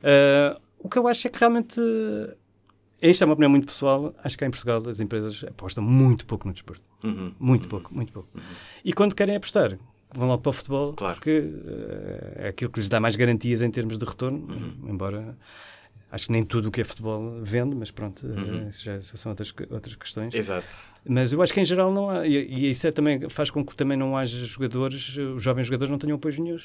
Uh, 0.00 0.60
o 0.78 0.88
que 0.88 0.98
eu 0.98 1.08
acho 1.08 1.26
é 1.26 1.30
que 1.30 1.38
realmente. 1.38 1.80
Esta 3.00 3.24
é 3.24 3.26
uma 3.26 3.34
opinião 3.34 3.50
muito 3.50 3.66
pessoal. 3.66 4.14
Acho 4.22 4.36
que 4.36 4.40
cá 4.40 4.46
em 4.46 4.50
Portugal 4.50 4.82
as 4.88 5.00
empresas 5.00 5.44
apostam 5.46 5.82
muito 5.84 6.24
pouco 6.24 6.46
no 6.46 6.54
desporto. 6.54 6.82
Uhum. 7.02 7.34
Muito 7.38 7.64
uhum. 7.64 7.68
pouco, 7.68 7.94
muito 7.94 8.12
pouco. 8.12 8.28
Uhum. 8.34 8.42
E 8.84 8.92
quando 8.92 9.14
querem 9.14 9.36
apostar, 9.36 9.78
vão 10.14 10.26
logo 10.28 10.40
para 10.42 10.50
o 10.50 10.52
futebol, 10.52 10.94
Claro. 10.94 11.14
porque 11.14 11.50
eh, 11.66 12.32
é 12.36 12.48
aquilo 12.48 12.70
que 12.70 12.78
lhes 12.80 12.88
dá 12.88 13.00
mais 13.00 13.14
garantias 13.16 13.60
em 13.60 13.70
termos 13.70 13.98
de 13.98 14.04
retorno, 14.04 14.38
Uhum. 14.48 14.90
embora 14.90 15.36
acho 16.14 16.26
que 16.26 16.32
nem 16.32 16.44
tudo 16.44 16.68
o 16.68 16.70
que 16.70 16.80
é 16.80 16.84
futebol 16.84 17.40
vende, 17.42 17.74
mas 17.74 17.90
pronto, 17.90 18.24
eh, 18.24 18.40
Uhum. 18.40 18.68
isso 18.68 18.84
já 18.84 19.00
são 19.02 19.30
outras, 19.32 19.52
outras 19.70 19.94
questões. 19.96 20.32
Exato. 20.34 20.66
Mas 21.06 21.32
eu 21.32 21.42
acho 21.42 21.52
que 21.52 21.60
em 21.60 21.64
geral 21.64 21.92
não 21.92 22.08
há, 22.08 22.26
e, 22.26 22.36
e 22.36 22.70
isso 22.70 22.86
é 22.86 22.92
também, 22.92 23.28
faz 23.28 23.50
com 23.50 23.64
que 23.64 23.74
também 23.74 23.96
não 23.96 24.16
haja 24.16 24.36
jogadores, 24.46 25.16
os 25.18 25.42
jovens 25.42 25.66
jogadores 25.66 25.90
não 25.90 25.98
tenham 25.98 26.14
apoio 26.16 26.40
nenhum. 26.42 26.56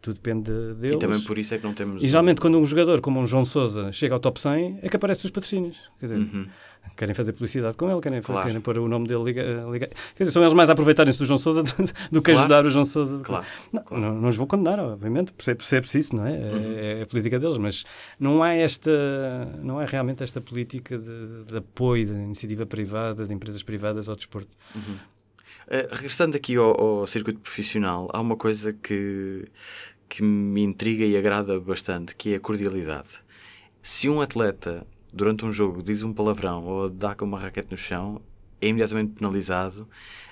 Tudo 0.00 0.14
depende 0.14 0.50
deles. 0.74 0.96
E 0.96 0.98
também 0.98 1.20
por 1.20 1.38
isso 1.38 1.54
é 1.54 1.58
que 1.58 1.64
não 1.64 1.72
temos. 1.72 2.02
E 2.02 2.08
geralmente 2.08 2.40
quando 2.40 2.58
um 2.58 2.66
jogador 2.66 3.00
como 3.00 3.20
um 3.20 3.26
João 3.26 3.44
Sousa 3.44 3.92
chega 3.92 4.14
ao 4.14 4.20
top 4.20 4.40
100 4.40 4.80
é 4.82 4.88
que 4.88 4.96
aparecem 4.96 5.24
os 5.26 5.30
patrocínios. 5.30 5.78
Quer 6.00 6.06
dizer, 6.06 6.18
Uhum. 6.18 6.48
Querem 6.96 7.14
fazer 7.14 7.32
publicidade 7.32 7.76
com 7.76 7.90
ele, 7.90 8.00
querem, 8.00 8.20
Claro. 8.20 8.46
querem 8.46 8.60
pôr 8.60 8.78
o 8.78 8.86
nome 8.88 9.08
dele 9.08 9.24
liga, 9.24 9.42
liga- 9.70 9.88
Quer 10.14 10.24
dizer, 10.24 10.32
são 10.32 10.42
eles 10.42 10.54
mais 10.54 10.68
a 10.68 10.72
aproveitarem-se 10.72 11.18
do 11.18 11.24
João 11.26 11.38
Sousa 11.38 11.62
do 12.12 12.20
que 12.22 12.32
Claro. 12.32 12.38
ajudar 12.40 12.66
o 12.66 12.70
João 12.70 12.84
Sousa. 12.84 13.18
Claro. 13.20 13.44
Não, 13.72 13.82
claro. 13.82 14.02
não, 14.04 14.14
não 14.20 14.28
os 14.28 14.36
vou 14.36 14.46
condenar, 14.46 14.78
obviamente, 14.78 15.32
por 15.32 15.42
ser, 15.44 15.80
preciso, 15.80 16.16
não 16.16 16.26
é? 16.26 16.32
Uhum. 16.32 16.74
É, 16.76 16.98
é 17.00 17.02
a 17.02 17.06
política 17.06 17.38
deles, 17.40 17.56
mas 17.58 17.84
não 18.20 18.42
há 18.42 18.52
esta, 18.54 18.90
não 19.62 19.78
há 19.78 19.84
realmente 19.86 20.22
esta 20.22 20.40
política 20.40 20.98
de, 20.98 21.44
de 21.46 21.56
apoio 21.56 22.06
da 22.06 22.14
iniciativa 22.14 22.66
privada, 22.66 23.26
de 23.26 23.32
empresas 23.34 23.62
privadas 23.62 24.08
ao 24.08 24.16
desporto. 24.16 24.50
Uh, 24.76 25.94
regressando 25.94 26.36
aqui 26.36 26.56
ao, 26.56 26.78
ao 27.00 27.06
circuito 27.06 27.40
profissional, 27.40 28.08
há 28.12 28.20
uma 28.20 28.36
coisa 28.36 28.72
que, 28.72 29.46
que 30.08 30.22
me 30.22 30.60
intriga 30.62 31.04
e 31.04 31.16
agrada 31.16 31.58
bastante, 31.60 32.14
que 32.16 32.32
é 32.34 32.36
a 32.36 32.40
cordialidade. 32.40 33.20
Se 33.80 34.08
um 34.08 34.20
atleta, 34.20 34.86
durante 35.12 35.44
um 35.44 35.52
jogo, 35.52 35.82
diz 35.82 36.02
um 36.02 36.12
palavrão 36.12 36.64
ou 36.64 36.88
dá 36.88 37.14
com 37.14 37.24
uma 37.24 37.38
raquete 37.38 37.70
no 37.70 37.76
chão, 37.76 38.20
é 38.60 38.68
imediatamente 38.68 39.14
penalizado 39.14 39.88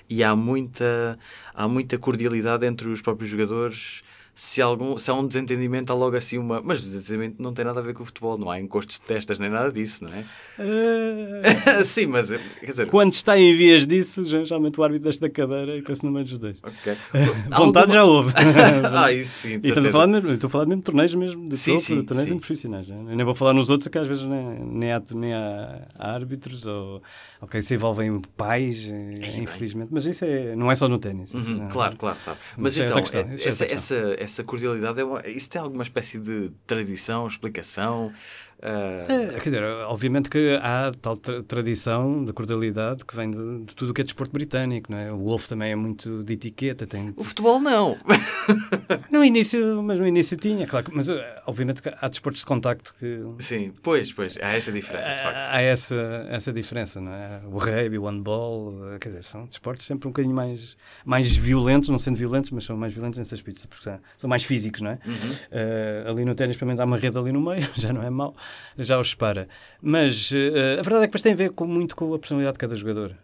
e 0.09 0.23
há 0.23 0.35
muita, 0.35 1.17
há 1.53 1.67
muita 1.67 1.97
cordialidade 1.97 2.65
entre 2.65 2.89
os 2.89 3.01
próprios 3.01 3.29
jogadores. 3.29 4.03
Se, 4.33 4.61
algum, 4.61 4.97
se 4.97 5.11
há 5.11 5.13
um 5.13 5.27
desentendimento, 5.27 5.91
há 5.91 5.95
logo 5.95 6.15
assim 6.15 6.37
uma. 6.37 6.61
Mas 6.63 6.79
o 6.81 6.85
desentendimento 6.85 7.35
não 7.41 7.51
tem 7.53 7.65
nada 7.65 7.79
a 7.79 7.83
ver 7.83 7.93
com 7.93 8.01
o 8.01 8.05
futebol, 8.05 8.37
não 8.37 8.49
há 8.49 8.59
encostos 8.59 8.95
de 8.99 9.01
testas 9.05 9.37
nem 9.37 9.49
nada 9.49 9.71
disso, 9.71 10.03
não 10.05 10.11
é? 10.13 10.25
Sim, 11.83 12.07
mas 12.07 12.29
quer 12.29 12.65
dizer. 12.65 12.87
Quando 12.87 13.11
está 13.11 13.37
em 13.37 13.53
vias 13.55 13.85
disso, 13.85 14.23
geralmente 14.23 14.79
o 14.79 14.83
árbitro 14.83 15.11
da 15.19 15.29
cadeira 15.29 15.77
e 15.77 15.81
pensa 15.83 16.05
no 16.05 16.11
meio 16.13 16.25
dos 16.25 16.37
dois. 16.37 16.57
ok. 16.63 16.95
Vontade 17.55 17.91
já 17.91 18.03
houve. 18.03 18.33
ah, 18.95 19.11
isso 19.11 19.29
sim, 19.49 19.59
E 19.63 19.67
estou 19.67 19.85
a 19.85 19.91
falar 19.91 20.07
mesmo, 20.07 20.31
estou 20.31 20.47
a 20.47 20.51
falar 20.51 20.65
mesmo 20.65 20.81
de 20.81 20.85
torneios 20.85 21.15
mesmo, 21.15 21.49
de 21.49 21.57
Sim, 21.57 21.71
topo, 21.73 21.83
sim, 21.85 21.95
de 21.99 22.03
torneios 22.03 22.29
sim. 22.29 22.39
profissionais. 22.39 22.87
né? 22.87 22.95
Eu 23.09 23.15
nem 23.15 23.25
vou 23.25 23.35
falar 23.35 23.53
nos 23.53 23.69
outros, 23.69 23.87
que 23.89 23.97
às 23.97 24.07
vezes 24.07 24.23
nem, 24.23 24.59
nem, 24.65 24.91
há, 24.93 25.01
nem 25.13 25.33
há 25.33 25.81
árbitros 25.97 26.65
ou 26.65 27.01
ok, 27.41 27.61
se 27.61 27.73
envolvem 27.75 28.21
pais, 28.37 28.89
eh, 28.89 29.39
infelizmente. 29.41 29.89
Mas 29.91 30.05
isso 30.05 30.23
é, 30.25 30.55
não 30.55 30.71
é 30.71 30.75
só 30.75 30.87
no 30.87 30.99
ténis. 30.99 31.33
Uhum, 31.33 31.57
Não. 31.59 31.67
claro, 31.67 31.95
claro, 31.97 32.17
claro. 32.23 32.39
Mas 32.57 32.77
é 32.77 32.85
então, 32.85 32.97
é- 32.97 33.01
é 33.01 33.33
essa, 33.47 33.65
essa, 33.65 34.15
essa 34.21 34.43
cordialidade, 34.43 34.99
é 35.01 35.03
uma- 35.03 35.27
isso 35.27 35.49
tem 35.49 35.61
alguma 35.61 35.83
espécie 35.83 36.19
de 36.19 36.51
tradição, 36.65 37.27
explicação? 37.27 38.13
É, 38.61 39.33
quer 39.33 39.43
dizer, 39.43 39.63
obviamente 39.87 40.29
que 40.29 40.57
há 40.61 40.91
tal 41.01 41.17
tra- 41.17 41.41
tradição 41.43 42.23
de 42.23 42.31
cordialidade 42.31 43.03
que 43.05 43.15
vem 43.15 43.31
de, 43.31 43.65
de 43.65 43.75
tudo 43.75 43.89
o 43.89 43.93
que 43.93 44.01
é 44.01 44.03
desporto 44.03 44.31
britânico, 44.31 44.91
não 44.91 44.97
é? 44.97 45.11
O 45.11 45.17
Wolf 45.17 45.47
também 45.47 45.71
é 45.71 45.75
muito 45.75 46.23
de 46.23 46.33
etiqueta, 46.33 46.85
tem... 46.85 47.13
o 47.17 47.23
futebol 47.23 47.59
não. 47.59 47.97
No 49.09 49.23
início, 49.23 49.81
mas 49.83 49.99
no 49.99 50.07
início 50.07 50.35
tinha, 50.37 50.65
claro, 50.65 50.87
mas 50.93 51.07
eh, 51.09 51.41
obviamente 51.45 51.81
que 51.81 51.89
há 52.01 52.07
desportos 52.07 52.41
de 52.41 52.45
contacto 52.47 52.93
que... 52.99 53.21
Sim, 53.39 53.71
pois, 53.81 54.11
pois, 54.11 54.37
há 54.41 54.53
essa 54.53 54.71
diferença, 54.71 55.09
de 55.13 55.21
facto. 55.21 55.37
Há 55.51 55.61
essa, 55.61 56.27
essa 56.29 56.53
diferença, 56.53 56.99
não 57.01 57.11
é? 57.11 57.41
O 57.45 57.57
rugby, 57.57 57.97
o 57.97 58.05
handball, 58.05 58.73
eh, 58.93 58.99
quer 58.99 59.09
dizer, 59.09 59.23
são 59.23 59.45
desportos 59.45 59.85
sempre 59.85 60.07
um 60.07 60.11
bocadinho 60.11 60.33
mais, 60.35 60.75
mais 61.05 61.35
violentos, 61.35 61.89
não 61.89 61.99
sendo 61.99 62.15
violentos, 62.17 62.51
mas 62.51 62.63
são 62.63 62.75
mais 62.77 62.93
violentos 62.93 63.19
nesse 63.19 63.33
aspecto, 63.33 63.67
porque 63.67 63.89
são, 64.17 64.29
mais 64.29 64.43
físicos, 64.43 64.81
não 64.81 64.91
é? 64.91 64.99
Uhum. 65.05 65.35
Eh, 65.51 66.03
ali 66.07 66.25
no 66.25 66.33
ténis, 66.35 66.57
pelo 66.57 66.67
menos, 66.67 66.79
há 66.79 66.85
uma 66.85 66.97
rede 66.97 67.17
ali 67.17 67.31
no 67.31 67.41
meio, 67.41 67.67
já 67.75 67.93
não 67.93 68.03
é 68.03 68.09
mau, 68.09 68.35
já 68.77 68.99
os 68.99 69.09
separa. 69.11 69.47
Mas 69.81 70.31
eh, 70.33 70.73
a 70.79 70.81
verdade 70.81 71.03
é 71.03 71.07
que 71.07 71.07
depois 71.07 71.21
tem 71.21 71.33
a 71.33 71.35
ver 71.35 71.51
com, 71.51 71.65
muito 71.65 71.95
com 71.95 72.13
a 72.13 72.19
personalidade 72.19 72.53
de 72.55 72.59
cada 72.59 72.75
jogador. 72.75 73.15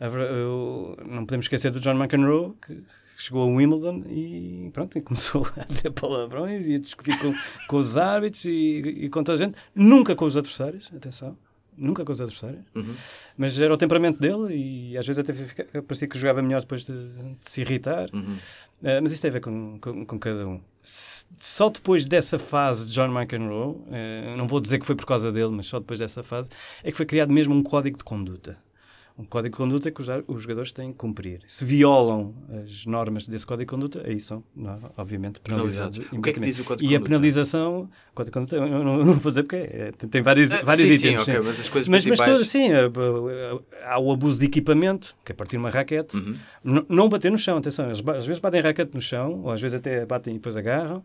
Eu- 0.00 0.96
não 1.06 1.24
podemos 1.24 1.44
esquecer 1.46 1.70
do 1.70 1.80
John 1.80 1.94
McEnroe, 2.00 2.52
que 2.64 2.82
chegou 3.16 3.42
a 3.42 3.46
Wimbledon 3.56 4.04
e 4.08 4.70
pronto, 4.72 4.96
e 4.96 5.00
começou 5.02 5.46
a 5.56 5.64
dizer 5.64 5.90
palavrões 5.90 6.66
e 6.66 6.74
a 6.76 6.78
discutir 6.78 7.18
com, 7.18 7.32
com 7.66 7.76
os 7.76 7.96
árbitros 7.98 8.44
e, 8.44 8.78
e 9.04 9.08
com 9.08 9.24
toda 9.24 9.34
a 9.42 9.46
gente. 9.46 9.56
Nunca 9.74 10.14
com 10.14 10.24
os 10.24 10.36
adversários, 10.36 10.88
atenção. 10.94 11.36
Nunca 11.78 12.04
com 12.04 12.12
os 12.12 12.20
adversários. 12.20 12.64
Uhum. 12.74 12.94
Mas 13.36 13.60
era 13.60 13.72
o 13.72 13.76
temperamento 13.76 14.20
dele 14.20 14.54
e 14.92 14.98
às 14.98 15.06
vezes 15.06 15.20
até 15.20 15.32
fica- 15.32 15.82
parecia 15.82 16.08
que 16.08 16.18
jogava 16.18 16.42
melhor 16.42 16.60
depois 16.60 16.84
de, 16.84 16.92
de 16.92 17.36
se 17.44 17.60
irritar. 17.60 18.08
Uhum. 18.12 18.34
Uh, 18.34 19.02
mas 19.02 19.12
isso 19.12 19.22
tem 19.22 19.28
a 19.30 19.32
ver 19.32 19.40
com, 19.40 19.78
com, 19.80 20.04
com 20.04 20.18
cada 20.18 20.46
um. 20.46 20.60
S- 20.82 21.26
Só 21.38 21.68
depois 21.68 22.06
dessa 22.08 22.38
fase 22.38 22.88
de 22.88 22.92
John 22.94 23.08
McEnroe, 23.16 23.76
uh, 23.76 24.36
não 24.36 24.46
vou 24.48 24.60
dizer 24.60 24.78
que 24.78 24.86
foi 24.86 24.94
por 24.96 25.06
causa 25.06 25.30
dele, 25.32 25.50
mas 25.50 25.66
só 25.66 25.78
depois 25.78 25.98
dessa 26.00 26.22
fase, 26.22 26.50
é 26.82 26.90
que 26.90 26.96
foi 26.96 27.06
criado 27.06 27.32
mesmo 27.32 27.54
um 27.54 27.62
código 27.62 27.96
de 27.98 28.04
conduta. 28.04 28.56
Um 29.18 29.24
código 29.24 29.52
de 29.52 29.56
conduta 29.58 29.90
que 29.90 30.00
os, 30.00 30.06
jogadores 30.42 30.70
têm 30.70 30.92
que 30.92 30.98
cumprir. 30.98 31.40
Se 31.48 31.64
violam 31.64 32.32
as 32.62 32.86
normas 32.86 33.26
desse 33.26 33.44
código 33.44 33.64
de 33.68 33.74
conduta, 33.74 34.02
aí 34.06 34.20
são, 34.20 34.44
não, 34.54 34.78
obviamente, 34.96 35.40
penalizados. 35.40 35.98
O 36.12 36.22
que 36.22 36.30
é 36.30 36.32
que 36.34 36.38
diz 36.38 36.60
o 36.60 36.64
código 36.64 36.86
de 36.86 36.92
E 36.92 36.96
a 36.96 37.00
conduta? 37.00 37.08
penalização, 37.10 37.80
o 38.12 38.14
código 38.14 38.30
de 38.30 38.30
conduta, 38.30 38.56
eu 38.56 38.84
não, 38.84 38.98
não- 39.04 39.14
vou 39.14 39.32
dizer 39.32 39.42
porque 39.42 39.56
é, 39.56 39.90
tem, 39.90 40.22
vários, 40.22 40.52
Ah, 40.52 40.62
vários 40.62 40.82
sim, 40.82 41.08
itens. 41.08 41.24
sim, 41.24 41.32
ok, 41.32 41.40
mas 41.40 41.58
as 41.58 41.68
coisas 41.68 41.88
Mas, 41.88 42.06
mas 42.06 42.18
principais... 42.20 42.32
todo, 42.38 42.44
sim, 42.46 42.70
eh, 42.72 42.88
b- 42.88 43.00
há 43.84 43.98
o 43.98 44.12
abuso 44.12 44.38
de 44.38 44.46
equipamento, 44.46 45.16
que 45.24 45.32
é 45.32 45.34
partir 45.34 45.56
uma 45.56 45.70
raquete, 45.70 46.16
Uhum. 46.16 46.84
Não 46.88 47.08
bater 47.08 47.32
no 47.32 47.38
chão, 47.38 47.58
atenção, 47.58 47.90
às 47.90 48.00
vezes 48.26 48.38
batem 48.38 48.60
raquete 48.60 48.94
no 48.94 49.00
chão, 49.00 49.40
ou 49.42 49.50
às 49.50 49.60
vezes 49.60 49.74
até 49.76 50.06
batem 50.06 50.34
e 50.34 50.36
depois 50.38 50.56
agarram, 50.56 51.02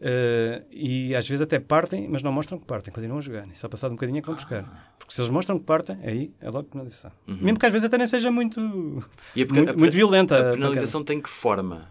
eh, 0.00 0.62
e 0.70 1.14
às 1.14 1.26
vezes 1.28 1.42
até 1.42 1.58
partem, 1.58 2.08
mas 2.08 2.22
não 2.22 2.32
mostram 2.32 2.58
que 2.58 2.64
partem, 2.66 2.92
continuam 2.92 3.18
a 3.18 3.22
jogar. 3.22 3.46
E 3.52 3.58
só 3.58 3.68
passado 3.68 3.92
um 3.92 3.94
bocadinho 3.94 4.18
é 4.18 4.20
que 4.20 4.26
vão 4.26 4.36
buscar. 4.36 4.94
Porque 4.98 5.14
se 5.14 5.20
eles 5.20 5.30
mostram 5.30 5.58
que 5.58 5.64
partem, 5.64 5.98
aí 6.02 6.32
é 6.40 6.50
logo 6.50 6.68
penalização. 6.68 7.12
Mesmo 7.26 7.58
que 7.58 7.66
às 7.66 7.72
vezes 7.72 7.86
até 7.86 7.96
nem 7.98 8.06
seja 8.06 8.30
muito, 8.30 8.60
a, 8.60 9.54
muito, 9.54 9.78
muito 9.78 9.94
violenta. 9.94 10.50
A 10.50 10.52
penalização 10.52 11.02
tem 11.04 11.20
que 11.20 11.30
forma? 11.30 11.88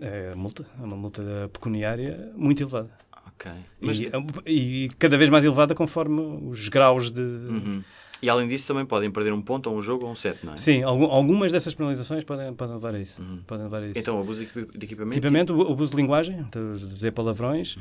É 0.00 0.34
multa, 0.34 0.64
é 0.80 0.84
uma 0.84 0.96
multa 0.96 1.22
pecuniária 1.52 2.30
muito 2.36 2.62
elevada. 2.62 2.90
Ok. 3.26 3.50
Mas, 3.80 3.98
E, 3.98 4.84
e 4.84 4.88
cada 4.98 5.16
vez 5.16 5.30
mais 5.30 5.44
elevada 5.44 5.74
conforme 5.74 6.20
os 6.48 6.68
graus 6.68 7.10
de. 7.10 7.20
Uhum. 7.20 7.82
E 8.20 8.28
além 8.28 8.48
disso 8.48 8.66
também 8.66 8.84
podem 8.84 9.10
perder 9.10 9.32
um 9.32 9.40
ponto, 9.40 9.70
ou 9.70 9.76
um 9.76 9.82
jogo, 9.82 10.04
ou 10.06 10.10
um 10.10 10.14
set, 10.16 10.38
não 10.44 10.54
é? 10.54 10.56
Sim, 10.56 10.82
algum- 10.82 11.06
algumas 11.06 11.52
dessas 11.52 11.74
penalizações 11.74 12.24
podem, 12.24 12.52
podem 12.52 12.74
levar 12.74 12.94
a 12.94 12.98
isso. 12.98 13.20
Podem 13.46 13.64
levar 13.64 13.82
a 13.82 13.86
isso. 13.86 13.98
Então, 13.98 14.20
abuso 14.20 14.44
de 14.44 14.46
de 14.78 14.84
equipamento? 14.86 15.16
Equipamento, 15.18 15.54
o 15.54 15.72
abuso 15.72 15.92
de 15.92 15.96
linguagem, 15.96 16.44
dizer 16.76 17.12
palavrões. 17.12 17.76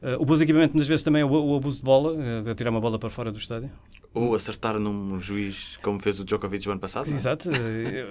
Uh, 0.00 0.18
o 0.18 0.22
abuso 0.22 0.38
de 0.38 0.44
equipamento, 0.44 0.72
muitas 0.74 0.88
vezes, 0.88 1.02
também 1.02 1.20
é 1.22 1.24
o, 1.24 1.30
o 1.30 1.56
abuso 1.56 1.76
de 1.78 1.82
bola, 1.84 2.12
uh, 2.14 2.54
tirar 2.54 2.70
uma 2.70 2.80
bola 2.80 2.98
para 2.98 3.10
fora 3.10 3.30
do 3.30 3.38
estádio. 3.38 3.68
Ou 4.14 4.34
acertar 4.34 4.78
num 4.78 5.18
juiz, 5.20 5.76
como 5.82 6.00
fez 6.00 6.18
o 6.20 6.24
Djokovic 6.24 6.66
o 6.68 6.72
ano 6.72 6.80
passado? 6.80 7.06
não 7.06 7.12
é? 7.12 7.16
Exato. 7.16 7.48
Uh, 7.50 7.52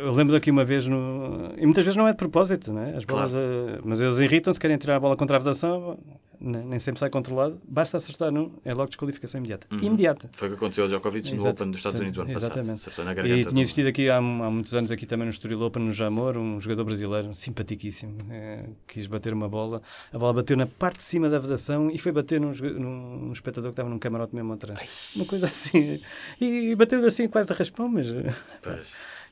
Eu 0.05 0.13
lembro 0.13 0.33
daqui 0.33 0.51
uma 0.51 0.63
vez, 0.63 0.85
no... 0.85 1.51
e 1.57 1.65
muitas 1.65 1.83
vezes 1.83 1.95
não 1.97 2.07
é 2.07 2.11
de 2.11 2.17
propósito, 2.17 2.71
não 2.71 2.81
é? 2.81 2.95
As 2.95 3.05
bolas, 3.05 3.31
uh, 3.31 3.81
mas 3.83 4.01
eles 4.01 4.19
irritam-se, 4.19 4.59
querem 4.59 4.77
tirar 4.77 4.97
a 4.97 4.99
bola 4.99 5.15
contra 5.17 5.35
a 5.37 5.39
vedação, 5.39 5.97
nem 6.41 6.79
sempre 6.79 6.99
sai 6.99 7.09
controlado. 7.09 7.61
Basta 7.67 7.97
acertar 7.97 8.31
num, 8.31 8.51
é 8.65 8.73
logo 8.73 8.87
desqualificação 8.89 9.37
imediata. 9.39 9.67
Imediata. 9.81 10.29
Foi 10.33 10.47
o 10.47 10.51
que 10.51 10.57
aconteceu 10.57 10.83
ao 10.85 10.89
Djokovic 10.89 11.29
no 11.31 11.35
Exato. 11.41 11.49
Open 11.61 11.71
dos 11.71 11.79
Estados 11.79 11.99
Unidos 12.01 12.17
o 12.17 12.21
ano 12.21 12.33
passado. 12.33 12.51
Exatamente. 12.53 12.79
Acertou 12.81 13.05
na 13.05 13.11
E 13.11 13.15
garganta. 13.15 13.35
tinha 13.43 13.53
do- 13.53 13.59
existido 13.61 13.89
aqui 13.89 14.09
há, 14.09 14.17
há 14.17 14.21
muitos 14.21 14.73
anos 14.73 14.89
aqui 14.91 15.05
também 15.05 15.25
no 15.25 15.31
Estoril 15.31 15.61
Open, 15.61 15.83
no 15.83 15.91
Jamor, 15.91 16.35
um 16.37 16.59
jogador 16.59 16.83
brasileiro, 16.83 17.33
simpaticíssimo, 17.35 18.17
eh, 18.31 18.65
quis 18.87 19.05
bater 19.07 19.33
uma 19.33 19.47
bola, 19.47 19.81
a 20.11 20.17
bola 20.17 20.33
bateu 20.33 20.57
na 20.57 20.65
parte 20.65 20.97
de 20.97 21.03
cima 21.03 21.29
da 21.29 21.37
vedação 21.39 21.89
e 21.91 21.97
foi 21.99 22.11
bater 22.11 22.41
num, 22.41 22.51
num- 22.51 23.31
espectador 23.31 23.69
que 23.71 23.73
estava 23.73 23.89
num 23.89 23.99
camarote 23.99 24.33
mesmo 24.35 24.51
atrás. 24.53 25.11
Uma 25.15 25.25
coisa 25.25 25.45
assim. 25.45 25.99
E, 26.39 26.75
bateu 26.75 27.05
assim 27.05 27.27
quase 27.27 27.47
de 27.49 27.53
raspão, 27.53 27.87
mas... 27.87 28.09
eh, 28.13 28.33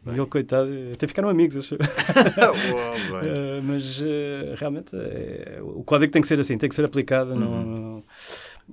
Pois. 0.04 0.16
E 0.16 0.20
ele, 0.20 0.28
coitado, 0.30 0.70
até 0.94 1.08
ficaram 1.08 1.30
amigos, 1.30 1.58
acho. 1.58 1.76
Bem. 3.22 3.32
Eh, 3.32 3.62
mas 3.64 4.02
eh, 4.02 4.56
realmente 4.58 4.92
eh, 4.96 5.60
o 5.62 5.84
código 5.84 6.12
tem 6.12 6.22
que 6.22 6.28
ser 6.28 6.40
assim, 6.40 6.58
tem 6.58 6.70
que 6.70 6.76
ser 6.76 6.86
aplicado. 6.86 7.36
não- 7.36 8.04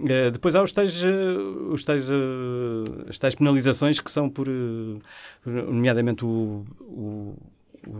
Eh, 0.08 0.30
depois 0.30 0.54
há 0.54 0.62
os 0.62 0.72
tais, 0.72 1.02
os 1.70 1.82
tais, 1.84 2.10
as 3.08 3.18
tais 3.18 3.34
penalizações 3.34 3.98
que 3.98 4.10
são 4.10 4.28
por, 4.28 4.46
nomeadamente, 5.44 6.24
o, 6.24 6.64
o, 6.80 7.36
o, 7.86 7.90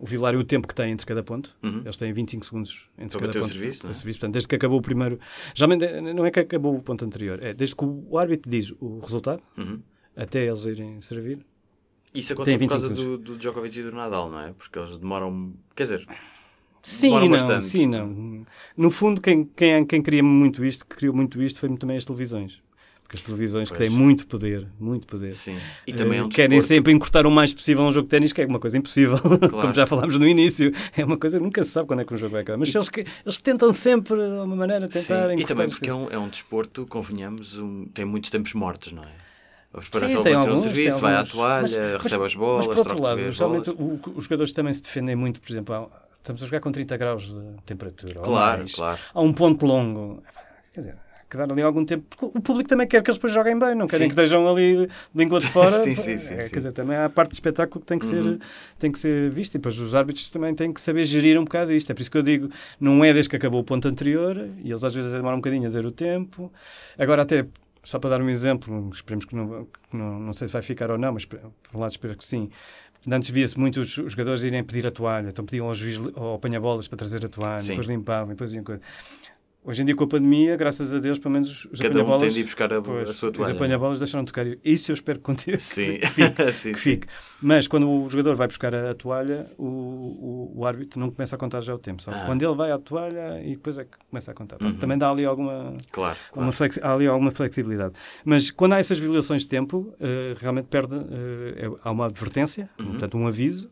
o 0.00 0.06
e 0.08 0.36
o 0.36 0.44
tempo 0.44 0.68
que 0.68 0.74
têm 0.74 0.92
entre 0.92 1.04
cada 1.06 1.22
ponto. 1.22 1.54
Uhum. 1.62 1.80
Eles 1.84 1.96
têm 1.96 2.12
25 2.12 2.44
segundos 2.46 2.88
entre 2.98 3.18
Para 3.18 3.26
cada 3.28 3.38
o 3.38 3.42
ponto. 3.42 3.52
serviço, 3.52 3.86
é? 3.88 3.92
Portanto, 3.92 4.32
desde 4.32 4.48
que 4.48 4.54
acabou 4.54 4.78
o 4.78 4.82
primeiro. 4.82 5.18
Geralmente 5.54 6.00
não 6.14 6.24
é 6.24 6.30
que 6.30 6.40
acabou 6.40 6.76
o 6.76 6.82
ponto 6.82 7.04
anterior, 7.04 7.38
é 7.42 7.52
desde 7.52 7.74
que 7.74 7.84
o 7.84 8.16
árbitro 8.18 8.50
diz 8.50 8.72
o 8.80 9.00
resultado 9.00 9.42
Uhum. 9.58 9.80
até 10.16 10.46
eles 10.46 10.64
irem 10.66 11.00
servir. 11.00 11.44
Isso 12.18 12.32
aconteceu 12.32 12.58
por 12.58 12.68
causa 12.68 12.88
25 12.88 13.10
do, 13.10 13.18
do 13.18 13.36
Djokovic 13.36 13.78
e 13.78 13.82
do 13.82 13.92
Nadal, 13.92 14.30
não 14.30 14.40
é? 14.40 14.52
Porque 14.52 14.78
eles 14.78 14.96
demoram. 14.98 15.52
Quer 15.74 15.82
dizer, 15.84 16.06
Sim, 16.82 17.08
Demora 17.08 17.24
e 17.24 17.28
não, 17.28 17.36
bastante. 17.38 17.64
sim, 17.64 17.86
não. 17.86 18.46
No 18.76 18.90
fundo, 18.92 19.20
quem, 19.20 19.44
quem, 19.44 19.84
quem 19.84 20.00
cria 20.00 20.22
muito 20.22 20.64
isto, 20.64 20.86
que 20.86 20.94
criou 20.96 21.12
muito 21.14 21.42
isto, 21.42 21.58
foi 21.58 21.68
também 21.76 21.96
as 21.96 22.04
televisões. 22.04 22.60
Porque 23.02 23.16
as 23.18 23.22
televisões 23.24 23.68
Pois. 23.68 23.80
que 23.80 23.86
têm 23.88 23.96
muito 23.96 24.26
poder, 24.26 24.66
muito 24.78 25.06
poder. 25.06 25.32
Sim. 25.32 25.56
E 25.86 25.92
também 25.92 26.18
é 26.18 26.22
um 26.22 26.26
eh, 26.26 26.28
querem 26.30 26.58
desporto- 26.58 26.74
sempre 26.74 26.92
encurtar 26.92 27.26
o 27.26 27.30
mais 27.30 27.52
possível 27.52 27.82
um 27.84 27.92
jogo 27.92 28.06
de 28.06 28.10
ténis, 28.10 28.32
que 28.32 28.40
é 28.42 28.46
uma 28.46 28.58
coisa 28.60 28.78
impossível, 28.78 29.16
como 29.50 29.72
já 29.74 29.84
falámos 29.86 30.16
no 30.16 30.26
início. 30.28 30.72
É 30.96 31.04
uma 31.04 31.16
coisa 31.16 31.38
que 31.38 31.44
nunca 31.44 31.62
se 31.64 31.70
sabe 31.70 31.88
quando 31.88 32.00
é 32.00 32.04
que 32.04 32.14
um 32.14 32.16
jogo 32.16 32.32
vai 32.32 32.42
acabar. 32.42 32.58
Mas 32.58 32.72
eles, 32.74 32.88
que- 32.88 33.04
eles 33.24 33.40
tentam 33.40 33.72
sempre, 33.72 34.16
de 34.16 34.22
uma 34.44 34.54
maneira, 34.56 34.88
Sim. 34.90 35.00
tentar 35.00 35.30
E 35.30 35.34
encurtar 35.34 35.48
também 35.54 35.68
porque 35.68 35.88
é 35.90 35.94
um, 35.94 36.08
é 36.10 36.18
um 36.18 36.28
desporto, 36.28 36.86
convenhamos, 36.86 37.58
um- 37.58 37.86
tem 37.86 38.04
muitos 38.04 38.30
tempos 38.30 38.54
mortos, 38.54 38.92
não 38.92 39.02
é? 39.02 39.10
A 39.76 39.80
Sim, 39.82 39.90
preparação 39.90 40.22
tem 40.22 40.32
vai 40.32 40.32
ter 40.32 40.36
um 40.36 40.40
alguns, 40.50 40.60
serviço, 40.62 40.92
tem 40.92 41.00
vai 41.02 41.12
à 41.12 41.16
alguns. 41.18 41.32
toalha, 41.32 41.62
Mas- 41.92 42.02
recebe 42.02 42.24
as 42.24 42.34
bolas, 42.34 42.66
Mas 42.66 42.74
por 42.76 42.78
outro 42.88 43.02
lado, 43.02 43.30
geralmente 43.30 43.70
o- 43.70 44.00
os 44.14 44.24
jogadores 44.24 44.52
também 44.52 44.72
se 44.72 44.82
defendem 44.82 45.14
muito, 45.14 45.40
por 45.40 45.50
exemplo, 45.52 45.74
há- 45.74 45.88
estamos 46.18 46.42
a 46.42 46.46
jogar 46.46 46.60
com 46.60 46.72
30 46.72 46.96
graus 46.96 47.24
de 47.28 47.62
temperatura. 47.66 48.20
Claro, 48.20 48.58
mais. 48.58 48.74
claro. 48.74 48.98
Há 49.14 49.20
um 49.20 49.32
ponto 49.32 49.66
longo. 49.66 50.22
Quer 50.74 50.80
dizer, 50.80 50.94
há 50.94 51.24
que 51.30 51.36
dar 51.36 51.50
ali 51.52 51.60
algum 51.62 51.84
tempo. 51.84 52.04
Porque 52.08 52.38
o 52.38 52.40
público 52.40 52.68
também 52.68 52.86
quer 52.86 53.02
que 53.02 53.10
eles 53.10 53.16
depois 53.18 53.32
joguem 53.32 53.58
bem, 53.58 53.74
não 53.74 53.86
querem 53.86 54.08
Sim. 54.08 54.14
que 54.14 54.20
estejam 54.20 54.48
ali 54.48 54.86
de 54.86 54.92
língua 55.14 55.40
de 55.40 55.46
fora. 55.48 55.70
Sim, 55.80 55.94
sim, 55.94 56.16
sim, 56.16 56.34
É, 56.34 56.40
sim. 56.40 56.50
Quer 56.50 56.56
dizer, 56.56 56.72
também 56.72 56.96
há 56.96 57.04
a 57.04 57.10
parte 57.10 57.30
do 57.30 57.34
espetáculo 57.34 57.80
que 57.80 57.86
tem 57.86 57.98
que, 57.98 58.06
Uhum. 58.06 58.38
ser, 58.38 58.38
tem 58.78 58.90
que 58.92 58.98
ser 58.98 59.30
vista 59.30 59.56
e 59.56 59.58
depois 59.58 59.78
os 59.78 59.94
árbitros 59.94 60.30
também 60.30 60.54
têm 60.54 60.72
que 60.72 60.80
saber 60.80 61.04
gerir 61.04 61.38
um 61.40 61.44
bocado 61.44 61.72
isto. 61.72 61.90
É 61.90 61.94
por 61.94 62.00
isso 62.00 62.10
que 62.10 62.18
eu 62.18 62.22
digo, 62.22 62.48
não 62.80 63.04
é 63.04 63.12
desde 63.12 63.28
que 63.28 63.36
acabou 63.36 63.60
o 63.60 63.64
ponto 63.64 63.86
anterior 63.88 64.36
e 64.62 64.70
eles 64.70 64.82
às 64.84 64.94
vezes 64.94 65.10
demoram 65.12 65.36
um 65.36 65.40
bocadinho 65.40 65.64
a 65.64 65.68
dizer 65.68 65.84
o 65.84 65.90
tempo. 65.92 66.50
Agora 66.98 67.22
até, 67.22 67.44
só 67.86 68.00
para 68.00 68.10
dar 68.10 68.20
um 68.20 68.28
exemplo, 68.28 68.90
esperemos 68.92 69.24
que 69.24 69.36
não, 69.36 69.64
que 69.64 69.96
não, 69.96 70.18
não 70.18 70.32
sei 70.32 70.48
se 70.48 70.52
vai 70.52 70.60
ficar 70.60 70.90
ou 70.90 70.98
não, 70.98 71.12
mas 71.12 71.24
por 71.24 71.38
um 71.72 71.78
lado 71.78 71.92
espero 71.92 72.16
que 72.16 72.24
sim. 72.24 72.50
Antes 73.08 73.30
via-se 73.30 73.56
muito 73.56 73.80
os 73.80 73.96
os 73.98 74.10
jogadores 74.10 74.42
irem 74.42 74.64
pedir 74.64 74.84
a 74.88 74.90
toalha, 74.90 75.28
então 75.28 75.44
pediam 75.44 75.68
ao 75.68 75.74
juiz 75.74 76.00
ao 76.16 76.34
apanha-bolas 76.34 76.88
para 76.88 76.98
trazer 76.98 77.24
a 77.24 77.28
toalha, 77.28 77.60
Sim. 77.60 77.68
depois 77.68 77.86
limpavam, 77.86 78.30
depois 78.30 78.52
iam 78.52 78.64
coisa. 78.64 78.82
Hoje 79.68 79.82
em 79.82 79.84
dia, 79.84 79.96
com 79.96 80.04
a 80.04 80.06
pandemia, 80.06 80.54
graças 80.56 80.94
a 80.94 81.00
Deus, 81.00 81.18
pelo 81.18 81.32
menos 81.34 81.64
os 81.72 81.80
Cada 81.80 82.04
um 82.04 82.18
tem 82.18 82.30
de 82.30 82.38
ir 82.38 82.44
buscar 82.44 82.72
a, 82.72 82.80
pois, 82.80 83.10
a 83.10 83.12
sua 83.12 83.30
Os 83.30 83.36
toalha. 83.36 83.52
apanha-bolas 83.52 83.98
deixaram 83.98 84.24
de 84.24 84.30
tocar. 84.32 84.46
Isso 84.64 84.92
eu 84.92 84.94
espero 84.94 85.18
que 85.18 85.24
continue. 85.24 85.58
Sim, 85.58 85.96
que 85.98 86.06
fique, 86.14 86.52
sim, 86.52 86.70
que 86.72 86.78
sim. 86.78 86.90
fique. 86.90 87.08
Mas 87.42 87.66
quando 87.66 87.90
o 87.90 88.08
jogador 88.08 88.36
vai 88.36 88.46
buscar 88.46 88.72
a, 88.72 88.92
a 88.92 88.94
toalha, 88.94 89.50
o, 89.58 89.64
o, 89.64 90.52
o 90.58 90.64
árbitro 90.66 91.00
não 91.00 91.10
começa 91.10 91.34
a 91.34 91.38
contar 91.38 91.62
já 91.62 91.74
o 91.74 91.78
tempo. 91.80 92.00
Só 92.00 92.12
Ah. 92.12 92.14
Uhum. 92.20 92.26
quando 92.26 92.42
ele 92.42 92.54
vai 92.54 92.70
à 92.70 92.78
toalha 92.78 93.42
e 93.44 93.56
depois 93.56 93.76
é 93.76 93.82
que 93.84 93.98
começa 94.08 94.30
a 94.30 94.34
contar. 94.34 94.56
Pronto, 94.56 94.78
Também 94.78 94.96
dá 94.96 95.10
ali 95.10 95.24
alguma, 95.24 95.74
Claro, 95.90 96.16
claro. 96.30 96.52
flexi- 96.52 96.80
há 96.80 96.94
ali 96.94 97.08
alguma 97.08 97.32
flexibilidade. 97.32 97.94
Mas 98.24 98.52
quando 98.52 98.74
há 98.74 98.78
essas 98.78 99.00
violações 99.00 99.42
de 99.42 99.48
tempo, 99.48 99.92
eh, 100.00 100.34
realmente 100.38 100.66
perde, 100.66 100.94
eh, 100.94 101.66
é- 101.66 101.70
há 101.82 101.90
uma 101.90 102.06
advertência, 102.06 102.70
Uhum. 102.78 102.90
portanto 102.92 103.18
um 103.18 103.26
aviso, 103.26 103.68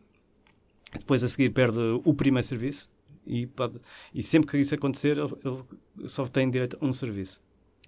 depois 0.93 1.23
a 1.23 1.29
seguir 1.29 1.51
perde 1.51 1.79
o 2.05 2.13
primeiro 2.15 2.45
serviço 2.45 2.93
e, 3.27 3.47
pode, 3.47 3.81
e 4.15 4.23
sempre 4.23 4.51
que 4.51 4.59
isso 4.59 4.75
acontecer 4.75 5.17
ele, 5.19 5.33
ele 5.45 6.09
só 6.09 6.27
tem 6.27 6.51
direito 6.51 6.77
a 6.81 6.85
um 6.85 6.93
serviço. 6.93 7.41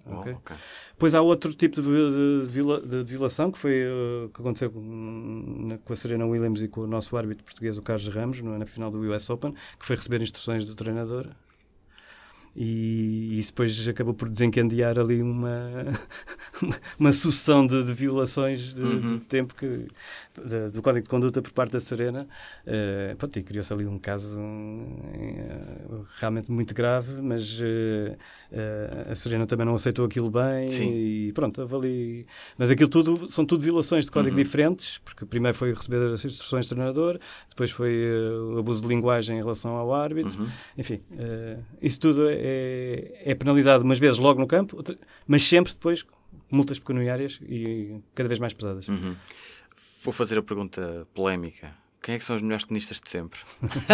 Oh, 0.09 0.19
ok? 0.19 0.33
ok. 0.33 0.55
Depois 0.93 1.13
há 1.15 1.21
outro 1.21 1.53
tipo 1.53 1.81
de, 1.81 1.87
de 2.45 2.45
viola- 2.49 2.79
de 2.79 3.03
violação 3.03 3.51
que 3.51 3.57
foi 3.57 3.81
eh, 3.81 4.29
que 4.33 4.39
aconteceu 4.39 4.71
com, 4.71 5.77
com 5.83 5.93
a 5.93 5.95
Serena 5.97 6.25
Williams 6.25 6.61
e 6.61 6.67
com 6.69 6.81
o 6.81 6.87
nosso 6.87 7.15
árbitro 7.17 7.43
português, 7.43 7.77
o 7.77 7.81
Carlos 7.81 8.07
Ramos, 8.07 8.41
no- 8.41 8.57
na 8.57 8.65
final 8.65 8.89
do 8.89 8.99
US 9.13 9.29
Open, 9.29 9.53
que 9.77 9.85
foi 9.85 9.95
receber 9.97 10.21
instruções 10.21 10.63
do 10.65 10.73
treinador. 10.75 11.27
E 12.59 13.37
isso 13.37 13.51
depois 13.51 13.87
acabou 13.87 14.15
por 14.15 14.29
desencadear 14.29 14.97
ali 14.97 15.21
uma, 15.21 15.69
uma 16.97 17.11
sucessão 17.11 17.67
de, 17.67 17.83
de 17.83 17.93
violações 17.93 18.73
de, 18.73 18.81
Uhum. 18.81 19.17
de 19.19 19.25
tempo 19.25 19.53
que, 19.53 19.87
de- 20.45 20.69
do 20.71 20.81
Código 20.81 21.03
de 21.03 21.09
Conduta 21.09 21.41
por 21.41 21.51
parte 21.51 21.71
da 21.73 21.79
Serena. 21.79 22.27
Eh, 22.65 23.15
pronto, 23.17 23.37
e 23.39 23.43
criou-se 23.43 23.71
ali 23.73 23.85
um 23.85 23.97
caso 23.99 24.37
eh, 24.39 26.01
realmente 26.17 26.51
muito 26.51 26.73
grave, 26.73 27.21
mas 27.21 27.59
eh, 27.61 28.17
a 29.09 29.15
Serena 29.15 29.45
também 29.45 29.65
não 29.65 29.75
aceitou 29.75 30.05
aquilo 30.05 30.29
bem 30.29 30.67
Sim. 30.67 30.89
e 30.93 31.31
pronto, 31.33 31.61
houve 31.61 31.75
ali... 31.75 32.27
Mas 32.57 32.71
aquilo 32.71 32.89
tudo, 32.89 33.31
são 33.31 33.45
tudo 33.45 33.61
violações 33.63 34.05
de 34.05 34.11
código 34.11 34.35
Uhum. 34.35 34.43
diferentes, 34.43 34.97
porque 34.99 35.25
primeiro 35.25 35.55
foi 35.57 35.73
receber 35.73 36.13
as 36.13 36.23
instruções 36.25 36.65
do 36.67 36.75
treinador, 36.75 37.19
depois 37.49 37.71
foi 37.71 37.93
o 38.53 38.59
abuso 38.59 38.81
de 38.81 38.87
linguagem 38.87 39.37
em 39.37 39.41
relação 39.41 39.71
ao 39.75 39.93
árbitro, 39.93 40.41
Uhum. 40.41 40.47
enfim, 40.77 41.01
isso 41.81 41.99
tudo 41.99 42.27
é, 42.29 43.11
é 43.23 43.35
penalizado 43.35 43.83
umas 43.83 43.99
vezes 43.99 44.19
logo 44.19 44.39
no 44.39 44.47
campo, 44.47 44.83
mas 45.25 45.43
sempre 45.43 45.73
depois 45.73 46.05
multas 46.51 46.79
pecuniárias 46.79 47.39
e 47.41 47.99
cada 48.15 48.27
vez 48.29 48.39
mais 48.39 48.53
pesadas. 48.53 48.87
Uhum. 48.87 49.15
Vou 50.03 50.13
fazer 50.13 50.37
a 50.37 50.43
pergunta 50.43 51.07
polémica. 51.13 51.73
Quem 52.01 52.15
é 52.15 52.17
que 52.17 52.23
são 52.23 52.35
os 52.35 52.41
melhores 52.41 52.63
tenistas 52.63 53.01
de 53.01 53.09
sempre? 53.09 53.39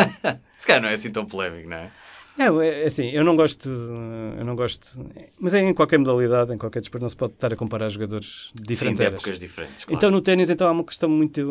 Se 0.60 0.68
calhar 0.68 0.82
não 0.82 0.90
é 0.90 0.94
assim 0.94 1.12
tão 1.12 1.26
polémico, 1.26 1.70
não 1.70 1.78
é? 1.78 1.92
Não, 2.38 2.62
é, 2.62 2.82
é 2.82 2.86
assim, 2.88 3.10
eu 3.10 3.24
não 3.24 3.36
gosto, 3.36 3.70
eu 3.70 4.44
não 4.44 4.56
gosto, 4.56 4.90
mas 5.40 5.54
é 5.54 5.60
em 5.62 5.74
qualquer 5.74 6.00
modalidade, 6.00 6.52
em 6.52 6.58
qualquer 6.58 6.80
desporto, 6.80 7.04
não 7.04 7.10
se 7.10 7.16
pode 7.16 7.34
estar 7.34 7.54
a 7.54 7.56
comparar 7.56 7.90
jogadores 7.90 8.52
de 8.56 8.62
Sim, 8.62 8.68
diferentes 8.74 9.00
de 9.00 9.06
eras. 9.06 9.20
épocas 9.20 9.40
diferentes. 9.40 9.86
Claro. 9.86 9.98
Então 9.98 10.10
no 10.10 10.20
ténis 10.20 10.50
então 10.50 10.68
há 10.68 10.72
uma 10.72 10.84
questão 10.84 11.08
muito, 11.08 11.42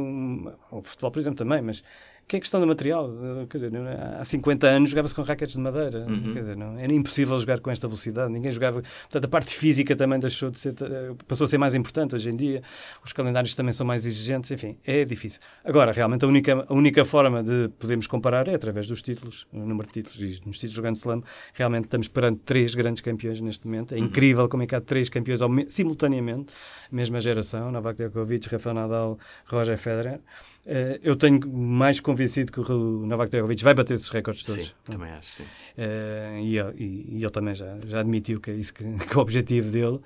o 0.72 0.82
futebol 0.82 1.12
por 1.12 1.20
exemplo 1.20 1.38
também, 1.38 1.62
mas 1.62 1.84
que 2.26 2.36
é 2.36 2.38
a 2.38 2.40
questão 2.40 2.60
do 2.60 2.66
material, 2.66 3.08
Uh, 3.10 3.46
quer 3.46 3.58
dizer, 3.58 3.74
é? 3.74 4.18
há 4.20 4.24
50 4.24 4.66
anos 4.66 4.90
jogava-se 4.90 5.14
com 5.14 5.22
raquetes 5.22 5.54
de 5.56 5.60
madeira, 5.60 6.06
Uhum. 6.08 6.32
quer 6.32 6.40
dizer, 6.40 6.56
não, 6.56 6.78
era 6.78 6.92
impossível 6.92 7.38
jogar 7.38 7.60
com 7.60 7.70
esta 7.70 7.86
velocidade, 7.86 8.32
ninguém 8.32 8.50
jogava, 8.50 8.82
portanto 8.82 9.24
a 9.24 9.28
parte 9.28 9.54
física 9.54 9.94
também 9.94 10.18
deixou 10.18 10.50
de 10.50 10.58
ser, 10.58 10.74
eh, 10.80 11.12
passou 11.28 11.44
a 11.44 11.48
ser 11.48 11.58
mais 11.58 11.74
importante 11.74 12.14
hoje 12.14 12.30
em 12.30 12.36
dia, 12.36 12.62
os 13.04 13.12
calendários 13.12 13.54
também 13.54 13.72
são 13.72 13.86
mais 13.86 14.06
exigentes, 14.06 14.50
enfim, 14.50 14.76
é 14.86 15.04
difícil. 15.04 15.40
Agora, 15.64 15.92
realmente 15.92 16.24
a 16.24 16.28
única, 16.28 16.64
a 16.68 16.74
única 16.74 17.04
forma 17.04 17.42
de 17.42 17.68
podermos 17.78 18.06
comparar 18.06 18.48
é 18.48 18.54
através 18.54 18.86
dos 18.86 19.02
títulos, 19.02 19.46
o 19.52 19.58
número 19.58 19.86
de 19.88 20.02
títulos, 20.02 20.18
e 20.20 20.40
nos 20.46 20.56
títulos 20.58 20.74
do 20.74 20.82
Grand 20.82 20.94
Slam, 20.94 21.22
realmente 21.52 21.84
estamos 21.84 22.08
perante 22.08 22.40
três 22.44 22.74
grandes 22.74 23.02
campeões 23.02 23.40
neste 23.40 23.66
momento, 23.66 23.94
é 23.94 23.98
incrível 23.98 24.48
como 24.48 24.62
é 24.62 24.66
que 24.66 24.74
há 24.74 24.80
três 24.80 25.08
campeões 25.08 25.40
simultaneamente, 25.68 26.52
mesma 26.90 27.20
geração, 27.20 27.70
Novak 27.72 27.98
Djokovic, 27.98 28.48
Rafael 28.48 28.74
Nadal, 28.74 29.18
Roger 29.46 29.76
Federer. 29.76 30.20
Eh, 30.64 31.00
eu 31.02 31.16
tenho 31.16 31.40
mais 31.52 31.98
convencido 32.12 32.52
que 32.52 32.60
o 32.60 33.06
Novak 33.06 33.30
Djokovic 33.30 33.62
vai 33.64 33.74
bater 33.74 33.94
esses 33.94 34.08
recordes 34.08 34.44
todos. 34.44 34.66
Sim, 34.66 34.72
também 34.84 35.10
acho, 35.10 35.28
sim. 35.30 35.44
Eh, 35.76 36.40
e, 36.42 36.58
ele- 36.58 36.74
e- 36.78 37.16
ele 37.22 37.30
também 37.30 37.54
já, 37.54 37.76
já 37.86 38.00
admitiu 38.00 38.40
que 38.40 38.50
é 38.50 38.54
isso 38.54 38.72
que, 38.74 38.84
que 39.08 39.14
é 39.14 39.16
o 39.16 39.20
objetivo 39.20 39.70
dele. 39.70 39.98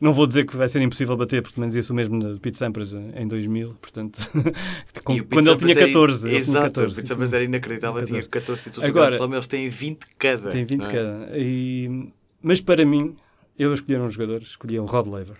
Não 0.00 0.12
vou 0.12 0.28
dizer 0.28 0.46
que 0.46 0.56
vai 0.56 0.68
ser 0.68 0.80
impossível 0.80 1.16
bater, 1.16 1.42
porque 1.42 1.56
também 1.56 1.66
dizia-se 1.68 1.90
o 1.90 1.94
mesmo 1.94 2.34
de 2.34 2.38
Pete 2.38 2.56
Sampras 2.56 2.92
em 2.92 3.26
2000, 3.26 3.74
portanto, 3.80 4.16
com- 5.02 5.14
o 5.16 5.24
quando 5.24 5.48
ele 5.48 5.56
tinha 5.58 5.74
Sampras 5.74 5.76
era- 5.76 5.86
14. 5.86 6.24
ele 6.26 6.30
tinha 6.30 6.40
Exato, 6.40 6.64
14, 6.66 6.92
o 6.92 6.96
Pete 6.96 7.08
Sampras 7.08 7.32
era 7.32 7.44
inacreditável, 7.44 8.04
tinha 8.04 8.22
14. 8.22 8.28
14 8.30 8.62
títulos 8.62 8.88
do 8.88 8.96
Agora- 8.96 9.14
Slam, 9.14 9.32
eles 9.34 9.46
têm 9.48 9.68
20 9.68 9.98
cada. 10.16 10.50
Tem 10.50 10.64
20 10.64 10.80
não 10.82 10.86
é? 10.88 10.92
cada. 10.92 11.36
E, 11.38 12.12
mas 12.40 12.60
para 12.60 12.86
mim, 12.86 13.16
eu 13.58 13.74
escolhi 13.74 13.98
um 13.98 14.08
jogador, 14.08 14.40
escolhi 14.42 14.78
um 14.78 14.84
Rod 14.84 15.08
Laver. 15.08 15.36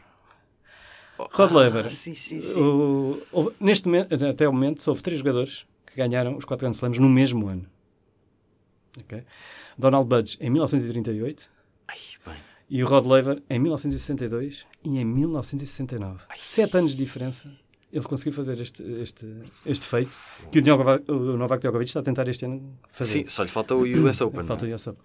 Rod 1.18 1.50
Laver. 1.52 1.86
Ah, 1.86 1.90
sim, 1.90 2.14
sim, 2.14 2.40
sim. 2.40 2.60
O- 2.60 3.20
houve- 3.30 3.52
neste 3.60 3.86
momento, 3.86 4.12
até 4.24 4.48
o 4.48 4.52
momento, 4.52 4.84
houve 4.88 5.02
três 5.02 5.18
jogadores 5.20 5.66
que 5.90 5.96
ganharam 5.96 6.36
os 6.36 6.44
quatro 6.44 6.64
Grand 6.64 6.74
Slams 6.74 6.98
no 6.98 7.08
mesmo 7.08 7.48
ano. 7.48 7.66
Ok? 9.00 9.22
Donald 9.76 10.08
Budge 10.08 10.36
em 10.40 10.50
1938 10.50 11.48
Ai, 11.86 11.96
e 12.70 12.82
o 12.82 12.86
Rod 12.86 13.06
Laver 13.06 13.42
em 13.48 13.58
1962 13.58 14.66
e 14.84 14.98
em 14.98 15.04
1969. 15.04 16.24
Sete 16.36 16.76
anos 16.76 16.90
de 16.92 16.98
diferença. 16.98 17.50
Ele 17.90 18.04
conseguiu 18.04 18.34
fazer 18.34 18.60
este, 18.60 18.82
este, 19.00 19.26
este 19.64 19.86
feito 19.86 20.10
que 20.52 20.58
o, 20.60 21.36
Novak 21.38 21.62
Djokovic 21.62 21.88
está 21.88 22.00
a 22.00 22.02
tentar 22.02 22.28
este 22.28 22.44
ano 22.44 22.78
fazer. 22.90 23.22
Sim, 23.22 23.26
só 23.26 23.42
lhe 23.42 23.48
falta 23.48 23.74
o 23.74 23.82
US 23.82 24.20
Open. 24.20 24.44
Falta 24.44 24.66
não 24.66 24.70
o 24.70 24.74
é? 24.74 24.76
US 24.76 24.86
Open. 24.88 25.02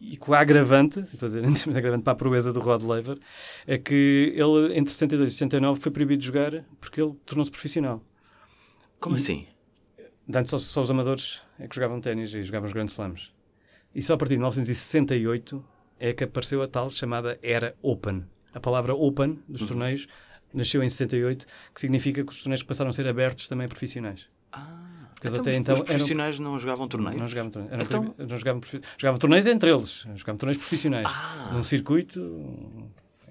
E 0.00 0.16
com 0.16 0.32
a 0.32 0.38
agravante, 0.38 1.00
estou 1.00 1.26
a 1.26 1.28
dizer, 1.28 1.44
agravante 1.76 2.02
para 2.02 2.14
a 2.14 2.16
proeza 2.16 2.50
do 2.50 2.60
Rod 2.60 2.82
Laver, 2.82 3.18
é 3.66 3.76
que 3.76 4.32
ele, 4.34 4.78
entre 4.78 4.90
62 4.90 5.32
e 5.32 5.34
69, 5.34 5.80
foi 5.80 5.92
proibido 5.92 6.20
de 6.20 6.26
jogar 6.26 6.64
porque 6.80 7.02
ele 7.02 7.12
tornou-se 7.26 7.50
profissional. 7.50 8.02
Como 8.98 9.16
assim? 9.16 9.46
De 10.26 10.38
Antes 10.38 10.50
só, 10.50 10.58
só 10.58 10.82
os 10.82 10.90
amadores 10.90 11.40
é 11.58 11.68
que 11.68 11.74
jogavam 11.76 12.00
ténis 12.00 12.32
e 12.32 12.42
jogavam 12.42 12.66
os 12.66 12.72
Grand 12.72 12.86
Slams. 12.86 13.30
E 13.94 14.02
só 14.02 14.14
a 14.14 14.16
partir 14.16 14.34
de 14.34 14.38
1968 14.38 15.64
é 16.00 16.12
que 16.12 16.24
apareceu 16.24 16.62
a 16.62 16.68
tal 16.68 16.90
chamada 16.90 17.38
Era 17.42 17.74
Open. 17.82 18.24
A 18.52 18.60
palavra 18.60 18.94
Open 18.94 19.38
dos 19.48 19.62
Uhum. 19.62 19.68
torneios 19.68 20.06
nasceu 20.52 20.82
em 20.82 20.88
68, 20.88 21.46
que 21.74 21.80
significa 21.80 22.24
que 22.24 22.30
os 22.32 22.42
torneios 22.42 22.62
passaram 22.62 22.90
a 22.90 22.92
ser 22.92 23.06
abertos 23.06 23.48
também 23.48 23.66
a 23.66 23.68
profissionais. 23.68 24.28
Ah, 24.52 25.08
Porque 25.14 25.28
então, 25.28 25.40
até 25.40 25.50
os- 25.50 25.56
então 25.56 25.74
os 25.74 25.80
eram- 25.80 25.86
profissionais 25.86 26.38
não 26.38 26.58
jogavam 26.58 26.88
torneios? 26.88 27.20
Não 27.20 27.28
jogavam 27.28 27.50
torneios. 27.50 27.72
Eram 27.74 27.84
Então- 27.84 28.14
não 28.26 28.38
jogavam, 28.38 28.60
jogavam 28.98 29.18
torneios 29.18 29.46
entre 29.46 29.70
eles. 29.72 30.06
Jogavam 30.14 30.36
torneios 30.38 30.58
profissionais. 30.58 31.06
Ah. 31.08 31.50
Num 31.52 31.64
circuito 31.64 32.20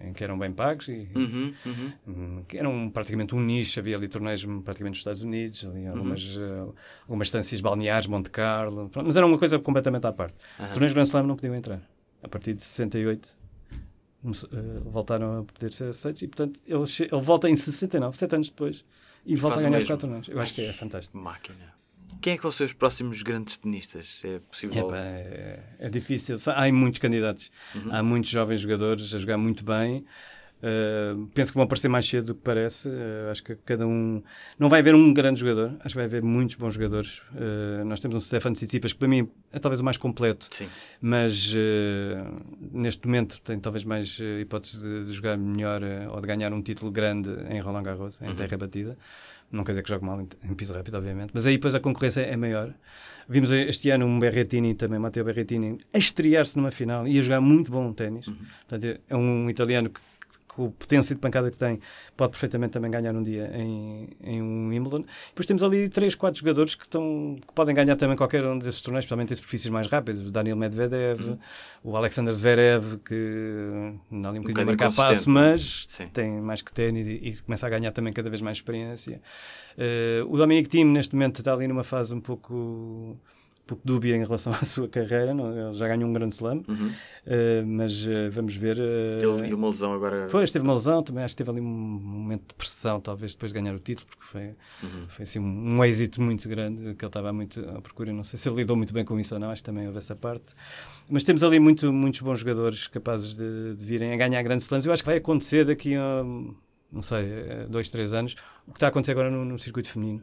em 0.04 0.14
que 0.14 0.24
eram 0.24 0.38
bem 0.38 0.52
pagos 0.52 0.88
e 0.88 1.08
Uhum, 1.16 1.54
uhum. 1.66 1.92
hum, 2.08 2.44
que 2.48 2.58
eram 2.58 2.90
praticamente 2.90 3.34
um 3.34 3.40
nicho. 3.42 3.80
Havia 3.80 3.96
ali 3.98 4.08
torneios 4.08 4.44
praticamente 4.64 4.92
nos 4.92 4.98
Estados 5.00 5.24
Unidos, 5.24 5.66
ali 5.66 5.88
algumas, 5.88 6.36
Uhum. 6.38 6.74
algumas 7.04 7.28
estâncias 7.28 7.62
balneares, 7.62 8.08
Monte 8.08 8.30
Carlo. 8.30 8.90
pronto, 8.90 9.06
mas 9.06 9.16
era 9.18 9.26
uma 9.26 9.38
coisa 9.38 9.58
completamente 9.60 10.06
à 10.06 10.12
parte. 10.12 10.38
Torneios 10.72 10.94
Grand 10.94 11.04
Slam 11.06 11.24
não 11.28 11.36
podiam 11.36 11.56
entrar. 11.56 11.82
A 12.22 12.28
partir 12.28 12.54
de 12.54 12.64
68 12.64 13.36
come- 14.22 14.36
eh, 14.54 14.80
voltaram 14.86 15.40
a 15.40 15.44
poder 15.44 15.72
ser 15.74 15.90
aceitos 15.90 16.22
e, 16.22 16.28
portanto, 16.28 16.62
ele, 16.66 16.84
ele 17.12 17.22
volta 17.22 17.50
em 17.50 17.56
69, 17.56 18.18
sete 18.18 18.36
anos 18.36 18.50
depois, 18.50 18.84
e 19.26 19.36
volta 19.36 19.60
a 19.60 19.64
ganhar 19.64 19.78
os 19.78 19.84
quatro 19.84 20.08
torneios. 20.08 20.28
Eu 20.30 20.40
acho 20.40 20.54
que 20.54 20.62
é 20.66 20.72
fantástico. 20.74 21.18
Máquina. 21.18 21.74
Quem 22.24 22.36
é 22.36 22.38
que 22.38 22.44
vão 22.44 22.54
ser 22.54 22.64
os 22.64 22.72
próximos 22.72 23.22
grandes 23.22 23.58
tenistas? 23.58 24.22
É 24.24 24.40
possível? 24.40 24.88
Epá, 24.88 24.98
é, 24.98 25.60
é 25.78 25.90
difícil. 25.90 26.38
Há 26.56 26.72
muitos 26.72 27.02
candidatos. 27.02 27.52
Uhum. 27.76 27.94
Há 27.94 28.02
muitos 28.02 28.32
jovens 28.32 28.62
jogadores 28.62 29.14
a 29.14 29.18
jogar 29.18 29.38
muito 29.38 29.62
bem. 29.66 30.06
Uh, 30.64 31.28
penso 31.34 31.52
que 31.52 31.56
vão 31.56 31.66
aparecer 31.66 31.90
mais 31.90 32.08
cedo 32.08 32.28
do 32.28 32.36
que 32.36 32.42
parece. 32.42 32.88
Uh, 32.88 33.30
acho 33.30 33.44
que 33.44 33.54
cada 33.66 33.86
um. 33.86 34.24
Não 34.58 34.70
vai 34.70 34.80
haver 34.80 34.96
um 34.96 35.14
grande 35.14 35.42
jogador, 35.42 35.76
acho 35.82 35.90
que 35.90 35.96
vai 35.96 36.06
haver 36.06 36.24
muitos 36.24 36.56
bons 36.56 36.76
jogadores. 36.76 37.20
Uh, 37.34 37.84
nós 37.86 38.00
temos 38.00 38.16
um 38.16 38.22
Stefano 38.22 38.56
Tsitsipas 38.56 38.94
que 38.94 39.00
para 39.00 39.10
mim 39.10 39.28
é 39.52 39.60
talvez 39.60 39.82
o 39.82 39.84
mais 39.84 39.98
completo, 39.98 40.48
Sim. 40.50 40.68
mas 41.02 41.54
neste 42.72 43.06
momento 43.06 43.42
tem 43.42 43.60
talvez 43.60 43.84
mais 43.84 44.18
hipóteses 44.40 44.82
de, 44.82 45.04
de, 45.06 45.12
jogar 45.12 45.38
melhor 45.38 45.82
ou 46.10 46.22
de 46.22 46.28
ganhar 46.28 46.54
um 46.54 46.62
título 46.62 46.92
grande 46.92 47.30
em 47.50 47.60
Roland 47.60 47.84
Garros, 47.84 48.20
em 48.22 48.30
uhum. 48.30 48.36
terra 48.36 48.58
batida. 48.58 48.98
Não 49.52 49.64
quer 49.64 49.74
dizer 49.74 49.84
que 49.84 49.90
jogue 49.90 50.06
mal 50.06 50.20
em, 50.20 50.28
em 50.50 50.54
piso 50.56 50.74
rápido, 50.74 50.96
obviamente, 50.96 51.32
mas 51.34 51.46
aí 51.46 51.58
depois 51.58 51.76
a 51.76 51.80
concorrência 51.80 52.22
é 52.22 52.36
maior. 52.36 52.74
Vimos 53.28 53.52
este 53.52 53.90
ano 53.90 54.06
um 54.06 54.18
Berrettini 54.18 54.74
também, 54.74 54.98
Matteo 54.98 55.24
Berrettini, 55.24 55.78
a 55.94 55.98
estrear-se 55.98 56.58
numa 56.58 56.72
final 56.72 57.08
e 57.08 57.20
a 57.20 57.22
jogar 57.22 57.42
muito 57.42 57.72
bom 57.72 57.94
ténis. 57.94 58.28
Uhum. 58.28 58.38
Portanto, 58.68 59.00
é 59.08 59.16
um 59.16 59.50
italiano 59.50 59.90
que 59.90 60.00
com 60.56 60.66
o 60.66 60.72
potência 60.72 61.16
de 61.16 61.22
pancada 61.22 61.50
que 61.50 61.58
tem, 61.58 61.80
pode 62.16 62.32
perfeitamente 62.32 62.74
também 62.74 62.90
ganhar 62.90 63.16
um 63.16 63.24
dia 63.24 63.52
em, 63.54 64.10
em 64.24 64.42
um 64.42 64.70
Wimbledon. 64.70 65.06
Depois 65.28 65.46
temos 65.46 65.64
ali 65.64 65.90
três, 65.90 66.16
quatro 66.16 66.40
jogadores 66.40 66.76
que, 66.76 66.84
estão, 66.84 67.38
que 67.46 67.54
podem 67.54 67.74
ganhar 67.74 67.96
também 67.96 68.16
qualquer 68.16 68.46
um 68.46 68.58
desses 68.58 68.82
torneios, 68.82 69.06
especialmente 69.06 69.34
em 69.34 69.36
superfícies 69.36 69.70
mais 69.70 69.88
rápidas. 69.88 70.26
O 70.26 70.32
Daniel 70.32 70.56
Medvedev, 70.56 71.22
uhum. 71.22 71.38
o 71.84 71.98
Alexander 71.98 72.34
Zverev, 72.34 72.98
que 73.04 73.94
não 74.12 74.30
ali 74.30 74.40
um, 74.40 74.42
um 74.42 74.46
bocadinho 74.46 74.64
a 74.64 74.66
marcar 74.66 74.94
passo, 74.94 75.30
mas 75.30 75.86
Sim. 75.88 76.08
tem 76.08 76.42
mais 76.42 76.62
que 76.62 76.72
ténis 76.72 77.08
e, 77.08 77.12
e, 77.12 77.38
começa 77.38 77.66
a 77.66 77.70
ganhar 77.70 77.92
também 77.92 78.14
cada 78.14 78.30
vez 78.30 78.42
mais 78.42 78.58
experiência. 78.58 79.22
Uh, 79.78 80.32
o 80.32 80.38
Dominic 80.38 80.70
Thiem, 80.70 80.86
neste 80.86 81.16
momento, 81.16 81.40
está 81.40 81.54
ali 81.54 81.68
numa 81.68 81.84
fase 81.84 82.14
um 82.14 82.22
pouco 82.22 83.18
pouco 83.66 83.82
dúbia 83.86 84.16
em 84.16 84.24
relação 84.24 84.54
à 84.60 84.64
sua 84.64 84.88
carreira. 84.88 85.34
Não? 85.34 85.70
Ele 85.70 85.78
já 85.78 85.88
ganhou 85.88 86.10
um 86.10 86.14
grande 86.14 86.34
slam, 86.34 86.64
uhum. 86.68 86.88
uh, 86.88 87.66
mas 87.66 88.06
uh, 88.06 88.30
vamos 88.32 88.56
ver. 88.56 88.78
Uh, 88.78 89.40
ele 89.42 89.50
e 89.50 89.54
uma 89.54 89.68
lesão 89.68 89.94
agora. 89.94 90.28
Pois, 90.30 90.52
teve 90.52 90.64
uma 90.64 90.74
lesão, 90.74 91.02
também 91.02 91.24
acho 91.24 91.34
que 91.36 91.44
teve 91.44 91.50
ali 91.50 91.62
um 91.62 91.64
momento 91.64 92.50
de 92.50 92.54
pressão, 92.56 93.00
talvez 93.00 93.34
depois 93.34 93.54
de 93.54 93.60
ganhar 93.60 93.76
o 93.76 93.80
título, 93.80 94.08
porque 94.08 94.26
foi, 94.26 94.56
uhum. 94.84 95.08
foi 95.08 95.24
assim, 95.24 95.40
um, 95.40 95.76
um, 95.76 95.84
êxito 95.84 96.22
muito 96.22 96.48
grande 96.48 96.96
que 96.96 97.04
ele 97.04 97.10
estava 97.10 97.32
muito 97.32 97.60
à 97.70 97.82
procura. 97.82 98.12
Não 98.12 98.24
sei 98.24 98.38
se 98.38 98.48
ele 98.50 98.58
lidou 98.58 98.76
muito 98.76 98.94
bem 98.94 99.06
com 99.06 99.20
isso 99.20 99.34
ou 99.34 99.40
não, 99.40 99.50
acho 99.50 99.62
que 99.62 99.70
também 99.70 99.88
houve 99.88 99.98
essa 99.98 100.16
parte. 100.16 100.54
Mas 101.10 101.24
temos 101.24 101.44
ali 101.44 101.60
muito, 101.60 101.92
muitos 101.92 102.22
bons 102.22 102.40
jogadores 102.40 102.88
capazes 102.88 103.36
de, 103.36 103.76
de 103.76 103.86
virem 103.86 104.14
a 104.14 104.18
ganhar 104.18 104.42
grandes 104.44 104.66
slams. 104.66 104.86
Eu 104.86 104.94
acho 104.94 105.04
que 105.04 105.08
vai 105.08 105.18
acontecer 105.18 105.66
daqui 105.66 105.96
a, 105.96 106.24
não 106.92 107.02
sei, 107.02 107.26
dois, 107.70 107.90
três 107.90 108.14
anos, 108.14 108.36
o 108.68 108.72
que 108.72 108.78
está 108.78 108.88
a 108.88 108.90
acontecer 108.90 109.12
agora 109.12 109.32
no, 109.32 109.44
no 109.44 109.58
circuito 109.58 109.90
feminino 109.90 110.22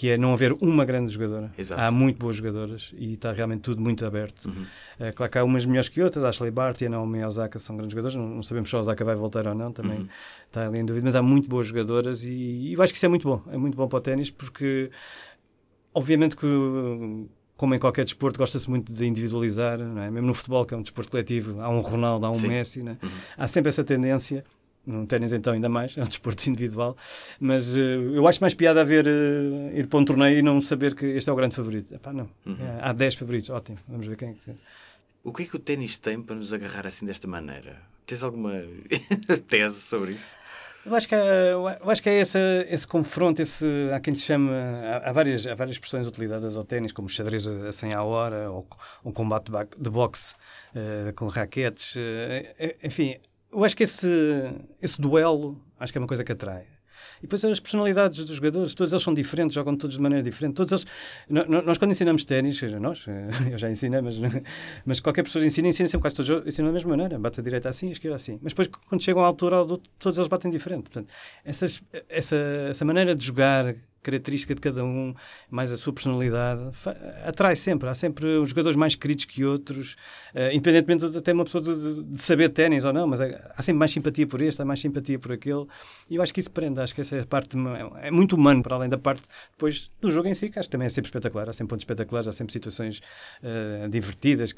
que 0.00 0.08
é 0.08 0.16
não 0.16 0.32
haver 0.32 0.54
uma 0.62 0.82
grande 0.82 1.12
jogadora. 1.12 1.52
Exato. 1.58 1.78
Há 1.78 1.90
muito 1.90 2.18
boas 2.18 2.34
jogadoras 2.34 2.90
e 2.96 3.12
está 3.12 3.34
realmente 3.34 3.60
tudo 3.60 3.82
muito 3.82 4.02
aberto. 4.06 4.46
Uhum. 4.46 4.64
É, 4.98 5.12
claro 5.12 5.30
que 5.30 5.36
há 5.36 5.44
umas 5.44 5.66
melhores 5.66 5.90
que 5.90 6.00
outras, 6.00 6.24
Ashley 6.24 6.50
Bart 6.50 6.80
e 6.80 6.86
a 6.86 6.88
Naomi 6.88 7.22
Osaka 7.22 7.58
são 7.58 7.76
grandes 7.76 7.92
jogadoras, 7.92 8.14
não, 8.14 8.26
não, 8.26 8.42
sabemos 8.42 8.70
se 8.70 8.76
a 8.76 8.78
Osaka 8.78 9.04
vai 9.04 9.14
voltar 9.14 9.46
ou 9.46 9.54
não, 9.54 9.70
também 9.70 9.98
uhum. 9.98 10.08
está 10.46 10.66
ali 10.66 10.80
em 10.80 10.86
dúvida, 10.86 11.04
mas 11.04 11.14
há 11.14 11.20
muito 11.20 11.50
boas 11.50 11.66
jogadoras 11.66 12.24
e, 12.24 12.32
e 12.32 12.72
eu 12.72 12.80
acho 12.80 12.94
que 12.94 12.96
isso 12.96 13.04
é 13.04 13.10
muito 13.10 13.28
bom, 13.28 13.42
é 13.52 13.58
muito 13.58 13.76
bom 13.76 13.86
para 13.86 13.98
o 13.98 14.00
ténis 14.00 14.30
porque 14.30 14.90
obviamente 15.92 16.34
que 16.34 16.46
como 17.54 17.74
em 17.74 17.78
qualquer 17.78 18.06
desporto, 18.06 18.38
gosta-se 18.38 18.70
muito 18.70 18.90
de 18.90 19.04
individualizar, 19.04 19.78
é? 19.78 20.10
mesmo 20.10 20.28
no 20.28 20.32
futebol, 20.32 20.64
que 20.64 20.72
é 20.72 20.76
um 20.78 20.80
desporto 20.80 21.10
coletivo, 21.10 21.60
há 21.60 21.68
um 21.68 21.82
Ronaldo, 21.82 22.24
há 22.24 22.30
um 22.30 22.36
Sim. 22.36 22.48
Messi, 22.48 22.80
é? 22.80 22.92
uhum. 22.92 23.10
há 23.36 23.46
sempre 23.46 23.68
essa 23.68 23.84
tendência 23.84 24.46
no 24.90 25.06
ténis, 25.06 25.32
então, 25.32 25.52
ainda 25.52 25.68
mais, 25.68 25.96
é 25.96 26.02
um 26.02 26.06
desporto 26.06 26.46
individual. 26.50 26.96
Mas 27.38 27.76
uh, 27.76 27.80
eu 27.80 28.26
acho 28.26 28.40
mais 28.40 28.54
piada 28.54 28.80
a 28.80 28.84
ver 28.84 29.06
uh, 29.06 29.76
ir 29.76 29.86
para 29.86 29.98
um 29.98 30.04
torneio 30.04 30.38
e 30.38 30.42
não 30.42 30.60
saber 30.60 30.94
que 30.94 31.06
este 31.06 31.30
é 31.30 31.32
o 31.32 31.36
grande 31.36 31.54
favorito. 31.54 31.94
Epá, 31.94 32.12
não. 32.12 32.28
Uhum. 32.44 32.56
É, 32.60 32.78
há 32.82 32.92
10 32.92 33.14
favoritos, 33.14 33.50
ótimo. 33.50 33.78
Vamos 33.88 34.06
ver 34.06 34.16
quem 34.16 34.30
é 34.30 34.32
que. 34.32 34.52
O 35.22 35.32
que 35.32 35.42
é 35.42 35.46
que 35.46 35.56
o 35.56 35.58
ténis 35.58 35.98
tem 35.98 36.20
para 36.20 36.36
nos 36.36 36.52
agarrar 36.52 36.86
assim 36.86 37.04
desta 37.04 37.28
maneira? 37.28 37.76
Tens 38.06 38.22
alguma 38.22 38.52
tese 39.46 39.80
sobre 39.82 40.12
isso? 40.12 40.36
Eu 40.84 40.94
acho 40.94 41.06
que 41.06 41.14
é, 41.14 41.52
eu 41.52 41.90
acho 41.90 42.02
que 42.02 42.08
é 42.08 42.20
esse, 42.20 42.38
esse 42.70 42.86
confronto, 42.86 43.42
esse, 43.42 43.66
há 43.92 44.00
quem 44.00 44.14
lhe 44.14 44.18
chama, 44.18 44.50
há, 44.50 45.10
há, 45.10 45.12
várias, 45.12 45.46
há 45.46 45.54
várias 45.54 45.76
expressões 45.76 46.06
utilizadas 46.06 46.56
ao 46.56 46.64
ténis, 46.64 46.90
como 46.90 47.06
xadrez 47.06 47.46
a 47.46 47.70
100 47.70 47.92
à 47.92 48.02
hora, 48.02 48.50
ou 48.50 48.66
um 49.04 49.12
combate 49.12 49.50
de 49.78 49.90
boxe 49.90 50.34
uh, 50.74 51.12
com 51.14 51.26
raquetes, 51.26 51.96
uh, 51.96 52.00
enfim, 52.82 53.18
eu 53.52 53.64
acho 53.64 53.76
que 53.76 53.82
esse, 53.82 54.08
esse 54.80 55.00
duelo 55.00 55.60
acho 55.78 55.92
que 55.92 55.98
é 55.98 56.00
uma 56.00 56.08
coisa 56.08 56.24
que 56.24 56.32
atrai. 56.32 56.66
E 57.18 57.22
depois 57.22 57.44
as 57.44 57.60
personalidades 57.60 58.24
dos 58.24 58.36
jogadores, 58.36 58.74
todos 58.74 58.92
eles 58.92 59.02
são 59.02 59.12
diferentes, 59.12 59.54
jogam 59.54 59.76
todos 59.76 59.96
de 59.96 60.02
maneira 60.02 60.22
diferente. 60.22 60.54
Todos 60.54 60.72
eles, 60.72 60.86
nós, 61.28 61.76
quando 61.76 61.90
ensinamos 61.90 62.24
ténis, 62.24 62.60
nós, 62.80 63.04
eu 63.50 63.58
já 63.58 63.70
ensinei, 63.70 64.00
mas, 64.00 64.16
mas 64.84 65.00
qualquer 65.00 65.22
professor 65.22 65.44
ensina, 65.44 65.68
ensina 65.68 65.88
sempre 65.88 66.02
quase 66.02 66.16
todos 66.16 66.46
ensinam 66.46 66.68
da 66.68 66.74
mesma 66.74 66.90
maneira. 66.90 67.18
Bate 67.18 67.40
a 67.40 67.42
direita 67.42 67.68
assim, 67.68 67.88
a 67.88 67.92
esquerda 67.92 68.16
assim. 68.16 68.38
Mas 68.42 68.52
depois, 68.52 68.68
quando 68.88 69.02
chegam 69.02 69.22
à 69.22 69.26
altura, 69.26 69.56
todos 69.98 70.18
eles 70.18 70.28
batem 70.28 70.50
diferente. 70.50 70.82
Portanto, 70.82 71.08
essas, 71.44 71.82
essa, 72.08 72.36
essa 72.70 72.84
maneira 72.84 73.14
de 73.14 73.24
jogar 73.24 73.74
característica 74.02 74.54
de 74.54 74.60
cada 74.60 74.84
um, 74.84 75.14
mais 75.50 75.72
a 75.72 75.76
sua 75.76 75.92
personalidade, 75.92 76.62
atrai 77.24 77.56
sempre. 77.56 77.88
Há 77.88 77.94
sempre 77.94 78.38
uns 78.38 78.50
jogadores 78.50 78.76
mais 78.76 78.94
queridos 78.94 79.24
que 79.24 79.44
outros, 79.44 79.94
uh, 80.34 80.52
independentemente 80.52 81.08
de 81.08 81.18
até 81.18 81.32
uma 81.32 81.44
pessoa 81.44 81.62
de, 81.62 82.02
de 82.04 82.22
saber 82.22 82.48
ténis 82.50 82.84
ou 82.84 82.92
não, 82.92 83.06
mas 83.06 83.20
há 83.20 83.62
sempre 83.62 83.78
mais 83.78 83.90
simpatia 83.90 84.26
por 84.26 84.40
este, 84.40 84.62
há 84.62 84.64
mais 84.64 84.80
simpatia 84.80 85.18
por 85.18 85.32
aquele. 85.32 85.66
E 86.08 86.16
eu 86.16 86.22
acho 86.22 86.32
que 86.32 86.40
isso 86.40 86.50
prende, 86.50 86.80
acho 86.80 86.94
que 86.94 87.00
essa 87.00 87.16
é 87.16 87.24
parte, 87.24 87.56
é, 87.56 88.08
é 88.08 88.10
muito 88.10 88.36
humano, 88.36 88.62
para 88.62 88.76
além 88.76 88.88
da 88.88 88.98
parte 88.98 89.22
depois 89.52 89.90
do 90.00 90.10
jogo 90.10 90.28
em 90.28 90.34
si, 90.34 90.48
que 90.48 90.58
acho 90.58 90.68
que 90.68 90.72
também 90.72 90.86
é 90.86 90.90
sempre 90.90 91.08
espetacular. 91.08 91.48
Há 91.48 91.52
sempre 91.52 91.70
pontos 91.70 91.82
espetaculares, 91.82 92.28
há 92.28 92.32
sempre 92.32 92.52
situações 92.52 93.00
uh, 93.42 93.88
divertidas, 93.88 94.52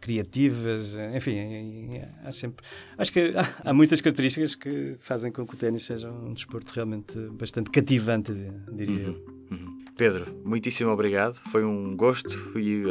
criativas, 0.00 0.94
enfim, 1.14 2.00
há 2.24 2.32
sempre. 2.32 2.64
Acho 2.98 3.12
que 3.12 3.32
há, 3.36 3.70
há 3.70 3.72
muitas 3.72 4.00
características 4.00 4.54
que 4.54 4.96
fazem 4.98 5.30
com 5.30 5.46
que 5.46 5.54
o 5.54 5.56
ténis 5.56 5.84
seja 5.84 6.10
um 6.10 6.34
desporto 6.34 6.72
realmente 6.74 7.18
bastante 7.32 7.70
cativante 7.70 8.32
diria 8.74 9.08
uhum. 9.08 9.14
eu. 9.14 9.56
Uhum. 9.56 9.84
Pedro, 9.96 10.26
muitíssimo 10.44 10.90
obrigado. 10.90 11.34
Foi 11.34 11.64
um 11.64 11.96
gosto 11.96 12.58
e 12.58 12.84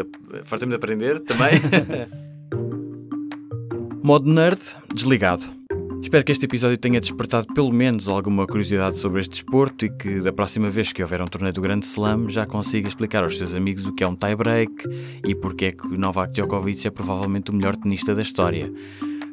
fartei-me 0.45 0.71
de 0.71 0.77
aprender 0.77 1.19
também. 1.19 1.51
Modo 4.03 4.32
nerd 4.32 4.59
desligado. 4.93 5.43
Espero 6.01 6.25
que 6.25 6.32
este 6.32 6.45
episódio 6.45 6.77
tenha 6.77 6.99
despertado 6.99 7.45
pelo 7.53 7.71
menos 7.71 8.07
alguma 8.07 8.47
curiosidade 8.47 8.97
sobre 8.97 9.21
este 9.21 9.32
desporto 9.32 9.86
e 9.86 9.89
que 9.89 10.19
da 10.19 10.34
próxima 10.34 10.69
vez 10.69 10.91
que 10.91 11.01
houver 11.01 11.21
um 11.21 11.27
torneio 11.27 11.53
do 11.53 11.61
Grande 11.61 11.86
Slam 11.86 12.27
já 12.27 12.45
consiga 12.45 12.88
explicar 12.88 13.23
aos 13.23 13.38
seus 13.38 13.53
amigos 13.53 13.86
o 13.86 13.93
que 13.93 14.03
é 14.03 14.07
um 14.07 14.15
tie-break 14.15 14.73
e 15.25 15.36
porque 15.36 15.65
é 15.65 15.71
que 15.71 15.88
Novak 15.97 16.34
Djokovic 16.34 16.88
é 16.88 16.89
provavelmente 16.89 17.51
o 17.51 17.53
melhor 17.53 17.77
tenista 17.77 18.15
da 18.15 18.23
história. 18.23 18.73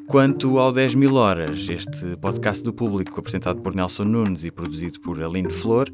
Quanto 0.06 0.58
ao 0.58 0.70
10 0.70 0.94
mil 0.94 1.14
horas, 1.14 1.66
este 1.68 2.16
podcast 2.16 2.62
do 2.62 2.72
público 2.72 3.18
apresentado 3.18 3.60
por 3.60 3.74
Nelson 3.74 4.04
Nunes 4.04 4.44
e 4.44 4.50
produzido 4.50 5.00
por 5.00 5.22
Aline 5.22 5.50
Flor, 5.50 5.90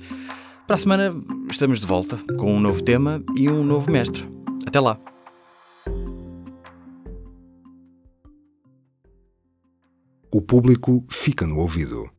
para 0.66 0.76
a 0.76 0.78
semana 0.78 1.14
estamos 1.50 1.78
de 1.78 1.86
volta 1.86 2.16
com 2.38 2.54
um 2.54 2.60
novo 2.60 2.82
tema 2.82 3.22
e 3.36 3.50
um 3.50 3.62
novo 3.62 3.90
mestre. 3.90 4.26
Até 4.66 4.80
lá! 4.80 4.98
O 10.32 10.40
público 10.40 11.04
fica 11.08 11.46
no 11.46 11.58
ouvido. 11.58 12.10